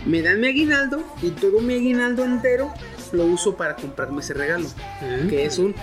Me 0.07 0.23
dan 0.23 0.41
mi 0.41 0.47
aguinaldo 0.47 1.03
y 1.21 1.29
todo 1.29 1.59
mi 1.59 1.75
aguinaldo 1.75 2.25
entero 2.25 2.73
lo 3.13 3.25
uso 3.25 3.55
para 3.55 3.75
comprarme 3.75 4.21
ese 4.21 4.33
regalo, 4.33 4.67
Mm. 5.01 5.29
que 5.29 5.45
es 5.45 5.57
un, 5.57 5.73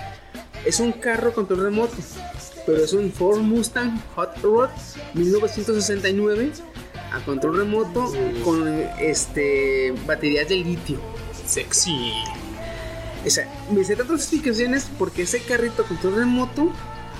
es 0.66 0.78
un 0.80 0.92
carro 0.92 1.32
control 1.32 1.62
remoto. 1.62 1.96
Pero 2.66 2.84
es 2.84 2.92
un 2.92 3.10
Ford 3.10 3.38
Mustang 3.40 3.98
Hot 4.16 4.36
Rod 4.42 4.68
1969 5.14 6.52
a 7.12 7.18
control 7.24 7.56
remoto 7.56 8.12
con 8.44 8.68
este 9.00 9.94
baterías 10.06 10.48
de 10.48 10.56
litio. 10.56 11.00
Sexy. 11.46 12.12
O 13.26 13.30
sea, 13.30 13.48
me 13.70 13.82
sé 13.84 13.96
tantas 13.96 14.20
explicaciones 14.20 14.88
porque 14.98 15.22
ese 15.22 15.40
carrito 15.42 15.84
control 15.84 16.16
remoto 16.16 16.70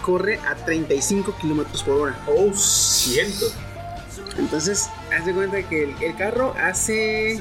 corre 0.02 0.38
a 0.46 0.54
35 0.54 1.34
kilómetros 1.40 1.82
por 1.82 1.94
hora. 1.96 2.18
Oh, 2.26 2.52
siento. 2.54 3.46
Entonces, 4.38 4.88
haz 5.16 5.26
de 5.26 5.32
cuenta 5.34 5.62
que 5.68 5.84
el, 5.84 5.94
el 6.02 6.16
carro 6.16 6.54
hace. 6.62 7.40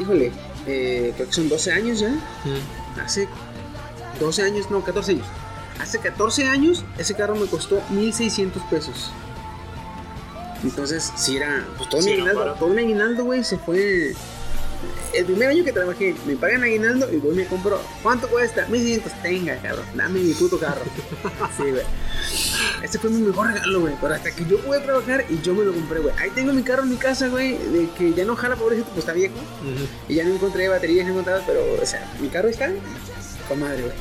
Híjole, 0.00 0.32
eh, 0.66 1.12
creo 1.16 1.26
que 1.28 1.32
son 1.34 1.48
12 1.48 1.72
años 1.72 2.00
ya. 2.00 2.08
Mm. 2.10 3.00
Hace 3.04 3.28
12 4.18 4.42
años, 4.42 4.70
no, 4.70 4.82
14 4.84 5.12
años. 5.12 5.26
Hace 5.80 5.98
14 5.98 6.44
años 6.46 6.84
ese 6.98 7.14
carro 7.14 7.34
me 7.36 7.46
costó 7.46 7.82
1600 7.90 8.62
pesos. 8.64 9.10
Entonces, 10.62 11.10
si 11.16 11.36
era, 11.38 11.64
pues 11.78 11.88
todo 11.88 12.02
Sí, 12.02 12.10
mi 12.10 12.16
no, 12.16 12.22
aguinaldo, 12.24 12.40
barato. 12.40 12.58
todo 12.64 12.74
mi 12.74 12.82
aguinaldo, 12.82 13.24
güey, 13.24 13.42
se 13.44 13.56
fue. 13.56 14.14
El 15.12 15.24
primer 15.24 15.48
año 15.48 15.64
que 15.64 15.72
trabajé, 15.72 16.14
me 16.26 16.36
pagan 16.36 16.62
aguinaldo 16.62 17.12
y 17.12 17.16
voy 17.16 17.32
y 17.34 17.36
me 17.38 17.46
compro. 17.46 17.80
¿Cuánto 18.02 18.28
cuesta? 18.28 18.66
1600, 18.68 19.22
tenga, 19.22 19.56
cabrón, 19.56 19.84
dame 19.94 20.20
mi 20.20 20.32
puto 20.34 20.58
carro. 20.58 20.82
Sí, 21.56 21.64
güey. 21.70 21.82
Ese 22.82 22.98
fue 22.98 23.10
mi 23.10 23.20
mejor 23.22 23.48
regalo, 23.48 23.80
güey. 23.80 23.94
Pero 24.00 24.14
hasta 24.14 24.30
que 24.30 24.44
yo 24.46 24.58
pude 24.60 24.80
trabajar 24.80 25.24
y 25.28 25.40
yo 25.42 25.52
me 25.54 25.64
lo 25.64 25.72
compré, 25.72 26.00
güey. 26.00 26.14
Ahí 26.18 26.30
tengo 26.30 26.52
mi 26.52 26.62
carro 26.62 26.84
en 26.84 26.90
mi 26.90 26.96
casa, 26.96 27.28
güey. 27.28 27.58
De 27.58 27.88
que 27.98 28.14
ya 28.14 28.24
no 28.24 28.36
jala, 28.36 28.56
pobrecito, 28.56 28.86
pues 28.88 29.00
está 29.00 29.12
viejo. 29.12 29.34
Y 30.08 30.14
ya 30.14 30.24
no 30.24 30.34
encontré 30.34 30.68
baterías 30.68 31.08
encontradas, 31.08 31.42
pero, 31.46 31.60
o 31.80 31.86
sea, 31.86 32.08
mi 32.20 32.28
carro 32.28 32.48
está 32.48 32.70
con 33.48 33.60
madre, 33.60 33.82
güey. 33.82 33.94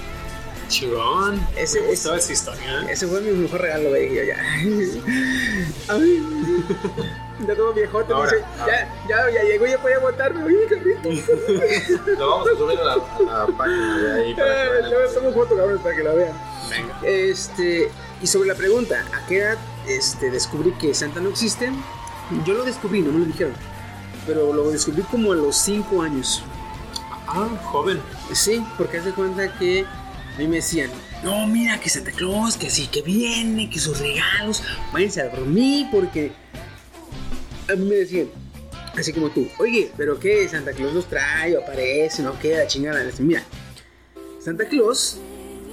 Chingón. 0.69 1.39
Ese- 1.57 1.81
Me 1.81 1.87
gustó 1.87 2.15
esa 2.15 2.31
historia. 2.31 2.81
¿eh? 2.83 2.87
Ese 2.91 3.07
fue 3.07 3.19
mi 3.21 3.31
mejor 3.31 3.61
regalo, 3.61 3.89
güey. 3.89 4.15
Yo 4.15 4.21
ya. 4.23 4.37
Ay, 5.87 6.23
ya 7.47 7.55
todo 7.55 7.73
viejote, 7.73 8.13
Ahora, 8.13 8.31
dice, 8.31 8.45
ya, 8.67 8.97
ya, 9.07 9.31
ya 9.31 9.43
llegó, 9.43 9.65
ya 9.65 9.77
podía 9.81 9.95
aguantarme, 9.97 10.41
güey, 10.41 10.67
carrito. 10.67 11.09
Lo 12.19 12.29
vamos 12.29 12.47
a 12.47 12.57
subir 12.57 12.79
a 12.79 12.83
la, 12.83 12.93
a 12.93 13.47
la 13.47 13.57
página 13.57 13.97
de 13.97 14.13
ahí 14.23 14.33
para 14.35 14.47
que 14.47 14.61
Eh, 14.61 14.81
vean. 14.91 15.13
Tomo 15.13 15.31
foto, 15.33 15.55
cabrón, 15.55 15.79
para 15.79 15.95
que 15.95 16.03
la 16.03 16.13
vean. 16.13 16.33
Venga. 16.69 16.99
Este, 17.03 17.89
y 18.21 18.27
sobre 18.27 18.47
la 18.49 18.55
pregunta, 18.55 19.03
¿a 19.13 19.25
qué 19.27 19.39
edad 19.39 19.57
este, 19.87 20.29
descubrí 20.29 20.71
que 20.73 20.93
Santa 20.93 21.19
no 21.19 21.29
existe? 21.29 21.71
Yo 22.45 22.53
lo 22.53 22.63
descubrí, 22.63 23.01
no 23.01 23.11
me 23.11 23.19
lo 23.19 23.25
dijeron. 23.25 23.53
Pero 24.27 24.53
lo 24.53 24.69
descubrí 24.69 25.01
como 25.03 25.31
a 25.31 25.35
los 25.35 25.55
5 25.57 26.01
años. 26.01 26.43
Ah, 27.27 27.47
joven. 27.65 27.99
Sí, 28.33 28.63
porque 28.77 28.97
haz 28.97 29.05
de 29.05 29.11
cuenta 29.13 29.51
que 29.57 29.85
a 29.85 30.37
mí 30.37 30.47
me 30.47 30.57
decían, 30.57 30.89
no, 31.23 31.47
mira 31.47 31.79
que 31.79 31.89
Santa 31.89 32.11
Claus, 32.11 32.55
que 32.57 32.69
sí, 32.69 32.87
que 32.87 33.01
viene, 33.01 33.69
que 33.69 33.79
sus 33.79 33.99
regalos, 33.99 34.63
váyanse 34.93 35.21
a 35.21 35.29
dormir, 35.29 35.87
porque 35.91 36.31
a 37.69 37.75
mí 37.75 37.85
me 37.85 37.95
decían, 37.95 38.29
así 38.95 39.13
como 39.13 39.29
tú, 39.29 39.47
oye, 39.59 39.91
pero 39.95 40.19
qué, 40.19 40.47
Santa 40.47 40.73
Claus 40.73 40.93
los 40.93 41.05
trae 41.05 41.55
o 41.55 41.61
aparece, 41.61 42.23
no 42.23 42.37
queda 42.39 42.67
chingada. 42.67 43.03
Les 43.03 43.19
Mira, 43.19 43.43
Santa 44.39 44.67
Claus 44.67 45.17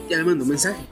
ya 0.08 0.18
me 0.18 0.24
mandó 0.24 0.44
un 0.44 0.50
mensaje. 0.50 0.84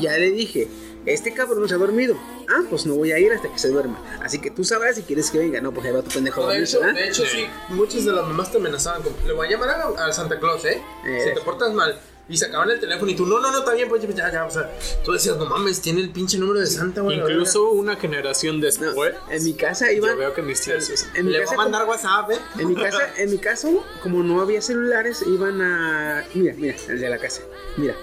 Ya 0.00 0.16
le 0.16 0.30
dije, 0.30 0.68
este 1.06 1.32
cabrón 1.32 1.60
no 1.60 1.68
se 1.68 1.74
ha 1.74 1.78
dormido. 1.78 2.16
Ah, 2.48 2.62
pues 2.68 2.86
no 2.86 2.94
voy 2.94 3.12
a 3.12 3.18
ir 3.18 3.32
hasta 3.32 3.50
que 3.50 3.58
se 3.58 3.68
duerma. 3.68 4.00
Así 4.22 4.38
que 4.38 4.50
tú 4.50 4.64
sabrás 4.64 4.96
si 4.96 5.02
quieres 5.02 5.30
que 5.30 5.38
venga. 5.38 5.60
No, 5.60 5.72
pues 5.72 5.86
ahí 5.86 5.92
va 5.92 6.02
tu 6.02 6.10
pendejo 6.10 6.42
No, 6.42 6.48
de 6.48 6.54
dormirse, 6.54 6.76
hecho, 6.76 6.92
de 6.92 7.08
hecho, 7.08 7.24
sí, 7.26 7.46
muchas 7.70 8.04
de 8.04 8.12
las 8.12 8.26
mamás 8.26 8.50
te 8.52 8.58
amenazaban 8.58 9.02
con, 9.02 9.14
le 9.26 9.32
voy 9.32 9.46
a 9.46 9.50
llamar 9.50 9.70
a, 9.70 10.06
a 10.06 10.12
Santa 10.12 10.38
Claus, 10.38 10.64
¿eh? 10.64 10.80
Eh. 11.06 11.24
Si 11.24 11.34
te 11.34 11.40
portas 11.40 11.72
mal. 11.72 11.98
Y 12.26 12.38
sacaban 12.38 12.70
el 12.70 12.80
teléfono 12.80 13.10
y 13.10 13.14
tú, 13.14 13.26
no, 13.26 13.38
no, 13.38 13.50
no, 13.52 13.58
está 13.58 13.74
bien, 13.74 13.86
pues 13.88 14.00
ya, 14.16 14.32
ya, 14.32 14.46
o 14.46 14.50
sea, 14.50 14.70
tú 15.04 15.12
decías, 15.12 15.36
no 15.36 15.44
mames, 15.44 15.82
tiene 15.82 16.00
el 16.00 16.10
pinche 16.10 16.38
número 16.38 16.60
de 16.60 16.66
Santa, 16.66 17.02
güey. 17.02 17.18
Incluso 17.18 17.70
una 17.72 17.96
generación 17.96 18.60
No, 18.60 18.64
después. 18.66 19.14
en 19.30 19.44
mi 19.44 19.52
casa 19.52 19.86
Yo 19.92 19.98
iban... 19.98 20.16
veo 20.18 20.32
que 20.32 20.40
mis 20.40 20.58
tías 20.62 20.88
usan. 20.88 21.10
En 21.16 21.26
mi 21.26 21.32
Le 21.32 21.40
casa 21.40 21.52
a 21.54 21.56
mandar 21.58 21.86
WhatsApp, 21.86 22.30
¿eh? 22.30 22.38
En 22.58 22.68
mi 22.68 22.74
casa, 22.76 22.98
en 23.18 23.30
mi 23.30 23.36
caso, 23.38 23.84
como 24.02 24.22
no 24.22 24.40
había 24.40 24.62
celulares, 24.62 25.22
iban 25.26 25.60
a. 25.60 26.24
Mira, 26.32 26.54
mira, 26.56 26.76
el 26.88 26.98
de 27.00 27.10
la 27.10 27.18
casa. 27.18 27.42
Mira. 27.76 27.94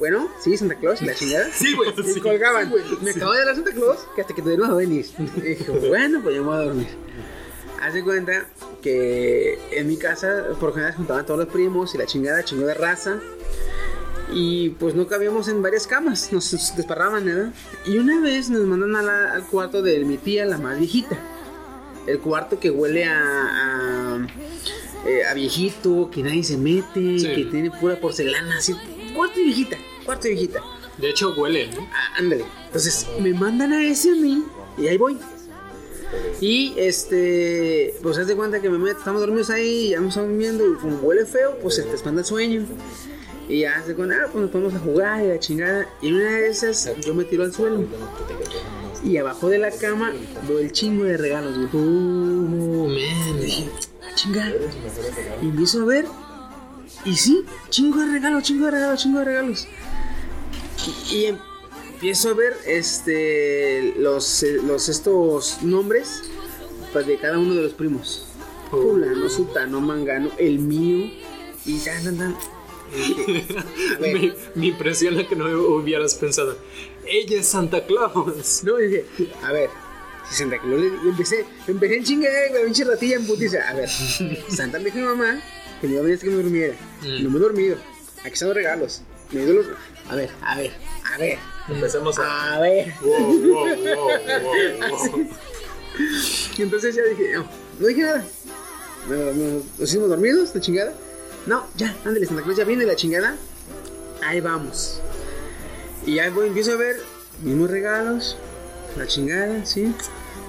Bueno, 0.00 0.28
sí, 0.42 0.56
Santa 0.56 0.74
Claus, 0.76 1.00
la 1.02 1.14
chingada. 1.14 1.50
Sí, 1.54 1.74
güey. 1.74 1.90
Y 1.98 2.12
sí, 2.14 2.20
colgaban. 2.20 2.64
sí, 2.64 2.70
güey, 2.70 2.84
me 3.02 3.12
sí. 3.12 3.18
acabo 3.18 3.32
de 3.34 3.44
dar 3.44 3.54
Santa 3.54 3.70
Claus 3.72 3.98
que 4.14 4.22
hasta 4.22 4.34
que 4.34 4.42
te 4.42 4.56
va 4.56 4.68
a 4.68 4.74
venir. 4.74 5.06
Y 5.36 5.40
dije, 5.40 5.70
bueno, 5.70 6.20
pues 6.22 6.34
yo 6.34 6.42
me 6.42 6.48
voy 6.48 6.56
a 6.58 6.64
dormir. 6.64 6.88
Haz 7.80 7.94
de 7.94 8.02
cuenta 8.04 8.46
que 8.82 9.58
en 9.72 9.86
mi 9.86 9.96
casa 9.96 10.44
por 10.58 10.72
general 10.72 10.92
se 10.92 10.96
juntaban 10.98 11.26
todos 11.26 11.40
los 11.40 11.48
primos 11.48 11.94
y 11.94 11.98
la 11.98 12.06
chingada 12.06 12.44
chingó 12.44 12.66
de 12.66 12.74
raza. 12.74 13.18
Y 14.32 14.70
pues 14.70 14.94
no 14.94 15.08
cabíamos 15.08 15.48
en 15.48 15.60
varias 15.60 15.86
camas, 15.88 16.32
nos 16.32 16.50
desparraban, 16.76 17.24
¿verdad? 17.24 17.52
Y 17.84 17.98
una 17.98 18.20
vez 18.20 18.48
nos 18.48 18.62
mandan 18.64 18.94
a 18.94 19.02
la- 19.02 19.32
al 19.32 19.44
cuarto 19.44 19.82
de 19.82 19.98
mi 20.04 20.18
tía, 20.18 20.44
la 20.46 20.56
más 20.58 20.78
viejita. 20.78 21.18
El 22.06 22.20
cuarto 22.20 22.58
que 22.60 22.70
huele 22.70 23.04
a, 23.06 23.18
a, 23.20 24.26
eh, 25.06 25.24
a 25.28 25.34
viejito, 25.34 26.10
que 26.12 26.22
nadie 26.22 26.44
se 26.44 26.56
mete, 26.56 27.18
Sí. 27.18 27.34
que 27.34 27.44
tiene 27.50 27.70
pura 27.72 27.96
porcelana, 28.00 28.58
así. 28.58 28.74
Cuarto 29.16 29.36
de 29.36 29.44
viejita, 29.46 29.76
cuarto 30.04 30.24
de 30.24 30.30
viejita. 30.30 30.60
De 30.96 31.10
hecho, 31.10 31.32
huele, 31.36 31.68
¿no? 31.74 31.88
Ah, 31.92 32.18
ándale. 32.18 32.44
Entonces 32.66 33.06
me 33.20 33.32
mandan 33.34 33.72
a 33.72 33.82
ese 33.84 34.10
a 34.10 34.14
mí 34.14 34.44
y 34.78 34.86
ahí 34.86 34.96
voy. 34.96 35.18
Y 36.40 36.74
este, 36.76 37.94
pues 38.02 38.18
haz 38.18 38.26
de 38.26 38.34
cuenta 38.36 38.60
que 38.60 38.70
me 38.70 38.78
meto, 38.78 38.98
estamos 38.98 39.20
dormidos 39.20 39.50
ahí, 39.50 39.90
ya 39.90 40.00
nos 40.00 40.10
estamos 40.10 40.36
viendo 40.36 40.66
y 40.66 40.74
como 40.76 40.96
huele 40.98 41.26
feo, 41.26 41.58
pues 41.60 41.76
se 41.76 41.82
te 41.82 41.94
espanta 41.94 42.20
el 42.20 42.26
sueño. 42.26 42.66
Y 43.48 43.60
ya 43.60 43.82
se 43.84 43.94
cuenta, 43.94 44.16
ah, 44.24 44.28
pues 44.30 44.42
nos 44.42 44.50
ponemos 44.50 44.74
a 44.74 44.78
jugar 44.78 45.24
y 45.24 45.28
la 45.28 45.38
chingada. 45.38 45.88
Y 46.00 46.12
una 46.12 46.30
de 46.30 46.48
esas 46.48 46.90
yo 47.04 47.14
me 47.14 47.24
tiro 47.24 47.42
al 47.42 47.52
suelo. 47.52 47.84
Y 49.02 49.16
abajo 49.16 49.48
de 49.48 49.58
la 49.58 49.70
cama 49.70 50.12
veo 50.48 50.58
el 50.58 50.70
chingo 50.72 51.04
de 51.04 51.16
regalos, 51.16 51.56
güey. 51.56 51.84
Man. 51.84 53.40
Dije, 53.40 53.68
ah, 54.02 54.14
chinga. 54.14 54.52
Y 55.42 55.46
empiezo 55.46 55.82
a 55.82 55.84
ver. 55.84 56.06
Y 57.04 57.16
sí, 57.16 57.44
chingo 57.70 57.98
de 58.00 58.12
regalos, 58.12 58.42
chingo 58.42 58.66
de 58.66 58.70
regalos, 58.72 59.02
chingo 59.02 59.18
de 59.20 59.24
regalos. 59.24 59.66
Y, 61.10 61.16
y 61.16 61.24
em- 61.26 61.38
empiezo 62.00 62.30
a 62.30 62.32
ver 62.32 62.56
este 62.66 63.92
los, 63.98 64.42
eh, 64.42 64.58
los 64.66 64.88
estos 64.88 65.62
nombres 65.62 66.22
pues, 66.94 67.06
de 67.06 67.18
cada 67.18 67.38
uno 67.38 67.54
de 67.54 67.62
los 67.64 67.74
primos. 67.74 68.26
Fulano, 68.70 69.28
Sutano, 69.28 69.82
Mangano, 69.82 70.30
el 70.38 70.60
mío. 70.60 71.10
Y 71.66 71.78
tan, 71.80 72.02
tan, 72.02 72.16
tan. 72.16 72.36
Y 72.96 73.32
dije, 73.32 73.58
a 73.58 74.00
ver, 74.00 74.14
Me, 74.14 74.34
me 74.54 74.66
impresiona 74.68 75.28
que 75.28 75.36
no 75.36 75.44
hubieras 75.74 76.14
pensado. 76.14 76.56
Ella 77.04 77.40
es 77.40 77.48
Santa 77.48 77.84
Claus. 77.84 78.64
No, 78.64 78.76
dije, 78.76 79.04
a 79.42 79.52
ver, 79.52 79.68
si 80.26 80.36
Santa 80.36 80.58
Claus 80.58 80.82
y 81.04 81.08
empecé, 81.08 81.44
empecé 81.66 81.96
en 81.96 82.04
chinga, 82.04 82.30
la 82.54 82.64
pinche 82.64 82.84
ratilla 82.84 83.16
en 83.16 83.26
putiza. 83.26 83.68
A 83.68 83.74
ver, 83.74 83.90
Santa 84.48 84.78
me 84.78 84.86
dijo 84.86 85.00
a 85.00 85.02
mi 85.02 85.06
mamá 85.06 85.42
que 85.82 85.86
me 85.86 85.92
iba 85.92 86.00
a 86.00 86.04
venir 86.04 86.18
que 86.18 86.30
me 86.30 86.42
durmiera. 86.42 86.74
Mm. 87.02 87.24
No 87.24 87.30
me 87.30 87.36
he 87.36 87.40
dormido. 87.40 87.76
Aquí 88.20 88.32
están 88.32 88.48
los 88.48 88.56
regalos. 88.56 89.02
Me 89.32 89.44
dio 89.44 89.52
los. 89.52 89.66
A 90.08 90.16
ver, 90.16 90.30
a 90.42 90.56
ver, 90.56 90.72
a 91.04 91.18
ver, 91.18 91.38
Empecemos 91.70 92.18
a. 92.18 92.54
a 92.56 92.60
ver. 92.60 92.92
Wow, 93.02 93.18
wow, 93.18 93.38
wow, 93.42 93.78
wow, 93.84 94.90
wow. 94.90 95.26
Y 96.58 96.62
entonces 96.62 96.94
ya 96.94 97.02
dije, 97.02 97.32
no, 97.34 97.46
no 97.78 97.86
dije 97.86 98.02
nada. 98.02 98.24
No, 99.08 99.16
no, 99.16 99.62
Nos 99.78 99.88
hicimos 99.88 100.08
dormidos, 100.08 100.54
la 100.54 100.60
chingada. 100.60 100.92
No, 101.46 101.66
ya, 101.76 101.94
ándale, 102.04 102.26
Santa 102.26 102.42
Claus 102.42 102.56
ya 102.56 102.64
viene 102.64 102.84
la 102.84 102.96
chingada. 102.96 103.36
Ahí 104.22 104.40
vamos. 104.40 105.00
Y 106.06 106.14
ya 106.16 106.30
voy, 106.30 106.48
empiezo 106.48 106.72
a 106.72 106.76
ver 106.76 106.96
mismos 107.42 107.70
regalos, 107.70 108.36
la 108.96 109.06
chingada, 109.06 109.64
sí. 109.64 109.92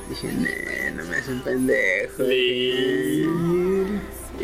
Dije, 0.10 0.28
"Nee, 0.34 0.92
no 0.92 1.04
me 1.06 1.18
hacen 1.18 1.42
pendejo. 1.42 2.24
Li- 2.24 3.28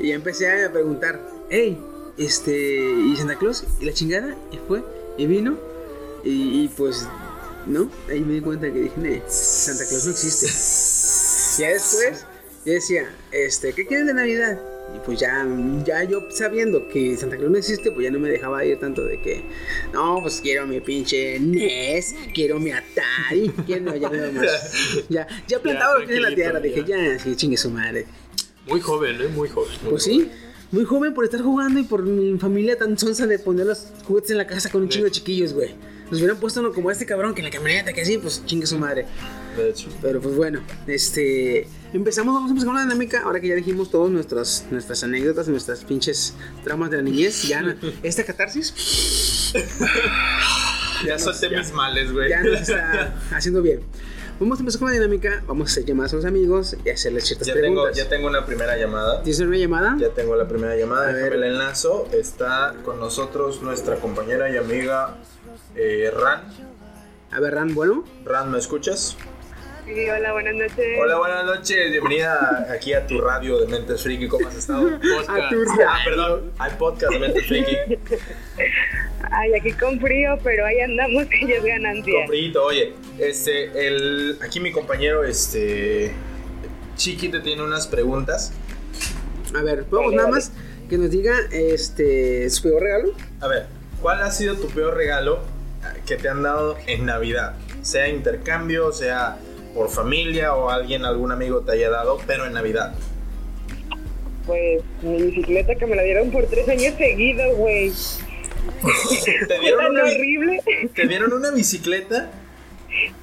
Y 0.02 0.08
ya 0.10 0.16
empecé 0.16 0.64
a 0.66 0.72
preguntar, 0.72 1.22
hey, 1.50 1.78
este, 2.18 2.54
¿y 2.56 3.16
Santa 3.18 3.38
Claus? 3.38 3.64
¿Y 3.80 3.86
la 3.86 3.94
chingada? 3.94 4.36
Y 4.52 4.58
fue, 4.68 4.84
y 5.18 5.26
vino, 5.28 5.58
y, 6.30 6.64
y 6.64 6.68
pues, 6.70 7.08
¿no? 7.66 7.90
Ahí 8.10 8.22
me 8.22 8.34
di 8.34 8.42
cuenta 8.42 8.72
que 8.72 8.80
dije, 8.80 8.96
"Nee, 8.98 9.22
Santa 9.28 9.86
Claus 9.88 10.06
no 10.06 10.12
existe. 10.12 10.48
Ya 11.62 11.70
después, 11.70 12.26
yo 12.66 12.74
decía, 12.74 13.10
este, 13.32 13.74
¿qué 13.74 13.86
quieren 13.88 14.08
de 14.08 14.14
Navidad? 14.14 14.60
Y 14.96 15.00
pues 15.06 15.20
ya, 15.20 15.46
ya 15.86 16.04
yo 16.04 16.22
sabiendo 16.30 16.88
que 16.88 17.18
Santa 17.18 17.36
Claus 17.36 17.52
no 17.52 17.58
existe, 17.58 17.92
pues 17.92 18.06
ya 18.06 18.12
no 18.12 18.20
me 18.20 18.30
dejaba 18.30 18.64
ir 18.64 18.80
tanto 18.80 19.04
de 19.04 19.20
que, 19.22 19.44
no, 19.92 20.20
pues 20.22 20.40
quiero 20.42 20.66
mi 20.66 20.80
pinche 20.80 21.40
NES, 21.40 22.16
quiero 22.34 22.60
mi 22.60 22.72
Atari, 22.72 23.50
quiero, 23.66 23.86
no, 23.86 23.96
ya 23.96 24.10
no 24.10 24.32
más. 24.34 24.48
Ya, 25.10 25.28
ya 25.48 25.60
plantado 25.60 26.00
lo 26.00 26.08
que 26.08 26.16
en 26.16 26.22
la 26.24 26.36
tierra, 26.36 26.60
dije, 26.60 26.84
ya, 26.88 27.20
sí, 27.20 27.36
chingue 27.36 27.58
su 27.58 27.70
madre. 27.70 28.06
Muy 28.68 28.80
joven, 28.80 29.22
¿eh? 29.22 29.28
Muy 29.30 29.50
joven. 29.50 29.72
Pues 29.90 30.04
sí, 30.04 30.30
muy 30.72 30.86
joven 30.86 31.14
por 31.14 31.26
estar 31.26 31.42
jugando 31.42 31.80
y 31.80 31.84
por 31.84 32.04
mi 32.04 32.38
familia 32.38 32.78
tan 32.78 32.98
sonsa 32.98 33.26
de 33.28 33.40
poner 33.40 33.66
los 33.66 33.88
juguetes 34.06 34.32
en 34.32 34.38
la 34.38 34.48
casa 34.48 34.70
con 34.70 34.84
un 34.84 34.90
chingo 34.90 35.06
de 35.06 35.12
chiquillos, 35.12 35.54
güey. 35.54 35.76
Nos 36.10 36.20
hubieran 36.20 36.38
puesto 36.40 36.60
uno 36.62 36.72
como 36.72 36.90
este 36.90 37.06
cabrón 37.06 37.34
que 37.36 37.42
en 37.42 37.46
la 37.46 37.52
camioneta, 37.52 37.92
que 37.94 38.02
así, 38.02 38.18
pues 38.18 38.42
chingue 38.46 38.66
su 38.66 38.78
madre. 38.80 39.06
De 39.58 39.70
hecho. 39.70 39.90
Pero 40.02 40.22
pues 40.22 40.36
bueno, 40.36 40.62
este. 40.88 41.68
Empezamos, 41.94 42.34
vamos 42.34 42.50
a 42.50 42.52
empezar 42.52 42.68
con 42.68 42.76
una 42.76 42.84
dinámica. 42.86 43.22
Ahora 43.24 43.40
que 43.40 43.48
ya 43.48 43.56
dijimos 43.56 43.90
todas 43.92 44.12
nuestras, 44.12 44.66
nuestras 44.72 45.04
anécdotas, 45.04 45.48
nuestras 45.48 45.84
pinches 45.84 46.34
tramas 46.64 46.92
de 46.92 46.98
la 46.98 47.04
niñez. 47.04 47.44
Ya, 47.44 47.76
esta 48.04 48.24
catarsis 48.24 49.54
Ya 51.06 51.20
solté 51.20 51.50
mis 51.50 51.72
males, 51.74 52.12
güey. 52.12 52.30
ya 52.30 52.42
nos 52.42 52.62
está 52.62 53.14
haciendo 53.32 53.62
bien. 53.62 53.82
Vamos 54.40 54.60
a 54.60 54.62
empezar 54.62 54.80
con 54.80 54.90
la 54.90 54.94
dinámica. 54.94 55.44
Vamos 55.48 55.70
a 55.70 55.72
hacer 55.72 55.86
llamadas 55.86 56.14
a 56.14 56.18
los 56.18 56.26
amigos 56.26 56.76
y 56.86 56.90
hacerles 56.90 57.26
ciertas 57.26 57.48
Ya 57.48 57.54
tengo, 57.54 57.66
preguntas. 57.84 57.98
ya 57.98 58.08
tengo 58.10 58.28
una 58.28 58.46
primera 58.46 58.78
llamada. 58.78 59.24
¿Tienes 59.24 59.40
una 59.40 59.58
llamada? 59.58 59.98
Ya 60.00 60.10
tengo 60.10 60.36
la 60.36 60.48
primera 60.48 60.76
llamada, 60.76 61.06
A 61.10 61.14
déjame 61.14 61.30
ver. 61.32 61.40
la 61.40 61.48
enlazo. 61.48 62.08
Está 62.14 62.76
con 62.86 63.00
nosotros 63.00 63.62
nuestra 63.64 63.96
compañera 63.96 64.50
y 64.52 64.58
amiga 64.58 65.18
eh, 65.76 66.12
Ran. 66.14 66.44
A 67.32 67.40
ver, 67.40 67.54
Ran, 67.54 67.74
bueno. 67.76 68.04
Ran, 68.26 68.52
¿me 68.52 68.58
escuchas? 68.58 69.18
Sí, 69.86 70.10
hola, 70.10 70.34
buenas 70.34 70.54
noches. 70.56 71.00
Hola, 71.02 71.18
buenas 71.18 71.46
noches. 71.46 71.92
Bienvenida 71.92 72.68
aquí 72.70 72.94
a 72.94 73.08
tu 73.08 73.22
radio 73.22 73.60
de 73.60 73.68
Mentes 73.68 74.04
Friki. 74.04 74.28
¿Cómo 74.28 74.48
has 74.48 74.56
estado? 74.56 74.88
A 75.30 75.50
tu 75.50 75.64
Ah, 75.88 76.00
perdón, 76.04 76.52
al 76.58 76.78
podcast 76.78 77.14
de 77.14 77.20
Mentes 77.20 77.46
Friki. 77.46 77.76
Ay, 79.32 79.54
aquí 79.54 79.72
con 79.74 80.00
frío, 80.00 80.38
pero 80.44 80.66
ahí 80.66 80.80
andamos, 80.82 81.26
que 81.30 81.48
ya 81.48 81.56
es 81.56 81.64
ganancia. 81.64 82.14
Con 82.14 82.28
frito, 82.28 82.66
oye, 82.66 82.94
este, 83.18 83.88
el, 83.88 84.38
aquí 84.42 84.60
mi 84.60 84.72
compañero, 84.72 85.24
este, 85.24 86.12
Chiqui 86.96 87.30
te 87.30 87.40
tiene 87.40 87.64
unas 87.64 87.88
preguntas. 87.88 88.52
A 89.56 89.62
ver, 89.64 89.86
vamos 89.90 90.14
nada 90.14 90.28
más 90.28 90.52
que 90.90 90.98
nos 90.98 91.10
diga 91.10 91.34
este 91.52 92.50
su 92.50 92.64
peor 92.64 92.82
regalo. 92.82 93.14
A 93.40 93.48
ver, 93.48 93.68
¿cuál 94.02 94.22
ha 94.22 94.32
sido 94.32 94.56
tu 94.56 94.68
peor 94.70 94.96
regalo 94.96 95.40
que 96.06 96.18
te 96.18 96.30
han 96.30 96.44
dado 96.44 96.78
en 96.88 97.06
Navidad? 97.06 97.54
Sea 97.82 98.08
intercambio, 98.10 98.92
sea 98.92 99.38
por 99.74 99.90
familia 99.90 100.54
o 100.56 100.70
alguien, 100.70 101.06
algún 101.06 101.32
amigo 101.32 101.62
te 101.62 101.74
haya 101.74 101.90
dado, 101.90 102.20
pero 102.26 102.46
en 102.46 102.54
Navidad. 102.54 102.94
Pues 104.46 104.82
mi 105.02 105.22
bicicleta 105.24 105.76
que 105.76 105.86
me 105.86 105.96
la 105.96 106.04
dieron 106.04 106.32
por 106.32 106.46
tres 106.48 106.68
años 106.70 106.94
seguidos, 106.98 107.56
güey. 107.58 107.92
Te 109.48 109.60
dieron 109.60 109.88
una, 109.92 110.04
horrible. 110.04 110.62
te 110.94 111.08
dieron 111.08 111.34
una 111.34 111.52
bicicleta 111.52 112.30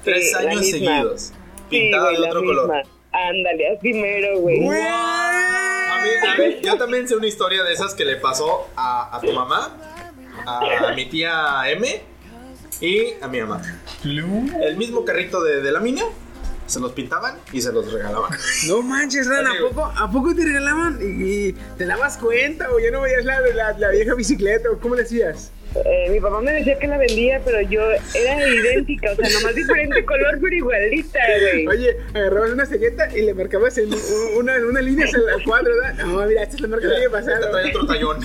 tres 0.03 0.29
Sí, 0.31 0.35
años 0.45 0.67
seguidos, 0.69 1.21
Sí, 1.21 1.33
pintada 1.69 2.09
güey, 2.11 2.21
de 2.21 2.27
otro 2.27 2.41
misma. 2.41 2.61
color. 2.61 2.83
Ándale, 3.11 3.67
así 3.77 3.93
mero, 3.93 4.39
güey. 4.39 4.67
A 4.67 6.01
mí, 6.03 6.09
a 6.27 6.37
mí- 6.37 6.57
yo 6.61 6.77
también 6.77 7.07
sé 7.07 7.15
una 7.15 7.27
historia 7.27 7.63
de 7.63 7.73
esas 7.73 7.95
que 7.95 8.05
le 8.05 8.17
pasó 8.17 8.67
a, 8.75 9.15
a 9.17 9.21
tu 9.21 9.31
mamá, 9.31 9.94
a 10.45 10.93
mi 10.95 11.05
tía 11.07 11.63
M 11.71 12.01
y 12.81 13.13
a 13.21 13.27
mi 13.27 13.41
mamá. 13.41 13.61
El 14.61 14.77
mismo 14.77 15.05
carrito 15.05 15.43
de, 15.43 15.61
de 15.61 15.71
la 15.71 15.79
mina, 15.79 16.03
se 16.67 16.79
los 16.79 16.93
pintaban 16.93 17.37
y 17.53 17.61
se 17.61 17.71
los 17.71 17.91
regalaban. 17.91 18.31
No 18.67 18.81
manches, 18.81 19.27
Ran, 19.27 19.45
¿a 19.45 19.53
poco, 19.59 19.85
¿a 19.85 20.11
poco 20.11 20.35
te 20.35 20.43
regalaban 20.43 20.99
y, 21.01 21.49
y 21.49 21.53
te 21.77 21.85
dabas 21.85 22.17
cuenta 22.17 22.71
o 22.71 22.79
ya 22.79 22.91
no 22.91 23.01
veías 23.01 23.23
la, 23.23 23.39
la, 23.41 23.77
la 23.77 23.89
vieja 23.89 24.13
bicicleta 24.15 24.69
o 24.71 24.79
cómo 24.79 24.95
le 24.95 25.03
hacías? 25.03 25.51
Eh, 25.83 26.09
mi 26.09 26.19
papá 26.21 26.39
me 26.39 26.53
decía 26.53 26.79
que 26.79 26.87
la 26.87 26.97
vendía, 26.97 27.41
pero 27.43 27.59
yo 27.61 27.81
era 28.13 28.47
idéntica, 28.47 29.11
o 29.11 29.15
sea, 29.15 29.29
nomás 29.29 29.55
diferente 29.55 30.05
color, 30.05 30.37
pero 30.41 30.55
igualita, 30.55 31.19
güey. 31.41 31.67
Oye, 31.67 31.97
agarrabas 32.13 32.51
una 32.51 32.65
cegueta 32.65 33.09
y 33.15 33.23
le 33.23 33.33
marcabas 33.33 33.77
en 33.77 33.89
una, 34.37 34.55
una 34.57 34.81
línea 34.81 35.05
al 35.05 35.43
cuadro, 35.43 35.75
¿verdad? 35.75 36.05
No, 36.05 36.25
mira, 36.25 36.43
esta 36.43 36.55
es 36.55 36.61
la 36.61 36.67
marca 36.69 36.87
del 36.87 36.95
año 36.95 37.03
Te 37.03 37.09
pasado. 37.09 37.51
trae 37.51 37.69
otro 37.69 37.87
tallón. 37.87 38.19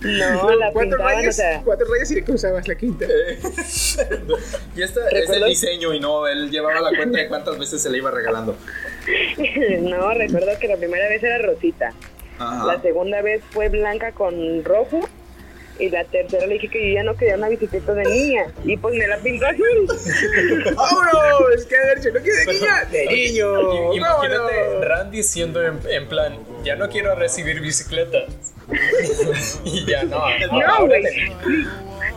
No, 0.00 0.50
la 0.54 0.70
cuatro 0.72 0.90
pintaban, 0.90 1.14
o 1.14 1.16
rayas, 1.16 1.36
sea, 1.36 1.62
cuatro 1.64 1.86
rayas 1.90 2.10
y 2.10 2.14
le 2.16 2.24
cruzabas 2.24 2.68
la 2.68 2.74
quinta. 2.74 3.06
y 4.76 4.82
esta 4.82 5.08
es 5.10 5.30
el 5.30 5.44
diseño 5.44 5.94
y 5.94 6.00
no, 6.00 6.26
él 6.26 6.50
llevaba 6.50 6.80
la 6.80 6.96
cuenta 6.96 7.18
de 7.18 7.28
cuántas 7.28 7.58
veces 7.58 7.82
se 7.82 7.90
le 7.90 7.98
iba 7.98 8.10
regalando. 8.10 8.56
no, 9.80 10.12
recuerdo 10.14 10.58
que 10.58 10.68
la 10.68 10.76
primera 10.76 11.08
vez 11.08 11.22
era 11.22 11.38
rosita. 11.38 11.92
Ajá. 12.38 12.66
La 12.66 12.80
segunda 12.80 13.22
vez 13.22 13.42
fue 13.50 13.68
blanca 13.68 14.12
con 14.12 14.64
rojo. 14.64 15.00
Y 15.78 15.88
la 15.88 16.04
tercera 16.04 16.46
le 16.46 16.54
dije 16.54 16.68
que 16.68 16.88
yo 16.88 16.94
ya 16.96 17.02
no 17.04 17.14
quería 17.16 17.36
una 17.36 17.48
bicicleta 17.48 17.94
de 17.94 18.04
niña. 18.04 18.44
Y 18.64 18.76
pues 18.76 18.94
me 18.96 19.06
la 19.06 19.16
pintó 19.18 19.46
azul. 19.46 19.86
¡Vámonos! 20.76 21.64
¿Qué 21.68 21.76
haber 21.76 21.98
hecho? 21.98 22.08
¿No 22.12 22.20
quieres 22.20 22.46
de 22.46 22.52
niña? 22.52 22.84
De 22.90 23.06
niño. 23.06 23.92
I- 23.92 23.96
Imagínate 23.96 24.60
¡Vámonos! 24.62 24.84
Randy 24.88 25.16
diciendo 25.16 25.62
en, 25.62 25.78
en 25.88 26.08
plan, 26.08 26.36
ya 26.64 26.76
no 26.76 26.88
quiero 26.90 27.14
recibir 27.14 27.60
bicicleta. 27.60 28.18
y 29.64 29.84
ya 29.86 30.04
no. 30.04 30.18
No, 30.52 30.86
güey. 30.86 31.02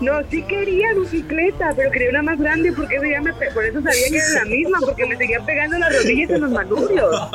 No, 0.01 0.22
sí 0.30 0.43
quería 0.43 0.93
bicicleta, 0.93 1.72
pero 1.76 1.89
quería 1.91 2.10
una 2.10 2.22
más 2.24 2.39
grande 2.39 2.74
porque 2.74 2.95
eso 2.95 3.06
ya 3.06 3.22
me 3.22 3.34
pe- 3.34 3.51
por 3.51 3.64
eso 3.64 3.82
sabía 3.82 4.10
que 4.10 4.18
era 4.18 4.30
la 4.43 4.45
misma, 4.45 4.80
porque 4.82 5.06
me 5.06 5.16
seguía 5.16 5.39
pegando 5.45 5.78
las 5.78 5.95
rodillas 5.95 6.30
en 6.32 6.41
los 6.41 6.51
manubrios. 6.51 7.16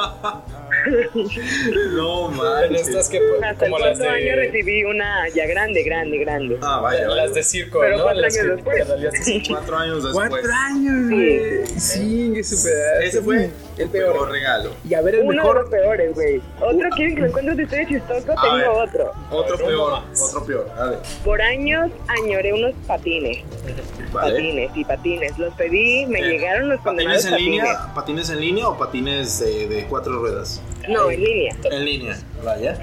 No 1.95 2.29
manches. 2.31 2.89
estas 2.89 3.09
que 3.09 3.21
Hasta 3.43 3.65
el 3.67 3.71
como 3.73 3.79
las 3.85 3.99
cuarto 3.99 4.15
año 4.15 4.25
de 4.25 4.37
recibí 4.37 4.85
una 4.85 5.29
ya 5.35 5.47
grande, 5.47 5.83
grande, 5.83 6.19
grande. 6.19 6.59
Ah, 6.63 6.81
vaya, 6.81 7.07
vaya. 7.09 7.23
las 7.25 7.35
de 7.35 7.43
circo, 7.43 7.81
Pero 7.81 7.97
¿no? 7.99 8.03
cuatro 8.05 8.21
Las 8.23 8.37
años 8.39 8.47
que 8.47 8.55
después. 8.55 8.79
Cuatro 9.49 9.77
años 9.79 10.03
después. 10.05 10.29
Cuatro 10.29 10.51
años, 10.53 11.11
güey. 11.11 11.67
Sí, 11.79 12.33
que 12.35 12.45
super. 12.45 13.03
Ese 13.03 13.23
fue 13.23 13.37
el 13.45 13.51
el 13.79 13.89
peor. 13.91 14.13
peor 14.13 14.31
regalo. 14.31 14.71
Y 14.89 14.95
a 14.95 15.01
ver, 15.03 15.15
el 15.17 15.21
Uno 15.23 15.31
de 15.31 15.37
los 15.37 15.47
mejor. 15.47 15.71
peores, 15.71 16.15
güey. 16.15 16.41
Otro, 16.61 16.89
¿quieren 16.97 17.15
que 17.15 17.21
lo 17.23 17.27
encuentre 17.29 17.55
de 17.55 17.65
ustedes 17.65 17.89
chistoso? 17.89 18.33
A 18.37 18.43
Tengo 18.43 18.57
ver. 18.57 18.69
otro. 18.69 19.13
Otro 19.31 19.59
no 19.59 19.67
peor. 19.67 20.03
Otro 20.21 20.45
peor. 20.47 20.71
A 20.77 20.85
ver. 20.87 20.99
Por 21.25 21.41
años 21.43 21.91
añoré 22.09 22.53
unos 22.53 22.73
patines. 22.87 23.39
Vale. 24.13 24.33
Patines 24.33 24.71
y 24.75 24.85
patines. 24.85 25.39
Los 25.39 25.53
pedí, 25.55 26.07
me 26.07 26.21
Eh, 26.21 26.29
llegaron 26.31 26.69
los 26.71 26.79
¿Patines 26.81 26.85
condenados 26.85 27.25
en 27.27 27.31
patines. 27.33 27.51
línea? 27.63 27.95
¿Patines 27.95 28.31
en 28.31 28.41
línea 28.41 28.69
o 28.69 28.79
patines 28.79 29.39
de, 29.41 29.69
de 29.69 29.85
cuatro 29.87 30.19
ruedas? 30.19 30.61
No, 30.89 31.11
en 31.11 31.21
línea. 31.23 31.57
En 31.71 31.85
línea. 31.85 32.17
Vaya. 32.45 32.77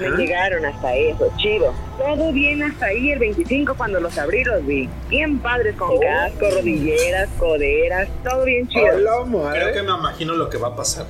Me 0.00 0.08
llegaron 0.16 0.64
hasta 0.64 0.94
eso, 0.96 1.30
chido. 1.36 1.74
Todo 1.98 2.32
bien 2.32 2.62
hasta 2.62 2.86
ahí, 2.86 3.10
el 3.12 3.18
25 3.18 3.74
cuando 3.76 4.00
los 4.00 4.16
abrí 4.16 4.42
los 4.42 4.64
vi. 4.66 4.88
Bien 5.10 5.38
padres 5.38 5.76
con 5.76 6.00
casco, 6.00 6.48
rodilleras, 6.50 7.28
coderas, 7.38 8.08
todo 8.24 8.44
bien 8.46 8.66
chido. 8.68 8.86
Hola, 8.94 9.24
madre. 9.26 9.60
Creo 9.60 9.72
que 9.74 9.82
me 9.82 9.98
imagino 9.98 10.32
lo 10.34 10.48
que 10.48 10.56
va 10.56 10.68
a 10.68 10.76
pasar. 10.76 11.04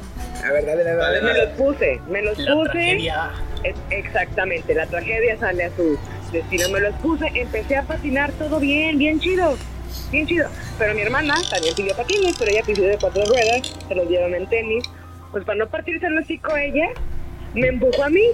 A 0.44 0.50
ver, 0.50 0.66
dale, 0.66 0.82
dale, 0.82 0.96
Dale, 0.96 1.20
dale. 1.20 1.32
Me 1.32 1.38
los 1.46 1.48
puse, 1.56 2.00
me 2.08 2.22
los 2.22 2.38
La 2.38 2.54
puse. 2.54 2.70
tragedia. 2.72 3.30
Es- 3.62 3.76
exactamente, 3.90 4.74
la 4.74 4.86
tragedia 4.86 5.38
sale 5.38 5.64
a 5.64 5.70
su 5.76 5.96
destino. 6.32 6.68
Me 6.70 6.80
los 6.80 6.94
puse, 6.96 7.26
empecé 7.34 7.76
a 7.76 7.82
patinar 7.84 8.32
todo 8.32 8.58
bien, 8.58 8.98
bien 8.98 9.20
chido. 9.20 9.56
Bien 10.10 10.26
chido. 10.26 10.48
Pero 10.78 10.92
mi 10.94 11.02
hermana 11.02 11.34
también 11.48 11.74
pidió 11.76 11.94
patines, 11.94 12.34
pero 12.36 12.50
ella 12.50 12.62
pidió 12.66 12.88
de 12.88 12.98
cuatro 12.98 13.24
ruedas, 13.26 13.72
se 13.86 13.94
los 13.94 14.08
llevan 14.08 14.34
en 14.34 14.46
tenis. 14.48 14.84
Pues 15.32 15.44
para 15.44 15.58
no 15.58 15.66
partirse 15.66 16.06
el 16.06 16.18
hocico 16.18 16.56
ella, 16.56 16.88
me 17.54 17.66
empujó 17.68 18.04
a 18.04 18.10
mí. 18.10 18.24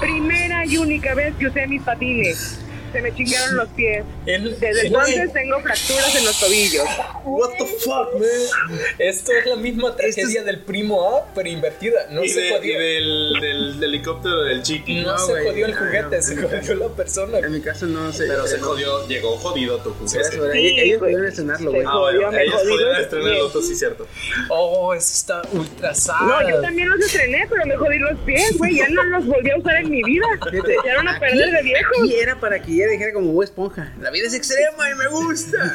Primera 0.00 0.66
y 0.66 0.78
única 0.78 1.14
vez 1.14 1.34
que 1.36 1.46
usé 1.46 1.66
mis 1.66 1.82
patines. 1.82 2.65
Se 2.96 3.02
me 3.02 3.14
chingaron 3.14 3.56
los 3.56 3.68
pies. 3.70 4.04
El- 4.24 4.58
Desde 4.58 4.80
el- 4.80 4.86
entonces 4.86 5.32
tengo 5.34 5.60
fracturas 5.60 6.14
en 6.16 6.24
los 6.24 6.40
tobillos. 6.40 6.84
What 7.24 7.50
the 7.58 7.66
fuck, 7.66 8.14
man? 8.14 8.80
Esto 8.98 9.32
es 9.32 9.44
la 9.46 9.56
misma 9.56 9.94
tragedia 9.94 10.42
del 10.44 10.60
primo 10.60 11.14
A, 11.16 11.26
pero 11.34 11.46
invertida. 11.48 12.06
No 12.10 12.24
y, 12.24 12.28
se 12.30 12.40
de- 12.40 12.50
jodió. 12.52 12.72
y 12.72 12.82
del, 12.82 13.40
del 13.40 13.84
helicóptero 13.84 14.44
del 14.44 14.62
chiqui. 14.62 15.02
No, 15.02 15.12
No, 15.12 15.18
se 15.18 15.32
güey, 15.32 15.46
jodió 15.46 15.66
el 15.66 15.74
juguete, 15.74 16.16
no, 16.16 16.22
se 16.22 16.36
jodió 16.36 16.74
la 16.76 16.88
persona. 16.88 17.38
En 17.40 17.52
mi 17.52 17.60
caso 17.60 17.84
no 17.86 18.10
sé. 18.12 18.24
Pero 18.28 18.46
se 18.46 18.58
jodió, 18.60 19.06
llegó 19.08 19.36
jodido 19.36 19.78
tu 19.80 19.90
juguete. 19.92 20.24
Sí, 20.30 20.38
ellos 20.38 20.98
güey. 20.98 20.98
pudieron 20.98 21.26
estrenarlo, 21.26 21.70
Se 21.72 21.76
güey. 21.76 21.86
Ah, 21.88 21.98
bueno, 21.98 22.32
ellos 22.38 23.42
otro, 23.42 23.60
sí, 23.62 23.74
cierto. 23.74 24.06
Oh, 24.48 24.94
eso 24.94 25.12
está 25.12 25.42
ultra 25.52 25.94
sad. 25.94 26.20
No, 26.22 26.48
yo 26.48 26.60
también 26.62 26.88
los 26.88 27.00
estrené, 27.00 27.46
pero 27.50 27.66
me 27.66 27.76
jodí 27.76 27.98
los 27.98 28.18
pies, 28.20 28.56
güey. 28.56 28.76
Ya 28.76 28.88
no 28.88 29.02
los 29.04 29.26
volví 29.26 29.50
a 29.50 29.58
usar 29.58 29.76
en 29.76 29.90
mi 29.90 30.02
vida. 30.02 30.26
Se 30.50 30.58
echaron 30.74 31.08
a 31.08 31.18
perder 31.20 31.50
de 31.50 31.62
viejos. 31.62 31.96
Y 32.06 32.14
era 32.14 32.38
para 32.40 32.60
que 32.62 32.72
dijera 32.90 33.12
como 33.12 33.32
Bob 33.32 33.42
esponja. 33.42 33.92
La 34.00 34.10
vida 34.10 34.26
es 34.26 34.34
extrema 34.34 34.90
y 34.90 34.94
me 34.94 35.08
gusta. 35.08 35.58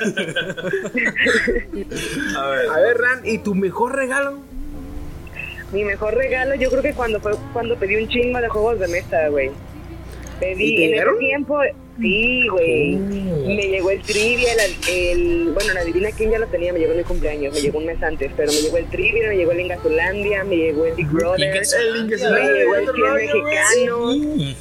A 2.37 2.47
ver. 2.49 2.69
A 2.69 2.79
ver, 2.79 2.97
Ran, 2.97 3.21
¿y 3.25 3.37
tu 3.39 3.55
mejor 3.55 3.95
regalo? 3.95 4.39
Mi 5.71 5.83
mejor 5.85 6.13
regalo, 6.15 6.55
yo 6.55 6.69
creo 6.69 6.81
que 6.83 6.93
cuando 6.93 7.19
fue 7.21 7.31
cuando 7.53 7.77
pedí 7.77 7.95
un 7.95 8.07
chingo 8.09 8.39
de 8.41 8.49
juegos 8.49 8.79
de 8.79 8.87
mesa, 8.89 9.27
güey. 9.29 9.47
¿Y 9.47 10.39
Pedí 10.39 10.75
te 10.75 10.85
en 10.87 10.93
ese 10.95 11.17
tiempo, 11.19 11.59
sí, 11.99 12.47
güey. 12.49 12.95
Me 12.95 13.67
llegó 13.69 13.91
el 13.91 14.01
trivia, 14.01 14.49
el, 14.53 14.75
el- 14.89 15.51
bueno, 15.53 15.73
la 15.73 15.81
adivina 15.81 16.09
quién 16.17 16.31
ya 16.31 16.39
lo 16.39 16.47
tenía, 16.47 16.73
me 16.73 16.79
llegó 16.79 16.91
en 16.93 16.97
mi 16.97 17.03
cumpleaños, 17.03 17.53
me 17.53 17.61
llegó 17.61 17.77
un 17.77 17.85
mes 17.85 18.01
antes, 18.01 18.31
pero 18.35 18.51
me 18.51 18.57
llegó 18.59 18.77
el 18.77 18.89
trivia, 18.89 19.27
me 19.29 19.37
llegó 19.37 19.51
el 19.51 19.59
Ingazulandia, 19.61 20.43
me 20.43 20.57
llegó 20.57 20.85
el 20.87 20.95
Big 20.95 21.07
Brother, 21.09 21.53
me 21.53 21.59
llegó 21.59 22.75
el 22.75 22.89
otro 22.89 22.95
100 22.95 23.05
rollo, 23.05 23.41
güey. 23.43 23.55
mexicano, 23.55 24.11
Sí. 24.13 24.55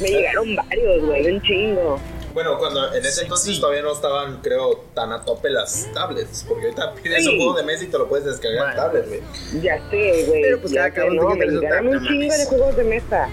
Me 0.00 0.08
llegaron 0.08 0.56
varios, 0.56 1.04
güey, 1.04 1.34
un 1.34 1.42
chingo. 1.42 2.00
Bueno, 2.32 2.58
cuando 2.58 2.94
en 2.94 3.04
ese 3.04 3.22
entonces 3.22 3.58
todavía 3.58 3.82
no 3.82 3.92
estaban, 3.92 4.40
creo, 4.40 4.84
tan 4.94 5.12
a 5.12 5.24
tope 5.24 5.50
las 5.50 5.88
tablets. 5.92 6.44
Porque 6.48 6.66
ahorita 6.66 6.94
pides 6.94 7.24
Sí. 7.24 7.30
un 7.30 7.36
juego 7.38 7.54
de 7.54 7.64
mesa 7.64 7.84
y 7.84 7.86
te 7.88 7.98
lo 7.98 8.08
puedes 8.08 8.24
descargar 8.24 8.70
en 8.70 8.76
tablet, 8.76 9.08
güey. 9.08 9.20
Ya 9.60 9.78
sé, 9.90 10.24
güey. 10.28 10.42
Pero, 10.42 10.60
pues, 10.60 10.72
ya 10.72 10.90
cada 10.90 11.08
cabrón 11.08 11.16
no, 11.16 11.32
tiene 11.32 11.46
me 11.46 11.52
llegaron 11.60 11.88
un 11.88 12.06
chingo 12.06 12.36
de 12.36 12.44
juegos 12.44 12.76
de 12.76 12.84
mesa. 12.84 13.28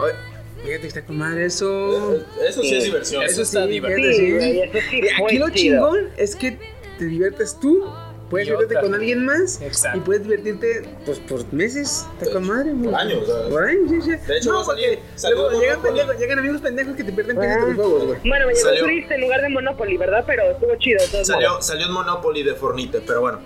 Oye, 0.00 0.14
Fíjate 0.62 0.80
que 0.82 0.86
está 0.86 1.02
con 1.04 1.18
madre 1.18 1.46
eso. 1.46 2.22
Eso 2.40 2.62
sí 2.62 2.76
es 2.76 2.84
diversión. 2.84 3.24
Eso 3.24 3.42
está 3.42 3.64
sí, 3.64 3.70
divertido. 3.72 4.12
Sí, 4.12 4.40
sí. 4.40 4.60
eso 4.60 4.78
sí 4.90 5.00
Aquí 5.24 5.38
lo 5.38 5.50
chingón 5.50 6.10
es 6.16 6.36
que 6.36 6.56
te 6.98 7.04
diviertes 7.04 7.58
tú, 7.60 7.84
puedes 8.32 8.46
divertirte 8.48 8.80
con 8.82 8.94
alguien 8.94 9.24
más 9.24 9.60
Exacto. 9.60 9.98
y 9.98 10.00
puedes 10.00 10.22
divertirte 10.24 10.82
pues 11.04 11.18
por 11.20 11.52
meses, 11.52 12.06
está 12.20 12.32
con 12.32 12.46
madre. 12.48 12.72
por 12.82 12.94
años, 12.94 13.28
o 13.28 13.40
sea. 13.40 13.48
Por 13.50 13.64
años, 13.64 13.90
sí, 13.90 14.00
sí. 14.02 14.10
De 14.10 14.36
hecho, 14.38 14.50
no, 14.52 14.56
va 14.56 14.62
a 14.62 14.64
salir- 14.66 14.98
porque 15.20 15.34
luego 15.34 15.60
llegan, 15.60 15.82
pendejos, 15.82 16.18
llegan 16.18 16.38
amigos 16.38 16.60
pendejos 16.62 16.96
que 16.96 17.04
te 17.04 17.12
pierden 17.12 17.38
Ah. 17.40 17.60
juegos, 17.76 18.04
güey. 18.06 18.18
Bueno, 18.24 18.46
me 18.46 18.54
llegó 18.54 18.66
Salió- 18.68 18.84
Twist 18.84 19.10
en 19.10 19.20
lugar 19.20 19.40
de 19.42 19.48
Monopoly, 19.50 19.96
¿verdad? 19.98 20.24
Pero 20.26 20.42
estuvo 20.50 20.74
chido. 20.76 20.98
Salió, 21.24 21.50
modos. 21.50 21.66
salió 21.66 21.86
un 21.86 21.92
Monopoly 21.92 22.42
de 22.42 22.54
Fornite, 22.54 23.02
pero 23.06 23.20
bueno. 23.20 23.38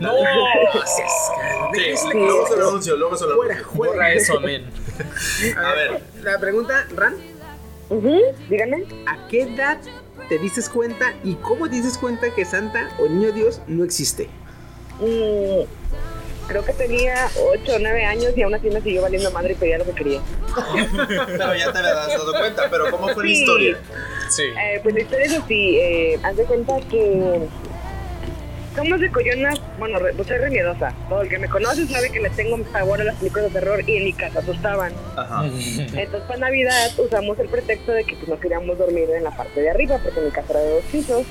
No, 0.00 0.12
Sí, 1.74 2.08
luego 2.14 2.46
se 2.48 2.56
lo 2.56 2.68
anuncio, 2.68 2.96
luego 2.96 3.16
se 3.16 3.26
lo 3.26 3.32
anuncio. 3.42 3.64
fuera. 3.66 3.92
borra 3.92 4.12
eso, 4.12 4.40
men. 4.40 4.64
A 5.56 5.74
ver, 5.74 6.00
La 6.22 6.38
pregunta, 6.38 6.86
Ran, 6.94 7.16
Díganme. 8.48 8.84
¿a 9.06 9.26
qué 9.28 9.42
edad 9.42 9.78
te 10.28 10.38
diste 10.38 10.62
cuenta 10.72 11.14
y 11.24 11.34
cómo 11.36 11.68
te 11.68 11.76
diste 11.76 11.98
cuenta 11.98 12.34
que 12.34 12.44
Santa 12.44 12.90
o 12.98 13.06
el 13.06 13.18
Niño 13.18 13.32
Dios 13.32 13.60
no 13.66 13.84
existe? 13.84 14.28
Mm, 15.00 15.62
creo 16.48 16.64
que 16.64 16.72
tenía 16.72 17.28
8 17.52 17.72
o 17.74 17.78
9 17.78 18.04
años 18.04 18.32
y 18.36 18.42
aún 18.42 18.54
así 18.54 18.70
me 18.70 18.80
siguió 18.80 19.02
valiendo 19.02 19.30
madre 19.30 19.52
y 19.52 19.56
pedía 19.56 19.78
lo 19.78 19.84
que 19.84 19.92
quería. 19.92 20.20
pero 21.26 21.54
ya 21.54 21.72
te 21.72 21.78
habías 21.78 22.08
dado 22.08 22.32
cuenta, 22.32 22.68
pero 22.70 22.90
¿cómo 22.90 23.08
fue 23.08 23.24
la 23.24 23.30
historia? 23.30 23.78
Sí. 24.28 24.42
Eh, 24.42 24.80
pues 24.82 24.94
la 24.94 25.00
historia 25.00 25.26
es 25.26 25.38
así. 25.38 25.76
Eh, 25.78 26.20
haz 26.22 26.36
de 26.36 26.44
cuenta 26.44 26.80
que 26.90 27.48
somos 28.78 29.00
de 29.00 29.10
Coyona. 29.10 29.54
Bueno, 29.78 29.98
re- 29.98 30.12
pues 30.14 30.28
soy 30.28 30.38
re 30.38 30.50
miedosa. 30.50 30.94
Todo 31.08 31.22
el 31.22 31.28
que 31.28 31.38
me 31.38 31.48
conoce 31.48 31.86
sabe 31.86 32.10
que 32.10 32.20
le 32.20 32.30
tengo 32.30 32.56
pavor 32.72 33.00
a 33.00 33.04
las 33.04 33.16
películas 33.16 33.52
de 33.52 33.60
terror 33.60 33.82
y 33.88 33.96
en 33.96 34.04
mi 34.04 34.12
casa 34.12 34.38
asustaban. 34.38 34.92
Ajá. 35.16 35.44
Entonces 35.44 36.22
para 36.26 36.38
Navidad 36.40 36.90
usamos 36.98 37.38
el 37.38 37.48
pretexto 37.48 37.92
de 37.92 38.04
que 38.04 38.14
pues, 38.16 38.28
no 38.28 38.38
queríamos 38.40 38.78
dormir 38.78 39.08
en 39.10 39.24
la 39.24 39.30
parte 39.36 39.60
de 39.60 39.70
arriba 39.70 39.98
porque 40.02 40.20
mi 40.20 40.30
casa 40.30 40.46
era 40.52 40.60
de 40.60 40.70
dos 40.74 40.84
pisos. 40.92 41.22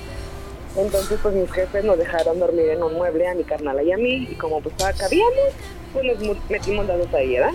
Entonces 0.77 1.17
pues 1.23 1.33
mis 1.33 1.51
jefes 1.51 1.83
nos 1.83 1.97
dejaron 1.97 2.39
dormir 2.39 2.69
en 2.69 2.83
un 2.83 2.93
mueble 2.93 3.27
a 3.27 3.33
mi 3.33 3.43
carnal 3.43 3.81
y 3.85 3.91
a 3.91 3.97
mí 3.97 4.27
y 4.29 4.35
como 4.35 4.61
pues 4.61 4.75
todavía 4.77 4.99
cabíamos, 5.01 5.53
pues 5.93 6.19
nos 6.21 6.49
metimos 6.49 6.85
las 6.85 6.99
dos 6.99 7.13
ahí, 7.13 7.31
¿verdad? 7.33 7.53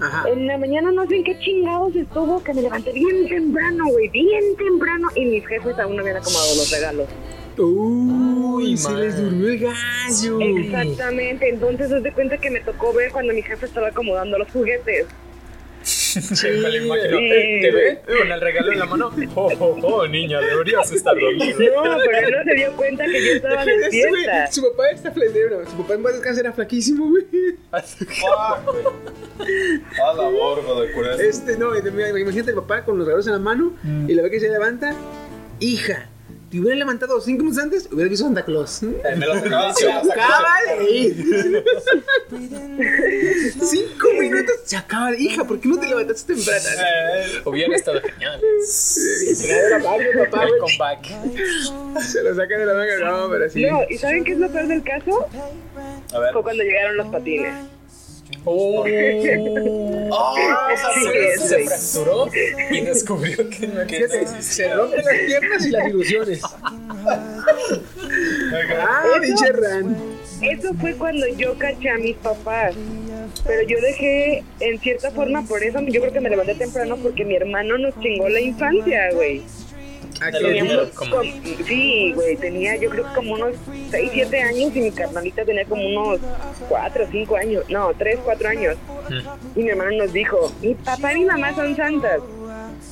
Ajá. 0.00 0.28
En 0.28 0.46
la 0.46 0.58
mañana 0.58 0.92
no 0.92 1.06
sé 1.08 1.16
en 1.16 1.24
qué 1.24 1.38
chingados 1.40 1.96
estuvo 1.96 2.42
que 2.44 2.54
me 2.54 2.62
levanté 2.62 2.92
bien 2.92 3.28
temprano, 3.28 3.84
güey, 3.88 4.08
bien 4.10 4.44
temprano 4.56 5.08
y 5.16 5.24
mis 5.24 5.46
jefes 5.46 5.76
aún 5.78 5.96
no 5.96 6.02
habían 6.02 6.18
acomodado 6.18 6.54
los 6.54 6.70
regalos. 6.70 7.06
Uy, 7.58 8.76
se 8.76 8.94
les 8.94 9.16
durmió 9.16 9.48
el 9.48 9.58
gallo. 9.58 10.40
Exactamente, 10.40 11.48
entonces 11.48 11.92
haz 11.92 12.02
de 12.02 12.12
cuenta 12.12 12.38
que 12.38 12.50
me 12.50 12.60
tocó 12.60 12.92
ver 12.92 13.10
cuando 13.10 13.32
mi 13.32 13.42
jefe 13.42 13.66
estaba 13.66 13.88
acomodando 13.88 14.38
los 14.38 14.48
juguetes. 14.50 15.06
Me 16.42 16.70
lo 16.70 16.84
imagino. 16.84 17.18
Sí. 17.18 17.24
Eh, 17.30 17.58
¿Te 17.62 17.70
ve? 17.70 18.00
Con 18.18 18.32
el 18.32 18.40
regalo 18.40 18.72
en 18.72 18.78
la 18.78 18.86
mano. 18.86 19.10
Oh, 19.34 19.50
oh, 19.58 19.78
oh, 19.82 20.06
niña, 20.06 20.40
deberías 20.40 20.90
estar 20.92 21.14
dormida. 21.18 21.46
No, 21.46 21.98
pero 22.04 22.18
él 22.26 22.34
no 22.36 22.44
se 22.44 22.54
dio 22.54 22.76
cuenta 22.76 23.04
que 23.04 23.26
yo 23.26 23.32
estaba 23.34 23.64
despierta. 23.64 24.52
Su 24.52 24.62
papá 24.62 24.90
está 24.90 25.12
flaidero, 25.12 25.64
su 25.68 25.76
papá 25.76 25.94
en 25.94 26.02
paz 26.02 26.12
descanse 26.14 26.40
era 26.40 26.52
flaquísimo, 26.52 27.08
güey. 27.08 27.24
Fuck, 27.70 28.64
güey. 28.72 29.82
A 30.02 30.12
la 30.14 30.28
borda 30.28 30.80
de 30.82 30.92
curar. 30.92 31.20
Este, 31.20 31.56
no, 31.56 31.76
imagínate 31.76 32.50
el 32.50 32.56
papá 32.56 32.84
con 32.84 32.98
los 32.98 33.06
regalos 33.06 33.26
en 33.26 33.32
la 33.34 33.38
mano 33.38 33.74
y 34.06 34.14
la 34.14 34.22
ve 34.22 34.30
que 34.30 34.40
se 34.40 34.48
levanta. 34.48 34.94
Hija, 35.60 36.08
te 36.50 36.58
hubiera 36.58 36.76
levantado 36.76 37.20
cinco 37.20 37.44
minutos 37.44 37.62
antes, 37.62 37.88
hubieras 37.92 38.10
visto 38.10 38.24
Santa 38.24 38.44
Claus. 38.44 38.82
Eh, 38.82 39.16
me 39.16 39.26
lo 39.26 39.34
acabas 39.34 39.78
Se 39.78 39.90
acaba 39.90 40.54
de 40.78 40.90
ir. 40.90 41.64
Cinco 43.60 44.08
minutos 44.18 44.54
se 44.64 44.76
acaba 44.76 45.10
de 45.10 45.20
Hija, 45.20 45.44
¿por 45.44 45.60
qué 45.60 45.68
no 45.68 45.78
te 45.78 45.88
levantaste 45.88 46.34
temprano? 46.34 46.64
Hubiera 47.44 47.76
estado 47.76 48.00
genial. 48.00 48.40
Papá, 50.30 50.44
El 50.44 50.58
comeback. 50.58 52.00
Se 52.00 52.22
lo 52.22 52.34
sacan 52.34 52.58
de 52.60 52.66
la 52.66 52.74
manga, 52.74 52.98
no, 53.04 53.30
pero 53.30 53.50
sí. 53.50 53.62
No, 53.66 53.80
¿y 53.88 53.98
saben 53.98 54.24
qué 54.24 54.32
es 54.32 54.38
lo 54.38 54.50
peor 54.50 54.68
del 54.68 54.82
caso? 54.82 55.26
A 56.14 56.18
ver. 56.18 56.32
Fue 56.32 56.42
cuando 56.42 56.62
llegaron 56.62 56.96
los 56.96 57.08
patines. 57.08 57.54
Oh, 58.44 58.84
Sí, 58.84 58.90
se, 61.02 61.28
es, 61.28 61.40
se 61.42 61.54
güey. 61.56 61.66
fracturó 61.66 62.26
y 62.70 62.80
descubrió 62.80 63.50
que 63.50 63.66
no 63.66 63.86
que 63.86 64.08
se 64.40 64.74
rompen 64.74 65.04
las 65.04 65.14
piernas 65.18 65.66
y 65.66 65.70
las 65.70 65.88
ilusiones. 65.88 66.40
Ah, 68.78 69.04
pinche 69.20 69.52
Ran. 69.52 69.96
Eso 70.40 70.72
fue 70.80 70.94
cuando 70.94 71.26
yo 71.28 71.56
caché 71.58 71.90
a 71.90 71.98
mis 71.98 72.16
papás. 72.16 72.74
Pero 73.44 73.62
yo 73.68 73.80
dejé, 73.80 74.42
en 74.60 74.78
cierta 74.80 75.10
forma, 75.10 75.42
por 75.42 75.62
eso 75.62 75.80
yo 75.82 76.00
creo 76.00 76.12
que 76.12 76.20
me 76.20 76.30
levanté 76.30 76.54
temprano 76.54 76.96
porque 76.96 77.24
mi 77.24 77.34
hermano 77.36 77.76
nos 77.78 77.98
chingó 78.00 78.28
la 78.28 78.40
infancia, 78.40 79.10
güey. 79.12 79.42
¿A 80.20 80.26
de 80.26 80.32
qué 80.32 80.40
lo 80.40 80.48
edad? 80.48 80.58
primero, 80.58 80.90
como- 80.94 81.16
Com- 81.16 81.26
Sí, 81.66 82.12
güey, 82.14 82.36
tenía 82.36 82.76
yo 82.76 82.90
creo 82.90 83.04
que 83.08 83.14
como 83.14 83.34
unos 83.34 83.54
6, 83.90 84.10
7 84.12 84.40
años 84.42 84.74
y 84.74 84.80
mi 84.80 84.90
carnalita 84.90 85.44
tenía 85.44 85.64
como 85.64 85.86
unos 85.86 86.20
4, 86.68 87.06
5 87.10 87.36
años, 87.36 87.64
no, 87.68 87.92
3, 87.98 88.18
4 88.24 88.48
años. 88.48 88.76
Mm. 89.08 89.58
Y 89.60 89.62
mi 89.64 89.68
hermano 89.70 89.90
nos 89.92 90.12
dijo, 90.12 90.52
mi 90.62 90.74
papá 90.74 91.12
y 91.12 91.20
mi 91.20 91.24
mamá 91.26 91.54
son 91.54 91.74
santas. 91.76 92.20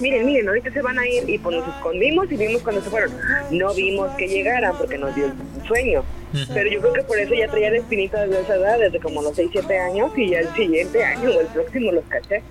Miren, 0.01 0.27
miren, 0.27 0.47
ahorita 0.49 0.71
se 0.73 0.83
van 0.83 0.99
a 0.99 1.09
ir 1.09 1.29
y 1.29 1.39
pues 1.39 1.57
nos 1.57 1.67
escondimos 1.69 2.31
y 2.31 2.37
vimos 2.37 2.63
cuando 2.63 2.83
se 2.83 2.91
fueron. 2.91 3.13
No 3.51 3.73
vimos 3.75 4.11
que 4.17 4.29
llegaran 4.29 4.77
porque 4.77 4.99
nos 4.99 5.15
dio 5.15 5.27
el 5.27 5.33
sueño. 5.67 6.05
Pero 6.53 6.69
yo 6.71 6.81
creo 6.81 6.93
que 6.93 7.03
por 7.05 7.19
eso 7.19 7.33
ya 7.35 7.49
traía 7.49 7.71
la 7.71 7.79
espinita 7.79 8.27
desde 8.27 8.43
esa 8.43 8.57
edad, 8.57 8.79
desde 8.79 9.01
como 9.01 9.23
los 9.23 9.35
6, 9.35 9.49
7 9.53 9.79
años 9.79 10.11
y 10.17 10.31
ya 10.31 10.41
el 10.41 10.53
siguiente 10.55 11.03
año 11.03 11.31
o 11.31 11.41
el 11.41 11.47
próximo 11.47 11.93
los 11.93 12.05
caché. 12.07 12.43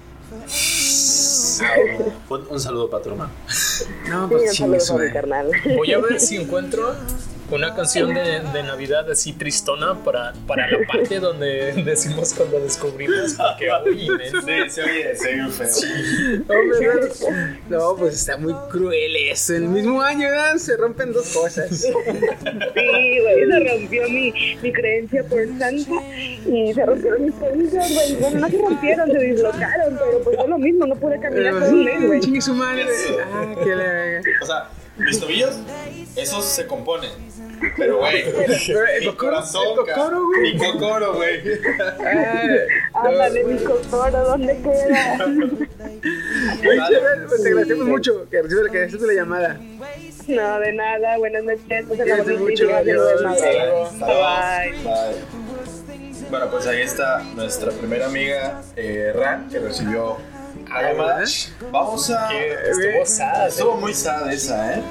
Un, 2.29 2.47
un 2.49 2.59
saludo 2.59 2.89
para 2.89 3.03
tu 3.03 3.09
hermano. 3.11 3.31
No, 4.09 4.27
Sí, 4.27 4.31
pues 4.31 4.43
un 4.43 4.49
chingue 4.51 4.79
saludo 4.79 5.13
carnal. 5.13 5.51
Voy 5.75 5.93
a 5.93 5.99
ver 5.99 6.19
si 6.19 6.37
encuentro 6.37 6.95
una 7.51 7.75
canción 7.75 8.13
de, 8.13 8.39
de 8.39 8.63
Navidad 8.63 9.09
así 9.09 9.33
tristona 9.33 9.93
para, 10.03 10.33
para 10.47 10.69
la 10.69 10.79
parte 10.87 11.19
donde 11.19 11.73
decimos 11.85 12.33
cuando 12.33 12.59
descubrimos 12.59 13.35
que 13.59 13.67
uy, 13.89 14.09
men. 14.09 14.69
se 14.71 14.83
oye, 14.83 15.15
se 15.15 15.41
oye 15.41 15.51
feo. 15.51 16.43
Hombre, 16.47 16.89
no, 17.69 17.77
no, 17.77 17.95
pues 17.95 18.15
está 18.15 18.37
muy 18.37 18.53
cruel 18.71 19.15
eso. 19.29 19.53
En 19.53 19.63
el 19.63 19.69
mismo 19.69 20.01
año 20.01 20.29
¿verdad? 20.29 20.57
se 20.57 20.75
rompen 20.77 21.13
dos 21.13 21.27
cosas. 21.33 21.69
Sí, 21.81 21.91
güey, 21.91 23.45
se 23.47 23.59
rompió 23.59 24.09
mi, 24.09 24.33
mi 24.61 24.73
creencia 24.73 25.23
por 25.23 25.45
santa 25.59 26.01
y 26.45 26.73
se 26.73 26.85
rompieron 26.85 27.25
mis 27.25 27.35
creencias, 27.35 27.93
güey. 27.93 28.15
Bueno, 28.15 28.39
no 28.39 28.49
se 28.49 28.57
rompieron, 28.57 29.11
se 29.11 29.19
dislocaron, 29.19 29.97
pero 29.97 30.23
pues 30.23 30.35
fue 30.37 30.47
lo 30.47 30.57
mismo, 30.57 30.85
no 30.85 30.95
pude 30.95 31.19
caminar 31.19 31.53
todo 31.59 31.69
un 31.69 31.83
mes, 31.83 31.99
sí, 31.99 32.05
güey. 32.07 32.19
chingue 32.21 32.41
su 32.41 32.53
madre. 32.53 32.85
Ah, 33.31 33.55
qué 33.63 33.69
la 33.69 33.83
verga. 33.83 34.21
O 34.41 34.45
sea, 34.45 34.69
mis 34.97 35.19
tobillos, 35.19 35.55
esos 36.15 36.45
se 36.45 36.65
componen. 36.65 37.11
Pero, 37.77 37.99
güey, 37.99 38.25
mi 38.99 39.05
cocoro, 39.05 39.17
corazón, 39.17 39.75
cocoro, 39.75 40.25
güey. 40.25 40.53
mi 40.53 40.59
cocoro, 40.59 41.13
güey. 41.15 41.41
Ándale, 42.93 43.43
mi 43.45 43.63
cocoro, 43.63 44.23
¿dónde 44.25 44.57
queda? 44.61 45.25
Pues 46.63 47.41
te 47.41 47.49
agradecemos 47.49 47.87
mucho 47.87 48.27
que 48.29 48.41
recibe 48.41 48.69
que 48.71 48.79
recibes 48.79 49.07
la 49.07 49.13
llamada. 49.13 49.59
No, 50.27 50.59
de 50.59 50.73
nada, 50.73 51.17
buenas 51.17 51.43
noches. 51.43 51.85
Pues 51.87 51.99
acabamos 51.99 52.39
mucho, 52.39 52.75
adiós. 52.75 53.21
Bye. 53.99 54.71
Bye. 54.83 55.45
Bueno, 56.29 56.49
pues 56.49 56.67
ahí 56.67 56.81
está 56.81 57.23
nuestra 57.35 57.71
primera 57.71 58.07
amiga 58.07 58.61
eh, 58.75 59.11
Ran, 59.15 59.47
que 59.49 59.59
recibió 59.59 60.17
¿verdad? 60.73 61.23
Vamos 61.71 62.09
a. 62.09 62.29
Estuvo 62.33 63.05
sad. 63.05 63.47
Estuvo 63.47 63.77
muy 63.77 63.93
sad 63.93 64.31
esa, 64.31 64.75
¿eh? 64.77 64.83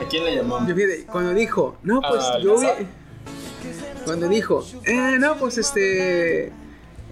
¿A 0.00 0.08
quién 0.08 0.24
le 0.24 0.36
llamó? 0.36 0.66
Yo 0.66 0.74
fíjate, 0.74 1.04
cuando 1.06 1.34
dijo, 1.34 1.76
no, 1.82 2.00
pues 2.00 2.22
Ah, 2.24 2.38
yo. 2.42 2.56
Cuando 4.04 4.28
dijo, 4.28 4.64
eh, 4.84 5.16
no, 5.18 5.36
pues 5.36 5.58
este. 5.58 6.52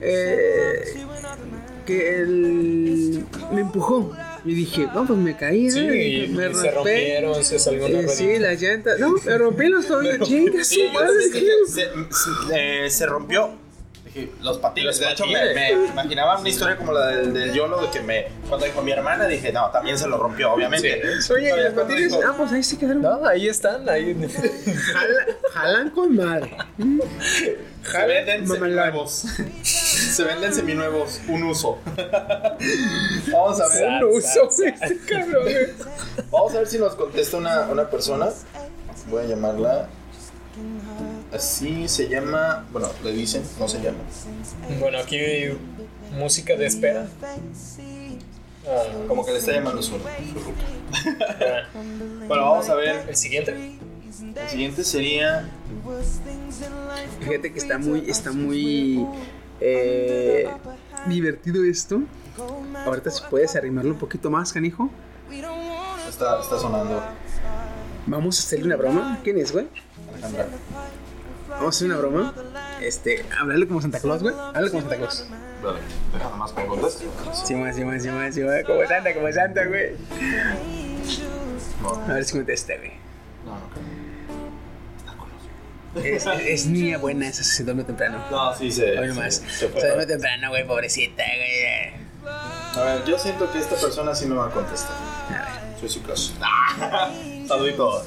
Eh, 0.01 0.85
que 1.87 2.17
él 2.21 3.25
me 3.53 3.61
empujó. 3.61 4.13
Y 4.45 4.55
dije, 4.55 4.87
no, 4.95 5.07
pues 5.07 5.19
me 5.19 5.37
caí, 5.37 5.71
Sí, 5.71 5.79
¿eh? 5.81 6.29
me 6.31 6.51
y 6.51 6.55
se 6.55 6.71
rompieron, 6.71 7.45
se 7.45 7.59
salió 7.59 7.85
una 7.87 8.01
Eh, 8.01 8.09
sí, 8.09 8.39
las 8.39 8.61
llantas. 8.61 8.99
No, 8.99 9.11
me 9.25 9.37
rompí 9.39 9.67
los 9.69 9.87
tobillos, 9.87 10.19
chingas, 10.29 10.67
Sí, 10.67 10.89
dije, 11.33 11.47
se, 11.67 11.83
se- 11.83 12.85
eh, 12.87 12.91
se 12.91 13.05
rompió. 13.07 13.51
Dije, 14.13 14.33
los 14.41 14.59
patines. 14.59 14.87
Los 14.87 14.99
de 14.99 15.13
hecho, 15.13 15.25
me, 15.27 15.55
me 15.55 15.71
imaginaba 15.87 16.39
una 16.39 16.49
historia 16.49 16.77
como 16.77 16.93
la 16.93 17.07
del, 17.07 17.33
del 17.33 17.53
YOLO, 17.53 17.81
de 17.83 17.91
que 17.91 18.01
me. 18.01 18.27
Cuando 18.49 18.67
dijo 18.67 18.83
mi 18.83 18.91
hermana, 18.91 19.27
dije, 19.27 19.53
no, 19.53 19.71
también 19.71 19.97
se 19.99 20.09
lo 20.09 20.17
rompió, 20.19 20.53
obviamente. 20.53 21.21
Sí. 21.23 21.33
Oye, 21.33 21.49
¿y 21.49 21.53
Oye, 21.53 21.63
los 21.65 21.73
patines? 21.75 22.13
dijo- 22.13 22.21
Ah, 22.27 22.35
pues 22.37 22.53
ahí 22.53 22.63
se 22.63 22.77
quedaron. 22.79 23.03
No, 23.03 23.25
ahí 23.27 23.49
están, 23.49 23.89
ahí. 23.89 24.15
Jala- 24.93 25.27
jalan 25.53 25.91
con 25.91 26.17
madre. 26.17 26.57
Se 27.83 28.07
venden 28.07 28.47
seminuevos. 28.49 29.25
se 29.63 30.25
venden 30.25 30.53
seminuevos, 30.55 31.21
un 31.29 31.43
uso. 31.45 31.79
Vamos 33.33 33.61
a 33.61 33.69
ver. 33.69 33.91
No 34.01 34.09
uso 34.09 34.49
este 34.65 34.99
cabrón. 35.09 35.45
eh. 35.49 35.75
Vamos 36.31 36.55
a 36.55 36.59
ver 36.59 36.67
si 36.67 36.79
nos 36.79 36.95
contesta 36.95 37.37
una, 37.37 37.61
una 37.69 37.89
persona. 37.89 38.29
Voy 39.09 39.25
a 39.25 39.27
llamarla. 39.29 39.89
Así 41.33 41.89
se 41.89 42.09
llama. 42.09 42.67
Bueno, 42.73 42.89
le 43.05 43.13
dicen, 43.13 43.43
no 43.59 43.69
se 43.69 43.81
llama. 43.81 43.99
Bueno, 44.81 44.99
aquí 44.99 45.19
música 46.19 46.57
de 46.57 46.67
espera. 46.67 47.07
Ah, 48.67 48.83
Como 49.09 49.25
que 49.25 49.33
le 49.33 49.39
está 49.39 49.53
llamando 49.53 49.83
su. 49.83 49.95
Bueno, 52.27 52.51
vamos 52.51 52.69
a 52.69 52.75
ver. 52.75 53.07
El 53.09 53.17
siguiente. 53.17 53.55
El 54.37 54.49
siguiente 54.49 54.85
sería. 54.85 55.49
Fíjate 57.21 57.53
que 57.53 57.59
está 57.59 57.79
muy, 57.79 58.11
está 58.11 58.33
muy 58.33 59.07
eh, 59.61 60.49
divertido 61.07 61.65
esto. 61.65 62.03
Ahorita 62.85 63.11
si 63.11 63.23
puedes 63.31 63.55
arrimarlo 63.57 63.93
un 63.93 63.99
poquito 63.99 64.31
más, 64.31 64.53
canijo. 64.53 64.91
Está, 66.09 66.41
está 66.41 66.59
sonando 66.59 67.01
Vamos 68.07 68.39
a 68.39 68.43
hacerle 68.43 68.67
una 68.67 68.77
broma. 68.77 69.21
¿Quién 69.23 69.39
es, 69.39 69.53
güey? 69.53 69.69
Alejandra. 70.13 70.49
Vamos 71.61 71.75
a 71.75 71.77
hacer 71.77 71.87
una 71.89 71.97
broma. 71.99 72.35
Este, 72.81 73.25
hablarle 73.39 73.69
como 73.69 73.81
Santa 73.83 74.01
Claus, 74.01 74.23
güey. 74.23 74.35
Háblale 74.35 74.71
como 74.71 74.81
Santa 74.83 74.97
Claus. 74.97 75.27
Vale, 75.63 75.79
déjame 76.15 76.37
más 76.37 76.53
con 76.53 76.67
contestar. 76.67 77.07
Sí, 77.35 77.55
más, 77.55 77.77
sí, 77.77 77.85
más, 77.85 78.03
sí, 78.03 78.09
más, 78.09 78.35
sí, 78.35 78.41
más. 78.41 78.65
Como 78.65 78.87
Santa, 78.87 79.15
como 79.15 79.31
Santa, 79.33 79.65
güey. 79.67 79.91
A 82.09 82.13
ver 82.15 82.25
si 82.25 82.33
contesta, 82.33 82.75
güey. 82.77 82.93
no, 83.45 83.53
no. 83.57 84.01
Es, 86.03 86.25
es 86.27 86.67
niña 86.67 86.99
buena, 86.99 87.27
esa 87.29 87.43
se 87.43 87.65
duerme 87.65 87.83
temprano. 87.85 88.25
No, 88.31 88.55
sí 88.57 88.71
se. 88.71 88.99
Hoy 88.99 89.13
más. 89.13 89.35
se- 89.37 89.51
se 89.51 89.69
duerme 89.69 90.07
temprano, 90.07 90.49
güey, 90.51 90.67
pobrecita, 90.67 91.23
güey. 91.25 92.01
A 92.77 92.81
ver, 92.85 93.05
yo 93.05 93.19
siento 93.19 93.51
que 93.53 93.59
esta 93.59 93.75
persona 93.77 94.15
sí 94.15 94.27
me 94.27 94.37
va 94.37 94.47
a 94.47 94.51
contestar. 94.51 94.93
A 95.29 95.33
ver. 95.33 95.79
Soy 95.81 95.89
su 95.89 96.03
crush. 96.03 96.31
Saludito. 97.49 98.07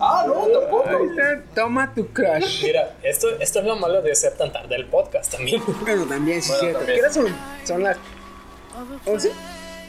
Ah, 0.00 0.24
no, 0.26 0.34
tampoco. 0.34 0.84
Ahí 0.88 1.06
está, 1.10 1.42
toma 1.54 1.94
tu 1.94 2.06
crush. 2.08 2.64
Mira, 2.64 2.96
esto, 3.02 3.28
esto 3.38 3.60
es 3.60 3.64
lo 3.64 3.76
malo 3.76 4.02
de 4.02 4.14
ser 4.14 4.32
tan 4.36 4.52
tarde 4.52 4.74
el 4.76 4.86
podcast 4.86 5.32
también. 5.32 5.62
Bueno, 5.82 6.04
también, 6.06 6.42
sí, 6.42 6.48
Bueno, 6.50 6.60
cierto. 6.60 6.78
también. 6.78 6.96
¿Qué 6.96 7.02
horas 7.02 7.14
son? 7.14 7.26
Son 7.64 7.82
las 7.82 7.96
11. 9.06 9.30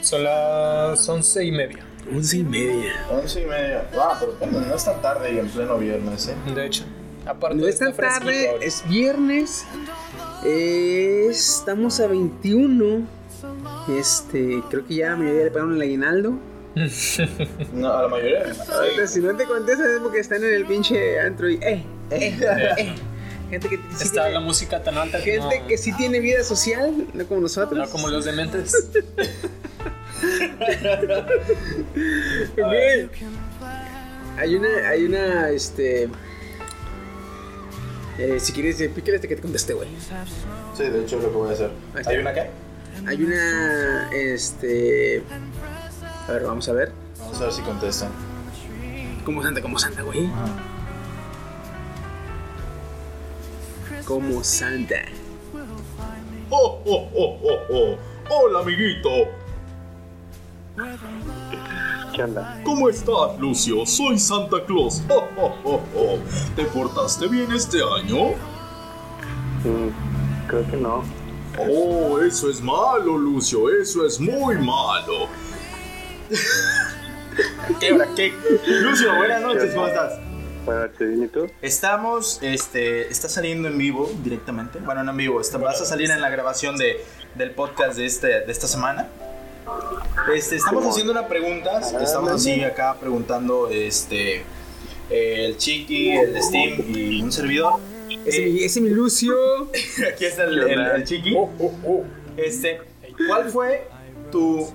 Son 0.02 0.24
las 0.24 1.10
once 1.10 1.44
y 1.44 1.52
media. 1.52 1.84
11 2.14 2.38
y 2.38 2.44
media. 2.44 2.94
Once 3.10 3.42
y 3.42 3.46
media. 3.46 3.88
Ah, 4.00 4.16
pero 4.20 4.34
bueno, 4.40 4.68
no 4.68 4.76
es 4.76 4.86
tan 4.86 5.02
tarde 5.02 5.34
y 5.34 5.40
en 5.40 5.50
pleno 5.50 5.78
viernes, 5.80 6.28
¿eh? 6.28 6.36
De 6.54 6.66
hecho, 6.68 6.84
aparte 7.26 7.56
No 7.56 7.68
es 7.68 7.74
está 7.82 7.86
tan 7.92 7.96
tarde, 8.20 8.48
ahorita. 8.50 8.66
es 8.66 8.88
viernes. 8.88 9.66
Eh, 10.44 11.28
estamos 11.32 12.00
a 12.00 12.06
21. 12.08 13.08
Este, 13.98 14.62
creo 14.70 14.86
que 14.86 14.96
ya 14.96 15.10
la 15.12 15.16
mayoría 15.16 15.44
le 15.46 15.52
pagaron 15.52 15.76
el 15.76 15.82
aguinaldo. 15.82 16.34
No, 17.74 17.94
a 17.94 18.02
la 18.04 18.08
mayoría. 18.10 18.44
Ahorita, 18.74 19.08
si 19.08 19.22
no 19.22 19.36
te 19.36 19.46
contestan 19.46 19.96
es 19.96 20.00
porque 20.02 20.20
están 20.20 20.44
en 20.44 20.54
el 20.54 20.66
pinche 20.66 21.20
antro 21.20 21.50
y, 21.50 21.56
eh, 21.56 21.86
eh, 22.12 22.38
eh. 22.78 22.96
Gente 23.50 23.70
que 23.70 23.78
sí 23.78 24.04
Está 24.06 24.24
tiene, 24.24 24.32
la 24.32 24.40
música 24.40 24.84
tan 24.84 24.98
alta 24.98 25.20
que 25.24 25.40
gente 25.40 25.60
no, 25.62 25.68
que 25.68 25.78
sí 25.78 25.94
tiene 25.96 26.20
vida 26.20 26.44
social, 26.44 27.08
no 27.14 27.26
como 27.28 27.42
nosotros. 27.42 27.78
no 27.78 27.88
como 27.90 28.10
los 28.10 28.26
dementes. 28.26 28.74
Hay 34.38 34.56
una, 34.56 34.90
hay 34.90 35.06
una, 35.06 35.50
este. 35.50 36.10
Eh, 38.18 38.40
si 38.40 38.54
quieres, 38.54 38.80
eh, 38.82 38.90
pícale 38.90 39.16
hasta 39.16 39.28
que 39.28 39.36
te 39.36 39.42
conteste, 39.42 39.74
güey. 39.74 39.88
Sí, 40.76 40.84
de 40.84 41.04
hecho 41.04 41.18
es 41.18 41.24
lo 41.24 41.32
que 41.32 41.38
voy 41.38 41.50
a 41.50 41.54
hacer. 41.54 41.72
¿Hay 42.06 42.18
una 42.18 42.34
qué? 42.34 42.50
Hay 43.06 43.24
una, 43.24 44.10
este. 44.12 45.24
A 46.28 46.32
ver, 46.32 46.44
vamos 46.44 46.68
a 46.70 46.74
ver. 46.74 46.92
Vamos 47.20 47.40
a 47.40 47.44
ver 47.46 47.54
si 47.54 47.62
contestan. 47.62 48.10
Como 49.24 49.44
Santa, 49.44 49.62
como 49.62 49.78
Santa, 49.78 50.02
güey. 50.02 50.30
Como 54.06 54.44
Santa. 54.44 55.06
¡Oh, 56.50 56.82
oh, 56.86 57.10
oh, 57.16 57.40
oh, 57.44 57.60
oh! 57.74 57.98
¡Hola, 58.30 58.60
amiguito! 58.60 59.10
¿Qué 62.14 62.24
onda? 62.24 62.62
¿Cómo 62.64 62.90
estás, 62.90 63.40
Lucio? 63.40 63.86
Soy 63.86 64.18
Santa 64.18 64.64
Claus. 64.66 65.04
¡Oh, 65.10 65.28
oh, 65.38 65.56
oh, 65.64 65.82
oh! 65.96 66.20
¿Te 66.56 66.66
portaste 66.66 67.28
bien 67.28 67.52
este 67.52 67.80
año? 67.82 68.32
Mm, 69.64 70.48
creo 70.48 70.72
que 70.72 70.78
no. 70.78 71.04
Oh, 71.58 72.20
eso 72.20 72.50
es 72.50 72.62
malo, 72.62 73.18
Lucio. 73.18 73.70
Eso 73.70 74.06
es 74.06 74.20
muy 74.20 74.58
malo. 74.58 75.28
¿Qué 77.80 77.92
hora? 77.94 78.08
¿Qué? 78.16 78.34
Lucio, 78.68 79.16
buenas 79.16 79.42
noches, 79.42 79.74
¿cómo 79.74 79.88
estás? 79.88 80.14
Estamos, 81.62 82.40
este, 82.42 83.08
está 83.10 83.30
saliendo 83.30 83.68
en 83.68 83.78
vivo 83.78 84.12
directamente. 84.24 84.80
Bueno, 84.80 85.04
no 85.04 85.12
en 85.12 85.18
vivo, 85.18 85.40
está- 85.42 85.58
vas 85.58 85.80
a 85.82 85.86
salir 85.86 86.10
en 86.10 86.22
la 86.22 86.30
grabación 86.30 86.78
de, 86.78 87.04
del 87.36 87.52
podcast 87.52 87.98
de, 87.98 88.06
este, 88.06 88.28
de 88.28 88.52
esta 88.52 88.68
semana. 88.68 89.08
Este, 90.34 90.56
estamos 90.56 90.86
haciendo 90.88 91.12
una 91.12 91.28
pregunta. 91.28 91.80
Estamos 92.02 92.32
así 92.32 92.64
acá 92.64 92.96
preguntando 93.00 93.68
este 93.70 94.44
el 95.10 95.56
Chiqui, 95.58 96.12
el 96.12 96.42
Steam 96.42 96.84
y 96.96 97.22
un 97.22 97.32
servidor. 97.32 97.74
Ese, 98.26 98.42
mi- 98.46 98.64
ese 98.64 98.82
mi 98.82 98.90
Lucio. 98.90 99.36
Aquí 100.12 100.26
está 100.26 100.46
el, 100.46 100.58
el- 100.60 100.80
el 100.80 101.04
Chiqui. 101.04 101.36
Este, 102.38 102.82
¿cuál 103.28 103.50
fue 103.50 103.88
tu 104.32 104.72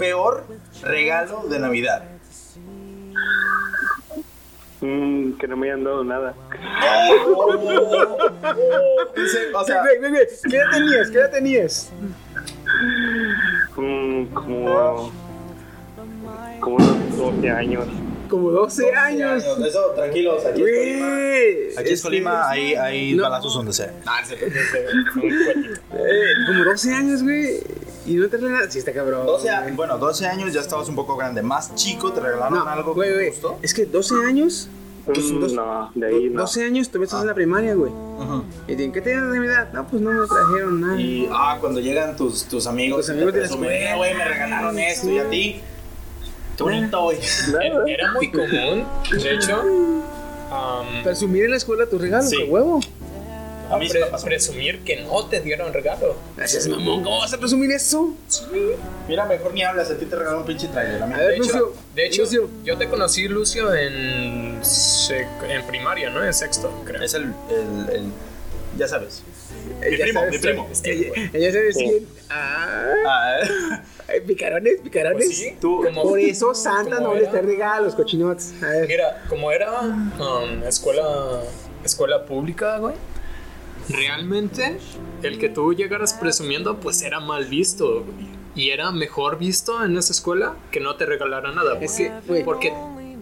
peor 0.00 0.44
regalo 0.82 1.44
de 1.48 1.58
Navidad? 1.58 2.02
Mm, 4.80 5.32
que 5.32 5.46
no 5.46 5.56
me 5.58 5.66
hayan 5.68 5.84
dado 5.84 6.02
nada. 6.02 6.34
Dice, 9.14 9.38
o 9.54 9.64
sea, 9.64 9.82
Güey, 9.82 9.98
güey, 9.98 10.10
güey, 10.10 10.26
¿Qué 10.48 10.56
edad 10.56 10.70
tenías? 10.72 11.10
¿Qué 11.10 11.18
edad 11.18 11.30
tenías? 11.30 11.92
Mm, 13.76 14.24
como. 14.32 15.12
Como 16.60 16.76
unos 16.76 17.16
12 17.18 17.50
años. 17.50 17.84
Como 18.30 18.50
12 18.52 18.94
años. 18.94 19.44
Eso, 19.44 19.90
tranquilos, 19.94 20.46
aquí 20.46 20.62
es. 20.66 21.76
Aquí 21.76 21.92
es 21.92 22.00
Colima, 22.02 22.48
hay, 22.48 22.74
hay 22.74 23.12
no. 23.14 23.24
balazos 23.24 23.52
donde 23.54 23.72
sea. 23.74 23.92
eh, 25.92 26.24
como 26.46 26.64
12 26.64 26.94
años, 26.94 27.22
güey. 27.22 27.60
Y 28.06 28.14
no 28.14 28.28
te 28.28 28.36
regalan. 28.38 28.70
Sí, 28.70 28.78
está 28.78 28.92
cabrón. 28.92 29.26
12 29.26 29.50
a- 29.50 29.68
bueno, 29.74 29.98
12 29.98 30.26
años 30.26 30.52
ya 30.52 30.60
estabas 30.60 30.88
un 30.88 30.94
poco 30.96 31.16
grande. 31.16 31.42
Más 31.42 31.74
chico, 31.74 32.12
te 32.12 32.20
regalaron 32.20 32.58
No, 32.58 32.66
algo 32.68 32.94
güey, 32.94 33.08
que 33.08 33.12
te 33.14 33.18
güey. 33.20 33.30
gustó. 33.30 33.58
Es 33.62 33.74
que 33.74 33.86
12 33.86 34.14
años. 34.26 34.68
pues, 35.06 35.18
Mm, 35.32 35.40
dos- 35.40 35.52
no, 35.54 35.90
de 35.94 36.06
ahí 36.06 36.28
no. 36.30 36.42
12 36.42 36.62
años, 36.62 36.88
todavía 36.88 37.06
estás 37.06 37.22
en 37.22 37.26
la 37.28 37.34
primaria, 37.34 37.74
güey. 37.74 37.90
Ujú. 37.90 38.44
Y 38.68 38.74
dicen, 38.76 38.92
¿qué 38.92 39.00
te 39.00 39.10
dieron 39.10 39.32
de 39.32 39.38
Navidad? 39.38 39.72
No, 39.72 39.86
pues 39.88 40.00
no 40.02 40.12
me 40.12 40.26
trajeron 40.26 40.80
nada. 40.80 41.00
Y 41.00 41.28
ah, 41.32 41.56
cuando 41.58 41.80
llegan 41.80 42.14
tus, 42.16 42.44
tus 42.44 42.66
amigos, 42.66 43.00
Tus 43.06 43.10
amigos 43.10 43.32
de 43.32 43.40
la 43.40 43.46
presumen, 43.46 43.70
escuela. 43.72 43.92
"Eh, 43.92 43.96
güey, 43.96 44.14
me 44.14 44.24
regalaron 44.28 44.78
esto 44.78 45.10
y 45.10 45.18
a 45.18 45.28
ti. 45.30 45.60
Qué 46.56 46.62
bonito, 46.62 47.02
güey. 47.02 47.18
Era 47.88 48.12
muy 48.12 48.30
común, 48.30 48.84
de 49.10 49.34
hecho. 49.34 49.62
um, 49.62 51.02
Presumir 51.02 51.44
en 51.44 51.50
la 51.52 51.56
escuela 51.56 51.86
tus 51.86 52.00
regalos, 52.00 52.28
Sí. 52.28 52.36
qué 52.36 52.44
huevo. 52.44 52.80
A 53.70 53.76
mí 53.78 53.86
sí 53.86 53.92
pre- 53.92 54.00
me 54.04 54.06
pasó. 54.10 54.24
presumir 54.26 54.80
que 54.80 54.96
no 55.02 55.26
te 55.26 55.40
dieron 55.40 55.72
regalo. 55.72 56.16
Gracias, 56.36 56.66
mamón. 56.66 57.02
¿Cómo 57.04 57.18
vas 57.20 57.32
a 57.32 57.38
presumir 57.38 57.70
eso? 57.70 58.14
Mira, 59.08 59.24
mejor 59.26 59.54
ni 59.54 59.62
hablas, 59.62 59.90
a 59.90 59.96
ti 59.96 60.06
te 60.06 60.14
regalaron 60.16 60.40
un 60.40 60.46
pinche 60.46 60.68
trailer. 60.68 61.02
A 61.02 61.06
ver, 61.06 61.18
De 61.28 61.36
hecho, 61.36 61.72
de 61.94 62.06
hecho 62.06 62.22
Lucio. 62.22 62.50
yo 62.64 62.76
te 62.78 62.88
conocí, 62.88 63.28
Lucio, 63.28 63.72
en, 63.74 64.60
en 65.48 65.66
primaria, 65.66 66.10
¿no? 66.10 66.24
En 66.24 66.34
sexto, 66.34 66.70
creo. 66.84 67.02
es 67.02 67.14
el, 67.14 67.24
el, 67.50 67.94
el- 67.94 68.12
ya 68.76 68.86
sabes. 68.88 69.22
Mi 69.80 69.96
ya 69.96 70.04
primo, 70.04 70.20
sabes, 70.20 70.32
mi 70.32 70.38
primo. 70.38 70.68
Ya 71.32 71.52
sabes 71.52 71.76
Sí. 71.76 71.84
quién. 71.84 72.06
Ah, 72.30 72.86
Ah, 73.06 73.82
eh, 74.08 74.20
picarones, 74.20 74.80
picarones. 74.82 75.24
Pues 75.26 75.36
sí, 75.38 75.56
Tú- 75.60 75.82
como- 75.84 76.02
Por 76.02 76.18
eso 76.20 76.54
Santa 76.54 77.00
no 77.00 77.12
les 77.14 77.24
era- 77.24 77.32
trae 77.32 77.42
regalos, 77.42 77.94
cochinotes. 77.94 78.52
Mira, 78.86 79.24
como 79.28 79.50
era 79.52 79.80
um, 79.80 80.62
escuela, 80.66 81.40
escuela 81.84 82.24
pública, 82.24 82.78
güey, 82.78 82.94
realmente 83.92 84.78
el 85.22 85.38
que 85.38 85.48
tú 85.48 85.74
llegaras 85.74 86.14
presumiendo, 86.14 86.78
pues 86.80 87.02
era 87.02 87.20
mal 87.20 87.46
visto. 87.46 88.04
güey. 88.04 88.30
Y 88.54 88.70
era 88.70 88.90
mejor 88.90 89.38
visto 89.38 89.84
en 89.84 89.96
esa 89.96 90.12
escuela 90.12 90.56
que 90.70 90.80
no 90.80 90.96
te 90.96 91.06
regalara 91.06 91.52
nada. 91.52 91.78
Es 91.80 91.96
güey. 91.96 92.08
que, 92.10 92.26
güey. 92.26 92.44
Porque 92.44 92.72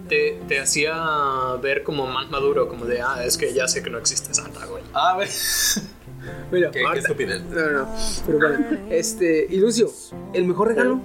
te, 0.09 0.41
te 0.49 0.59
hacía 0.59 0.95
ver 1.63 1.83
como 1.83 2.07
más 2.07 2.31
maduro, 2.31 2.69
como 2.69 2.87
de, 2.87 3.03
ah, 3.03 3.25
es 3.25 3.37
que 3.37 3.53
ya 3.53 3.69
sé 3.69 3.83
que 3.83 3.91
no 3.91 3.99
existe 3.99 4.33
Santa, 4.35 4.65
güey. 4.67 4.83
a 4.95 5.17
ver. 5.17 5.29
Mira, 6.51 6.71
Qué, 6.71 6.83
estupidez. 6.97 7.43
No, 7.43 7.61
no, 7.61 7.71
no. 7.85 7.89
Pero 8.27 8.39
bueno, 8.39 8.67
este, 8.91 9.47
y 9.49 9.57
Lucio, 9.59 9.91
¿el 10.33 10.45
mejor 10.47 10.69
regalo? 10.69 11.01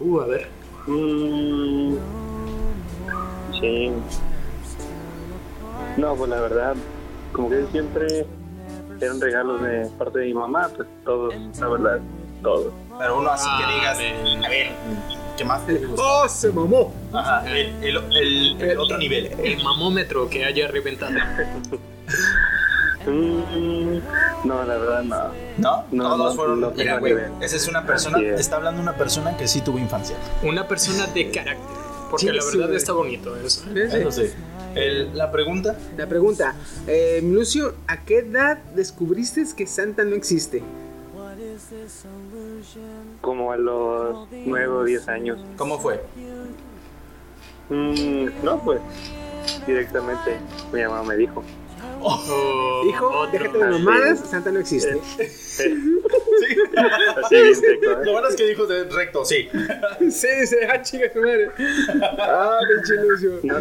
Uh, 0.00 0.20
a 0.20 0.26
ver. 0.26 0.48
Mm, 0.86 1.94
sí. 3.60 3.92
No, 5.96 6.14
pues 6.16 6.30
la 6.30 6.40
verdad, 6.40 6.74
como 7.32 7.50
que 7.50 7.64
siempre 7.70 8.26
eran 9.00 9.20
regalos 9.20 9.62
de 9.62 9.88
parte 9.98 10.18
de 10.20 10.26
mi 10.26 10.34
mamá, 10.34 10.68
pues 10.76 10.88
todos, 11.04 11.34
la 11.58 11.68
verdad, 11.68 11.98
todos. 12.42 12.72
Pero 12.98 13.18
uno 13.18 13.30
así 13.30 13.48
que 13.58 13.72
digas, 13.74 13.98
a 14.44 14.48
ver, 14.48 14.72
¿qué 15.36 15.44
más 15.44 15.66
te 15.66 15.74
gustó? 15.78 16.02
¡Oh, 16.02 16.28
se 16.28 16.50
mamó! 16.52 16.92
Ajá, 17.12 17.44
el, 17.50 17.68
el, 17.82 17.96
el- 18.12 18.62
el 18.62 18.78
otro 18.78 18.98
nivel. 18.98 19.26
El 19.42 19.62
mamómetro 19.62 20.28
que 20.28 20.44
haya 20.44 20.68
reventado. 20.68 21.12
Mm, 23.06 23.98
no, 24.44 24.64
la 24.64 24.76
verdad, 24.76 25.02
no. 25.02 25.16
¿No? 25.58 25.84
No, 25.90 26.16
Todos 26.16 26.34
no, 26.34 26.36
fueron. 26.36 26.60
no 26.60 26.70
mira, 26.72 26.98
güey, 26.98 27.14
esa 27.40 27.56
es 27.56 27.66
una 27.66 27.86
persona, 27.86 28.18
es. 28.20 28.40
está 28.40 28.56
hablando 28.56 28.80
una 28.82 28.94
persona 28.94 29.36
que 29.36 29.48
sí 29.48 29.62
tuvo 29.62 29.78
infancia. 29.78 30.16
Una 30.42 30.68
persona 30.68 31.06
de 31.06 31.30
carácter. 31.30 31.66
Porque 32.10 32.26
Sí, 32.26 32.32
la 32.32 32.42
sí, 32.42 32.58
verdad 32.58 32.74
está 32.76 32.92
bonito 32.92 33.36
eso. 33.36 33.62
¿eh? 33.70 33.88
Fíjense. 33.88 34.00
Eso 34.02 34.12
sí. 34.12 34.32
El- 34.74 35.16
la 35.16 35.30
pregunta, 35.32 35.76
La 35.96 36.06
pregunta, 36.06 36.54
eh, 36.86 37.20
Lucio, 37.22 37.74
¿a 37.86 38.04
qué 38.04 38.18
edad 38.18 38.58
descubriste 38.74 39.44
que 39.56 39.66
Santa 39.66 40.04
no 40.04 40.14
existe? 40.16 40.62
Como 43.20 43.52
a 43.52 43.56
los 43.56 44.28
9 44.46 44.66
o 44.68 44.84
10 44.84 45.08
años. 45.08 45.38
¿cómo 45.56 45.78
fue? 45.80 46.00
Mm, 47.68 48.26
no, 48.44 48.62
pues 48.64 48.80
directamente 49.66 50.38
mi 50.72 50.82
mamá 50.82 51.02
me 51.02 51.16
dijo. 51.16 51.42
O 52.02 52.82
Hijo, 52.88 53.26
déjate 53.30 53.58
de 53.58 53.64
mamadas, 53.64 54.20
Santa 54.20 54.50
no 54.50 54.60
existe. 54.60 54.98
Sí. 56.40 56.56
Así 57.22 57.34
bien 57.34 57.54
seco, 57.54 57.90
¿eh? 57.90 58.04
Lo 58.04 58.12
bueno 58.12 58.28
es 58.28 58.36
que 58.36 58.46
dijo 58.46 58.66
de 58.66 58.84
recto, 58.84 59.24
sí. 59.26 59.46
Sí, 60.10 60.26
dice, 60.40 60.66
ah, 60.72 60.80
chica, 60.80 61.06
madre. 61.16 61.50
Ah, 62.18 62.58
pinche 62.66 62.94
Lucio. 63.06 63.40
No, 63.42 63.56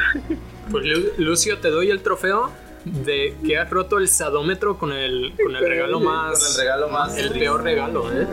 Pues 0.70 0.84
Lu- 0.84 1.12
Lucio, 1.18 1.58
te 1.60 1.70
doy 1.70 1.90
el 1.90 2.02
trofeo 2.02 2.50
de 2.84 3.36
que 3.44 3.56
has 3.58 3.70
roto 3.70 3.98
el 3.98 4.08
sadómetro 4.08 4.78
con 4.78 4.92
el, 4.92 5.32
con 5.42 5.54
el 5.54 5.64
regalo 5.68 6.00
más. 6.00 6.38
Con 6.40 6.50
el 6.52 6.58
regalo 6.58 6.88
más 6.88 7.10
El 7.16 7.18
triste. 7.28 7.38
peor 7.38 7.62
regalo, 7.62 8.10
¿eh? 8.12 8.26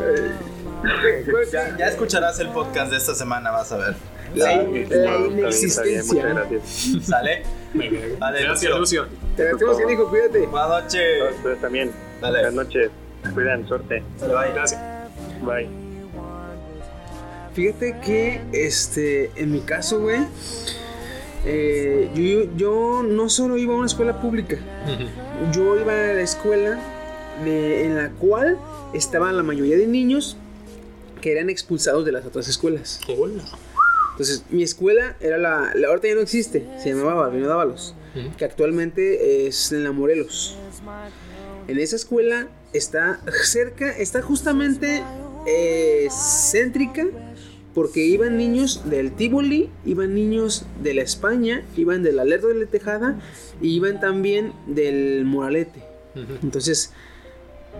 Ya, 1.52 1.78
ya 1.78 1.88
escucharás 1.88 2.40
el 2.40 2.50
podcast 2.50 2.90
de 2.92 2.98
esta 2.98 3.14
semana, 3.16 3.52
vas 3.52 3.72
a 3.72 3.78
ver. 3.78 3.96
La, 4.36 4.46
Sí, 4.46 4.56
la 4.56 4.58
no, 4.58 4.66
está 4.66 4.72
bien, 4.72 4.84
está 4.84 5.18
bien, 5.28 5.40
inexistencia. 5.40 6.14
muchas 6.24 6.36
gracias. 6.50 7.06
¿Sale? 7.08 7.44
Vale, 8.20 8.42
Gracias, 8.44 8.80
Lucio. 8.80 9.06
Te 9.36 9.42
agradecemos 9.44 9.78
que 9.78 9.86
dijo, 9.86 10.10
cuídate. 10.10 10.40
Buenas 10.48 10.70
noches. 10.84 11.24
Ustedes 11.38 11.62
también. 11.62 11.92
Dale. 12.20 12.40
Buenas 12.40 12.54
noches. 12.56 12.90
Cuidan, 13.34 13.68
suerte. 13.68 14.04
Dale, 14.20 14.34
bye. 14.34 14.54
Gracias. 14.54 14.82
Bye. 15.44 15.70
Fíjate 17.54 17.96
que, 18.04 18.42
este, 18.52 19.32
en 19.36 19.52
mi 19.52 19.62
caso, 19.62 20.00
güey, 20.00 20.22
eh, 21.46 22.10
yo, 22.16 22.56
yo 22.56 23.04
no 23.04 23.30
solo 23.30 23.58
iba 23.58 23.74
a 23.74 23.78
una 23.78 23.88
escuela 23.88 24.22
pública, 24.22 24.58
yo 25.54 25.76
iba 25.80 25.92
a 25.94 26.14
la 26.14 26.22
escuela 26.22 26.80
de- 27.44 27.86
en 27.86 27.96
la 27.96 28.10
cual 28.12 28.58
estaban 28.94 29.36
la 29.38 29.44
mayoría 29.44 29.78
de 29.78 29.88
niños 29.88 30.38
que 31.22 31.32
eran 31.32 31.50
expulsados 31.50 32.06
de 32.06 32.12
las 32.12 32.26
otras 32.26 32.48
escuelas. 32.48 33.00
Hola. 33.18 33.44
Entonces, 34.12 34.44
mi 34.52 34.62
escuela 34.62 35.16
era 35.20 35.38
la, 35.38 35.72
la 35.74 35.88
ahorita 35.88 36.08
ya 36.10 36.16
no 36.16 36.22
existe, 36.22 36.68
se 36.82 36.90
llamaba 36.94 37.16
Balbino 37.28 37.48
Dávalos, 37.48 37.96
que 38.38 38.46
actualmente 38.46 39.48
es 39.48 39.72
en 39.72 39.84
la 39.84 39.92
Morelos. 39.92 40.56
En 41.68 41.80
esa 41.80 41.96
escuela 41.96 42.48
está 42.74 43.20
cerca, 43.44 43.90
está 43.98 44.22
justamente 44.22 45.02
eh, 45.48 46.08
céntrica, 46.12 47.08
porque 47.74 48.06
iban 48.06 48.38
niños 48.38 48.90
del 48.90 49.12
Tivoli, 49.12 49.70
iban 49.86 50.14
niños 50.14 50.66
de 50.82 50.94
la 50.94 51.02
España, 51.02 51.64
iban 51.76 52.04
del 52.04 52.20
Alerto 52.20 52.48
de 52.48 52.56
la 52.56 52.66
Tejada 52.66 53.20
y 53.62 53.70
iban 53.70 54.00
también 54.00 54.54
del 54.68 55.26
Moralete. 55.26 55.84
Entonces, 56.44 56.94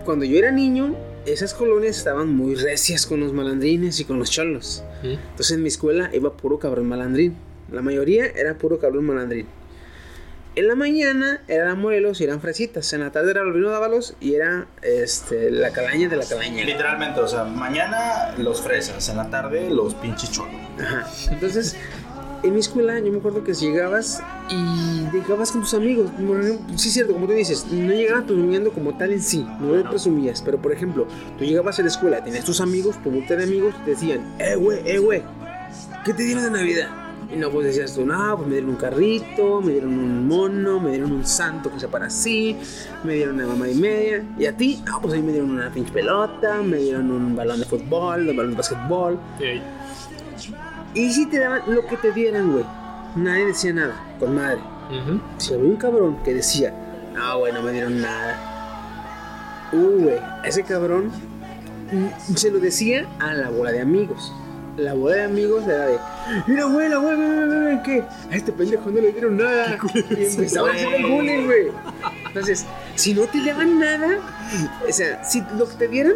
cuando 0.04 0.24
yo 0.24 0.36
era 0.38 0.50
niño, 0.50 0.96
esas 1.24 1.54
colonias 1.54 1.96
estaban 1.96 2.34
muy 2.34 2.56
recias 2.56 3.06
con 3.06 3.20
los 3.20 3.32
malandrines 3.32 4.00
y 4.00 4.04
con 4.04 4.18
los 4.18 4.30
cholos. 4.30 4.82
Entonces 5.02 5.52
en 5.52 5.62
mi 5.62 5.68
escuela 5.68 6.10
iba 6.12 6.36
puro 6.36 6.58
cabrón 6.58 6.88
malandrín. 6.88 7.36
La 7.70 7.80
mayoría 7.80 8.26
era 8.26 8.58
puro 8.58 8.78
cabrón 8.78 9.04
malandrín. 9.04 9.46
En 10.56 10.68
la 10.68 10.76
mañana 10.76 11.42
eran 11.48 11.80
Morelos 11.80 12.20
y 12.20 12.24
eran 12.24 12.40
fresitas. 12.40 12.92
En 12.92 13.00
la 13.00 13.10
tarde 13.10 13.32
era 13.32 13.40
Albino 13.40 13.70
Dávalos 13.70 14.14
y 14.20 14.34
era 14.34 14.68
este, 14.82 15.50
la 15.50 15.70
calaña 15.70 16.08
de 16.08 16.16
la 16.16 16.24
calaña. 16.24 16.64
Literalmente, 16.64 17.18
o 17.20 17.26
sea, 17.26 17.42
mañana 17.42 18.34
los 18.38 18.62
fresas, 18.62 19.08
en 19.08 19.16
la 19.16 19.30
tarde 19.30 19.68
los 19.68 19.94
pinches 19.96 20.30
cholos. 20.30 20.54
Ajá. 20.80 21.08
Entonces, 21.32 21.74
en 22.44 22.54
mi 22.54 22.60
escuela 22.60 23.00
yo 23.00 23.10
me 23.10 23.18
acuerdo 23.18 23.42
que 23.42 23.52
si 23.52 23.66
llegabas 23.66 24.22
y 24.48 25.08
llegabas 25.12 25.50
con 25.50 25.62
tus 25.62 25.74
amigos, 25.74 26.10
sí 26.76 26.88
es 26.88 26.94
cierto, 26.94 27.14
como 27.14 27.26
tú 27.26 27.32
dices, 27.32 27.66
no 27.72 27.92
llegabas 27.92 28.24
presumiendo 28.24 28.70
como 28.70 28.96
tal 28.96 29.12
en 29.12 29.22
sí, 29.22 29.44
no 29.60 29.74
lo 29.74 29.90
presumías, 29.90 30.40
pero 30.42 30.62
por 30.62 30.70
ejemplo, 30.70 31.08
tú 31.36 31.44
llegabas 31.44 31.78
a 31.80 31.82
la 31.82 31.88
escuela, 31.88 32.22
tenías 32.22 32.44
tus 32.44 32.60
amigos, 32.60 33.02
tu 33.02 33.10
grupo 33.10 33.34
de 33.34 33.42
amigos, 33.42 33.74
te 33.84 33.92
decían, 33.92 34.36
eh 34.38 34.56
güey, 34.56 34.78
eh 34.84 34.98
güey, 34.98 35.22
¿qué 36.04 36.12
te 36.12 36.22
dieron 36.22 36.44
de 36.44 36.50
Navidad? 36.50 37.03
Y 37.34 37.36
no, 37.36 37.50
pues 37.50 37.66
decías 37.66 37.92
tú, 37.94 38.06
no, 38.06 38.36
pues 38.36 38.46
me 38.46 38.54
dieron 38.54 38.70
un 38.70 38.76
carrito, 38.76 39.60
me 39.60 39.72
dieron 39.72 39.98
un 39.98 40.28
mono, 40.28 40.78
me 40.78 40.90
dieron 40.90 41.10
un 41.10 41.26
santo 41.26 41.68
que 41.72 41.80
se 41.80 41.88
para 41.88 42.06
así, 42.06 42.56
me 43.02 43.14
dieron 43.14 43.34
una 43.34 43.48
mamá 43.48 43.68
y 43.68 43.74
media. 43.74 44.24
Y 44.38 44.46
a 44.46 44.56
ti, 44.56 44.80
no, 44.86 45.00
pues 45.00 45.14
a 45.14 45.16
mí 45.16 45.22
me 45.22 45.32
dieron 45.32 45.50
una 45.50 45.68
pinche 45.70 45.92
pelota, 45.92 46.62
me 46.62 46.76
dieron 46.76 47.10
un 47.10 47.34
balón 47.34 47.58
de 47.58 47.66
fútbol, 47.66 48.28
un 48.28 48.36
balón 48.36 48.52
de 48.52 48.56
basquetbol. 48.56 49.18
Ey, 49.40 49.60
Y 50.94 51.10
si 51.10 51.26
te 51.26 51.40
daban 51.40 51.62
lo 51.66 51.84
que 51.86 51.96
te 51.96 52.12
dieran, 52.12 52.52
güey. 52.52 52.64
Nadie 53.16 53.46
decía 53.46 53.72
nada, 53.72 53.94
con 54.20 54.34
madre. 54.34 54.60
Si 55.38 55.54
había 55.54 55.66
un 55.66 55.76
cabrón 55.76 56.22
que 56.22 56.34
decía, 56.34 56.72
no, 57.14 57.38
güey, 57.40 57.52
no 57.52 57.62
me 57.62 57.72
dieron 57.72 58.00
nada. 58.00 59.70
Uh, 59.72 60.02
güey, 60.04 60.20
ese 60.44 60.62
cabrón 60.62 61.10
mm, 61.90 62.34
se 62.36 62.50
lo 62.52 62.60
decía 62.60 63.08
a 63.18 63.34
la 63.34 63.50
bola 63.50 63.72
de 63.72 63.80
amigos. 63.80 64.32
La 64.76 64.94
bola 64.94 65.16
de 65.16 65.22
amigos 65.24 65.64
era 65.64 65.86
de, 65.86 65.98
mira, 66.46 66.64
güey, 66.64 66.88
la 66.88 66.96
güey, 66.96 67.16
güey, 67.16 67.82
¿qué? 67.82 68.04
A 68.30 68.36
este 68.36 68.52
pendejo 68.52 68.90
no 68.90 69.00
le 69.00 69.12
dieron 69.12 69.36
nada. 69.36 69.78
Y 70.10 70.24
empezaba 70.24 70.70
a 70.70 70.72
hacer 70.72 70.94
el 70.94 71.06
bullying, 71.06 71.44
güey. 71.44 71.68
Entonces, 72.26 72.66
si 72.96 73.14
no 73.14 73.22
te 73.22 73.44
daban 73.44 73.78
nada, 73.78 74.18
o 74.88 74.92
sea, 74.92 75.22
si 75.24 75.42
lo 75.56 75.68
que 75.68 75.76
te 75.76 75.88
dieran, 75.88 76.14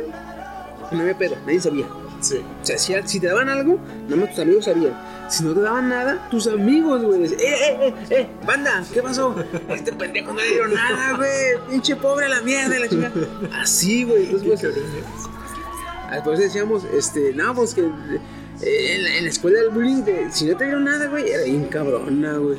no 0.90 1.01
había 1.01 1.16
pedo, 1.16 1.36
nadie 1.47 1.60
sabía. 1.60 1.86
Sí. 2.20 2.39
O 2.60 2.64
sea, 2.64 2.78
si, 2.78 2.94
si 3.05 3.20
te 3.20 3.28
daban 3.28 3.48
algo, 3.48 3.78
nada 4.09 4.16
más 4.16 4.30
tus 4.30 4.40
amigos 4.40 4.64
sabían. 4.64 4.98
Si 5.28 5.44
no 5.44 5.55
te 5.55 5.60
daban 5.60 5.89
nada, 5.89 6.28
tus 6.30 6.48
amigos, 6.48 7.05
güey. 7.05 7.26
¡Eh, 7.26 7.36
eh, 7.39 7.76
eh, 7.78 7.94
eh! 8.10 8.28
¡Banda! 8.44 8.82
¿Qué 8.93 9.02
pasó? 9.02 9.36
A 9.68 9.74
este 9.74 9.93
pendejo 9.93 10.32
no 10.32 10.40
le 10.40 10.48
dieron 10.48 10.74
nada, 10.74 11.16
güey. 11.16 11.30
Pinche 11.70 11.94
pobre 11.94 12.26
a 12.26 12.28
la 12.30 12.40
mierda, 12.40 12.78
la 12.78 12.89
chica. 12.89 13.12
Así, 13.52 14.05
güey. 14.05 14.24
Entonces, 14.24 14.60
pues, 14.60 16.12
después 16.12 16.39
decíamos, 16.39 16.85
este, 16.93 17.32
no, 17.35 17.55
pues 17.55 17.74
que 17.74 17.82
eh, 17.82 18.20
en, 18.62 19.05
la, 19.05 19.16
en 19.16 19.24
la 19.24 19.30
escuela 19.30 19.60
del 19.60 19.70
bullying, 19.70 20.02
de- 20.05 20.30
si 20.32 20.47
no 20.47 20.56
te 20.56 20.64
dieron 20.64 20.85
nada, 20.85 21.06
güey, 21.09 21.30
era 21.30 21.44
bien 21.44 21.64
cabrona, 21.66 22.35
güey. 22.39 22.59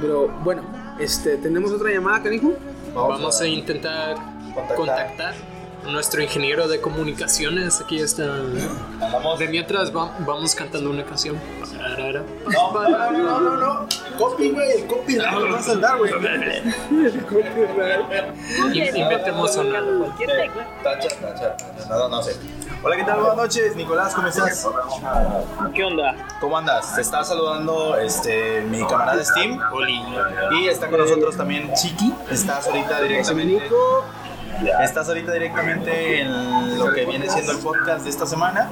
Pero, 0.00 0.28
bueno, 0.44 0.62
este, 0.98 1.36
¿tenemos 1.38 1.70
otra 1.72 1.90
llamada, 1.90 2.22
canijo? 2.22 2.52
Vamos 2.94 3.40
a 3.40 3.46
intentar 3.46 4.16
contactar 4.76 5.34
nuestro 5.84 6.22
ingeniero 6.22 6.68
de 6.68 6.80
comunicaciones. 6.80 7.80
Aquí 7.80 7.98
está. 8.00 8.22
De 9.38 9.48
mientras 9.48 9.94
va- 9.94 10.16
vamos 10.20 10.54
cantando 10.54 10.90
una 10.90 11.04
canción. 11.04 11.38
No, 12.52 12.72
no, 12.88 13.10
no, 13.12 13.40
no, 13.40 13.56
no. 13.56 13.86
Copy, 14.18 14.50
güey, 14.50 14.82
el 14.82 14.86
copy 14.86 15.16
no 15.16 15.52
vas 15.52 15.68
a 15.68 15.74
dar, 15.76 15.98
güey. 15.98 16.12
In- 18.72 18.96
Inventemos 18.96 19.56
una. 19.56 19.80
Cualquier 19.98 20.30
tecla. 20.30 20.66
Tacha, 20.82 21.08
tacha, 21.20 21.56
tacha. 21.56 21.88
No, 21.88 22.08
no 22.08 22.22
sé. 22.22 22.36
Hola, 22.84 22.96
¿qué 22.96 23.04
tal? 23.04 23.18
Buenas 23.20 23.36
noches, 23.36 23.76
Nicolás, 23.76 24.12
¿cómo 24.12 24.26
estás? 24.26 24.66
¿Qué 25.72 25.84
onda? 25.84 26.16
¿Cómo 26.40 26.58
andas? 26.58 26.96
Te 26.96 27.00
está 27.00 27.22
saludando 27.22 27.96
este, 27.96 28.62
mi 28.62 28.84
camarada 28.84 29.22
Steam. 29.24 29.60
Oli. 29.72 30.02
Y 30.60 30.66
está 30.66 30.88
con 30.88 30.98
nosotros 30.98 31.36
también 31.36 31.72
Chiqui. 31.74 32.12
Estás 32.30 32.66
ahorita 32.66 33.00
directamente. 33.02 33.62
Nico. 33.64 34.04
Estás 34.82 35.08
ahorita 35.08 35.32
directamente 35.32 36.20
en 36.20 36.78
lo 36.78 36.92
que 36.92 37.04
viene 37.06 37.28
siendo 37.28 37.52
el 37.52 37.58
podcast 37.58 38.04
de 38.04 38.10
esta 38.10 38.26
semana. 38.26 38.70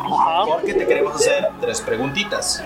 Ajá, 0.00 0.44
Porque 0.46 0.74
te 0.74 0.86
queremos 0.86 1.14
hacer 1.14 1.48
tres 1.60 1.80
preguntitas. 1.80 2.62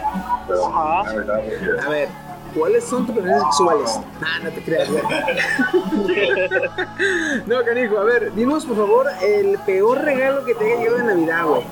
ajá. 0.49 1.01
A 1.01 1.89
ver, 1.91 2.09
¿cuáles 2.57 2.85
son 2.85 3.05
tus 3.05 3.15
preferencias 3.15 3.57
sexuales? 3.57 4.01
Ah, 4.23 4.39
no 4.43 4.51
te 4.51 4.63
creas, 4.63 4.89
güey. 4.91 5.03
no, 7.47 7.65
canijo, 7.65 7.99
a 7.99 8.05
ver, 8.05 8.33
dinos 8.35 8.65
por 8.65 8.77
favor 8.77 9.07
el 9.23 9.59
peor 9.67 10.03
regalo 10.03 10.45
que 10.45 10.55
te 10.55 10.65
haya 10.65 10.77
llegado 10.77 10.97
de 10.99 11.05
Navidad, 11.05 11.45
güey. 11.45 11.63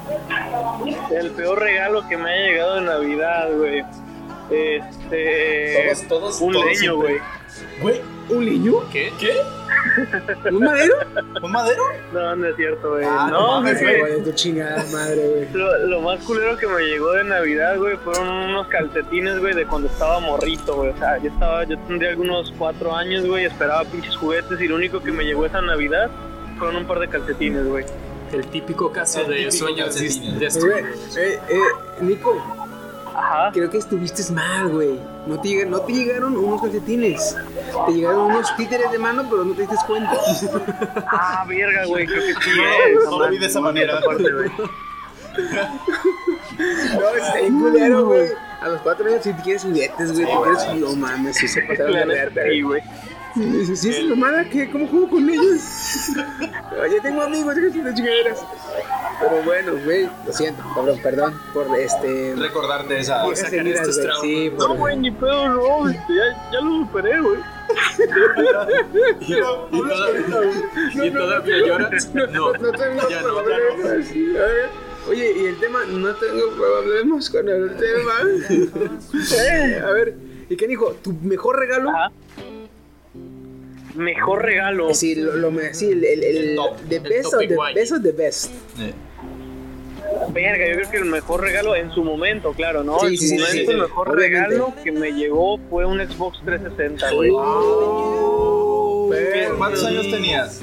El 1.12 1.30
peor 1.30 1.60
regalo 1.60 2.06
que 2.08 2.16
me 2.18 2.30
haya 2.30 2.46
llegado 2.50 2.74
de 2.76 2.80
Navidad, 2.82 3.48
güey. 3.56 3.84
Este. 4.50 5.94
Todos, 5.94 6.08
todos, 6.08 6.40
Un 6.42 6.52
todos 6.52 6.66
leño, 6.66 6.78
siempre. 6.78 7.12
güey. 7.18 7.43
Güey, 7.80 8.00
¿Un 8.30 8.44
niño? 8.46 8.74
¿Qué? 8.90 9.12
¿qué? 9.20 9.36
¿Un 10.50 10.60
madero? 10.64 10.94
¿Un 11.42 11.52
madero? 11.52 11.82
No, 12.12 12.34
no 12.36 12.46
es 12.48 12.56
cierto, 12.56 12.90
güey. 12.92 13.04
Ah, 13.06 13.28
no 13.30 13.60
no. 13.60 13.70
Güey, 13.78 14.24
tu 14.24 14.32
chingada 14.32 14.82
madre, 14.90 15.28
güey. 15.28 15.48
Lo, 15.52 15.86
lo 15.86 16.00
más 16.00 16.20
culero 16.24 16.56
que 16.56 16.66
me 16.66 16.80
llegó 16.82 17.12
de 17.12 17.24
Navidad, 17.24 17.76
güey, 17.78 17.96
fueron 17.98 18.26
unos 18.28 18.66
calcetines, 18.68 19.38
güey, 19.40 19.54
de 19.54 19.66
cuando 19.66 19.88
estaba 19.88 20.20
morrito, 20.20 20.76
güey. 20.76 20.90
O 20.90 20.96
sea, 20.96 21.18
yo 21.18 21.28
estaba, 21.30 21.64
yo 21.64 21.78
tendría 21.80 22.10
algunos 22.10 22.52
cuatro 22.56 22.94
años, 22.96 23.26
güey, 23.26 23.44
esperaba 23.44 23.84
pinches 23.84 24.16
juguetes 24.16 24.58
y 24.60 24.68
lo 24.68 24.76
único 24.76 25.00
que 25.02 25.12
me 25.12 25.24
llegó 25.24 25.44
esa 25.44 25.60
Navidad 25.60 26.10
fueron 26.58 26.76
un 26.76 26.86
par 26.86 27.00
de 27.00 27.08
calcetines, 27.08 27.66
güey. 27.66 27.84
El 28.32 28.46
típico 28.46 28.90
caso 28.90 29.20
El 29.20 29.28
de 29.28 29.34
típico 29.36 29.52
sueños 29.52 30.00
dis- 30.00 30.20
Güey, 30.20 30.38
destruidos. 30.38 31.16
eh, 31.18 31.38
eh, 31.50 31.58
Nico, 32.00 32.42
Ajá. 33.14 33.50
creo 33.52 33.68
que 33.70 33.78
estuviste 33.78 34.32
mal, 34.32 34.68
güey. 34.68 34.98
No 35.26 35.40
te, 35.40 35.64
no 35.64 35.80
te 35.80 35.92
llegaron 35.92 36.36
unos 36.36 36.60
calcetines. 36.60 37.36
Te 37.86 37.92
llegaron 37.92 38.30
unos 38.32 38.54
títeres 38.56 38.90
de 38.90 38.98
mano, 38.98 39.24
pero 39.28 39.44
no 39.44 39.54
te 39.54 39.62
diste 39.62 39.76
cuenta. 39.86 40.12
Ah, 41.06 41.44
verga, 41.48 41.86
güey, 41.86 42.06
creo 42.06 42.20
que 42.20 42.34
sí, 42.34 42.50
No, 42.56 42.62
eh. 42.62 42.98
no 43.04 43.18
lo 43.18 43.30
vi 43.30 43.38
de 43.38 43.46
esa 43.46 43.60
manera. 43.60 43.98
Aparte, 43.98 44.30
güey. 44.32 44.50
No, 46.98 47.08
está 47.16 47.36
bien 47.40 47.60
culero, 47.60 48.06
güey. 48.06 48.28
A 48.60 48.68
los 48.68 48.80
cuatro 48.82 49.06
años 49.06 49.22
si 49.22 49.32
te 49.32 49.42
quieres 49.42 49.62
juguetes, 49.62 50.12
güey. 50.12 50.26
Te 50.26 50.32
quieres... 50.32 50.80
No 50.80 50.94
mames, 50.96 51.36
sí 51.36 51.48
se 51.48 51.62
pasaron 51.62 51.92
de 51.92 52.04
verga, 52.06 52.42
sí, 52.50 52.60
güey. 52.62 52.82
Y 53.36 53.40
dices, 53.40 53.80
¿sí 53.80 53.90
es 53.90 54.04
mamada? 54.04 54.44
¿Qué? 54.48 54.70
¿Cómo 54.70 54.86
juego 54.86 55.10
con 55.10 55.28
ellos? 55.28 55.60
Oye, 56.82 57.00
tengo 57.00 57.22
amigos, 57.22 57.54
déjate 57.56 57.82
de 57.82 57.94
chingaderas. 57.94 58.44
Pero 59.20 59.42
bueno, 59.44 59.72
güey, 59.84 60.08
lo 60.26 60.32
siento, 60.32 60.62
cabrón, 60.74 60.98
perdón 61.02 61.40
por 61.52 61.66
este. 61.78 62.34
Recordarte 62.36 62.98
esa. 62.98 63.22
por 63.24 63.36
sacar 63.36 63.54
heridas, 63.54 63.88
estos 63.88 63.96
güey. 63.96 64.06
traumas. 64.06 64.22
Sí, 64.22 64.50
por. 64.50 64.68
No, 64.68 64.74
güey, 64.76 64.96
ni 64.98 65.10
pedo, 65.10 65.48
no. 65.48 65.88
este, 65.88 66.14
Ya, 66.14 66.50
ya 66.52 66.60
lo 66.60 66.70
superé, 66.86 67.20
güey. 67.20 67.40
¿Y, 69.20 69.34
toda- 69.40 71.06
y 71.06 71.10
todavía 71.10 71.56
lloras? 71.66 72.10
No, 72.14 72.26
No 72.52 72.72
tengo 72.72 72.74
ya 72.78 73.00
no, 73.00 73.08
ya 73.10 73.22
no. 73.22 73.34
problemas. 73.42 74.06
Oye, 75.08 75.32
y 75.36 75.44
el 75.46 75.56
tema, 75.60 75.80
no 75.86 76.14
tengo 76.14 76.50
problemas 76.56 77.28
con 77.30 77.48
el 77.48 77.76
tema. 77.76 78.14
Eh, 79.36 79.82
A 79.86 79.90
ver, 79.90 80.14
¿y 80.48 80.56
qué 80.56 80.66
dijo? 80.66 80.94
¿Tu 81.02 81.12
mejor 81.22 81.58
regalo? 81.58 81.90
Ajá. 81.90 82.10
Mejor 83.94 84.42
regalo. 84.42 84.92
Sí, 84.94 85.14
lo, 85.14 85.34
lo 85.36 85.50
me- 85.50 85.72
sí, 85.74 85.90
el, 85.90 86.04
el, 86.04 86.22
el 86.24 86.56
top, 86.56 86.76
the 86.88 86.96
el 86.96 87.02
best 87.02 87.22
top 87.30 87.34
of 87.34 87.48
the 87.48 87.56
best 87.74 87.92
of 87.92 88.02
the 88.02 88.12
best. 88.12 88.50
Verga, 90.32 90.68
yo 90.68 90.74
creo 90.76 90.90
que 90.90 90.96
el 90.98 91.04
mejor 91.06 91.40
regalo 91.40 91.74
en 91.76 91.90
su 91.92 92.02
momento, 92.04 92.52
claro, 92.52 92.82
¿no? 92.84 92.98
Sí, 93.00 93.06
en 93.06 93.16
sí, 93.16 93.16
su 93.18 93.26
sí, 93.26 93.34
momento 93.34 93.52
sí, 93.52 93.64
sí. 93.66 93.70
el 93.72 93.78
mejor 93.78 94.08
Obviamente. 94.10 94.38
regalo 94.54 94.74
que 94.82 94.92
me 94.92 95.12
llegó 95.12 95.58
fue 95.70 95.84
un 95.86 95.98
Xbox 96.00 96.40
360, 96.44 97.12
güey. 97.12 97.30
Pero- 99.10 99.56
¿Cuántos 99.58 99.84
años 99.84 100.10
tenías? 100.10 100.60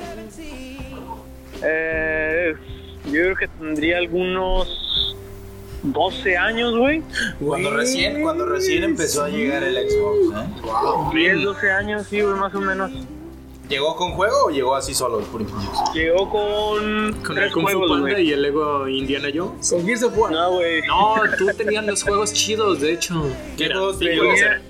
Eh, 1.63 2.53
yo 3.05 3.11
creo 3.11 3.35
que 3.35 3.47
tendría 3.47 3.97
algunos 3.97 5.15
12 5.83 6.37
años, 6.37 6.77
güey. 6.77 7.01
Cuando 7.39 7.71
recién, 7.71 8.21
cuando 8.21 8.45
recién 8.45 8.83
empezó 8.83 9.23
a 9.23 9.29
llegar 9.29 9.63
el 9.63 9.75
Xbox. 9.89 10.37
¿eh? 10.37 11.11
10, 11.13 11.41
12 11.43 11.71
años, 11.71 12.07
sí, 12.09 12.21
güey, 12.21 12.35
más 12.35 12.53
o 12.55 12.61
menos. 12.61 12.91
¿Llegó 13.71 13.95
con 13.95 14.11
juego 14.11 14.35
o 14.47 14.49
llegó 14.49 14.75
así 14.75 14.93
solo 14.93 15.19
el 15.19 15.25
puro 15.25 15.45
Llegó 15.93 16.29
con, 16.29 17.13
Con 17.23 17.35
tres 17.35 17.47
el 17.47 17.51
Kung 17.53 17.63
Fu 17.63 17.77
juegos, 17.77 17.89
Panda 17.89 18.11
güey. 18.11 18.27
y 18.27 18.33
el 18.33 18.41
Lego 18.41 18.87
Indiana 18.89 19.29
Jones. 19.33 19.69
Con 19.69 19.85
Gears 19.85 20.03
of 20.03 20.17
War. 20.17 20.31
No, 20.33 20.51
güey. 20.51 20.81
No, 20.81 21.15
tú 21.37 21.47
tenías 21.57 21.85
los 21.85 22.03
juegos 22.03 22.33
chidos, 22.33 22.81
de 22.81 22.91
hecho. 22.91 23.23
¿Qué 23.57 23.63
Mira, 23.63 23.77
juegos 23.77 23.99
tenías? 23.99 24.61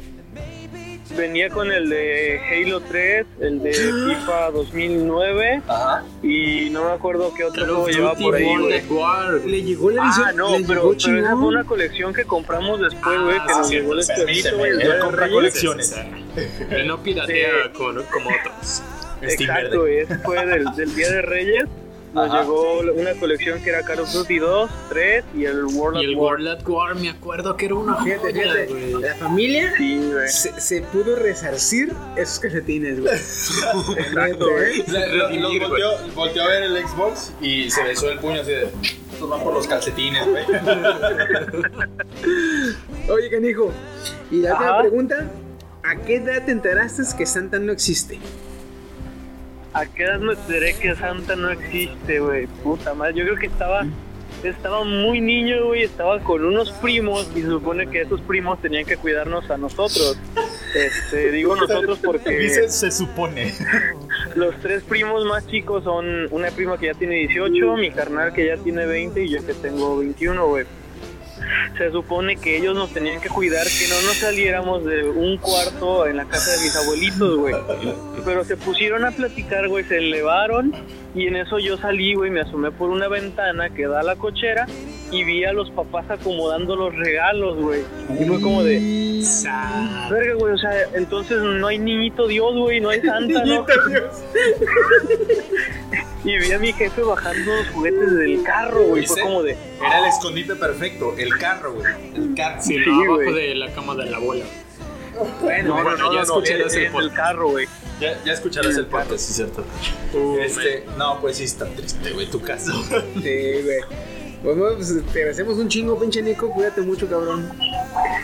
Venía 1.17 1.49
con 1.49 1.71
el 1.71 1.89
de 1.89 2.39
Halo 2.49 2.79
3, 2.81 3.25
el 3.41 3.61
de 3.61 3.73
FIFA 3.73 4.51
2009 4.51 5.61
Ajá. 5.67 6.03
y 6.23 6.69
no 6.69 6.85
me 6.85 6.91
acuerdo 6.91 7.33
qué 7.35 7.43
otro 7.43 7.65
juego 7.65 7.87
llevaba 7.89 8.15
por 8.15 8.35
ahí, 8.35 8.45
güey. 8.57 8.71
Le 9.51 9.61
llegó 9.63 9.91
la 9.91 10.05
edición. 10.05 10.25
Ah, 10.27 10.31
no, 10.33 10.57
le 10.57 10.65
pero, 10.65 10.81
llegó 10.93 10.95
pero 11.05 11.19
esa 11.19 11.35
fue 11.35 11.45
una 11.47 11.63
colección 11.65 12.13
que 12.13 12.23
compramos 12.23 12.79
después, 12.79 13.21
güey, 13.21 13.37
Ah, 13.39 13.45
que 13.47 13.53
nos 13.53 13.67
sí, 13.67 13.73
llegó 13.75 13.93
el 13.93 13.99
esclavito, 13.99 14.57
güey. 14.57 14.71
Él 14.71 14.99
compra 14.99 15.19
Reyes. 15.25 15.33
colecciones. 15.33 15.95
Él 16.69 16.87
no 16.87 17.03
piratea 17.03 17.49
con, 17.73 18.03
como 18.05 18.29
otros. 18.29 18.81
Steam 19.23 19.29
Exacto, 19.29 19.81
güey, 19.81 19.97
ese 19.99 20.17
fue 20.19 20.45
del, 20.45 20.65
del 20.75 20.95
Día 20.95 21.09
de 21.11 21.21
Reyes. 21.21 21.65
Nos 22.13 22.27
Ajá. 22.29 22.41
llegó 22.41 22.79
una 22.81 23.13
colección 23.13 23.63
que 23.63 23.69
era 23.69 23.83
Call 23.83 24.01
of 24.01 24.11
Duty 24.11 24.39
2, 24.39 24.69
3 24.89 25.23
y 25.33 25.45
el 25.45 25.63
World 25.63 26.01
Y 26.01 26.05
el 26.05 26.15
War. 26.15 26.33
World 26.33 26.47
at 26.49 26.67
War, 26.67 26.95
me 26.95 27.09
acuerdo 27.09 27.55
que 27.55 27.67
era 27.67 27.75
una 27.75 28.03
Fíjate, 28.03 28.33
joya, 28.33 28.41
fíjate, 28.43 28.65
güey. 28.67 28.93
la 29.01 29.15
familia 29.15 29.73
Sí, 29.77 30.09
güey. 30.11 30.27
se, 30.27 30.59
se 30.59 30.81
pudo 30.81 31.15
resarcir 31.15 31.93
esos 32.17 32.39
calcetines, 32.39 32.99
güey. 32.99 33.13
Exacto, 33.15 34.45
güey. 34.51 34.83
volteó, 35.59 35.91
volteó 36.13 36.43
a 36.43 36.47
ver 36.47 36.63
el 36.63 36.85
Xbox 36.85 37.31
y 37.39 37.71
se 37.71 37.81
besó 37.83 38.11
el 38.11 38.19
puño 38.19 38.41
así 38.41 38.51
de. 38.51 38.67
Estos 39.13 39.29
van 39.29 39.41
por 39.41 39.53
los 39.53 39.65
calcetines, 39.67 40.27
güey. 40.27 40.43
Oye, 43.09 43.29
canijo, 43.29 43.71
y 44.29 44.41
la 44.41 44.51
última 44.53 44.69
Ajá. 44.71 44.81
pregunta: 44.81 45.31
¿a 45.83 45.95
qué 45.95 46.17
edad 46.17 46.45
te 46.45 46.51
enteraste 46.51 47.03
que 47.17 47.25
Santa 47.25 47.59
no 47.59 47.71
existe? 47.71 48.19
¿A 49.73 49.85
qué 49.85 50.03
edad 50.03 50.19
me 50.19 50.33
enteré 50.33 50.75
que 50.75 50.95
Santa 50.95 51.35
no 51.35 51.49
existe, 51.49 52.19
güey? 52.19 52.47
Puta 52.63 52.93
madre, 52.93 53.13
yo 53.15 53.23
creo 53.23 53.37
que 53.37 53.47
estaba 53.47 53.85
estaba 54.43 54.83
muy 54.83 55.21
niño, 55.21 55.65
güey, 55.65 55.83
estaba 55.83 56.19
con 56.19 56.43
unos 56.43 56.71
primos 56.71 57.29
y 57.35 57.41
se 57.41 57.47
supone 57.47 57.87
que 57.87 58.01
esos 58.01 58.21
primos 58.21 58.59
tenían 58.61 58.85
que 58.85 58.97
cuidarnos 58.97 59.49
a 59.51 59.57
nosotros. 59.57 60.17
Este, 60.73 61.31
digo 61.31 61.55
nosotros 61.55 61.99
porque 62.03 62.37
Dice, 62.37 62.69
se 62.69 62.91
supone. 62.91 63.53
los 64.35 64.55
tres 64.61 64.83
primos 64.83 65.25
más 65.25 65.45
chicos 65.47 65.83
son 65.83 66.27
una 66.31 66.49
prima 66.49 66.77
que 66.77 66.87
ya 66.87 66.93
tiene 66.93 67.15
18, 67.15 67.77
mi 67.77 67.91
carnal 67.91 68.33
que 68.33 68.47
ya 68.47 68.57
tiene 68.57 68.85
20 68.85 69.23
y 69.23 69.29
yo 69.29 69.45
que 69.45 69.53
tengo 69.53 69.97
21, 69.97 70.47
güey. 70.47 70.65
Se 71.77 71.91
supone 71.91 72.37
que 72.37 72.57
ellos 72.57 72.75
nos 72.75 72.93
tenían 72.93 73.21
que 73.21 73.29
cuidar 73.29 73.65
que 73.65 73.87
no 73.87 73.95
nos 74.07 74.17
saliéramos 74.17 74.85
de 74.85 75.03
un 75.09 75.37
cuarto 75.37 76.05
en 76.07 76.17
la 76.17 76.25
casa 76.25 76.51
de 76.51 76.63
mis 76.63 76.75
abuelitos, 76.75 77.37
güey. 77.37 77.55
Pero 78.25 78.43
se 78.43 78.57
pusieron 78.57 79.05
a 79.05 79.11
platicar, 79.11 79.67
güey, 79.67 79.83
se 79.85 79.97
elevaron 79.97 80.73
y 81.15 81.27
en 81.27 81.35
eso 81.35 81.59
yo 81.59 81.77
salí, 81.77 82.13
güey, 82.13 82.31
me 82.31 82.41
asomé 82.41 82.71
por 82.71 82.89
una 82.89 83.07
ventana 83.07 83.69
que 83.69 83.87
da 83.87 84.01
a 84.01 84.03
la 84.03 84.15
cochera 84.15 84.67
y 85.11 85.23
vi 85.23 85.43
a 85.43 85.53
los 85.53 85.69
papás 85.71 86.09
acomodando 86.09 86.75
los 86.75 86.95
regalos, 86.95 87.57
güey. 87.57 87.81
Y 88.19 88.25
fue 88.25 88.41
como 88.41 88.63
de, 88.63 89.23
verga, 90.09 90.33
güey, 90.35 90.53
o 90.53 90.57
sea, 90.57 90.71
entonces 90.93 91.39
no 91.41 91.67
hay 91.67 91.77
niñito 91.79 92.27
Dios, 92.27 92.55
güey, 92.55 92.79
no 92.79 92.89
hay 92.89 93.01
santa, 93.01 93.43
¿no? 93.45 93.65
Y 96.23 96.37
vi 96.37 96.51
a 96.51 96.59
mi 96.59 96.71
jefe 96.71 97.01
bajando 97.01 97.51
los 97.55 97.67
juguetes 97.69 98.11
del 98.15 98.43
carro, 98.43 98.83
güey. 98.83 99.07
Fue 99.07 99.21
como 99.21 99.41
de, 99.41 99.57
Era 99.79 99.99
el 99.99 100.05
escondite 100.05 100.55
perfecto. 100.55 101.15
El 101.17 101.35
carro, 101.37 101.73
güey. 101.73 101.85
El 102.15 102.35
carro. 102.35 102.61
Sí, 102.61 102.75
Sí, 102.75 102.89
abajo 102.89 103.33
de 103.33 103.55
la 103.55 103.73
cama 103.73 103.95
de 103.95 104.05
la 104.05 104.17
abuela. 104.17 104.45
Bueno, 105.41 105.69
no, 105.69 105.83
bueno, 105.83 105.97
no, 105.97 106.03
no, 106.05 106.13
ya 106.13 106.17
no, 106.19 106.23
escucharás 106.23 106.75
el 106.75 106.83
en 106.85 106.91
podcast. 106.91 107.15
carro, 107.15 107.49
güey. 107.49 107.67
Ya, 107.99 108.23
ya 108.23 108.33
escucharás 108.33 108.77
el 108.77 108.85
podcast, 108.85 109.17
sí, 109.19 109.33
cierto. 109.33 109.63
Uh, 110.13 110.37
Este, 110.39 110.85
no, 110.97 111.19
pues 111.21 111.37
sí 111.37 111.43
está 111.45 111.65
triste, 111.65 112.11
güey, 112.11 112.27
tu 112.29 112.39
caso. 112.41 112.71
Sí, 112.83 113.61
güey. 113.63 113.79
Bueno, 114.43 114.63
pues 114.75 114.91
te 115.13 115.19
agradecemos 115.19 115.57
un 115.57 115.67
chingo, 115.67 115.99
pinche 115.99 116.21
Nico. 116.21 116.49
Cuídate 116.51 116.81
mucho, 116.81 117.07
cabrón. 117.07 117.49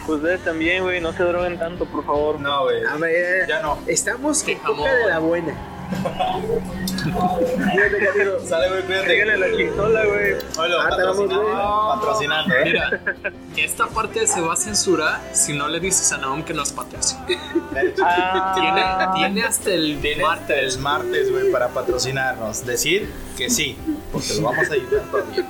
Ustedes 0.07 0.43
también, 0.43 0.83
güey, 0.83 0.99
no 0.99 1.13
se 1.13 1.23
droguen 1.23 1.59
tanto, 1.59 1.85
por 1.85 2.03
favor. 2.05 2.39
No, 2.39 2.63
güey. 2.63 2.81
Ya, 2.83 3.47
Ya 3.47 3.61
no. 3.61 3.77
Estamos 3.85 4.47
en 4.47 4.57
de 4.57 5.05
la 5.09 5.19
buena. 5.19 5.53
Sale, 8.45 8.69
güey, 8.69 8.81
cuídate. 8.83 9.05
Tráiganle 9.05 9.37
la 9.37 9.57
chistola, 9.57 10.05
güey. 10.05 10.33
Ah, 10.57 10.67
vamos, 10.67 10.77
patrocinando, 10.89 11.41
güey. 11.43 11.55
patrocinando, 11.99 12.55
¿eh? 12.55 12.63
Mira, 12.65 13.01
esta 13.57 13.87
parte 13.87 14.27
se 14.27 14.41
va 14.41 14.53
a 14.53 14.55
censurar 14.55 15.19
si 15.33 15.53
no 15.53 15.67
le 15.67 15.79
dices 15.79 16.11
a 16.11 16.17
Naum 16.17 16.43
que 16.43 16.53
nos 16.53 16.71
patrocina. 16.71 17.25
Ah, 18.01 18.53
Tiene, 18.55 18.83
tiene 19.15 19.43
hasta 19.43 19.71
el 19.71 19.99
Tiene 20.01 20.23
martes. 20.23 20.75
el 20.75 20.81
martes, 20.81 21.31
güey, 21.31 21.51
para 21.51 21.69
patrocinarnos. 21.69 22.65
Decir 22.65 23.09
que 23.37 23.49
sí, 23.49 23.77
porque 24.11 24.33
lo 24.35 24.41
vamos 24.43 24.69
a 24.69 24.73
ayudar 24.73 25.01
todavía. 25.11 25.45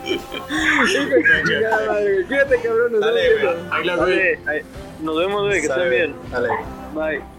Cuídate, 2.28 2.62
cabrón. 2.62 2.92
Nos 2.94 3.02
Dale, 3.02 3.34
vemos 3.36 4.00
güey. 4.00 4.64
nos 5.02 5.18
vemos, 5.18 5.42
güey, 5.46 5.62
que 5.62 5.68
estén 5.68 5.90
bien. 5.90 6.16
Dale. 6.32 6.50
Bye. 6.94 7.37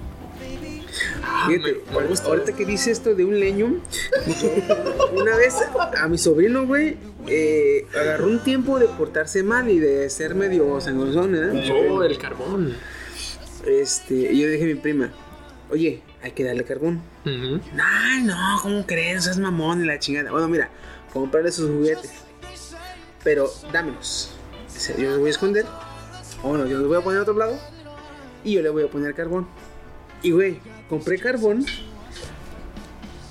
Fíjate, 1.47 1.77
me- 1.93 2.01
me 2.01 2.07
gusta. 2.07 2.29
ahorita 2.29 2.53
que 2.53 2.65
dice 2.65 2.91
esto 2.91 3.15
de 3.15 3.25
un 3.25 3.39
leño, 3.39 3.81
una 5.13 5.37
vez 5.37 5.55
a 5.99 6.09
mi 6.09 6.19
sobrino, 6.19 6.67
güey, 6.67 6.97
eh, 7.27 7.87
agarró 7.99 8.27
un 8.27 8.43
tiempo 8.43 8.79
de 8.79 8.87
portarse 8.87 9.43
mal 9.43 9.69
y 9.71 9.79
de 9.79 10.09
ser 10.11 10.35
medio 10.35 10.81
sangonzón, 10.81 11.35
¿eh? 11.35 11.71
Oh, 11.91 12.03
el 12.03 12.19
carbón. 12.19 12.75
Este, 13.67 14.15
y 14.15 14.41
yo 14.41 14.49
dije 14.49 14.65
a 14.65 14.67
mi 14.67 14.75
prima, 14.77 15.11
oye, 15.71 16.03
hay 16.23 16.31
que 16.33 16.45
darle 16.45 16.65
carbón. 16.65 17.03
Ujú. 17.25 17.61
Ay, 17.83 18.23
no, 18.23 18.37
¿cómo 18.63 18.87
crees? 18.87 19.27
Es 19.27 19.39
mamón 19.39 19.83
y 19.83 19.87
la 19.87 19.99
chingada. 19.99 20.31
Bueno, 20.31 20.49
mira, 20.49 20.71
comprarle 21.13 21.53
sus 21.53 21.71
juguetes. 21.71 22.11
Pero 23.25 23.51
dámelos. 23.73 24.33
Yo 24.97 25.11
los 25.11 25.19
voy 25.19 25.29
a 25.29 25.31
esconder. 25.31 25.67
O 26.43 26.57
no, 26.57 26.67
yo 26.67 26.79
los 26.79 26.87
voy 26.89 26.97
a 26.97 27.01
poner 27.01 27.19
a 27.19 27.23
otro 27.23 27.35
lado. 27.35 27.59
Y 28.45 28.55
yo 28.55 28.63
le 28.63 28.69
voy 28.71 28.85
a 28.85 28.89
poner 28.89 29.15
carbón. 29.15 29.47
Y 30.23 30.31
güey, 30.31 30.61
compré 30.89 31.19
carbón. 31.19 31.65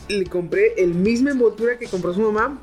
Le 0.10 0.26
compré 0.26 0.74
el 0.78 0.94
misma 0.94 1.32
envoltura 1.32 1.78
que 1.78 1.88
compró 1.88 2.14
su 2.14 2.22
mamá. 2.22 2.62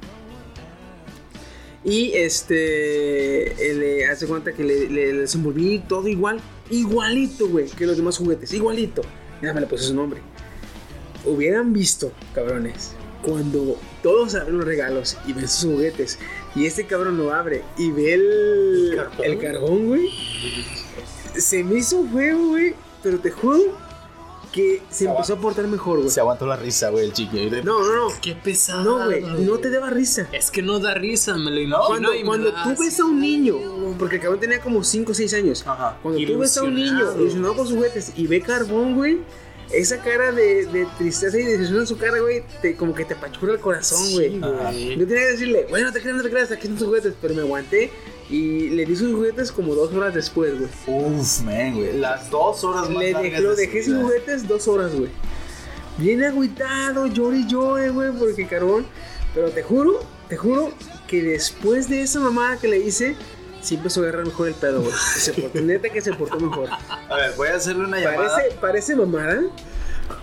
Y 1.85 2.13
este. 2.15 3.71
eh, 3.71 3.75
Le 3.75 4.07
hace 4.07 4.27
cuenta 4.27 4.53
que 4.53 4.65
le, 4.65 4.89
le, 4.89 5.27
todo 5.87 6.09
igual. 6.09 6.41
Igualito, 6.71 7.49
güey, 7.49 7.67
que 7.69 7.87
los 7.87 7.97
demás 7.97 8.17
juguetes. 8.17 8.53
Igualito. 8.55 9.03
Nada 9.43 9.55
más 9.55 9.63
le 9.63 9.69
puse 9.69 9.85
su 9.85 9.95
nombre. 9.95 10.21
Hubieran 11.27 11.73
visto, 11.73 12.13
cabrones, 12.35 12.93
cuando 13.23 13.79
todos 14.03 14.35
abren 14.35 14.59
los 14.59 14.67
regalos 14.67 15.17
y 15.27 15.33
ven 15.35 15.49
sus 15.49 15.71
juguetes. 15.73 16.19
Y 16.55 16.67
este 16.67 16.87
cabrón 16.87 17.19
lo 17.19 17.33
abre 17.35 17.63
y 17.77 17.91
ve 17.91 18.15
el, 18.15 18.91
¿El 18.93 18.97
carbón? 18.97 19.25
el 19.27 19.39
carbón, 19.39 19.87
güey. 19.87 20.11
Se 21.37 21.63
me 21.65 21.79
hizo 21.79 21.99
un 21.99 22.11
juego, 22.11 22.49
güey. 22.49 22.75
Pero 23.03 23.19
te 23.19 23.31
juro 23.31 23.77
que 24.55 24.83
se 24.89 25.07
empezó 25.07 25.35
a 25.35 25.37
portar 25.41 25.67
mejor, 25.67 25.99
güey. 25.99 26.11
Se 26.11 26.21
aguantó 26.21 26.47
la 26.47 26.55
risa, 26.55 26.91
güey, 26.91 27.07
el 27.07 27.13
chiquillo. 27.13 27.65
No, 27.65 27.81
no, 27.83 28.09
no. 28.09 28.15
Qué 28.23 28.37
pesado. 28.37 28.85
No, 29.01 29.05
güey. 29.05 29.21
No 29.21 29.59
te 29.59 29.69
daba 29.69 29.91
risa. 29.91 30.29
Es 30.31 30.53
que 30.53 30.63
no 30.63 30.79
da 30.79 30.95
risa, 30.95 31.37
me 31.37 31.51
lo 31.51 31.61
imagino. 31.61 31.87
Cuando, 31.89 32.11
cuando 32.25 32.53
tú 32.63 32.81
ves 32.81 33.01
a 33.01 33.05
un 33.05 33.21
niño, 33.21 33.57
porque 33.99 34.17
el 34.17 34.23
cabrón 34.23 34.39
tenía 34.39 34.61
como 34.61 34.85
5 34.85 35.11
o 35.11 35.15
6 35.15 35.35
años, 35.35 35.67
Ajá. 35.67 35.99
cuando 36.01 36.25
tú 36.25 36.39
ves 36.39 36.57
a 36.57 36.63
un 36.63 36.75
niño 36.77 37.15
Ilusionado. 37.17 37.57
con 37.57 37.67
sus 37.67 37.75
juguetes 37.77 38.13
y 38.15 38.29
ve 38.29 38.41
carbón, 38.43 38.95
güey, 38.95 39.23
esa 39.73 39.99
cara 39.99 40.31
de, 40.31 40.67
de 40.67 40.87
tristeza 40.99 41.37
y 41.37 41.43
decepción 41.43 41.81
en 41.81 41.87
su 41.89 41.99
cara, 41.99 42.21
güey, 42.21 42.45
te, 42.63 42.77
como 42.77 42.95
que 42.95 43.05
te 43.05 43.15
apachurra 43.15 43.55
el 43.55 43.61
corazón, 43.61 44.13
güey. 44.13 44.39
Yo 44.39 45.07
tenía 45.07 45.25
que 45.25 45.31
decirle, 45.33 45.67
bueno, 45.69 45.87
no 45.89 45.93
te 45.93 46.01
creas, 46.01 46.17
no 46.17 46.23
te 46.23 46.31
creas, 46.31 46.53
aquí 46.53 46.63
están 46.63 46.79
tus 46.79 46.87
juguetes, 46.87 47.15
pero 47.21 47.35
me 47.35 47.41
aguanté 47.43 47.91
y 48.31 48.71
le 48.71 48.85
di 48.87 48.97
sus 48.97 49.13
juguetes 49.13 49.53
como 49.53 49.75
dos 49.75 49.93
horas 49.93 50.15
después, 50.15 50.53
güey. 50.59 50.71
Uf, 50.87 51.41
man, 51.43 51.75
güey. 51.75 51.99
Las 51.99 52.31
dos 52.31 52.65
horas 52.65 52.89
más 52.89 52.99
Le 53.03 53.13
largas 53.13 53.31
dejé, 53.31 53.43
lo 53.43 53.55
dejé 53.57 53.83
sin 53.83 53.93
vida. 53.95 54.03
juguetes 54.05 54.49
dos 54.49 54.67
horas, 54.69 54.95
güey. 54.95 55.11
Bien 55.99 56.25
agüitado, 56.25 57.07
llore 57.07 57.39
y 57.39 57.47
llore, 57.47 57.91
güey, 57.91 58.11
porque 58.13 58.47
carbón. 58.47 58.87
Pero 59.35 59.51
te 59.51 59.63
juro, 59.63 60.01
te 60.29 60.37
juro 60.37 60.73
que 61.07 61.23
después 61.23 61.89
de 61.89 62.03
esa 62.03 62.21
mamada 62.21 62.57
que 62.59 62.69
le 62.69 62.79
hice, 62.79 63.15
sí 63.61 63.75
empezó 63.77 64.01
a 64.01 64.05
agarrar 64.05 64.27
mejor 64.27 64.49
el 64.49 64.55
pedo, 64.55 64.81
güey. 64.81 64.93
Que 64.93 65.21
Se 65.21 65.33
portó, 65.33 65.61
neta 65.63 65.89
que 65.91 66.01
se 66.01 66.13
portó 66.15 66.41
mejor. 66.41 66.69
A 67.09 67.17
ver, 67.17 67.35
voy 67.37 67.49
a 67.49 67.57
hacerle 67.57 67.85
una 67.85 68.01
llamada. 68.01 68.37
Parece, 68.37 68.57
parece 68.57 68.97
mamada, 68.97 69.43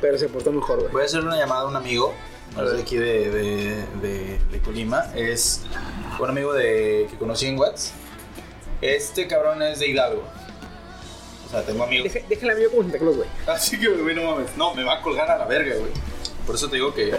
pero 0.02 0.18
se 0.18 0.28
portó 0.28 0.52
mejor, 0.52 0.80
güey. 0.80 0.92
Voy 0.92 1.02
a 1.04 1.06
hacerle 1.06 1.28
una 1.28 1.38
llamada 1.38 1.62
a 1.62 1.68
un 1.68 1.76
amigo. 1.76 2.14
No 2.56 2.70
de 2.70 2.82
aquí 2.82 2.98
de, 2.98 3.30
de, 3.32 3.86
de, 4.02 4.40
de 4.52 4.60
Colima. 4.62 5.06
Es 5.16 5.62
un 6.20 6.30
amigo 6.30 6.54
de, 6.54 7.08
que 7.10 7.18
conocí 7.18 7.48
en 7.48 7.58
Watts. 7.58 7.94
Este 8.82 9.28
cabrón 9.28 9.62
es 9.62 9.80
de 9.80 9.88
Hidalgo. 9.88 10.24
O 11.48 11.50
sea, 11.52 11.64
tengo 11.64 11.84
amigos. 11.84 12.12
Deja- 12.14 12.28
Déjala 12.28 12.56
mío 12.56 12.70
como 12.72 12.84
Santa 12.84 12.98
Claus, 13.00 13.18
güey. 13.18 13.30
Así 13.48 13.80
que, 13.80 13.88
güey, 13.90 14.16
no 14.16 14.24
mames. 14.32 14.56
No, 14.58 14.74
me 14.74 14.84
va 14.84 14.96
a 14.96 15.02
colgar 15.02 15.30
a 15.30 15.38
la 15.38 15.46
verga, 15.46 15.76
güey. 15.76 15.92
Por 16.46 16.56
eso 16.56 16.70
te 16.70 16.76
digo 16.78 16.94
que. 16.94 17.16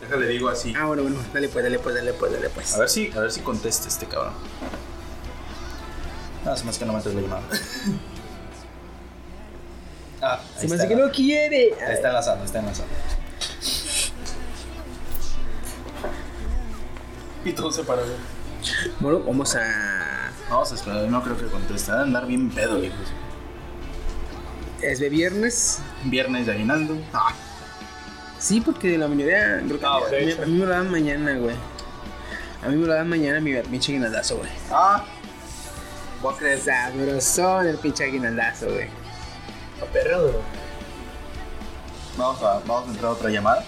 Déjale, 0.00 0.26
digo 0.28 0.48
así. 0.48 0.72
Ah, 0.76 0.86
bueno, 0.86 1.02
bueno, 1.02 1.18
dale 1.34 1.48
pues, 1.48 1.64
dale 1.64 1.78
pues, 1.78 1.94
dale 1.94 2.12
pues, 2.12 2.32
dale 2.32 2.48
pues. 2.50 2.74
A 2.74 2.78
ver 2.78 2.88
si, 2.88 3.10
a 3.14 3.20
ver 3.20 3.30
si 3.32 3.40
contesta 3.40 3.88
este 3.88 4.06
cabrón. 4.06 4.32
Nada 6.44 6.62
más 6.64 6.78
que 6.78 6.84
no 6.84 6.92
metes 6.92 7.14
la 7.14 7.20
llamada. 7.20 7.42
Ah, 10.20 10.40
ahí 10.56 10.62
Se 10.62 10.68
me 10.68 10.74
hace 10.74 10.88
que 10.88 10.96
no 10.96 11.10
quiere. 11.12 11.74
Ahí 11.80 11.94
está 11.94 12.08
enlazando, 12.08 12.44
está 12.44 12.58
enlazando. 12.58 12.92
Y 17.44 17.52
todo 17.52 17.70
se 17.72 17.84
paró. 17.84 18.02
Bueno, 19.00 19.20
vamos 19.20 19.54
a. 19.56 20.30
Vamos 20.50 20.72
a 20.72 20.74
esperar, 20.74 21.02
no 21.08 21.22
creo 21.22 21.36
que 21.36 21.46
conteste. 21.46 21.92
A 21.92 22.00
andar 22.02 22.26
bien 22.26 22.50
pedo, 22.50 22.82
hijo. 22.82 22.94
Es 24.82 24.98
de 25.00 25.08
viernes. 25.08 25.80
Viernes 26.04 26.46
de 26.46 26.52
aguinaldo. 26.52 26.96
Ah, 27.12 27.32
Sí, 28.38 28.60
porque 28.60 28.96
la 28.96 29.08
mayoría. 29.08 29.60
creo 29.66 29.78
que 29.80 29.86
Ah, 29.86 29.96
a, 29.96 30.10
mí, 30.24 30.32
a 30.32 30.46
me 30.46 30.58
lo 30.66 30.66
dan 30.68 30.90
mañana, 30.90 31.36
güey. 31.38 31.56
A 32.64 32.68
mí 32.68 32.76
me 32.76 32.86
lo 32.86 32.94
dan 32.94 33.08
mañana 33.08 33.40
mi 33.40 33.54
pinche 33.62 33.92
aguinaldazo, 33.92 34.36
güey. 34.38 34.50
ah. 34.70 35.04
Voy 36.22 36.34
a 36.34 36.36
creer. 36.36 36.60
Sabrosón 36.60 37.66
el 37.68 37.78
pinche 37.78 38.04
aguinaldazo, 38.04 38.66
güey. 38.66 38.88
Vamos 42.16 42.42
a, 42.42 42.54
vamos 42.66 42.88
a 42.88 42.90
entrar 42.90 43.06
a 43.06 43.10
otra 43.14 43.30
llamada. 43.30 43.64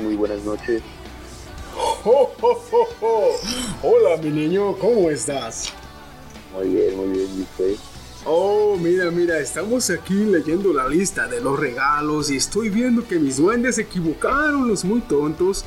Muy 0.00 0.16
buenas 0.16 0.42
noches. 0.44 0.82
Hola, 3.82 4.16
mi 4.22 4.30
niño, 4.30 4.76
¿cómo 4.78 5.10
estás? 5.10 5.72
Muy 6.54 6.68
bien, 6.68 6.96
muy 6.96 7.08
bien, 7.08 7.28
¿y 7.38 7.42
usted? 7.42 7.74
Oh, 8.26 8.76
mira, 8.78 9.10
mira, 9.10 9.38
estamos 9.38 9.88
aquí 9.90 10.24
leyendo 10.24 10.72
la 10.72 10.88
lista 10.88 11.26
de 11.26 11.40
los 11.40 11.58
regalos 11.58 12.30
y 12.30 12.36
estoy 12.36 12.68
viendo 12.68 13.06
que 13.06 13.18
mis 13.18 13.38
duendes 13.38 13.76
se 13.76 13.82
equivocaron, 13.82 14.68
los 14.68 14.84
muy 14.84 15.00
tontos. 15.00 15.64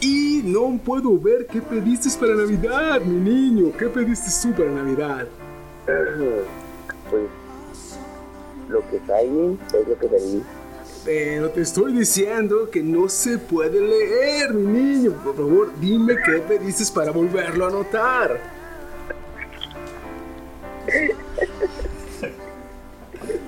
Y 0.00 0.42
no 0.44 0.78
puedo 0.84 1.18
ver 1.18 1.46
qué 1.46 1.60
pediste 1.60 2.08
para 2.18 2.34
Navidad, 2.34 3.00
mi 3.00 3.30
niño. 3.30 3.72
¿Qué 3.76 3.86
pediste 3.86 4.30
tú 4.42 4.54
para 4.54 4.70
Navidad? 4.70 5.26
Pues 7.10 7.22
lo 8.68 8.86
que 8.90 8.96
está 8.96 9.16
ahí 9.16 9.58
es 9.72 9.88
lo 9.88 9.98
que 9.98 10.08
pedí. 10.08 10.42
Pero 11.08 11.48
te 11.48 11.62
estoy 11.62 11.94
diciendo 11.94 12.68
que 12.70 12.82
no 12.82 13.08
se 13.08 13.38
puede 13.38 13.80
leer, 13.80 14.52
mi 14.52 14.66
niño. 14.66 15.12
Por 15.24 15.36
favor, 15.36 15.72
dime 15.80 16.16
qué 16.22 16.32
pediste 16.46 16.84
para 16.94 17.12
volverlo 17.12 17.64
a 17.64 17.68
anotar. 17.68 18.38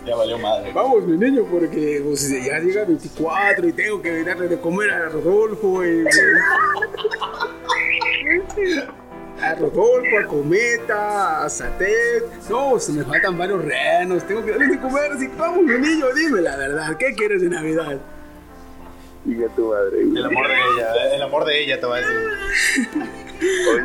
Ya 0.07 0.16
valió 0.16 0.39
madre. 0.39 0.73
Vamos, 0.73 1.07
mi 1.07 1.16
niño, 1.16 1.45
porque 1.45 2.03
pues, 2.05 2.28
ya 2.28 2.59
llega 2.59 2.85
24 2.85 3.69
y 3.69 3.73
tengo 3.73 4.03
que 4.03 4.24
darle 4.24 4.49
de 4.49 4.59
comer 4.59 4.91
a 4.91 5.09
Rodolfo. 5.11 5.85
Y, 5.85 6.05
a 9.42 9.54
Rodolfo, 9.54 10.18
a 10.18 10.26
Cometa, 10.26 11.44
a 11.44 11.48
Satet. 11.48 12.24
No, 12.48 12.78
se 12.78 12.92
me 12.92 13.04
faltan 13.04 13.36
varios 13.36 13.64
renos. 13.64 14.26
Tengo 14.26 14.44
que 14.44 14.52
darles 14.52 14.70
de 14.70 14.78
comer. 14.80 15.12
Así 15.12 15.28
vamos, 15.36 15.62
mi 15.62 15.78
niño, 15.78 16.06
dime 16.14 16.40
la 16.40 16.56
verdad. 16.56 16.96
¿Qué 16.96 17.14
quieres 17.14 17.42
de 17.42 17.48
Navidad? 17.48 17.98
Diga 19.24 19.48
tu 19.54 19.68
madre. 19.68 20.00
El 20.00 20.24
amor 20.24 20.48
de 20.48 20.54
ella, 20.54 21.14
el 21.14 21.22
amor 21.22 21.44
de 21.44 21.62
ella 21.62 21.80
te 21.80 21.86
va 21.86 21.96
a 21.96 22.00
decir. 22.00 22.16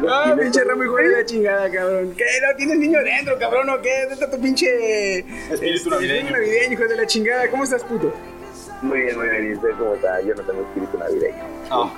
Ah, 0.09 0.35
pinche 0.37 0.63
Ramo, 0.63 0.83
hijo 0.83 0.95
de 0.97 1.09
la 1.09 1.25
chingada, 1.25 1.71
cabrón. 1.71 2.13
¿Qué? 2.17 2.25
¿No 2.45 2.55
tienes 2.57 2.77
niño 2.77 2.99
dentro, 3.01 3.37
cabrón? 3.39 3.69
¿O 3.69 3.81
qué? 3.81 4.01
¿Dónde 4.01 4.13
está 4.15 4.29
tu 4.29 4.41
pinche. 4.41 5.19
Espíritu 5.49 5.89
navideño. 5.89 6.31
navideño, 6.31 6.73
hijo 6.73 6.87
de 6.87 6.95
la 6.95 7.07
chingada? 7.07 7.49
¿Cómo 7.49 7.63
estás, 7.63 7.83
puto? 7.83 8.13
Muy 8.81 9.01
bien, 9.01 9.17
muy 9.17 9.29
bien. 9.29 9.49
¿Y 9.49 9.53
usted 9.53 9.69
cómo 9.79 9.95
está? 9.95 10.21
Yo 10.21 10.35
no 10.35 10.43
tengo 10.43 10.61
espíritu 10.61 10.97
navideño. 10.97 11.43
Oh, 11.71 11.91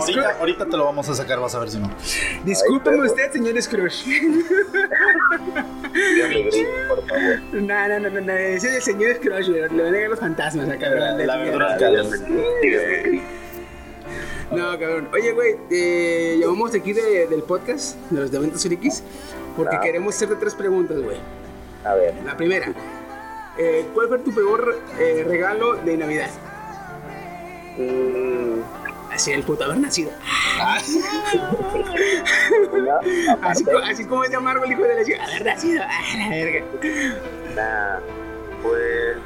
Ahorita, 0.00 0.36
ahorita 0.40 0.66
te 0.66 0.76
lo 0.76 0.84
vamos 0.84 1.08
a 1.08 1.14
sacar, 1.14 1.40
vas 1.40 1.54
a 1.54 1.60
ver 1.60 1.70
si 1.70 1.78
no. 1.78 1.90
Discúlpeme 2.44 3.06
usted, 3.06 3.32
señor 3.32 3.60
Scrooge. 3.62 4.20
Por 6.88 7.08
favor. 7.08 7.40
No, 7.52 7.88
no, 7.88 7.98
no, 8.00 8.10
no, 8.10 8.20
no. 8.20 8.32
Ese 8.32 8.68
es 8.68 8.74
el 8.76 8.82
señor 8.82 9.14
Scrooge, 9.16 9.48
le 9.48 9.60
van 9.68 9.80
a 9.80 9.90
negar 9.90 10.10
los 10.10 10.20
fantasmas 10.20 10.68
acá, 10.68 10.78
cabrón. 10.78 11.26
La 11.26 11.76
Grey. 12.60 13.22
No, 14.50 14.78
cabrón. 14.78 15.08
Oye, 15.12 15.32
güey, 15.32 15.56
eh, 15.70 16.38
llamamos 16.40 16.72
de 16.72 16.78
aquí 16.78 16.92
de- 16.92 17.26
del 17.26 17.42
podcast, 17.42 17.96
de 18.10 18.20
los 18.20 18.30
de 18.30 18.38
Eventos 18.38 18.62
Frikis, 18.62 19.02
porque 19.56 19.76
Ah. 19.76 19.80
queremos 19.80 20.14
hacerte 20.16 20.36
tres 20.36 20.54
preguntas, 20.54 20.98
güey. 21.00 21.18
A 21.84 21.94
ver. 21.94 22.14
La 22.24 22.36
primera, 22.36 22.72
eh, 23.58 23.86
¿cuál 23.94 24.08
fue 24.08 24.18
tu 24.20 24.32
peor 24.34 24.78
eh, 24.98 25.24
regalo 25.26 25.74
de 25.76 25.96
Navidad? 25.96 26.30
Mm, 27.76 28.60
Así 29.12 29.32
el 29.32 29.42
puto 29.42 29.64
haber 29.64 29.78
nacido. 29.78 30.10
una, 32.72 32.98
Así, 33.42 33.64
así 33.84 34.04
como 34.04 34.24
es 34.24 34.30
llamarlo 34.30 34.64
el 34.64 34.72
hijo 34.72 34.82
de 34.82 34.94
la 34.94 35.04
chica. 35.04 35.24
Haber 35.24 35.44
nacido. 35.44 35.82
Ah, 35.84 36.00
la 36.18 36.28
verga. 36.28 36.64
una, 37.52 38.00
pues, 38.62 39.16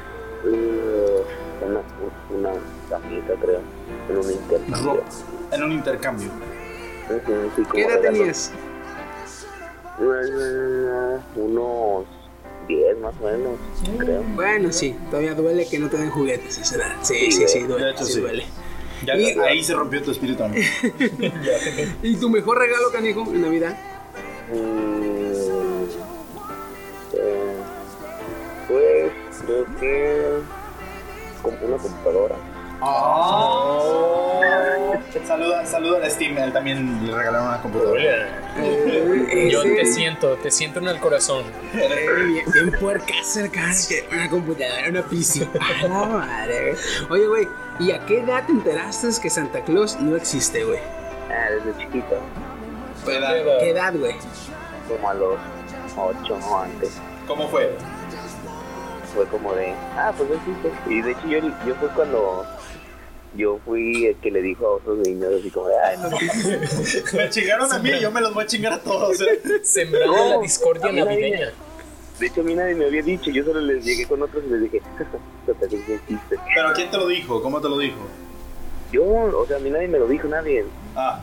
eh, 0.45 1.23
una, 1.65 1.81
una 2.29 2.51
camisa, 2.89 3.33
creo, 3.41 3.61
en 4.09 4.17
un 4.17 4.31
intercambio. 4.31 4.93
Ro- 4.93 5.03
En 5.51 5.63
un 5.63 5.71
intercambio. 5.73 6.29
Sí, 7.55 7.63
¿Qué 7.73 7.81
edad 7.81 7.95
regalo. 7.97 8.17
tenías? 8.17 8.51
Eh, 9.99 11.19
unos 11.35 12.05
10 12.67 12.99
más 12.99 13.13
o 13.21 13.25
menos, 13.25 13.59
creo. 13.97 14.23
Bueno, 14.35 14.71
sí, 14.71 14.95
todavía 15.09 15.33
duele 15.33 15.67
que 15.67 15.79
no 15.79 15.89
te 15.89 15.97
den 15.97 16.09
juguetes 16.09 16.57
a 16.57 16.61
esa 16.61 16.75
edad. 16.75 16.95
Sí, 17.01 17.31
sí, 17.31 17.47
sí, 17.47 17.59
duele. 17.59 17.85
De 17.85 17.91
hecho, 17.91 18.05
sí 18.05 18.13
sí. 18.13 18.19
duele. 18.21 18.45
Ya, 19.05 19.15
Y- 19.17 19.37
ahí 19.39 19.63
se 19.63 19.73
rompió 19.73 20.01
tu 20.01 20.11
espíritu 20.11 20.39
también. 20.39 20.65
¿Y 22.03 22.15
tu 22.15 22.29
mejor 22.29 22.57
regalo, 22.57 22.89
canijo, 22.91 23.21
en 23.33 23.41
Navidad? 23.41 23.77
Mm, 24.51 25.83
eh, 27.13 27.57
pues, 28.67 29.11
creo 29.45 29.65
que 29.79 30.21
como 31.41 31.57
una 31.67 31.77
computadora. 31.77 32.35
Saluda, 35.25 35.65
saluda 35.65 36.05
a 36.05 36.09
Steam, 36.09 36.37
él 36.37 36.51
también 36.51 37.05
le 37.07 37.15
regalaron 37.15 37.47
una 37.47 37.61
computadora. 37.61 38.01
Eh, 38.57 39.49
Yo 39.51 39.61
ese- 39.63 39.75
te 39.75 39.85
siento, 39.85 40.35
te 40.37 40.51
siento 40.51 40.79
en 40.79 40.87
el 40.87 40.99
corazón. 40.99 41.43
Eh, 41.73 42.05
bien, 42.27 42.71
cara, 43.51 43.71
que 43.87 44.07
una 44.11 44.29
computadora, 44.29 44.89
una 44.89 45.01
PC. 45.03 45.47
A 45.59 45.87
la 45.87 46.05
madre, 46.05 46.75
güey. 47.09 47.21
Oye, 47.21 47.27
güey, 47.27 47.47
¿y 47.79 47.91
a 47.91 48.05
qué 48.05 48.19
edad 48.19 48.45
te 48.45 48.51
enteraste 48.51 49.07
que 49.21 49.29
Santa 49.29 49.61
Claus 49.61 49.99
no 49.99 50.15
existe, 50.15 50.63
güey? 50.65 50.79
Ah, 51.29 51.49
desde 51.51 51.77
chiquito, 51.79 52.15
¿Qué 53.05 53.69
edad, 53.69 53.93
güey? 53.95 54.15
como 54.87 55.09
a 55.09 55.13
los 55.13 55.37
8 55.95 56.37
o 56.49 56.57
antes. 56.59 56.97
¿Cómo 57.27 57.47
fue? 57.47 57.73
Fue 59.15 59.25
como 59.27 59.53
de, 59.53 59.73
ah, 59.95 60.11
pues 60.17 60.29
no 60.29 60.35
existe. 60.35 60.71
Y 60.93 61.01
de 61.01 61.11
hecho 61.11 61.27
yo, 61.27 61.39
yo 61.65 61.75
fue 61.75 61.87
cuando 61.89 62.45
yo 63.35 63.59
fui 63.65 64.05
el 64.05 64.15
que 64.17 64.31
le 64.31 64.41
dijo 64.41 64.65
a 64.67 64.71
otros 64.75 64.99
niños 64.99 65.33
así 65.39 65.49
como 65.49 65.67
ay, 65.67 65.97
no. 65.97 66.09
Me 67.17 67.29
chingaron 67.29 67.71
a 67.71 67.79
mí, 67.79 67.91
yo 67.99 68.11
me 68.11 68.21
los 68.21 68.33
voy 68.33 68.43
a 68.43 68.47
chingar 68.47 68.73
a 68.73 68.79
todos. 68.79 69.19
¿eh? 69.21 69.41
Sembrando 69.63 70.15
No, 70.15 70.29
la 70.29 70.41
discordia 70.41 70.89
a 70.89 70.91
mí 70.91 70.99
nadie 70.99 71.15
navideña. 71.31 71.53
De 72.19 72.27
hecho 72.27 72.41
a 72.41 72.43
mí 72.43 72.53
nadie 72.53 72.75
me 72.75 72.85
había 72.85 73.01
dicho, 73.01 73.31
yo 73.31 73.43
solo 73.43 73.59
les 73.61 73.83
llegué 73.83 74.05
con 74.05 74.21
otros 74.21 74.43
y 74.45 74.49
les 74.51 74.61
dije. 74.61 74.81
Pero 75.45 76.73
¿quién 76.75 76.91
te 76.91 76.97
lo 76.97 77.07
dijo? 77.07 77.41
¿Cómo 77.41 77.59
te 77.59 77.69
lo 77.69 77.77
dijo? 77.77 77.97
Yo, 78.91 79.03
o 79.03 79.45
sea, 79.47 79.57
a 79.57 79.59
mí 79.59 79.71
nadie 79.71 79.87
me 79.87 79.97
lo 79.97 80.07
dijo, 80.07 80.27
nadie. 80.27 80.65
Ah, 80.95 81.21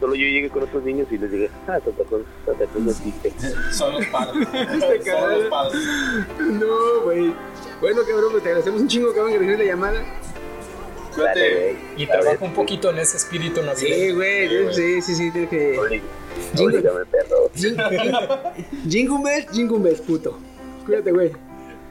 Solo 0.00 0.16
yo 0.16 0.26
llegué 0.26 0.50
con 0.50 0.62
otros 0.64 0.82
niños 0.82 1.06
y 1.10 1.18
les 1.18 1.30
dije, 1.30 1.50
ah, 1.68 1.78
Santa 1.84 2.02
Claus, 2.08 2.22
Santa 2.44 2.64
no 2.76 2.90
existe. 2.90 3.32
son 3.70 3.92
los 3.94 4.06
padres. 4.06 4.48
son 5.04 5.38
los 5.40 5.48
padres. 5.48 5.82
No, 6.40 7.02
güey. 7.04 7.32
Bueno, 7.80 8.00
cabrón, 8.08 8.32
pues 8.32 8.42
te 8.42 8.48
agradecemos 8.48 8.80
un 8.80 8.88
chingo, 8.88 9.12
cabrón, 9.14 9.32
que 9.32 9.38
recibes 9.38 9.58
la 9.60 9.64
llamada. 9.64 10.00
Cuídate. 11.14 11.76
Y 11.96 12.06
trabaja 12.06 12.44
un 12.44 12.52
poquito 12.54 12.90
en 12.90 12.98
ese 12.98 13.16
espíritu 13.16 13.60
Sí, 13.60 13.66
navideño. 13.66 14.14
güey, 14.16 14.74
sí, 14.74 15.02
sí, 15.02 15.14
sí, 15.14 15.30
tienes 15.30 15.50
que... 15.50 15.78
Jingle. 16.56 16.78
Oblígame, 16.78 17.04
perro. 17.06 17.50
Jing- 17.54 18.88
Jingle 18.88 19.18
bells, 19.24 19.46
jingle 19.52 19.78
bells, 19.78 20.00
puto. 20.00 20.38
Cuídate, 20.84 21.12
güey. 21.12 21.32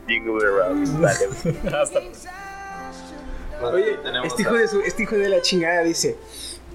Jingle 0.07 0.45
around. 0.45 0.99
Dale, 1.01 1.27
güey. 1.43 1.73
Hasta 1.73 1.99
Oye, 3.61 3.97
este 4.25 4.41
hijo, 4.41 4.53
de 4.55 4.67
su, 4.67 4.81
este 4.81 5.03
hijo 5.03 5.15
de 5.15 5.29
la 5.29 5.41
chingada 5.41 5.83
dice, 5.83 6.17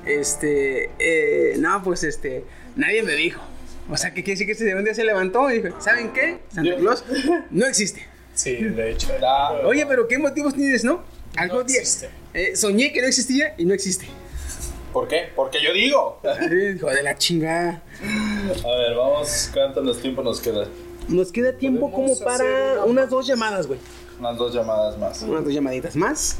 este, 0.07 0.91
eh, 0.99 1.57
no, 1.59 1.83
pues 1.83 2.03
este, 2.05 2.45
nadie 2.77 3.03
me 3.03 3.13
dijo. 3.13 3.43
O 3.91 3.97
sea, 3.97 4.11
que 4.15 4.23
quiere 4.23 4.33
decir 4.39 4.47
que 4.47 4.53
este 4.53 4.75
un 4.75 4.85
día 4.85 4.95
se 4.95 5.05
levantó 5.05 5.51
y 5.51 5.61
dijo, 5.61 5.79
¿saben 5.81 6.13
qué? 6.13 6.39
Santa 6.53 6.77
Claus 6.77 7.05
no 7.51 7.67
existe. 7.67 8.07
Sí, 8.35 8.55
de 8.57 8.93
hecho. 8.93 9.09
Ah, 9.23 9.61
Oye, 9.65 9.85
pero 9.87 10.07
¿qué 10.09 10.17
motivos 10.19 10.55
tienes, 10.55 10.85
no? 10.85 11.03
Algo 11.37 11.57
No 11.57 11.61
existe. 11.63 12.09
Eh, 12.35 12.57
soñé 12.57 12.93
que 12.93 13.01
no 13.01 13.09
existía 13.09 13.55
y 13.59 13.65
no 13.65 13.75
existe. 13.75 14.07
¿Por 14.93 15.07
qué? 15.09 15.29
Porque 15.37 15.59
yo 15.63 15.73
digo. 15.73 16.21
Hijo 16.75 16.89
de 16.91 17.03
la 17.03 17.17
chingada. 17.17 17.83
A 18.03 18.77
ver, 18.79 18.95
vamos, 18.97 19.51
¿cuántos 19.53 20.01
tiempo 20.01 20.23
nos 20.23 20.41
queda? 20.41 20.67
Nos 21.09 21.31
queda 21.33 21.53
tiempo 21.53 21.91
como 21.93 22.19
para 22.19 22.45
una- 22.45 22.85
unas 22.85 23.11
dos 23.11 23.27
llamadas, 23.27 23.67
güey. 23.67 23.79
Unas 24.19 24.37
dos 24.37 24.53
llamadas 24.53 24.99
más. 24.99 25.23
Unas 25.23 25.45
dos 25.45 25.53
llamaditas 25.55 25.95
más. 25.95 26.37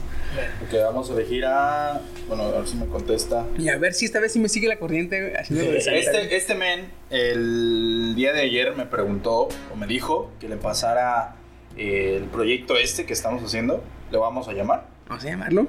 Ok, 0.67 0.75
vamos 0.83 1.09
a 1.11 1.13
elegir 1.15 1.45
a. 1.47 2.01
Bueno, 2.27 2.45
a 2.45 2.51
ver 2.59 2.67
si 2.67 2.77
me 2.77 2.87
contesta. 2.87 3.47
Y 3.57 3.69
a 3.69 3.79
ver 3.79 3.95
si 3.95 4.05
esta 4.05 4.19
vez 4.19 4.33
sí 4.33 4.39
me 4.41 4.49
sigue 4.49 4.67
la 4.67 4.79
corriente, 4.79 5.35
haciendo. 5.37 5.73
Este, 5.73 6.37
este 6.37 6.55
men, 6.55 6.91
el 7.11 8.15
día 8.17 8.33
de 8.33 8.41
ayer 8.43 8.75
me 8.75 8.85
preguntó 8.87 9.49
o 9.73 9.77
me 9.77 9.87
dijo 9.87 10.31
que 10.41 10.49
le 10.49 10.57
pasara 10.57 11.37
el 11.77 12.25
proyecto 12.25 12.77
este 12.77 13.07
que 13.07 13.13
estamos 13.13 13.43
haciendo. 13.45 13.83
Le 14.11 14.19
vamos 14.19 14.49
a 14.49 14.53
llamar 14.53 14.87
Vamos 15.09 15.25
a 15.25 15.29
llamarlo. 15.29 15.67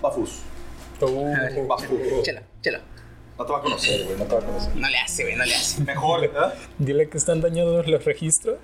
Bafus. 0.00 0.40
Uh, 1.00 1.26
A 1.34 1.40
ver, 1.40 1.66
Bafus. 1.66 2.22
Chelo, 2.22 2.40
chelo. 2.60 2.78
No 3.38 3.46
te 3.46 3.52
va 3.52 3.58
a 3.58 3.62
conocer, 3.62 4.04
güey, 4.04 4.18
no 4.18 4.24
te 4.24 4.34
va 4.34 4.40
a 4.40 4.44
conocer. 4.44 4.76
No 4.76 4.88
le 4.88 4.98
hace, 4.98 5.22
güey, 5.24 5.36
no 5.36 5.44
le 5.44 5.54
hace. 5.54 5.82
Mejor, 5.82 6.20
¿verdad? 6.20 6.54
dile 6.78 7.08
que 7.08 7.18
están 7.18 7.40
dañados 7.40 7.86
los 7.86 8.04
registros 8.04 8.58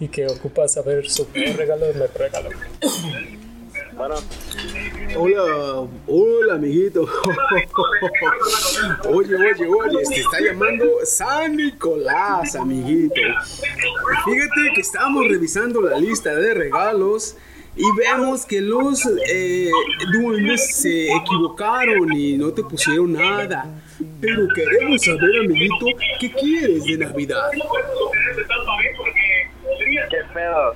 y 0.00 0.08
que 0.08 0.26
ocupa 0.26 0.68
saber 0.68 1.10
su 1.10 1.26
peor 1.26 1.56
regalo 1.56 1.86
de 1.86 1.94
mi 1.94 2.06
regalo. 2.06 2.50
Bueno, 3.96 4.16
Hola, 5.16 5.88
hola, 6.08 6.54
amiguito. 6.54 7.02
Oye, 9.08 9.36
oye, 9.36 9.66
oye, 9.66 10.04
te 10.08 10.20
está 10.20 10.40
llamando 10.40 10.84
San 11.04 11.56
Nicolás, 11.56 12.56
amiguito. 12.56 13.14
Fíjate 14.24 14.72
que 14.74 14.80
estamos 14.80 15.28
revisando 15.28 15.80
la 15.80 15.96
lista 15.98 16.34
de 16.34 16.54
regalos 16.54 17.36
y 17.76 17.84
vemos 17.96 18.46
que 18.46 18.60
los 18.60 19.04
eh, 19.28 19.68
duendes 20.12 20.76
se 20.76 21.12
equivocaron 21.12 22.12
y 22.12 22.36
no 22.36 22.52
te 22.52 22.62
pusieron 22.62 23.14
nada. 23.14 23.66
Pero 24.20 24.46
queremos 24.54 25.02
saber, 25.02 25.40
amiguito, 25.44 25.86
¿qué 26.20 26.30
quieres 26.30 26.84
de 26.84 26.98
Navidad? 26.98 27.50
¿qué 30.10 30.16
pedo? 30.32 30.74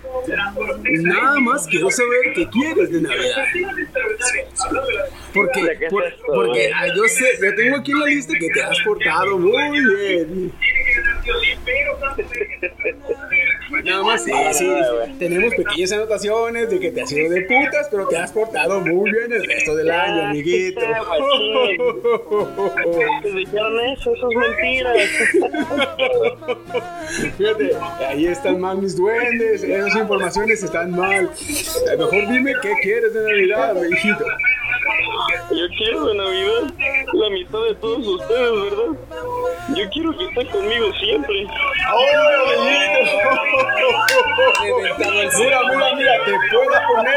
Nada 1.03 1.41
más 1.41 1.67
quiero 1.67 1.91
saber 1.91 2.33
qué 2.35 2.49
quieres 2.49 2.91
de 2.91 3.01
Navidad. 3.01 3.45
Porque, 5.35 5.63
¿De 5.65 5.79
qué 5.79 5.85
es 5.87 5.91
por- 5.91 6.05
esto, 6.05 6.23
porque 6.35 6.71
ah, 6.75 6.87
yo 6.95 7.05
sé, 7.05 7.27
yo 7.43 7.55
tengo 7.55 7.77
aquí 7.77 7.93
en 7.93 8.01
la 8.01 8.07
lista 8.07 8.33
que 8.39 8.49
te 8.49 8.63
has 8.63 8.79
portado 8.81 9.39
muy 9.39 9.81
bien. 9.81 10.53
Nada 13.85 14.03
más, 14.03 14.25
sí, 14.25 14.33
sí. 14.53 14.69
Tenemos 15.19 15.55
pequeñas 15.55 15.93
anotaciones 15.93 16.71
de 16.71 16.81
que 16.81 16.91
te 16.91 17.03
has 17.03 17.13
ido 17.13 17.31
de 17.31 17.43
putas, 17.43 17.89
pero 17.91 18.09
te 18.09 18.17
has 18.17 18.33
portado 18.33 18.81
muy 18.81 19.11
bien 19.11 19.31
el 19.33 19.45
resto 19.47 19.77
del 19.77 19.91
año, 19.91 20.23
amiguito. 20.29 20.81
Te 23.23 23.31
dijeron 23.33 23.81
eso, 23.87 24.15
eso 24.15 24.29
es 24.31 24.37
mentira. 24.37 24.93
Fíjate, 27.37 27.71
ahí 28.09 28.27
están 28.27 28.61
mal 28.61 28.79
mis 28.79 28.97
duendes, 28.97 29.63
esas 29.63 29.97
informaciones 29.97 30.63
están 30.63 30.91
mal. 30.93 31.31
Mejor 31.99 32.29
dime 32.29 32.53
qué 32.63 32.73
quieres 32.83 33.13
de 33.13 33.23
Navidad, 33.23 33.77
hijito. 33.91 34.25
Yo 35.51 35.67
quiero 35.77 36.07
de 36.07 36.15
Navidad 36.15 36.73
la 37.13 37.27
amistad 37.27 37.59
de 37.65 37.75
todos 37.77 38.07
ustedes, 38.07 38.53
¿verdad? 38.63 39.01
Yo 39.75 39.89
quiero 39.91 40.17
que 40.17 40.25
estén 40.25 40.47
conmigo 40.49 40.93
siempre. 41.01 41.47
Mira, 45.39 45.61
mira, 45.69 45.95
mira, 45.97 46.13
te 46.25 46.33
puedo 46.51 46.71
poner 46.95 47.17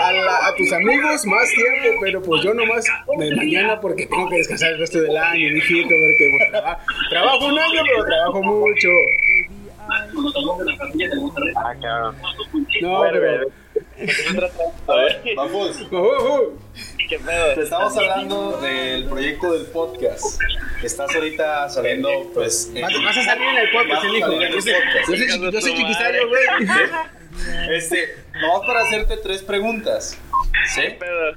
a, 0.00 0.12
la- 0.12 0.46
a 0.48 0.54
tus 0.56 0.72
amigos 0.72 1.26
más 1.26 1.48
tiempo, 1.50 2.00
pero 2.00 2.22
pues 2.22 2.42
yo 2.42 2.54
nomás 2.54 2.84
de 3.18 3.36
mañana 3.36 3.80
porque 3.80 4.06
tengo 4.06 4.28
que 4.28 4.36
descansar 4.36 4.72
el 4.72 4.78
resto 4.78 5.00
del 5.00 5.16
año, 5.16 5.50
mijito, 5.52 5.88
porque 5.88 6.30
pues, 6.38 6.50
traba- 6.50 6.78
trabajo 7.10 7.46
un 7.46 7.58
año, 7.58 7.82
pero 7.84 8.04
trabajo 8.04 8.42
mucho. 8.42 8.88
Ah, 9.88 11.74
cabrón. 11.80 12.16
No, 12.80 13.02
pero... 13.12 13.46
Vamos. 15.36 15.76
¿qué 17.08 17.18
pedo? 17.18 17.54
Te 17.54 17.62
estamos 17.62 17.96
hablando 17.96 18.58
del 18.60 19.06
proyecto 19.08 19.52
del 19.52 19.66
podcast. 19.66 20.40
Estás 20.82 21.14
ahorita 21.14 21.68
saliendo, 21.68 22.08
pues. 22.34 22.70
en- 22.74 22.82
Vas, 22.82 22.92
vas 23.04 23.16
a 23.18 23.22
salir 23.24 23.48
en 23.48 23.56
el 23.58 23.70
podcast, 23.70 24.04
el 24.04 24.16
hijo. 24.16 24.32
Yo 24.32 24.60
soy, 24.60 25.52
yo 25.52 25.60
soy, 25.60 25.74
chiquisario, 25.74 26.28
güey. 26.28 26.42
Este, 27.70 28.14
vamos 28.42 28.66
para 28.66 28.80
hacerte 28.82 29.16
tres 29.16 29.42
preguntas. 29.42 30.18
¿Sí? 30.74 30.82
¿Qué 30.82 30.90
pedo? 30.90 31.32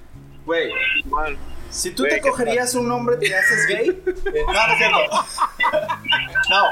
Güey, 0.45 0.69
si 1.75 1.91
tú 1.91 2.03
te 2.03 2.09
¿qué 2.09 2.21
cogerías 2.21 2.73
un 2.75 2.91
hombre, 2.91 3.17
¿te 3.17 3.35
haces 3.35 3.67
gay? 3.67 3.87
No, 4.33 4.67
no 4.67 4.73
es 4.73 4.77
cierto. 4.77 4.97
No, 6.49 6.63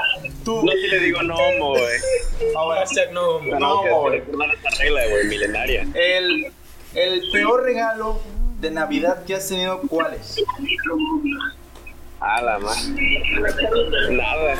tú. 0.44 0.62
no 0.64 0.72
si 0.72 0.86
le 0.88 1.00
digo 1.00 1.22
no, 1.22 1.34
homo, 1.34 1.70
güey. 1.70 1.98
Ahora, 2.56 2.80
Hashtag 2.80 3.12
no, 3.12 3.40
No, 3.42 3.58
No, 3.58 4.08
recordar 4.08 4.54
esta 4.54 4.70
regla, 4.78 5.06
güey, 5.08 5.26
milenaria. 5.26 5.86
el, 5.94 6.52
el 6.94 7.22
peor 7.32 7.62
regalo 7.64 8.20
de 8.60 8.70
Navidad 8.70 9.24
que 9.24 9.34
has 9.34 9.48
tenido, 9.48 9.80
¿cuál 9.88 10.14
es? 10.14 10.36
Ah, 12.20 12.40
la 12.40 12.58
más. 12.58 12.88
Nada. 12.88 14.54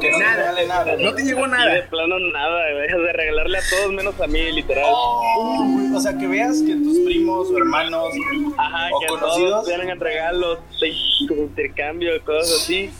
Que 0.00 0.10
no 0.10 0.18
te 0.18 0.24
Nada. 0.24 0.36
regale 0.36 0.66
nada. 0.66 0.96
No 0.98 1.14
te 1.14 1.22
llegó 1.22 1.40
Y 1.46 1.50
de 1.50 1.56
nada. 1.56 1.86
plano 1.88 2.18
nada, 2.18 2.72
güey. 2.72 2.82
Dejas 2.82 2.98
de 3.00 3.12
regalarle 3.14 3.58
a 3.58 3.62
todos 3.70 3.92
menos 3.92 4.20
a 4.20 4.26
mí, 4.26 4.52
literal. 4.52 4.84
Oh, 4.86 5.64
o 5.96 6.00
sea, 6.00 6.16
que 6.18 6.26
veas 6.26 6.60
que 6.62 6.74
tus 6.74 6.98
primos 7.00 7.48
o 7.50 7.56
hermanos 7.58 8.12
Ajá, 8.56 8.88
o 8.94 9.00
que 9.00 9.06
conocidos. 9.06 9.50
todos 9.50 9.66
tienen 9.66 9.98
regalos, 10.00 10.58
de 10.80 10.88
intercambio, 11.34 12.10
cosas 12.24 12.62
así. 12.62 12.90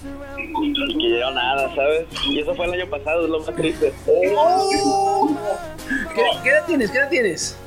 Y 0.63 0.73
que 0.99 1.19
yo 1.21 1.31
nada, 1.33 1.75
¿sabes? 1.75 2.07
Y 2.31 2.41
eso 2.41 2.55
fue 2.55 2.67
el 2.67 2.73
año 2.75 2.89
pasado, 2.91 3.25
es 3.25 3.31
lo 3.31 3.41
más 3.41 3.55
triste. 3.55 3.93
¿Qué, 6.15 6.23
qué 6.43 6.51
edad 6.51 6.65
tienes? 6.67 6.91
¿Qué 6.91 6.99
edad 6.99 7.09
tienes? 7.11 7.59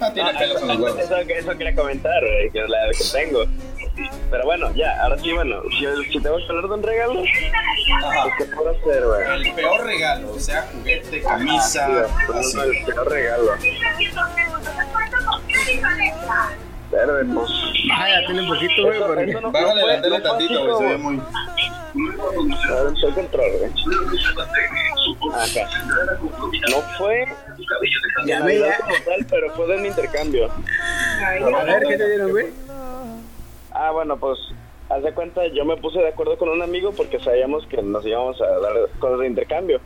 Ah, 0.00 0.12
tiene 0.12 0.30
Ah, 0.30 0.38
pelos 0.38 0.62
en 0.62 0.68
los 0.68 0.78
huevos. 0.78 0.98
eso, 1.00 1.16
eso 1.16 1.50
quería 1.58 1.74
comentar, 1.74 2.20
güey, 2.20 2.50
que 2.50 2.60
es 2.62 2.68
la 2.68 2.84
edad 2.86 2.92
que 2.92 3.04
tengo. 3.24 3.44
Pero 4.32 4.44
bueno, 4.46 4.72
ya, 4.74 4.98
ahora 5.02 5.18
sí, 5.18 5.30
bueno, 5.30 5.60
si, 5.78 5.84
si 6.10 6.18
tengo 6.18 6.38
que 6.38 6.44
hablar 6.48 6.66
de 6.66 6.72
un 6.74 6.82
regalo, 6.82 7.14
pues. 7.16 7.30
¿qué 8.38 8.44
puedo 8.46 8.70
hacer, 8.70 9.04
güey? 9.04 9.46
El 9.46 9.54
peor 9.54 9.84
regalo, 9.84 10.32
o 10.32 10.38
sea, 10.40 10.66
juguete, 10.72 11.20
camisa, 11.20 11.86
sí, 11.86 11.92
güey, 11.92 12.38
así. 12.40 12.58
el 12.58 12.84
peor 12.86 13.10
regalo. 13.10 13.52
Pero, 16.90 17.12
pues, 17.34 17.50
Bájale 17.88 18.40
un 18.40 18.48
poquito, 18.48 18.82
güey, 18.84 18.98
porque... 19.00 19.24
eso 19.30 19.40
no- 19.42 19.52
Bájale 19.52 19.86
la 19.86 20.00
tele 20.00 20.18
no 20.18 20.22
fue 20.22 20.30
tantito, 20.30 20.64
güey, 20.64 20.78
se 20.78 20.84
ve 20.84 20.96
muy. 20.96 21.20
A 21.20 22.74
ver, 22.82 22.92
estoy 22.94 23.12
control, 23.12 23.50
güey. 23.58 23.70
Acá. 25.34 25.68
No 26.70 26.80
fue. 26.96 27.26
Ya 28.24 28.40
tal, 28.40 29.26
pero 29.28 29.54
fue 29.54 29.66
de 29.66 29.76
mi 29.76 29.88
intercambio. 29.88 30.50
A 30.50 31.64
ver, 31.64 31.82
¿qué 31.86 31.96
te 31.98 32.08
dieron, 32.08 32.30
güey? 32.30 32.61
Ah, 33.86 33.90
bueno, 33.92 34.16
pues. 34.18 34.38
Haz 34.88 35.02
de 35.02 35.14
cuenta, 35.14 35.46
yo 35.46 35.64
me 35.64 35.76
puse 35.78 35.98
de 36.00 36.08
acuerdo 36.08 36.36
con 36.36 36.50
un 36.50 36.60
amigo 36.60 36.92
porque 36.92 37.18
sabíamos 37.18 37.66
que 37.66 37.80
nos 37.80 38.04
íbamos 38.04 38.38
a 38.42 38.46
dar 38.58 38.74
cosas 38.98 39.20
de 39.20 39.26
intercambio. 39.26 39.80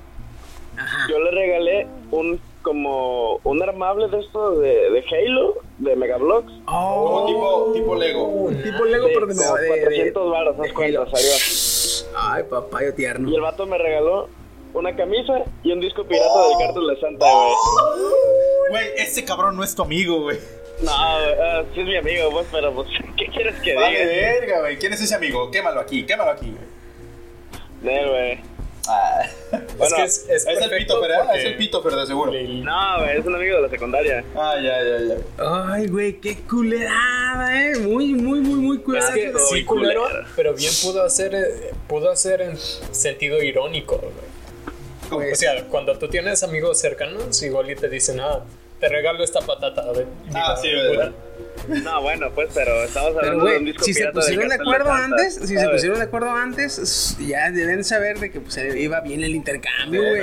Yo 1.09 1.18
le 1.20 1.31
regalé 1.31 1.86
un 2.10 2.40
como 2.62 3.36
un 3.44 3.62
armable 3.62 4.09
de 4.09 4.18
esto 4.18 4.56
de, 4.59 4.90
de 4.90 5.05
Halo, 5.09 5.55
de 5.78 5.94
Megablox. 5.94 6.52
Como 6.64 7.27
tipo, 7.27 7.73
tipo 7.74 7.94
Lego. 7.94 8.51
Tipo 8.64 8.85
Lego, 8.85 9.06
Sí, 9.06 9.12
pero 9.14 9.27
de... 9.28 9.35
como 9.36 9.56
de- 9.56 9.62
de- 9.62 9.68
400 9.68 10.31
baros, 10.31 10.56
cuenta, 10.74 10.98
Halo. 11.02 11.10
salió. 11.16 12.18
Ay, 12.18 12.43
papayo 12.51 12.93
tierno. 12.94 13.31
Y 13.31 13.35
el 13.36 13.40
vato 13.43 13.64
me 13.66 13.78
regaló 13.78 14.28
una 14.74 14.97
camisa 14.97 15.44
y 15.62 15.70
un 15.73 15.81
disco 15.81 16.02
pirata 16.05 16.48
del 16.48 16.59
Cartel 16.59 16.86
de 16.89 17.01
Santa, 17.01 17.27
güey. 17.32 17.55
Güey, 18.70 18.86
ese 18.98 19.24
cabrón 19.24 19.56
no 19.56 19.62
es 19.62 19.74
tu 19.77 19.82
amigo, 19.82 20.23
güey. 20.23 20.39
No, 20.82 20.90
ah, 20.93 21.65
sí 21.74 21.81
es 21.81 21.86
mi 21.86 21.97
amigo, 21.97 22.31
pues, 22.31 22.47
pero 22.53 22.74
pues, 22.74 22.89
¿qué 23.16 23.27
quieres 23.27 23.57
que 23.61 23.74
Vale, 23.74 23.98
diga? 24.07 24.31
verga, 24.32 24.61
güey. 24.61 24.77
¿Quién 24.78 24.93
es 24.93 25.01
ese 25.01 25.15
amigo? 25.15 25.51
Quémalo 25.51 25.81
aquí, 25.81 26.05
quémalo 26.05 26.31
aquí, 26.32 26.51
güey. 26.53 27.97
No, 28.05 28.11
güey. 28.11 28.40
Ah. 28.89 29.23
Bueno, 29.78 29.97
que 29.97 30.03
es, 30.05 30.27
es, 30.28 30.47
Es 30.47 30.61
el 30.61 30.70
Pito, 30.70 31.01
¿verdad? 31.01 31.24
porque 31.24 31.39
Es 31.40 31.44
el 31.47 31.57
Pito, 31.57 31.81
de 31.82 32.07
seguro. 32.07 32.32
No, 32.32 32.98
güey, 33.01 33.19
es 33.19 33.27
un 33.27 33.35
amigo 33.35 33.57
de 33.57 33.62
la 33.62 33.69
secundaria. 33.69 34.24
Ah, 34.35 34.55
ya, 34.57 34.82
ya, 34.82 34.98
ya. 35.09 35.73
Ay, 35.73 35.86
güey, 35.89 36.20
qué 36.20 36.36
culerada, 36.48 37.62
eh. 37.70 37.77
Muy, 37.78 38.15
muy, 38.15 38.40
muy, 38.40 38.59
muy 38.59 38.77
Es 38.78 38.82
culerada. 38.82 39.15
que 39.15 39.27
Todo 39.28 39.47
sí, 39.47 39.65
culero. 39.65 40.07
pero 40.35 40.55
bien 40.55 40.73
pudo 40.82 41.03
hacer, 41.05 41.35
eh, 41.35 41.73
pudo 41.89 42.11
hacer 42.11 42.40
en 42.43 42.57
sentido 42.59 43.43
irónico, 43.43 44.01
güey. 45.11 45.32
O 45.32 45.35
sea, 45.36 45.65
cuando 45.69 45.97
tú 45.98 46.09
tienes 46.09 46.43
amigos 46.43 46.81
cercanos, 46.81 47.43
igual 47.43 47.70
y 47.70 47.77
te 47.77 47.89
dicen, 47.89 48.19
ah, 48.20 48.40
te 48.81 48.89
regalo 48.89 49.23
esta 49.24 49.40
patata. 49.40 49.93
de- 49.93 50.07
Ah, 50.35 50.57
digo, 50.62 51.05
sí. 51.05 51.82
No, 51.82 52.01
bueno, 52.03 52.31
pues, 52.35 52.51
pero 52.55 52.85
estamos 52.85 53.12
Pero, 53.19 53.32
hablando 53.32 53.44
de 53.47 53.57
un 53.59 53.65
disco 53.65 53.85
si 53.85 53.94
se 53.94 54.07
pusieron 54.12 54.48
de 54.48 54.55
acuerdo 54.55 54.86
Santa, 54.90 55.05
antes, 55.16 55.35
si 55.35 55.59
se 55.59 55.69
pusieron 55.69 55.98
de 55.98 56.05
acuerdo 56.05 56.31
antes, 56.31 57.16
ya 57.27 57.51
deben 57.51 57.82
saber 57.82 58.20
de 58.20 58.31
que 58.31 58.40
pues 58.40 58.57
iba 58.59 59.01
bien 59.01 59.24
el 59.24 59.35
intercambio, 59.35 60.01
güey. 60.03 60.23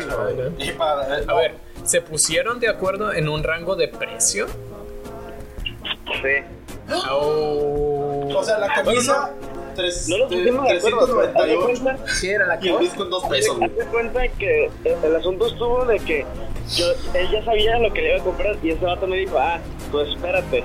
Eh, 0.60 0.76
A 0.80 1.34
ver, 1.36 1.56
¿se 1.84 2.02
pusieron 2.02 2.60
de 2.60 2.70
acuerdo 2.70 3.12
en 3.14 3.28
un 3.28 3.44
rango 3.44 3.76
de 3.76 3.88
precio? 3.90 4.48
Sí. 6.22 6.44
Oh. 7.10 8.30
O 8.36 8.44
sea, 8.44 8.60
la 8.60 8.74
camisa, 8.74 9.32
No 9.56 9.63
lo 9.78 10.28
pusimos 10.28 10.66
de 10.68 10.78
acuerdo, 10.78 11.00
pero 11.08 11.22
haz 11.22 11.48
de 11.48 11.56
398 11.58 11.84
cuenta, 11.84 12.08
Sí, 12.14 12.30
era 12.30 12.48
la 12.48 12.60
y 12.62 12.68
el 12.70 12.80
disco 12.80 13.04
en 13.04 13.10
dos 13.10 13.24
pesos, 13.26 13.58
güey. 13.58 13.70
haz 13.70 13.76
de 13.78 13.86
cuenta 13.86 14.28
que 14.28 14.66
eh, 14.66 14.98
el 15.04 15.16
asunto 15.16 15.48
estuvo 15.48 15.86
de 15.86 16.00
que 16.00 16.26
yo, 16.76 16.86
él 17.14 17.28
ya 17.32 17.44
sabía 17.44 17.78
lo 17.80 17.92
que 17.94 18.02
le 18.02 18.14
iba 18.14 18.22
a 18.22 18.24
comprar 18.24 18.56
y 18.64 18.70
ese 18.72 18.86
vato 18.86 19.08
me 19.08 19.18
dijo, 19.18 19.38
ah, 19.38 19.60
pues 19.92 20.10
espérate. 20.10 20.64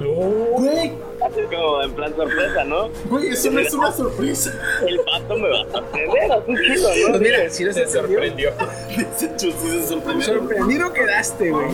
Güey, 0.00 0.92
Así 1.24 1.40
como 1.54 1.82
en 1.82 1.92
plan 1.92 2.16
sorpresa, 2.16 2.64
¿no? 2.64 2.88
güey, 3.06 3.28
eso 3.28 3.50
no 3.50 3.60
es 3.60 3.72
una 3.74 3.92
sorpresa. 3.92 4.52
El 4.86 4.98
vato 4.98 5.34
me 5.36 5.48
va 5.48 5.60
a 5.62 5.70
sorprender, 5.70 6.32
así 6.32 6.52
chido, 6.66 6.88
¿no? 6.88 7.08
Pues 7.10 7.20
mira, 7.20 7.50
si 7.50 7.64
no 7.64 7.72
Se 7.72 7.86
se 7.86 7.92
sorprendió. 7.92 8.50
sorprendió. 8.52 9.08
Ese 9.16 9.36
chusí 9.36 9.68
se 9.68 9.86
sorprendió. 9.86 10.26
Sorprendido 10.26 10.92
quedaste, 10.92 11.50
güey. 11.50 11.66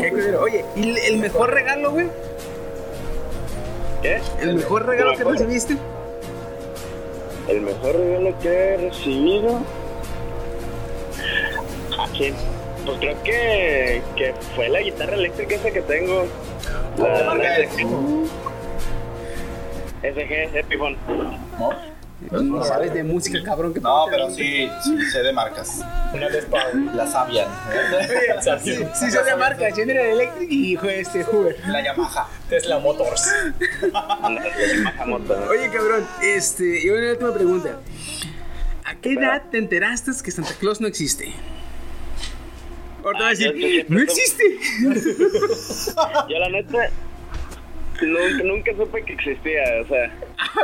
Qué 0.00 0.10
culero. 0.10 0.40
Oye, 0.42 0.64
¿y 0.76 0.96
el 0.98 1.18
mejor 1.18 1.52
regalo, 1.52 1.90
güey? 1.92 2.06
¿Qué? 4.02 4.20
¿El 4.40 4.54
mejor 4.56 4.86
regalo 4.86 5.16
que 5.16 5.24
recibiste? 5.24 5.76
El 7.48 7.60
mejor 7.62 7.96
regalo 7.96 8.38
que 8.40 8.48
he 8.48 8.76
recibido. 8.76 9.60
¿A 11.98 12.08
quién? 12.16 12.34
Pues 12.84 12.98
creo 12.98 13.22
que, 13.22 14.02
que 14.16 14.34
fue 14.56 14.68
la 14.68 14.80
guitarra 14.80 15.14
eléctrica 15.14 15.54
esa 15.54 15.70
que 15.70 15.82
tengo. 15.82 16.24
¿Qué 16.96 17.02
La, 17.02 17.34
la 17.34 17.58
es? 17.58 17.70
SG, 20.02 20.56
Epiphone. 20.56 20.96
¿No? 21.58 21.91
No 22.30 22.64
sabes 22.64 22.94
de 22.94 23.02
música, 23.04 23.42
cabrón. 23.42 23.74
que 23.74 23.80
No, 23.80 24.06
pero 24.10 24.30
sí, 24.30 24.68
sí 24.82 25.00
sé 25.10 25.22
de 25.22 25.32
marcas. 25.32 25.80
Una 26.14 26.28
vez 26.28 26.44
Power. 26.46 26.74
La 26.94 27.06
Sabian, 27.06 27.48
Sí, 28.62 28.76
sí, 28.94 29.10
son 29.10 29.24
de 29.24 29.36
marca, 29.36 29.70
General 29.74 30.06
Electric 30.06 30.50
y 30.50 30.78
este 30.88 31.24
Hoover. 31.24 31.56
la 31.68 31.82
Yamaha. 31.84 32.28
Tesla 32.48 32.78
Motors. 32.78 33.28
Oye, 35.50 35.70
cabrón, 35.70 36.06
este, 36.22 36.84
y 36.84 36.90
una 36.90 37.10
última 37.10 37.32
pregunta. 37.34 37.80
¿A 38.84 38.94
qué 38.96 39.12
edad 39.14 39.42
te 39.50 39.58
enteraste 39.58 40.10
que 40.24 40.30
Santa 40.30 40.54
Claus 40.58 40.80
no 40.80 40.86
existe? 40.88 41.32
Ahorita 43.04 43.24
vas 43.24 43.40
a 43.40 43.42
Ah, 43.42 43.46
yo- 43.46 43.46
yo 43.46 43.52
decir, 43.52 43.86
no 43.88 44.00
existe. 44.00 44.44
Yo 46.28 46.38
la 46.38 46.48
neta 46.48 46.88
nunca, 48.00 48.44
nunca 48.44 48.72
supe 48.76 49.04
que 49.04 49.12
existía, 49.12 49.62
o 49.82 49.86
sea, 49.86 50.14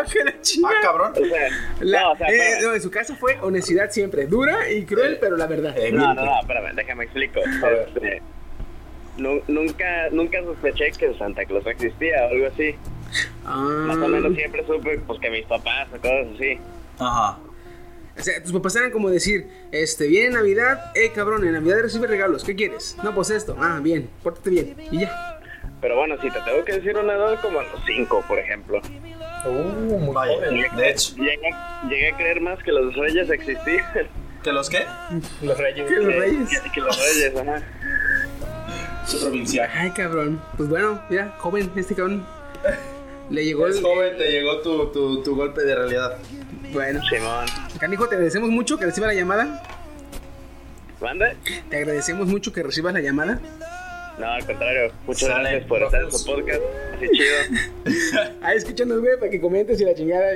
que 0.12 0.24
la 0.24 0.40
chingada. 0.40 0.74
Ah, 0.78 0.82
cabrón. 0.82 1.12
O 1.12 1.24
sea, 1.26 1.48
La- 1.80 2.00
no, 2.02 2.12
o 2.12 2.16
sea, 2.16 2.28
eh, 2.28 2.58
no, 2.62 2.74
en 2.74 2.80
su 2.80 2.90
caso 2.90 3.14
fue 3.16 3.38
honestidad 3.40 3.90
siempre, 3.90 4.26
dura 4.26 4.70
y 4.70 4.84
cruel, 4.84 5.18
pero 5.20 5.36
la 5.36 5.46
verdad. 5.46 5.76
Eh, 5.78 5.92
No, 5.92 6.14
no, 6.14 6.24
no, 6.24 6.40
espérame, 6.40 6.74
déjame 6.74 7.04
explico. 7.04 7.40
Este, 7.40 8.22
nu- 9.16 9.42
nunca, 9.48 10.08
nunca 10.10 10.42
sospeché 10.42 10.92
que 10.92 11.14
Santa 11.18 11.44
Claus 11.44 11.66
existía 11.66 12.24
o 12.26 12.28
algo 12.30 12.46
así. 12.46 12.74
Ah, 13.44 13.84
Más 13.86 13.96
o 13.96 14.08
menos 14.08 14.34
siempre 14.34 14.64
supe 14.66 14.98
pues 15.06 15.18
que 15.20 15.30
mis 15.30 15.46
papás 15.46 15.88
o 15.94 15.96
cosas 15.96 16.26
así. 16.34 16.58
Ajá. 16.98 17.38
O 18.18 18.20
sea, 18.20 18.42
tus 18.42 18.52
papás 18.52 18.74
eran 18.74 18.90
como 18.90 19.10
decir, 19.10 19.46
este, 19.70 20.08
viene 20.08 20.30
Navidad, 20.30 20.90
eh, 20.96 21.12
cabrón, 21.14 21.46
en 21.46 21.52
Navidad 21.52 21.78
recibe 21.82 22.08
regalos, 22.08 22.42
¿qué 22.42 22.56
quieres? 22.56 22.96
No, 23.04 23.14
pues 23.14 23.30
esto, 23.30 23.56
ah, 23.60 23.78
bien, 23.80 24.10
pórtate 24.24 24.50
bien, 24.50 24.74
y 24.90 25.00
ya. 25.02 25.37
Pero 25.80 25.96
bueno, 25.96 26.16
si 26.20 26.30
te 26.30 26.40
tengo 26.40 26.64
que 26.64 26.72
decir 26.72 26.96
una 26.96 27.12
edad 27.14 27.40
como 27.40 27.60
a 27.60 27.62
los 27.62 27.80
5, 27.86 28.24
por 28.26 28.38
ejemplo. 28.38 28.80
Uh, 29.46 29.50
muy 30.00 30.14
Vaya, 30.14 30.34
joven. 30.34 30.76
de 30.76 30.90
hecho. 30.90 31.14
Llegué, 31.16 31.50
llegué 31.88 32.08
a 32.12 32.16
creer 32.16 32.40
más 32.40 32.58
que 32.62 32.72
los 32.72 32.94
reyes 32.96 33.30
existían. 33.30 33.84
¿Que 34.42 34.52
los 34.52 34.68
qué? 34.68 34.84
Los 35.42 35.56
reyes. 35.58 35.88
Que 35.88 35.96
los 35.96 36.14
reyes. 36.14 36.48
Que, 36.62 36.70
que 36.70 36.80
los 36.80 36.96
reyes, 36.98 37.36
ajá. 37.36 37.62
Provincial. 39.20 39.70
Ay, 39.74 39.90
cabrón. 39.92 40.40
Pues 40.56 40.68
bueno, 40.68 41.00
mira, 41.08 41.34
joven, 41.38 41.70
este 41.76 41.94
cabrón. 41.94 42.26
Le 43.30 43.44
llegó 43.44 43.66
Es 43.68 43.76
el. 43.76 43.82
joven, 43.82 44.16
te 44.16 44.30
llegó 44.30 44.60
tu, 44.60 44.86
tu, 44.92 45.22
tu 45.22 45.36
golpe 45.36 45.62
de 45.62 45.74
realidad. 45.74 46.18
Bueno, 46.72 47.00
Simón. 47.08 47.46
Canijo, 47.78 48.06
te 48.08 48.16
agradecemos 48.16 48.50
mucho 48.50 48.78
que 48.78 48.84
reciba 48.86 49.06
la 49.06 49.14
llamada. 49.14 49.62
¿Manda? 51.00 51.32
Te 51.70 51.76
agradecemos 51.76 52.26
mucho 52.26 52.52
que 52.52 52.62
recibas 52.62 52.92
la 52.92 53.00
llamada. 53.00 53.38
No, 54.18 54.26
al 54.26 54.44
contrario. 54.44 54.92
Muchas 55.06 55.28
Sale, 55.28 55.42
gracias 55.42 55.64
por 55.68 55.82
estar 55.82 56.02
en 56.02 56.12
su 56.12 56.24
podcast. 56.26 56.60
Así 56.96 57.06
chido. 57.12 57.36
Ahí 58.42 58.56
escúchanos, 58.56 59.00
güey, 59.00 59.16
para 59.18 59.30
que 59.30 59.40
comentes 59.40 59.80
y 59.80 59.84
la 59.84 59.94
chingada. 59.94 60.26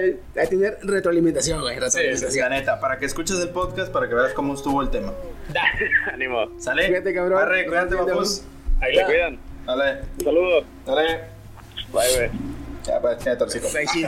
A 0.40 0.46
tener 0.46 0.78
retroalimentación, 0.82 1.60
güey. 1.60 1.74
La 1.80 1.86
Retroalimentación. 1.86 2.50
neta, 2.50 2.78
para 2.80 2.98
que 2.98 3.06
escuches 3.06 3.40
el 3.40 3.48
podcast, 3.48 3.92
para 3.92 4.08
que 4.08 4.14
veas 4.14 4.32
cómo 4.34 4.54
estuvo 4.54 4.80
el 4.82 4.90
tema. 4.90 5.12
Da. 5.52 5.62
Ánimo. 6.12 6.48
¿Sale? 6.60 6.86
Cuídate, 6.86 7.12
cabrón. 7.14 7.42
Arre, 7.42 7.66
cuídate, 7.66 7.96
papus. 7.96 8.42
Ahí 8.80 8.94
la. 8.94 9.06
cuidan. 9.06 9.38
Dale, 9.66 10.00
Un 10.18 10.24
saludo. 10.24 10.64
dale. 10.86 11.20
Bye, 11.92 12.14
güey. 12.16 12.30
Ya, 12.84 13.00
pues, 13.00 13.16
cállate 13.22 13.44
el. 13.44 13.76
Ay, 13.76 13.86
sí. 13.86 14.02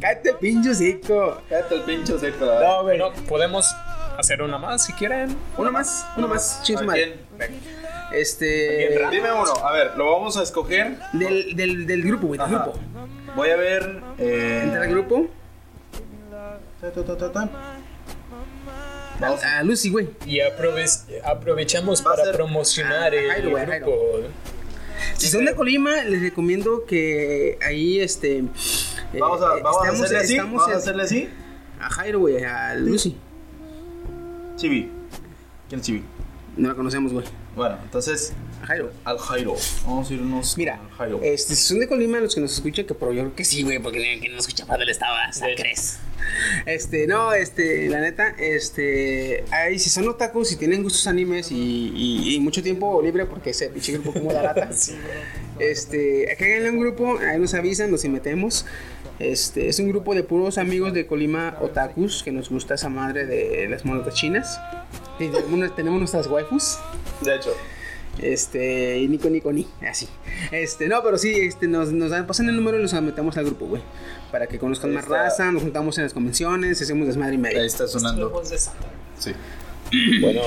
Cállate 0.00 0.30
el. 0.30 1.34
Cállate 1.50 1.80
pincho 1.86 2.18
seco. 2.18 2.46
No, 2.46 2.82
güey. 2.82 2.98
Bueno, 2.98 3.12
podemos 3.28 3.74
hacer 4.18 4.42
una 4.42 4.58
más 4.58 4.84
si 4.84 4.92
quieren. 4.92 5.34
Uno 5.56 5.70
más, 5.72 6.06
uno 6.16 6.28
más. 6.28 6.62
Chingue 6.62 6.78
su 6.78 6.84
¿A 6.84 6.86
madre. 6.88 7.16
quién? 7.38 7.60
Este. 8.12 8.98
Dime 9.10 9.32
uno. 9.32 9.52
A 9.64 9.72
ver, 9.72 9.92
lo 9.96 10.12
vamos 10.12 10.36
a 10.36 10.42
escoger. 10.42 10.98
Del, 11.12 11.54
del, 11.56 11.86
del 11.86 12.02
grupo, 12.02 12.26
güey, 12.26 12.38
del 12.38 12.54
Ajá. 12.54 12.64
grupo. 12.64 12.78
Voy 13.36 13.50
a 13.50 13.56
ver. 13.56 14.02
Eh... 14.18 14.60
Entra 14.64 14.82
al 14.82 14.90
grupo. 14.90 15.28
ta, 16.80 16.90
ta, 16.92 17.16
ta, 17.16 17.32
ta. 17.32 17.48
Vamos. 19.20 19.42
A, 19.42 19.58
a 19.58 19.62
Lucy, 19.64 19.90
güey. 19.90 20.08
Y 20.26 20.38
aprove- 20.38 21.20
aprovechamos 21.24 22.04
Va 22.06 22.10
a 22.10 22.14
para 22.14 22.24
ser- 22.26 22.34
promocionar 22.36 23.12
Ah, 23.12 23.16
el 23.16 23.28
Jairo, 23.30 23.50
güey, 23.50 23.66
Jairo. 23.66 23.86
grupo. 23.86 24.28
Si 25.16 25.26
son 25.28 25.44
de 25.44 25.54
Colima, 25.54 26.02
les 26.04 26.22
recomiendo 26.22 26.84
que 26.86 27.58
ahí, 27.66 28.00
este. 28.00 28.38
eh, 28.38 28.44
Vamos 29.18 29.42
a, 29.42 29.58
eh, 29.58 29.62
vamos 29.62 29.82
a 29.82 29.84
estamos- 29.86 30.00
hacerle 30.02 30.18
así. 30.18 30.32
estamos 30.34 30.52
Vamos 30.54 30.68
a 30.68 30.72
en- 30.72 30.78
hacerle 30.78 31.02
así. 31.02 31.28
A 31.80 31.90
Jairo, 31.90 32.18
güey, 32.20 32.44
a 32.44 32.74
Lucy. 32.74 33.16
Chibi. 34.58 34.90
¿Quién 35.68 35.80
es 35.80 35.86
Chibi? 35.86 36.04
No 36.56 36.68
la 36.68 36.74
conocemos, 36.74 37.12
güey. 37.12 37.24
Bueno, 37.54 37.78
entonces, 37.84 38.32
Jairo. 38.64 38.90
al 39.04 39.18
Jairo. 39.18 39.54
Vamos 39.84 40.10
a 40.10 40.14
irnos 40.14 40.56
Mira, 40.58 40.80
al 40.80 40.90
Jairo. 40.96 41.20
este, 41.22 41.54
si 41.54 41.62
son 41.62 41.78
de 41.78 41.86
Colima 41.88 42.18
los 42.18 42.34
que 42.34 42.40
nos 42.40 42.52
escuchan, 42.52 42.84
que 42.84 42.94
pero 42.94 43.12
yo 43.12 43.22
creo 43.22 43.34
que 43.36 43.44
sí, 43.44 43.62
güey, 43.62 43.78
porque 43.80 43.98
que 44.20 44.28
no 44.28 44.36
nos 44.36 44.46
escucha 44.48 44.66
padre 44.66 44.90
estaba, 44.90 45.26
De 45.32 45.52
hecho. 45.52 45.62
crees? 45.62 45.98
Este, 46.66 47.06
no, 47.06 47.32
este, 47.32 47.88
la 47.88 48.00
neta, 48.00 48.28
este, 48.38 49.44
ahí 49.52 49.78
si 49.78 49.88
son 49.88 50.08
otakus, 50.08 50.48
si 50.48 50.56
tienen 50.56 50.82
gustos 50.82 51.06
animes 51.06 51.50
y, 51.52 51.92
y- 51.94 52.34
y 52.34 52.40
mucho 52.40 52.62
tiempo 52.62 53.00
libre, 53.02 53.24
porque 53.26 53.50
ese 53.50 53.68
pinche 53.70 53.92
grupo 53.92 54.12
como 54.12 54.32
da 54.32 54.42
lata, 54.42 54.68
este, 55.60 56.36
cáiganle 56.38 56.70
un 56.70 56.80
grupo, 56.80 57.18
ahí 57.18 57.38
nos 57.38 57.54
avisan, 57.54 57.90
nos 57.90 58.04
metemos. 58.04 58.66
Este, 59.18 59.68
es 59.68 59.78
un 59.80 59.88
grupo 59.88 60.14
de 60.14 60.22
puros 60.22 60.58
amigos 60.58 60.92
de 60.92 61.06
Colima 61.06 61.56
otakus 61.60 62.22
que 62.22 62.30
nos 62.30 62.48
gusta 62.50 62.74
esa 62.74 62.88
madre 62.88 63.26
de 63.26 63.68
las 63.68 63.84
monotas 63.84 64.14
chinas. 64.14 64.60
Y 65.18 65.28
tenemos, 65.28 65.74
tenemos 65.74 65.98
nuestras 65.98 66.26
waifus. 66.28 66.78
De 67.22 67.34
hecho, 67.34 67.50
Este, 68.20 68.98
y 68.98 69.08
Nico 69.08 69.28
Nico 69.28 69.52
Ni, 69.52 69.66
así. 69.88 70.08
Este, 70.52 70.86
no, 70.88 71.02
pero 71.02 71.18
sí, 71.18 71.32
este, 71.32 71.66
nos, 71.66 71.92
nos 71.92 72.10
dan, 72.10 72.26
pasan 72.26 72.48
el 72.48 72.56
número 72.56 72.78
y 72.78 72.82
nos 72.82 72.92
metemos 73.02 73.36
al 73.36 73.44
grupo, 73.46 73.66
güey. 73.66 73.82
Para 74.30 74.46
que 74.46 74.58
conozcan 74.58 74.90
Ahí 74.90 74.96
más 74.96 75.04
está. 75.04 75.22
raza, 75.24 75.50
nos 75.52 75.62
juntamos 75.62 75.98
en 75.98 76.04
las 76.04 76.14
convenciones, 76.14 76.80
hacemos 76.80 77.06
desmadre 77.08 77.34
y 77.34 77.38
medio. 77.38 77.60
ahí 77.60 77.66
está 77.66 77.88
sonando. 77.88 78.42
Sí. 79.18 79.32
Bueno, 80.20 80.42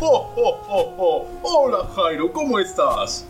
Oh, 0.00 0.32
oh, 0.36 0.60
oh, 0.68 0.94
oh. 0.98 1.26
Hola, 1.42 1.88
Jairo, 1.96 2.32
¿cómo 2.32 2.58
estás? 2.60 3.24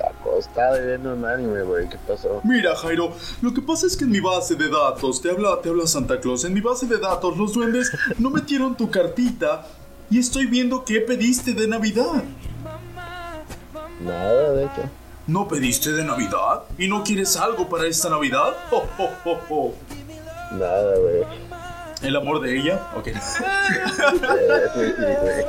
Acostado 0.00 0.84
viendo 0.84 1.14
un 1.14 1.24
anime, 1.24 1.62
güey. 1.62 1.88
¿Qué 1.88 1.98
pasó? 2.06 2.40
Mira, 2.44 2.74
Jairo, 2.76 3.12
lo 3.42 3.54
que 3.54 3.62
pasa 3.62 3.86
es 3.86 3.96
que 3.96 4.04
en 4.04 4.10
mi 4.10 4.20
base 4.20 4.54
de 4.54 4.68
datos, 4.68 5.20
te 5.20 5.30
habla, 5.30 5.60
te 5.62 5.68
habla 5.68 5.86
Santa 5.86 6.20
Claus, 6.20 6.44
en 6.44 6.54
mi 6.54 6.60
base 6.60 6.86
de 6.86 6.98
datos 6.98 7.36
los 7.36 7.54
duendes 7.54 7.90
no 8.18 8.30
metieron 8.30 8.76
tu 8.76 8.90
cartita 8.90 9.66
y 10.10 10.18
estoy 10.18 10.46
viendo 10.46 10.84
qué 10.84 11.00
pediste 11.00 11.52
de 11.52 11.66
Navidad. 11.66 12.22
Nada, 14.00 14.52
de 14.52 14.64
hecho. 14.64 14.90
¿No 15.26 15.48
pediste 15.48 15.92
de 15.92 16.04
Navidad? 16.04 16.62
¿Y 16.78 16.86
no 16.86 17.02
quieres 17.02 17.36
algo 17.36 17.68
para 17.68 17.86
esta 17.86 18.08
Navidad? 18.08 18.54
Oh, 18.70 18.84
oh, 18.98 19.10
oh, 19.24 19.38
oh. 19.50 19.74
Nada, 20.52 20.96
güey. 20.96 21.24
¿El 22.02 22.14
amor 22.14 22.40
de 22.40 22.58
ella? 22.58 22.90
Ok. 22.96 23.08
Eh. 24.78 25.46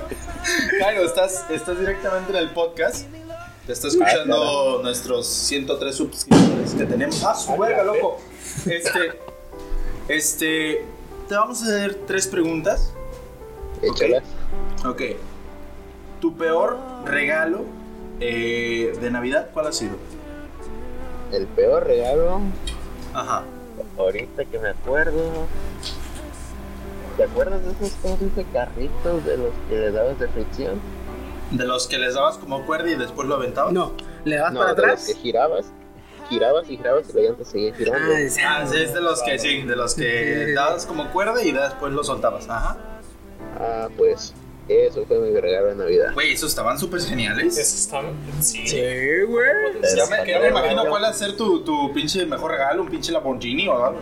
Jairo, 0.80 1.04
estás, 1.04 1.46
estás 1.50 1.78
directamente 1.78 2.32
en 2.32 2.38
el 2.38 2.50
podcast. 2.52 3.06
Te 3.68 3.74
está 3.74 3.90
escuchando 3.90 4.80
nuestros 4.82 5.28
103 5.28 5.94
suscriptores 5.94 6.74
que 6.74 6.86
tenemos. 6.86 7.22
¡Ah, 7.22 7.36
su 7.36 7.58
verga, 7.58 7.84
loco! 7.84 8.22
Este. 8.66 9.20
Este. 10.08 10.86
Te 11.28 11.36
vamos 11.36 11.62
a 11.62 11.66
hacer 11.66 11.96
tres 12.08 12.28
preguntas. 12.28 12.94
Échalas. 13.82 14.24
Ok. 14.86 15.02
Tu 16.22 16.34
peor 16.38 16.80
regalo 17.04 17.66
eh, 18.22 18.98
de 19.02 19.12
Navidad, 19.12 19.50
¿cuál 19.54 19.68
ha 19.68 19.74
sido? 19.74 19.98
El 21.34 21.46
peor 21.48 21.86
regalo, 21.86 22.40
Ajá. 23.14 23.44
ahorita 23.98 24.46
que 24.46 24.60
me 24.60 24.70
acuerdo. 24.70 25.46
¿Te 27.18 27.24
acuerdas 27.26 27.60
de 27.66 27.72
esos 27.72 27.92
carritos 28.54 29.26
de 29.26 29.38
los 29.38 29.52
que 29.68 29.76
le 29.76 29.92
dabas 29.92 30.18
de 30.20 30.30
fricción? 30.30 30.80
De 31.52 31.66
los 31.66 31.88
que 31.88 31.98
les 31.98 32.14
dabas 32.16 32.38
como 32.38 32.66
cuerda 32.66 32.90
y 32.90 32.96
después 32.96 33.28
lo 33.28 33.36
aventabas. 33.36 33.72
No, 33.74 33.94
le 34.26 34.36
das 34.38 34.52
No, 34.52 34.60
para 34.60 34.74
de 34.74 34.82
los 34.82 34.90
atrás. 34.92 35.06
que 35.08 35.14
girabas. 35.16 35.66
Girabas 36.30 36.66
y 36.70 36.76
girabas 36.78 37.10
y 37.10 37.14
la 37.14 37.22
llanta 37.22 37.46
seguía 37.46 37.74
girando. 37.74 38.14
Ah, 38.14 38.20
es- 38.20 38.38
Ah, 38.46 38.66
sí, 38.70 38.78
es 38.78 38.94
de 38.94 39.00
los 39.02 39.22
que 39.24 39.40
sí, 39.40 39.62
de 39.62 39.76
los 39.78 39.96
que 39.96 40.54
dabas 40.54 40.86
como 40.86 41.10
cuerda 41.12 41.42
y 41.42 41.52
después 41.54 41.94
lo 41.94 42.04
soltabas. 42.04 42.50
Ajá. 42.50 42.78
Ah, 43.60 43.88
pues 43.96 44.34
eso 44.68 45.06
fue 45.08 45.20
mi 45.20 45.40
regalo 45.40 45.68
de 45.68 45.76
Navidad. 45.76 46.14
Güey, 46.14 46.34
esos 46.34 46.50
estaban 46.50 46.78
súper 46.78 47.00
geniales. 47.02 47.58
Eso 47.58 47.78
está. 47.78 48.02
Sí. 48.42 48.68
Sí, 48.68 48.78
güey. 49.26 49.48
Ya 49.96 50.06
me, 50.08 50.30
ya 50.30 50.40
me 50.42 50.50
imagino 50.50 50.86
cuál 50.90 51.04
va 51.04 51.08
a 51.10 51.14
ser 51.14 51.38
tu, 51.38 51.62
tu 51.64 51.94
pinche 51.94 52.26
mejor 52.26 52.52
regalo, 52.52 52.82
un 52.82 52.90
pinche 52.90 53.14
Lamborghini 53.14 53.70
o 53.70 53.86
algo. 53.86 54.00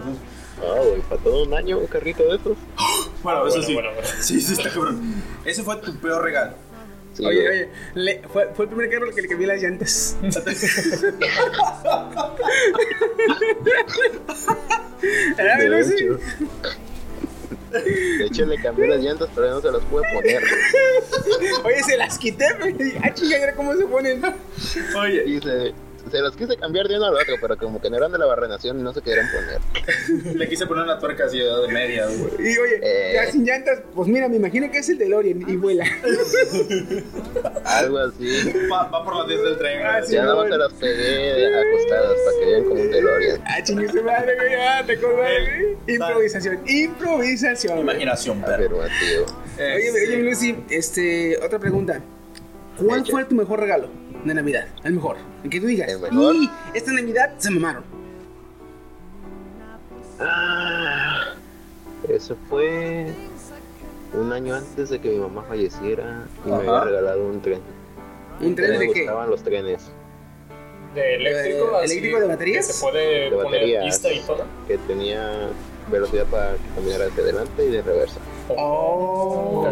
Ah, 0.63 0.79
güey, 0.79 1.01
para 1.01 1.21
todo 1.21 1.43
un 1.43 1.53
año 1.53 1.77
un 1.77 1.85
carrito 1.87 2.23
de 2.23 2.37
estos. 2.37 2.57
Bueno, 3.25 3.47
eso 3.47 3.55
bueno, 3.57 3.67
sí. 3.67 3.73
bueno, 3.73 3.89
bueno. 3.93 4.07
Sí, 4.21 4.39
sí, 4.39 4.53
está 4.53 4.69
cabrón. 4.69 5.15
Ese 5.45 5.63
fue 5.63 5.77
tu 5.77 5.95
peor 5.95 6.21
regalo. 6.23 6.53
Sí, 7.15 7.25
Oye, 7.25 7.41
güey. 7.41 7.47
oye, 7.61 7.69
le- 7.93 8.21
fue, 8.27 8.49
fue 8.53 8.65
el 8.65 8.69
primer 8.71 8.89
carro 8.89 9.09
que 9.15 9.21
le 9.21 9.27
cambié 9.29 9.47
las 9.47 9.61
llantas. 9.61 10.17
¿Era 15.37 15.57
mi 15.57 15.63
De 15.63 15.69
Lucy? 15.69 15.93
hecho. 15.93 16.19
De 17.71 18.25
hecho, 18.25 18.45
le 18.45 18.57
cambié 18.61 18.87
las 18.87 19.01
llantas, 19.01 19.29
pero 19.35 19.49
no 19.51 19.61
se 19.61 19.71
las 19.71 19.81
pude 19.83 20.03
poner. 20.13 20.41
Oye, 21.63 21.83
se 21.83 21.97
las 21.97 22.17
quité, 22.17 22.45
güey. 22.59 22.93
Ah, 23.03 23.13
chinga, 23.13 23.37
¿era 23.37 23.53
cómo 23.55 23.75
se 23.75 23.85
ponen? 23.85 24.21
Oye, 24.97 25.23
Y 25.25 25.41
se, 25.41 25.73
se 26.11 26.21
las 26.21 26.35
quise 26.35 26.55
cambiar 26.57 26.87
de 26.87 26.97
uno 26.97 27.05
al 27.05 27.15
otro, 27.15 27.35
pero 27.41 27.57
como 27.57 27.81
que 27.81 27.89
no 27.89 27.97
eran 27.97 28.11
de 28.11 28.17
la 28.17 28.25
barrenación 28.25 28.79
y 28.79 28.83
no 28.83 28.93
se 28.93 29.01
querían 29.01 29.27
poner. 29.31 30.35
le 30.35 30.47
quise 30.49 30.65
poner 30.67 30.83
una 30.83 30.99
tuerca 30.99 31.25
así 31.25 31.39
de 31.39 31.67
media, 31.71 32.05
güey. 32.05 32.53
Y 32.53 32.57
oye, 32.57 32.79
Eh. 32.81 33.11
ya 33.15 33.31
sin 33.31 33.45
llantas, 33.45 33.79
pues 33.93 34.07
mira, 34.07 34.27
me 34.29 34.37
imagino 34.37 34.69
que 34.71 34.79
es 34.79 34.89
el 34.89 34.97
DeLorean 34.97 35.49
y 35.49 35.55
vuela. 35.55 35.85
Algo 37.65 37.97
así. 37.99 38.53
Va, 38.71 38.87
va 38.87 39.03
por 39.03 39.15
las 39.17 39.27
10 39.27 39.41
del 39.41 39.57
tren. 39.57 39.81
Ah, 39.85 39.99
sí. 40.03 40.13
Ya 40.13 40.23
nada 40.23 40.35
más 40.35 40.49
se 40.49 40.57
las 40.57 40.73
pegué 40.73 41.59
acostadas 41.59 42.13
para 42.25 42.39
que 42.39 42.45
vean 42.51 42.63
como 42.65 42.81
un 42.81 42.91
DeLorean. 42.91 43.41
Ah, 43.45 43.63
chingue 43.63 43.89
su 43.89 44.03
madre, 44.03 44.35
güey. 44.35 44.55
Ah, 44.55 44.83
te 44.85 44.95
güey. 44.95 45.77
Improvisación, 45.87 46.59
improvisación. 46.67 47.79
Imaginación, 47.79 48.41
perro. 48.41 48.81
Afirmativo. 48.83 49.25
Oye, 49.57 49.91
oye, 49.91 50.17
Lucy, 50.23 50.55
este, 50.69 51.37
otra 51.43 51.59
pregunta. 51.59 52.01
¿Cuál 52.77 53.05
fue 53.05 53.23
tu 53.25 53.35
mejor 53.35 53.59
regalo 53.61 54.04
de 54.27 54.33
Navidad? 54.35 54.65
El 54.83 54.93
mejor. 54.93 55.17
El 55.43 55.49
que 55.49 55.59
tú 55.61 55.67
digas. 55.67 55.89
El 55.89 55.99
mejor. 55.99 56.35
Y 56.35 56.49
esta 56.73 56.91
Navidad 56.93 57.31
se 57.37 57.51
mamaron. 57.51 57.83
Ah, 60.19 61.33
eso 62.07 62.35
fue 62.49 63.07
un 64.13 64.31
año 64.31 64.55
antes 64.55 64.89
de 64.89 64.99
que 64.99 65.09
mi 65.09 65.17
mamá 65.17 65.43
falleciera 65.47 66.23
y 66.45 66.49
me 66.49 66.55
había 66.55 66.83
regalado 66.85 67.25
un 67.27 67.41
tren. 67.41 67.59
¿Un 68.39 68.55
tren 68.55 68.71
me 68.71 68.77
de 68.79 68.91
qué? 68.93 68.99
gustaban 69.01 69.29
los 69.29 69.41
trenes 69.43 69.89
¿De 70.93 71.15
eléctrico? 71.15 71.75
Así, 71.77 71.91
¿eléctrico 71.93 72.19
de 72.21 72.27
baterías? 72.27 72.67
Que 72.67 72.73
se 72.73 72.81
puede 72.81 73.07
De 73.25 73.29
poner 73.31 73.45
baterías. 73.45 73.85
pista 73.85 74.13
y 74.13 74.19
todo. 74.21 74.45
que 74.67 74.77
tenía 74.79 75.49
velocidad 75.91 76.25
para 76.27 76.53
que 76.53 76.59
caminara 76.75 77.05
hacia 77.07 77.23
adelante 77.23 77.65
y 77.65 77.71
de 77.71 77.81
reversa. 77.81 78.19
Oh. 78.57 79.67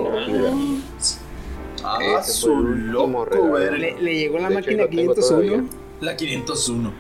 Ah, 1.84 2.00
Ese 2.02 2.14
fue 2.24 2.34
su 2.34 2.52
el 2.52 2.96
último 2.96 3.26
loco, 3.26 3.26
regalo. 3.58 3.78
Le, 3.78 4.02
le 4.02 4.16
llegó 4.16 4.40
la 4.40 4.50
De 4.50 4.56
máquina 4.56 4.84
lo 4.84 4.90
tengo 4.90 5.14
501. 5.16 5.28
todavía. 5.28 5.64
La 6.02 6.16
501. 6.16 6.94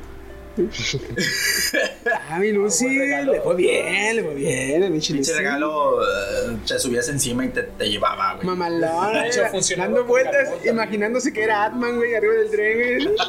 Ah, 2.29 2.37
mi 2.39 2.51
Lucy, 2.51 2.87
le 2.87 3.41
fue 3.41 3.55
bien, 3.55 4.15
le 4.15 4.23
fue 4.23 4.35
bien, 4.35 5.01
pinche 5.01 5.33
regalo, 5.33 5.99
eh, 6.03 6.57
te 6.67 6.77
subías 6.77 7.09
encima 7.09 7.43
y 7.45 7.49
te, 7.49 7.63
te 7.63 7.89
llevaba, 7.89 8.35
güey. 8.35 8.45
Mamalón, 8.45 9.15
eh, 9.15 9.31
dando 9.75 10.03
vueltas, 10.05 10.49
imaginándose 10.63 11.33
que 11.33 11.43
era 11.43 11.63
Atman, 11.63 11.95
güey, 11.95 12.13
arriba 12.13 12.33
del 12.35 12.51
tren, 12.51 13.03
güey. 13.05 13.15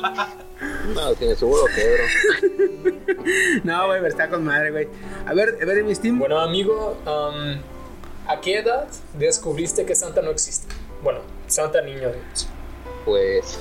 No, 0.94 1.14
si 1.14 1.24
me 1.26 1.34
subo 1.34 1.56
lo 1.58 1.66
quebro. 1.74 2.04
No, 3.64 3.86
güey, 3.86 4.00
pero 4.00 4.08
está 4.08 4.28
con 4.28 4.44
madre, 4.44 4.70
güey. 4.70 4.88
A 5.26 5.32
ver, 5.34 5.58
a 5.60 5.64
ver, 5.64 5.82
mi 5.82 5.94
Steam. 5.94 6.18
Bueno, 6.18 6.38
amigo, 6.38 6.96
am, 7.06 7.60
¿a 8.28 8.40
qué 8.40 8.58
edad 8.58 8.86
descubriste 9.18 9.86
que 9.86 9.94
Santa 9.94 10.20
no 10.20 10.30
existe? 10.30 10.66
Bueno, 11.04 11.20
Santa 11.46 11.80
niño 11.82 12.00
Dios. 12.10 12.48
Pues 13.04 13.58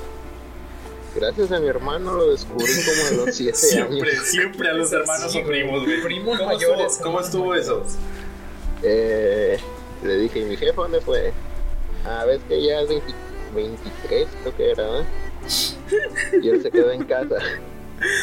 gracias 1.15 1.51
a 1.51 1.59
mi 1.59 1.67
hermano 1.67 2.15
lo 2.15 2.31
descubrí 2.31 2.65
como 2.85 3.07
a 3.21 3.25
los 3.25 3.35
7 3.35 3.53
Siempre, 3.57 4.11
años. 4.11 4.23
siempre 4.25 4.69
a 4.69 4.73
los 4.73 4.91
hermanos 4.91 5.31
Sí, 5.31 5.41
o 5.43 5.45
primos, 5.45 5.83
güey. 5.83 6.01
Primos 6.01 6.37
¿Cómo 6.39 6.53
mayores, 6.53 6.93
Estuvo, 6.93 7.03
¿Cómo 7.05 7.19
estuvo 7.19 7.53
eso? 7.55 7.83
Eh, 8.81 9.59
le 10.03 10.17
dije, 10.17 10.39
¿y 10.39 10.45
mi 10.45 10.57
jefe 10.57 10.73
dónde 10.73 11.01
fue? 11.01 11.31
Ah, 12.05 12.25
ves 12.25 12.39
que 12.47 12.63
ya 12.63 12.81
es 12.81 12.89
20 12.89 13.13
23, 13.53 14.27
creo 14.41 14.57
que 14.57 14.71
era, 14.71 14.99
¿eh? 15.01 15.05
Y 16.41 16.49
él 16.49 16.63
se 16.63 16.71
quedó 16.71 16.91
en 16.91 17.03
casa. 17.03 17.35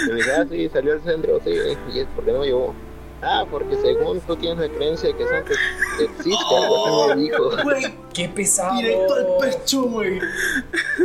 Y 0.04 0.08
le 0.08 0.14
dije, 0.16 0.32
ah, 0.32 0.46
sí, 0.50 0.68
salió 0.72 0.94
al 0.94 1.02
centro, 1.04 1.40
sí. 1.44 1.52
¿Y 1.94 2.00
es 2.00 2.06
por 2.16 2.24
qué 2.24 2.32
no 2.32 2.40
me 2.40 2.46
llevó? 2.46 2.74
Ah, 3.22 3.44
porque 3.50 3.76
según 3.76 4.20
tú 4.20 4.34
tienes 4.36 4.58
la 4.70 4.74
creencia 4.74 5.10
de 5.10 5.16
que 5.16 5.24
Santa 5.26 5.52
existe, 6.00 6.56
algo 6.56 7.10
así 7.10 7.16
me 7.18 7.22
dijo. 7.24 7.50
Güey, 7.62 7.94
¡Qué 8.14 8.28
pesado! 8.28 8.76
directo 8.80 9.14
al 9.14 9.26
pecho, 9.40 9.82
güey. 9.82 10.18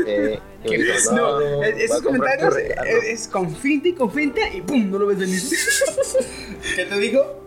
Eh, 0.08 0.40
Qué 0.64 0.78
dijo, 0.78 0.94
pesado. 0.94 1.40
no, 1.40 1.64
esos 1.64 2.02
comentarios 2.02 2.56
es, 2.58 3.04
es 3.22 3.28
con 3.28 3.54
finta 3.54 3.90
y 3.90 3.94
con 3.94 4.12
finta 4.12 4.42
y 4.50 4.62
pum, 4.62 4.90
no 4.90 5.00
lo 5.00 5.08
ves 5.08 5.20
venir. 5.20 5.42
¿Qué 6.76 6.86
te 6.86 6.98
dijo? 7.00 7.45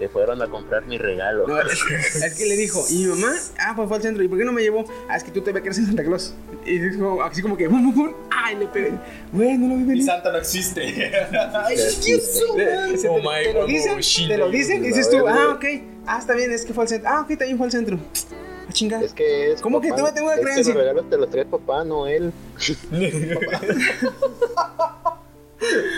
Que 0.00 0.08
fueron 0.08 0.40
a 0.40 0.48
comprar 0.48 0.86
mi 0.86 0.96
regalo. 0.96 1.46
No, 1.46 1.60
es, 1.60 1.78
es 2.24 2.34
que 2.34 2.46
le 2.46 2.56
dijo, 2.56 2.82
¿y 2.88 3.04
mi 3.04 3.06
mamá? 3.20 3.34
Ah, 3.58 3.74
pues 3.76 3.86
fue 3.86 3.98
al 3.98 4.02
centro. 4.02 4.22
¿Y 4.24 4.28
por 4.28 4.38
qué 4.38 4.44
no 4.46 4.52
me 4.52 4.62
llevó? 4.62 4.86
Ah, 5.10 5.16
es 5.18 5.22
que 5.24 5.30
tú 5.30 5.42
te 5.42 5.52
ves 5.52 5.62
que 5.62 5.68
eres 5.68 5.78
en 5.78 5.86
Santa 5.88 6.02
Claus. 6.02 6.32
Y 6.64 6.78
dijo, 6.78 7.22
así 7.22 7.42
como 7.42 7.54
que, 7.54 7.68
bum, 7.68 7.84
bum, 7.84 7.94
bum. 8.06 8.14
Ay, 8.30 8.56
le 8.56 8.66
pegué. 8.68 8.92
Güey, 9.30 9.58
no 9.58 9.68
lo 9.68 9.74
vi 9.76 9.82
Y 9.82 9.86
venir. 9.86 10.04
Santa 10.06 10.32
no 10.32 10.38
existe. 10.38 10.80
Ay. 11.54 11.76
Se 11.76 12.24
Oh 13.10 13.16
te, 13.16 13.20
my 13.22 13.44
te 13.44 13.52
lo 13.52 13.66
dicen, 13.66 13.92
oh, 13.98 14.28
te 14.28 14.38
lo 14.38 14.48
dicen 14.50 14.82
y 14.82 14.88
dices 14.88 15.10
tú, 15.10 15.28
ah, 15.28 15.50
ok. 15.54 15.64
Ah, 16.06 16.18
está 16.18 16.32
bien, 16.34 16.50
es 16.50 16.64
que 16.64 16.72
fue 16.72 16.84
al 16.84 16.88
centro. 16.88 17.10
Ah, 17.12 17.20
ok, 17.20 17.28
también 17.36 17.58
fue 17.58 17.66
al 17.66 17.72
centro. 17.72 17.98
Chinga. 18.72 19.02
Es 19.02 19.12
que 19.12 19.52
es. 19.52 19.60
¿Cómo 19.60 19.82
que 19.82 19.90
papá- 19.90 20.00
tú 20.00 20.06
me 20.06 20.12
tengo 20.12 20.26
una 20.28 20.34
es 20.36 20.40
que 20.40 20.46
creencia? 20.46 20.72
los 20.74 20.82
regalos 20.82 21.10
te 21.10 21.16
los 21.18 21.28
trae 21.30 21.44
papá, 21.44 21.84
no 21.84 22.06
él. 22.06 22.32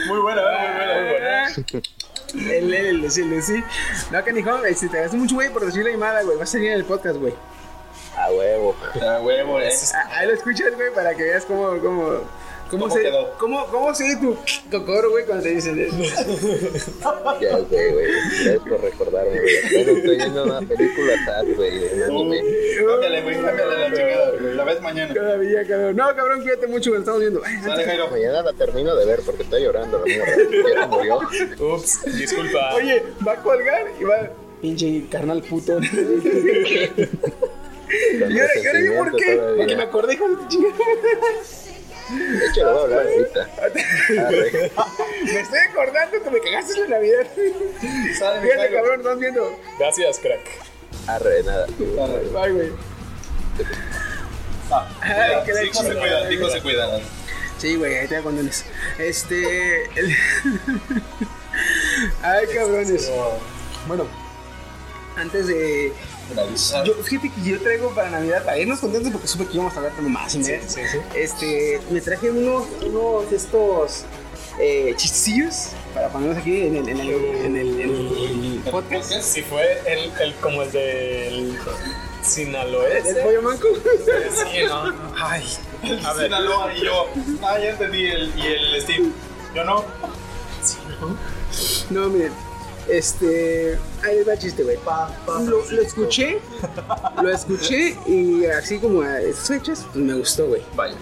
Muy 0.09 0.19
buena, 0.19 0.43
muy 0.43 0.77
buena, 0.77 0.95
muy 1.01 1.11
buena. 1.13 1.49
El, 2.35 2.73
el, 2.73 3.05
el, 3.05 3.11
sí, 3.11 3.23
el, 3.23 3.43
sí. 3.43 3.63
No, 4.11 4.25
que 4.25 4.33
ni 4.33 4.43
joven, 4.43 4.75
si 4.75 4.89
te 4.89 5.01
gastas 5.01 5.19
mucho, 5.19 5.35
güey, 5.35 5.51
por 5.51 5.65
decir 5.65 5.85
la 5.85 5.91
llamada, 5.91 6.23
güey. 6.23 6.37
Va 6.37 6.45
a 6.45 6.47
salir 6.47 6.69
en 6.69 6.75
el 6.75 6.85
podcast, 6.85 7.17
güey. 7.19 7.35
A 8.17 8.31
huevo. 8.31 8.77
Ah, 9.03 9.21
huevo, 9.23 9.61
eh. 9.61 9.71
Ah, 9.95 10.09
Ahí 10.19 10.27
lo 10.27 10.35
escuchas, 10.35 10.75
güey, 10.75 10.93
para 10.95 11.15
que 11.15 11.23
veas 11.25 11.45
cómo, 11.45 11.79
cómo, 11.81 12.21
cómo, 12.73 12.85
¿Cómo 12.89 12.95
se, 12.95 13.03
quedó? 13.03 13.35
cómo, 13.39 13.67
cómo 13.67 13.95
se 13.95 14.17
tu 14.17 14.35
cocoro, 14.71 15.11
güey, 15.11 15.27
cuando 15.27 15.45
te 15.45 15.51
dicen 15.51 15.79
eso. 15.79 15.97
Ya 17.41 17.59
sé, 17.59 17.93
güey. 17.93 18.07
Gracias 18.07 18.59
por 18.69 18.81
recordarme, 18.81 19.41
güey. 19.41 19.55
Bueno, 19.73 19.99
estoy 19.99 20.17
viendo 20.17 20.45
una 20.45 20.61
película 20.61 21.13
sad, 21.27 21.45
güey, 21.55 21.79
de 21.79 21.95
un 21.95 22.03
anime. 22.03 22.41
Cámbiale, 22.87 23.23
güey, 23.23 23.43
cámbiale 23.43 23.79
la 23.79 23.97
chingada, 23.97 24.31
güey. 24.31 24.55
La 24.55 24.65
ves 24.65 24.81
mañana. 24.81 25.15
Todavía, 25.15 25.67
cabrón. 25.67 25.97
No, 25.97 26.17
cabrón, 26.17 26.43
cuídate 26.43 26.67
mucho, 26.67 26.91
güey, 26.91 26.99
lo 26.99 27.01
estamos 27.01 27.21
viendo. 27.21 27.43
Jairo. 27.85 28.09
Mañana 28.11 28.43
la 28.43 28.53
termino 28.55 28.97
de 28.97 29.07
ver 29.07 29.21
porque 29.25 29.43
está 29.43 29.59
llorando 29.59 29.99
la 29.99 30.17
morra. 30.17 30.33
Ya 30.75 30.87
murió. 30.87 31.21
Ups, 31.75 32.01
disculpa. 32.17 32.75
Oye, 32.75 33.03
va 33.27 33.33
a 33.33 33.43
colgar 33.43 33.87
y 34.01 34.05
va. 34.05 34.31
Pinche 34.63 35.05
carnal 35.11 35.43
puto. 35.43 35.79
¿Y 37.93 38.23
ahora, 38.23 39.11
por 39.11 39.17
qué? 39.17 39.41
Porque 39.59 39.77
me 39.77 39.83
acordé, 39.83 40.15
hijo 40.15 40.29
de 40.29 40.37
tu 40.37 40.49
chingada. 40.49 40.75
De 42.11 42.47
hecho, 42.47 42.65
lo 42.65 42.73
voy 42.73 42.81
a 42.81 42.85
hablar 42.85 43.07
ahorita. 43.07 43.51
Arre. 44.27 44.71
Me 45.25 45.41
estoy 45.41 45.59
acordando 45.71 46.23
que 46.23 46.31
me 46.31 46.41
cagaste 46.41 46.73
en 46.75 46.81
la 46.91 46.97
Navidad. 46.97 47.27
Fíjate, 47.37 48.71
cabrón, 48.75 49.01
estás 49.01 49.19
viendo. 49.19 49.59
Gracias, 49.79 50.19
crack. 50.19 50.41
Arre, 51.07 51.43
nada. 51.45 51.67
Ay, 52.43 52.53
güey. 52.53 52.73
Ah, 54.71 54.89
Ay, 55.01 55.45
que 55.45 55.55
se 55.55 55.71
chingada, 55.71 56.01
cuida, 56.01 56.19
güey. 56.21 56.37
dijo 56.37 56.51
se 56.51 56.63
cuida. 56.63 57.01
Sí, 57.59 57.77
güey, 57.77 57.97
ahí 57.99 58.09
te 58.09 58.15
da 58.17 58.23
condones. 58.23 58.65
Este. 58.99 59.85
el- 59.99 60.17
Ay, 62.23 62.47
cabrones. 62.55 63.11
Bueno, 63.87 64.07
antes 65.17 65.47
de. 65.47 65.93
Finalizar. 66.33 66.85
Yo, 66.85 66.95
fíjate 66.95 67.31
que 67.31 67.43
yo 67.51 67.61
traigo 67.61 67.91
para 67.95 68.11
Navidad, 68.11 68.45
para 68.45 68.59
irnos 68.59 68.81
contentos 68.81 69.13
porque 69.13 69.27
supe 69.29 69.47
que 69.47 69.55
íbamos 69.55 69.73
a 69.75 69.77
hablar 69.77 69.95
de 69.97 70.03
más 70.03 70.35
y 70.35 70.43
Sí, 70.45 70.53
sí, 70.67 70.81
sí. 70.91 70.99
Este, 71.15 71.81
me 71.91 72.01
traje 72.01 72.31
unos, 72.31 72.67
unos 72.85 73.31
de 73.31 73.37
estos 73.37 74.05
eh, 74.61 74.95
chistecillos 74.97 75.69
para 75.95 76.09
ponerlos 76.09 76.39
aquí 76.39 76.67
en 76.67 76.77
el, 76.77 76.89
en 76.89 77.01
el, 77.01 77.11
en 77.11 77.57
el, 77.57 77.81
en 77.81 77.91
el 78.65 78.71
podcast. 78.71 79.13
Sí, 79.23 79.43
fue 79.43 79.81
el, 79.87 80.11
el 80.21 80.35
como 80.37 80.63
el 80.63 80.73
del 80.73 81.59
Sinaloense. 82.23 83.11
¿El 83.11 83.17
pollo 83.25 83.43
manco? 83.43 83.67
Sí, 83.75 84.65
¿no? 84.67 84.95
Ay, 85.17 85.45
A 86.05 86.13
ver. 86.15 86.25
Sinaloa 86.27 86.73
y 86.75 86.85
yo. 86.85 87.09
Ah, 87.43 87.59
ya 87.59 87.71
entendí. 87.71 88.07
El, 88.07 88.33
y 88.39 88.47
el 88.47 88.81
Steve. 88.83 89.09
Yo 89.55 89.65
no. 89.65 89.85
No, 91.91 92.09
miren. 92.09 92.33
Este. 92.89 93.79
Ahí 94.03 94.23
va 94.25 94.35
el 94.35 94.39
chiste, 94.39 94.63
güey. 94.65 94.79
Lo, 95.27 95.71
lo 95.71 95.83
escuché. 95.83 96.41
Lo 97.23 97.31
escuché 97.31 97.97
y 98.07 98.45
así 98.47 98.79
como 98.79 99.03
a 99.03 99.21
esas 99.21 99.49
fechas, 99.49 99.87
pues 99.93 100.05
me 100.05 100.15
gustó, 100.15 100.47
güey. 100.49 100.63
Vaya. 100.75 100.97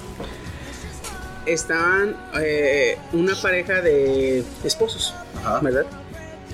Estaban 1.46 2.16
eh, 2.40 2.98
una 3.12 3.34
pareja 3.34 3.80
de 3.80 4.44
esposos, 4.62 5.14
Ajá. 5.38 5.60
¿verdad? 5.60 5.86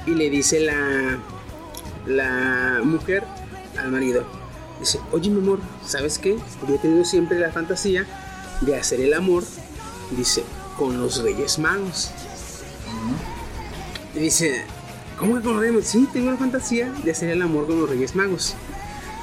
Y 0.06 0.12
le 0.14 0.30
dice 0.30 0.60
la, 0.60 1.18
la 2.06 2.80
mujer 2.84 3.24
al 3.78 3.90
marido. 3.90 4.24
Dice, 4.78 5.00
oye 5.10 5.30
mi 5.30 5.40
amor, 5.40 5.58
¿sabes 5.84 6.18
qué? 6.18 6.38
Yo 6.68 6.74
he 6.74 6.78
tenido 6.78 7.04
siempre 7.04 7.38
la 7.38 7.50
fantasía 7.50 8.06
de 8.60 8.76
hacer 8.76 9.00
el 9.00 9.12
amor, 9.14 9.42
dice, 10.10 10.44
con 10.78 11.00
los 11.00 11.22
reyes 11.22 11.58
magos. 11.58 12.10
Y 14.14 14.20
dice, 14.20 14.64
¿cómo 15.18 15.36
que 15.36 15.43
con 15.43 15.52
los 15.52 15.60
reyes 15.60 15.74
magos? 15.74 15.88
Sí, 15.88 16.09
tengo 16.12 16.30
la 16.30 16.36
fantasía 16.36 16.90
de 17.05 17.10
hacer 17.10 17.30
el 17.30 17.43
amor 17.43 17.66
con 17.66 17.80
los 17.80 17.88
reyes 17.88 18.14
magos. 18.14 18.55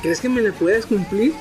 ¿Crees 0.02 0.20
que 0.20 0.30
me 0.30 0.42
la 0.42 0.52
puedas 0.52 0.86
cumplir? 0.86 1.34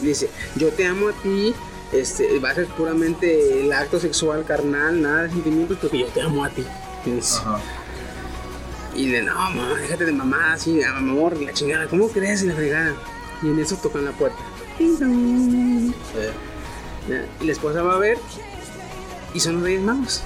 Dice, 0.00 0.30
yo 0.56 0.68
te 0.70 0.86
amo 0.86 1.08
a 1.08 1.12
ti, 1.12 1.54
este, 1.92 2.38
va 2.38 2.50
a 2.50 2.54
ser 2.54 2.66
puramente 2.68 3.60
el 3.60 3.72
acto 3.72 4.00
sexual 4.00 4.44
carnal, 4.44 5.00
nada 5.00 5.22
de 5.24 5.30
sentimientos, 5.30 5.78
porque 5.80 5.98
yo 6.00 6.06
te 6.06 6.22
amo 6.22 6.44
a 6.44 6.48
ti. 6.50 6.64
Y 7.06 7.10
dice, 7.10 7.38
Ajá. 7.40 7.60
y 8.94 9.06
le, 9.06 9.22
no, 9.22 9.34
mamá, 9.34 9.74
déjate 9.80 10.06
de 10.06 10.12
mamá, 10.12 10.54
así, 10.54 10.82
amor, 10.82 11.40
la 11.40 11.52
chingada, 11.52 11.86
¿cómo 11.86 12.08
crees? 12.08 12.42
Y 12.42 12.46
la 12.46 12.54
fregada. 12.54 12.94
Y 13.42 13.46
en 13.48 13.58
eso 13.58 13.76
tocan 13.76 14.04
la 14.04 14.12
puerta. 14.12 14.38
Y 14.78 14.96
la 17.44 17.52
esposa 17.52 17.82
va 17.82 17.94
a 17.96 17.98
ver, 17.98 18.18
y 19.34 19.40
son 19.40 19.54
los 19.54 19.64
Reyes 19.64 19.82
Magos. 19.82 20.22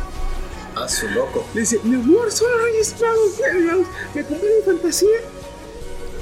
A 0.76 0.88
su 0.88 1.08
loco. 1.08 1.46
Le 1.54 1.62
dice, 1.62 1.80
mi 1.82 1.96
amor, 1.96 2.28
Magos, 2.28 2.40
Reyes 2.62 2.94
Magos, 3.00 3.86
me 4.14 4.22
cumple 4.24 4.56
mi 4.56 4.62
fantasía. 4.62 5.18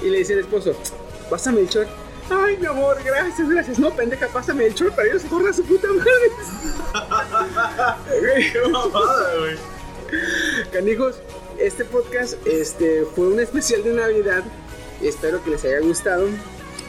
Y 0.02 0.10
le 0.10 0.18
dice 0.18 0.34
el 0.34 0.38
esposo, 0.40 0.74
pásame 1.28 1.60
el 1.62 1.68
short. 1.68 1.88
Ay, 2.30 2.56
mi 2.58 2.66
amor, 2.66 2.96
gracias, 3.04 3.48
gracias. 3.48 3.78
No, 3.78 3.90
pendeja, 3.90 4.28
pásame 4.28 4.66
el 4.66 4.74
short 4.74 4.94
para 4.94 5.08
ir 5.08 5.14
a 5.16 5.18
socorrer 5.18 5.48
a 5.48 5.52
su 5.52 5.64
puta 5.64 5.88
madre. 5.88 6.30
Qué 8.52 8.68
mamada, 8.70 9.36
güey. 9.38 9.56
Canijos, 10.72 11.16
este 11.58 11.84
podcast 11.84 12.34
este, 12.46 13.04
fue 13.14 13.28
un 13.28 13.40
especial 13.40 13.82
de 13.82 13.92
Navidad. 13.92 14.44
Espero 15.02 15.42
que 15.42 15.50
les 15.50 15.64
haya 15.64 15.80
gustado. 15.80 16.28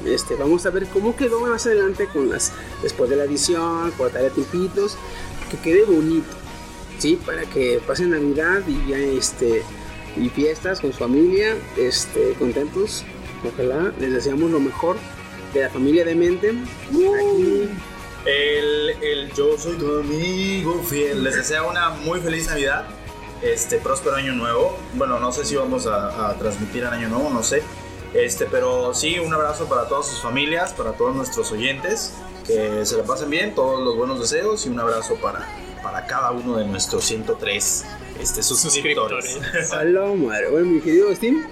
Este, 0.06 0.36
vamos 0.36 0.66
a 0.66 0.70
ver 0.70 0.86
cómo 0.88 1.16
quedó 1.16 1.40
más 1.42 1.66
adelante 1.66 2.08
con 2.08 2.30
las 2.30 2.52
después 2.84 3.10
de 3.10 3.16
la 3.16 3.24
edición, 3.24 3.92
cortarle 3.92 4.30
tipitos, 4.30 4.98
que 5.50 5.58
quede 5.58 5.84
bonito, 5.86 6.28
sí, 7.00 7.18
para 7.26 7.44
que 7.44 7.80
pasen 7.86 8.12
Navidad 8.12 8.62
y 8.68 8.90
ya 8.90 8.98
este 8.98 9.64
y 10.18 10.30
fiestas 10.30 10.80
con 10.80 10.94
su 10.94 11.00
familia, 11.00 11.56
este, 11.78 12.34
contentos. 12.40 13.04
Ojalá, 13.46 13.94
les 14.00 14.14
deseamos 14.14 14.50
lo 14.50 14.60
mejor 14.60 14.98
de 15.54 15.62
la 15.62 15.70
familia 15.70 16.06
de 16.06 16.16
mente. 16.16 16.50
Aquí, 16.50 17.70
El, 18.26 18.90
el 19.02 19.34
yo 19.34 19.58
soy 19.58 19.76
tu 19.76 20.00
amigo 20.00 20.82
fiel. 20.84 21.24
Les 21.24 21.36
deseo 21.36 21.70
una 21.70 21.90
muy 21.90 22.20
feliz 22.22 22.48
Navidad. 22.48 22.88
Este, 23.42 23.78
próspero 23.78 24.16
año 24.16 24.34
nuevo. 24.34 24.78
Bueno, 24.94 25.20
no 25.20 25.32
sé 25.32 25.46
si 25.46 25.56
vamos 25.56 25.86
a, 25.86 26.30
a 26.30 26.38
transmitir 26.40 26.84
en 26.84 26.94
año 26.94 27.10
nuevo, 27.10 27.30
no 27.30 27.44
sé. 27.44 27.62
Este, 28.14 28.46
pero 28.46 28.94
sí, 28.94 29.20
un 29.20 29.34
abrazo 29.34 29.68
para 29.68 29.88
todas 29.90 30.08
sus 30.08 30.22
familias, 30.22 30.72
para 30.74 30.94
todos 30.94 31.14
nuestros 31.16 31.52
oyentes. 31.52 32.14
Que 32.48 32.86
se 32.86 32.96
la 32.96 33.04
pasen 33.04 33.30
bien, 33.30 33.54
todos 33.56 33.84
los 33.84 33.98
buenos 33.98 34.20
deseos 34.20 34.66
y 34.66 34.70
un 34.70 34.80
abrazo 34.80 35.16
para, 35.16 35.48
para 35.86 36.08
cada 36.08 36.32
uno 36.32 36.58
de 36.58 36.66
nuestros 36.66 37.04
103 37.06 37.86
este, 38.20 38.42
suscriptores. 38.42 39.38
Hola, 39.72 40.14
madre. 40.16 40.50
Bueno, 40.50 40.66
mi 40.66 40.82
querido 40.82 41.14
Steam. 41.16 41.46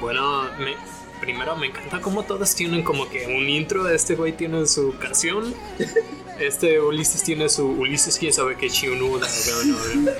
Bueno, 0.00 0.44
me- 0.60 0.76
primero 1.20 1.56
me 1.56 1.66
encanta 1.66 2.00
cómo 2.00 2.22
todos 2.22 2.54
tienen 2.54 2.84
como 2.84 3.10
que 3.10 3.26
un 3.26 3.48
intro. 3.48 3.88
Este 3.88 4.14
güey 4.14 4.32
tiene 4.32 4.64
su 4.66 4.94
canción. 4.98 5.52
Este 6.40 6.80
Ulises 6.80 7.22
tiene 7.22 7.50
su 7.50 7.66
Ulises, 7.66 8.16
quién 8.16 8.32
sabe 8.32 8.56
qué 8.56 8.70
chiunuda. 8.70 9.26
No, 9.66 9.74
no, 9.74 10.10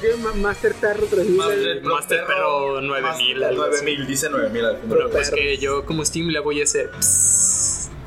¿Qué? 0.00 0.16
Ma- 0.22 0.32
Master 0.32 0.72
Tarro 0.74 1.04
3000. 1.04 1.36
Master- 1.36 1.82
Master 1.82 2.26
Perro 2.26 2.80
9000, 2.80 3.42
algo 3.44 3.62
así. 3.64 3.84
9000, 3.84 4.06
dice 4.06 4.30
9000 4.30 4.64
al 4.64 4.76
final. 4.78 4.88
Bueno, 4.88 5.10
pues 5.10 5.30
que 5.30 5.58
yo 5.58 5.84
como 5.84 6.02
Steam 6.04 6.28
le 6.28 6.40
voy 6.40 6.60
a 6.62 6.64
hacer 6.64 6.90
psss, 6.98 7.43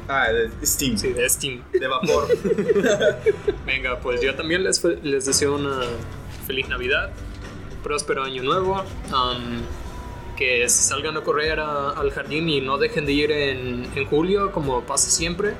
Ah, 0.07 0.27
de 0.31 0.49
Steam. 0.65 0.97
sí, 0.97 1.09
de 1.13 1.29
Steam. 1.29 1.61
De 1.73 1.88
vapor. 1.88 2.27
Venga, 3.65 3.99
pues 3.99 4.21
yo 4.21 4.35
también 4.35 4.63
les, 4.63 4.84
les 5.03 5.25
deseo 5.25 5.55
una 5.55 5.81
feliz 6.45 6.67
Navidad, 6.69 7.09
próspero 7.84 8.23
año 8.23 8.41
nuevo, 8.43 8.84
am, 9.11 9.61
que 10.38 10.67
salgan 10.69 11.17
a 11.17 11.21
correr 11.21 11.59
a- 11.59 11.89
al 11.89 12.11
jardín 12.11 12.47
y 12.47 12.61
no 12.61 12.77
dejen 12.77 13.05
de 13.05 13.11
ir 13.13 13.31
en, 13.31 13.88
en 13.95 14.05
julio 14.05 14.51
como 14.51 14.81
pasa 14.81 15.09
siempre, 15.09 15.53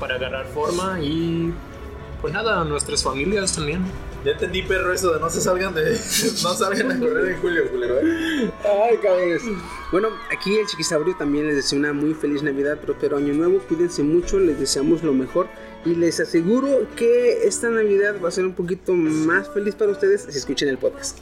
para 0.00 0.14
agarrar 0.14 0.46
forma 0.46 1.00
y 1.02 1.52
pues 2.22 2.32
nada, 2.32 2.60
a 2.62 2.64
nuestras 2.64 3.02
familias 3.02 3.54
también. 3.54 3.84
Ya 4.24 4.32
entendí, 4.32 4.62
perro, 4.62 4.92
eso 4.92 5.12
de 5.12 5.20
no 5.20 5.30
se 5.30 5.40
salgan 5.40 5.74
de. 5.74 5.92
no 6.42 6.54
salgan 6.54 6.90
a 6.90 6.98
correr 6.98 7.28
en 7.32 7.40
julio, 7.40 7.70
culero, 7.70 7.98
¿eh? 8.00 8.50
Ay, 8.64 8.96
cabrones. 8.98 9.42
Bueno, 9.92 10.08
aquí 10.36 10.58
el 10.58 10.66
Chiquisaurio 10.66 11.16
también 11.16 11.46
les 11.46 11.56
desea 11.56 11.78
una 11.78 11.92
muy 11.92 12.14
feliz 12.14 12.42
Navidad, 12.42 12.78
próspero 12.78 13.16
año 13.16 13.32
nuevo. 13.32 13.58
Cuídense 13.60 14.02
mucho, 14.02 14.38
les 14.38 14.58
deseamos 14.58 15.02
lo 15.02 15.12
mejor. 15.12 15.48
Y 15.84 15.94
les 15.94 16.18
aseguro 16.18 16.86
que 16.96 17.46
esta 17.46 17.68
Navidad 17.68 18.16
va 18.22 18.28
a 18.28 18.32
ser 18.32 18.44
un 18.44 18.52
poquito 18.52 18.94
más 18.94 19.48
feliz 19.48 19.74
para 19.76 19.92
ustedes 19.92 20.26
si 20.28 20.36
escuchen 20.36 20.68
el 20.68 20.76
podcast. 20.76 21.20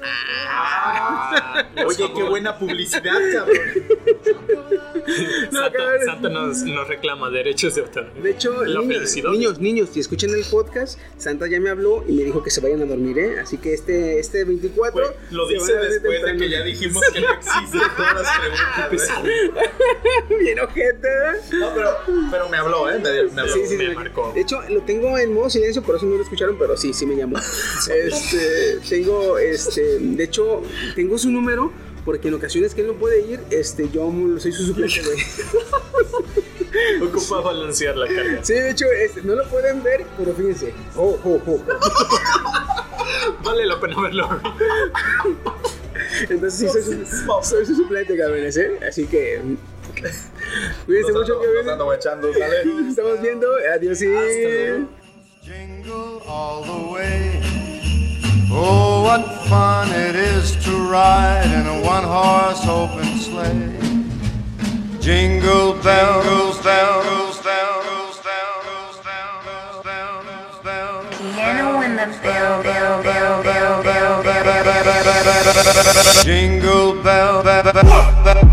Oye, 1.87 2.11
qué 2.15 2.23
buena 2.23 2.59
publicidad, 2.59 3.20
cabrón. 3.33 3.57
Santa, 5.53 5.73
cabrón. 5.73 6.01
Santa 6.07 6.28
nos, 6.31 6.62
nos 6.62 6.89
reclama 6.89 7.31
derechos 7.31 7.74
de 7.74 7.83
autor. 7.83 8.12
De 8.15 8.31
hecho, 8.31 8.65
La 8.65 8.81
niños, 8.81 9.15
niños, 9.15 9.59
niños, 9.61 9.91
si 9.93 10.01
escuchan 10.01 10.31
el 10.31 10.45
podcast, 10.45 10.99
Santa 11.19 11.47
ya 11.47 11.61
me 11.61 11.69
habló 11.70 12.03
y 12.09 12.12
me 12.12 12.24
dijo 12.24 12.43
que 12.43 12.51
se 12.51 12.61
vayan 12.62 12.81
a 12.83 12.87
dormir, 12.87 13.19
¿eh? 13.19 13.39
Así 13.41 13.59
que 13.59 13.74
este, 13.74 14.19
este 14.19 14.45
24... 14.45 15.01
Güey, 15.01 15.15
lo 15.33 15.47
dice 15.49 15.74
después 15.74 16.23
de 16.23 16.37
que 16.37 16.49
ya 16.49 16.62
dijimos 16.62 17.03
que 17.12 17.20
no 17.20 17.31
existe 17.31 17.78
todas 17.97 18.15
las 18.15 18.39
preguntas. 18.39 19.12
Bien 20.41 20.61
ojete, 20.61 21.09
¿eh? 21.09 21.41
No, 21.53 21.74
pero, 21.74 21.91
pero 22.31 22.49
me 22.49 22.57
habló, 22.57 22.91
¿eh? 22.91 22.99
Me, 22.99 23.23
me 23.33 23.41
habló. 23.43 23.53
Sí, 23.53 23.66
sí, 23.66 23.77
me 23.77 23.89
sí. 23.91 23.95
marcó. 23.95 24.33
De 24.35 24.45
hecho, 24.47 24.62
lo 24.70 24.82
tengo 24.82 25.18
en 25.18 25.35
modo 25.35 25.51
silencio, 25.51 25.82
por 25.82 25.97
eso 25.97 26.06
no 26.06 26.16
lo 26.16 26.23
escucharon, 26.23 26.56
pero 26.59 26.77
sí, 26.77 26.93
sí 26.93 27.05
me 27.05 27.16
llamó. 27.16 27.36
Este, 27.90 28.78
tengo, 28.89 29.39
este, 29.39 29.98
de 29.98 30.24
hecho, 30.24 30.62
tengo 30.94 31.18
su 31.18 31.31
número, 31.31 31.73
porque 32.05 32.28
en 32.28 32.35
ocasiones 32.35 32.74
que 32.74 32.82
él 32.82 32.89
no 32.89 32.94
puede 32.94 33.20
ir, 33.27 33.40
este, 33.51 33.89
yo 33.90 34.12
soy 34.39 34.52
su 34.52 34.66
suplente, 34.66 35.02
güey. 35.02 35.18
Ocupa 37.09 37.40
balancear 37.40 37.97
la 37.97 38.06
carga. 38.06 38.44
Sí, 38.44 38.55
de 38.55 38.70
hecho, 38.70 38.86
este, 38.90 39.23
no 39.23 39.35
lo 39.35 39.48
pueden 39.48 39.82
ver, 39.82 40.06
pero 40.16 40.35
fíjense. 40.35 40.74
Oh, 40.94 41.18
oh, 41.24 41.40
oh. 41.47 41.60
Vale 43.44 43.66
la 43.66 43.81
pena 43.81 44.01
verlo. 44.01 44.28
Entonces 46.28 46.55
sí, 46.55 46.68
soy 46.68 46.82
su, 46.82 47.05
soy 47.43 47.66
su 47.66 47.74
suplente, 47.74 48.16
cabrones, 48.16 48.56
¿eh? 48.56 48.78
Así 48.86 49.06
que... 49.06 49.40
Cuídense 50.86 51.12
Nos 51.12 51.20
mucho, 51.22 51.34
ando, 51.34 51.34
nos 51.34 51.46
cabrones. 51.46 51.72
ando 51.72 51.84
guachando, 51.84 52.32
¿sale? 52.32 52.64
Nos 52.64 52.86
estamos 52.90 53.20
viendo. 53.20 53.46
Adiós. 53.74 53.98
sí. 53.98 54.06
Jingle 55.42 56.20
all 56.26 56.62
the 56.64 56.92
way. 56.92 57.40
Oh, 58.50 59.02
what 59.04 59.22
fun 59.48 59.88
it 59.92 60.16
is 60.16 60.56
to 60.64 60.70
ride 60.90 61.46
in 61.52 61.66
a 61.66 61.80
one 61.86 62.04
horse 62.04 62.66
open 62.66 63.04
sleigh. 63.18 63.76
Jingle 65.00 65.74
bells, 65.82 66.24
bells, 66.24 66.58
bells, 66.64 67.40
bells, 67.44 68.18
bells, 68.24 69.02
bells, 69.04 69.84
bells, 69.84 70.58
bells. 70.64 71.06
Piano 71.36 71.80
in 71.82 71.96
the 71.96 72.06
bell, 72.22 72.62
bell, 72.62 73.02
bell, 73.02 73.42
bell, 73.42 73.82
bell, 73.82 74.22
bell, 74.22 74.22
bell, 74.24 74.64
bell, 74.64 74.64
bell, 74.64 74.84
bell, 74.84 75.04
bell, 75.04 75.04
bell, 75.04 75.64
bell, 75.64 75.84
bell, 75.84 75.94
bell. 75.94 76.24
Jingle 76.24 77.02
bell, 77.02 77.42
bell, 77.44 77.62
bell. 77.62 78.45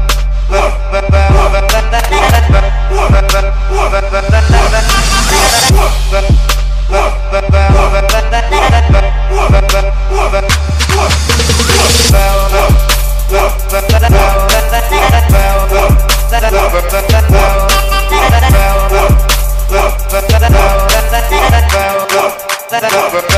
That's 22.81 22.95
over. 22.95 23.32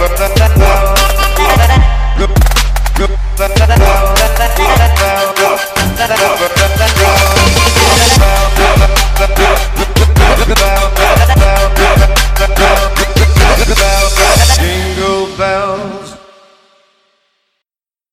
never. 0.00 0.39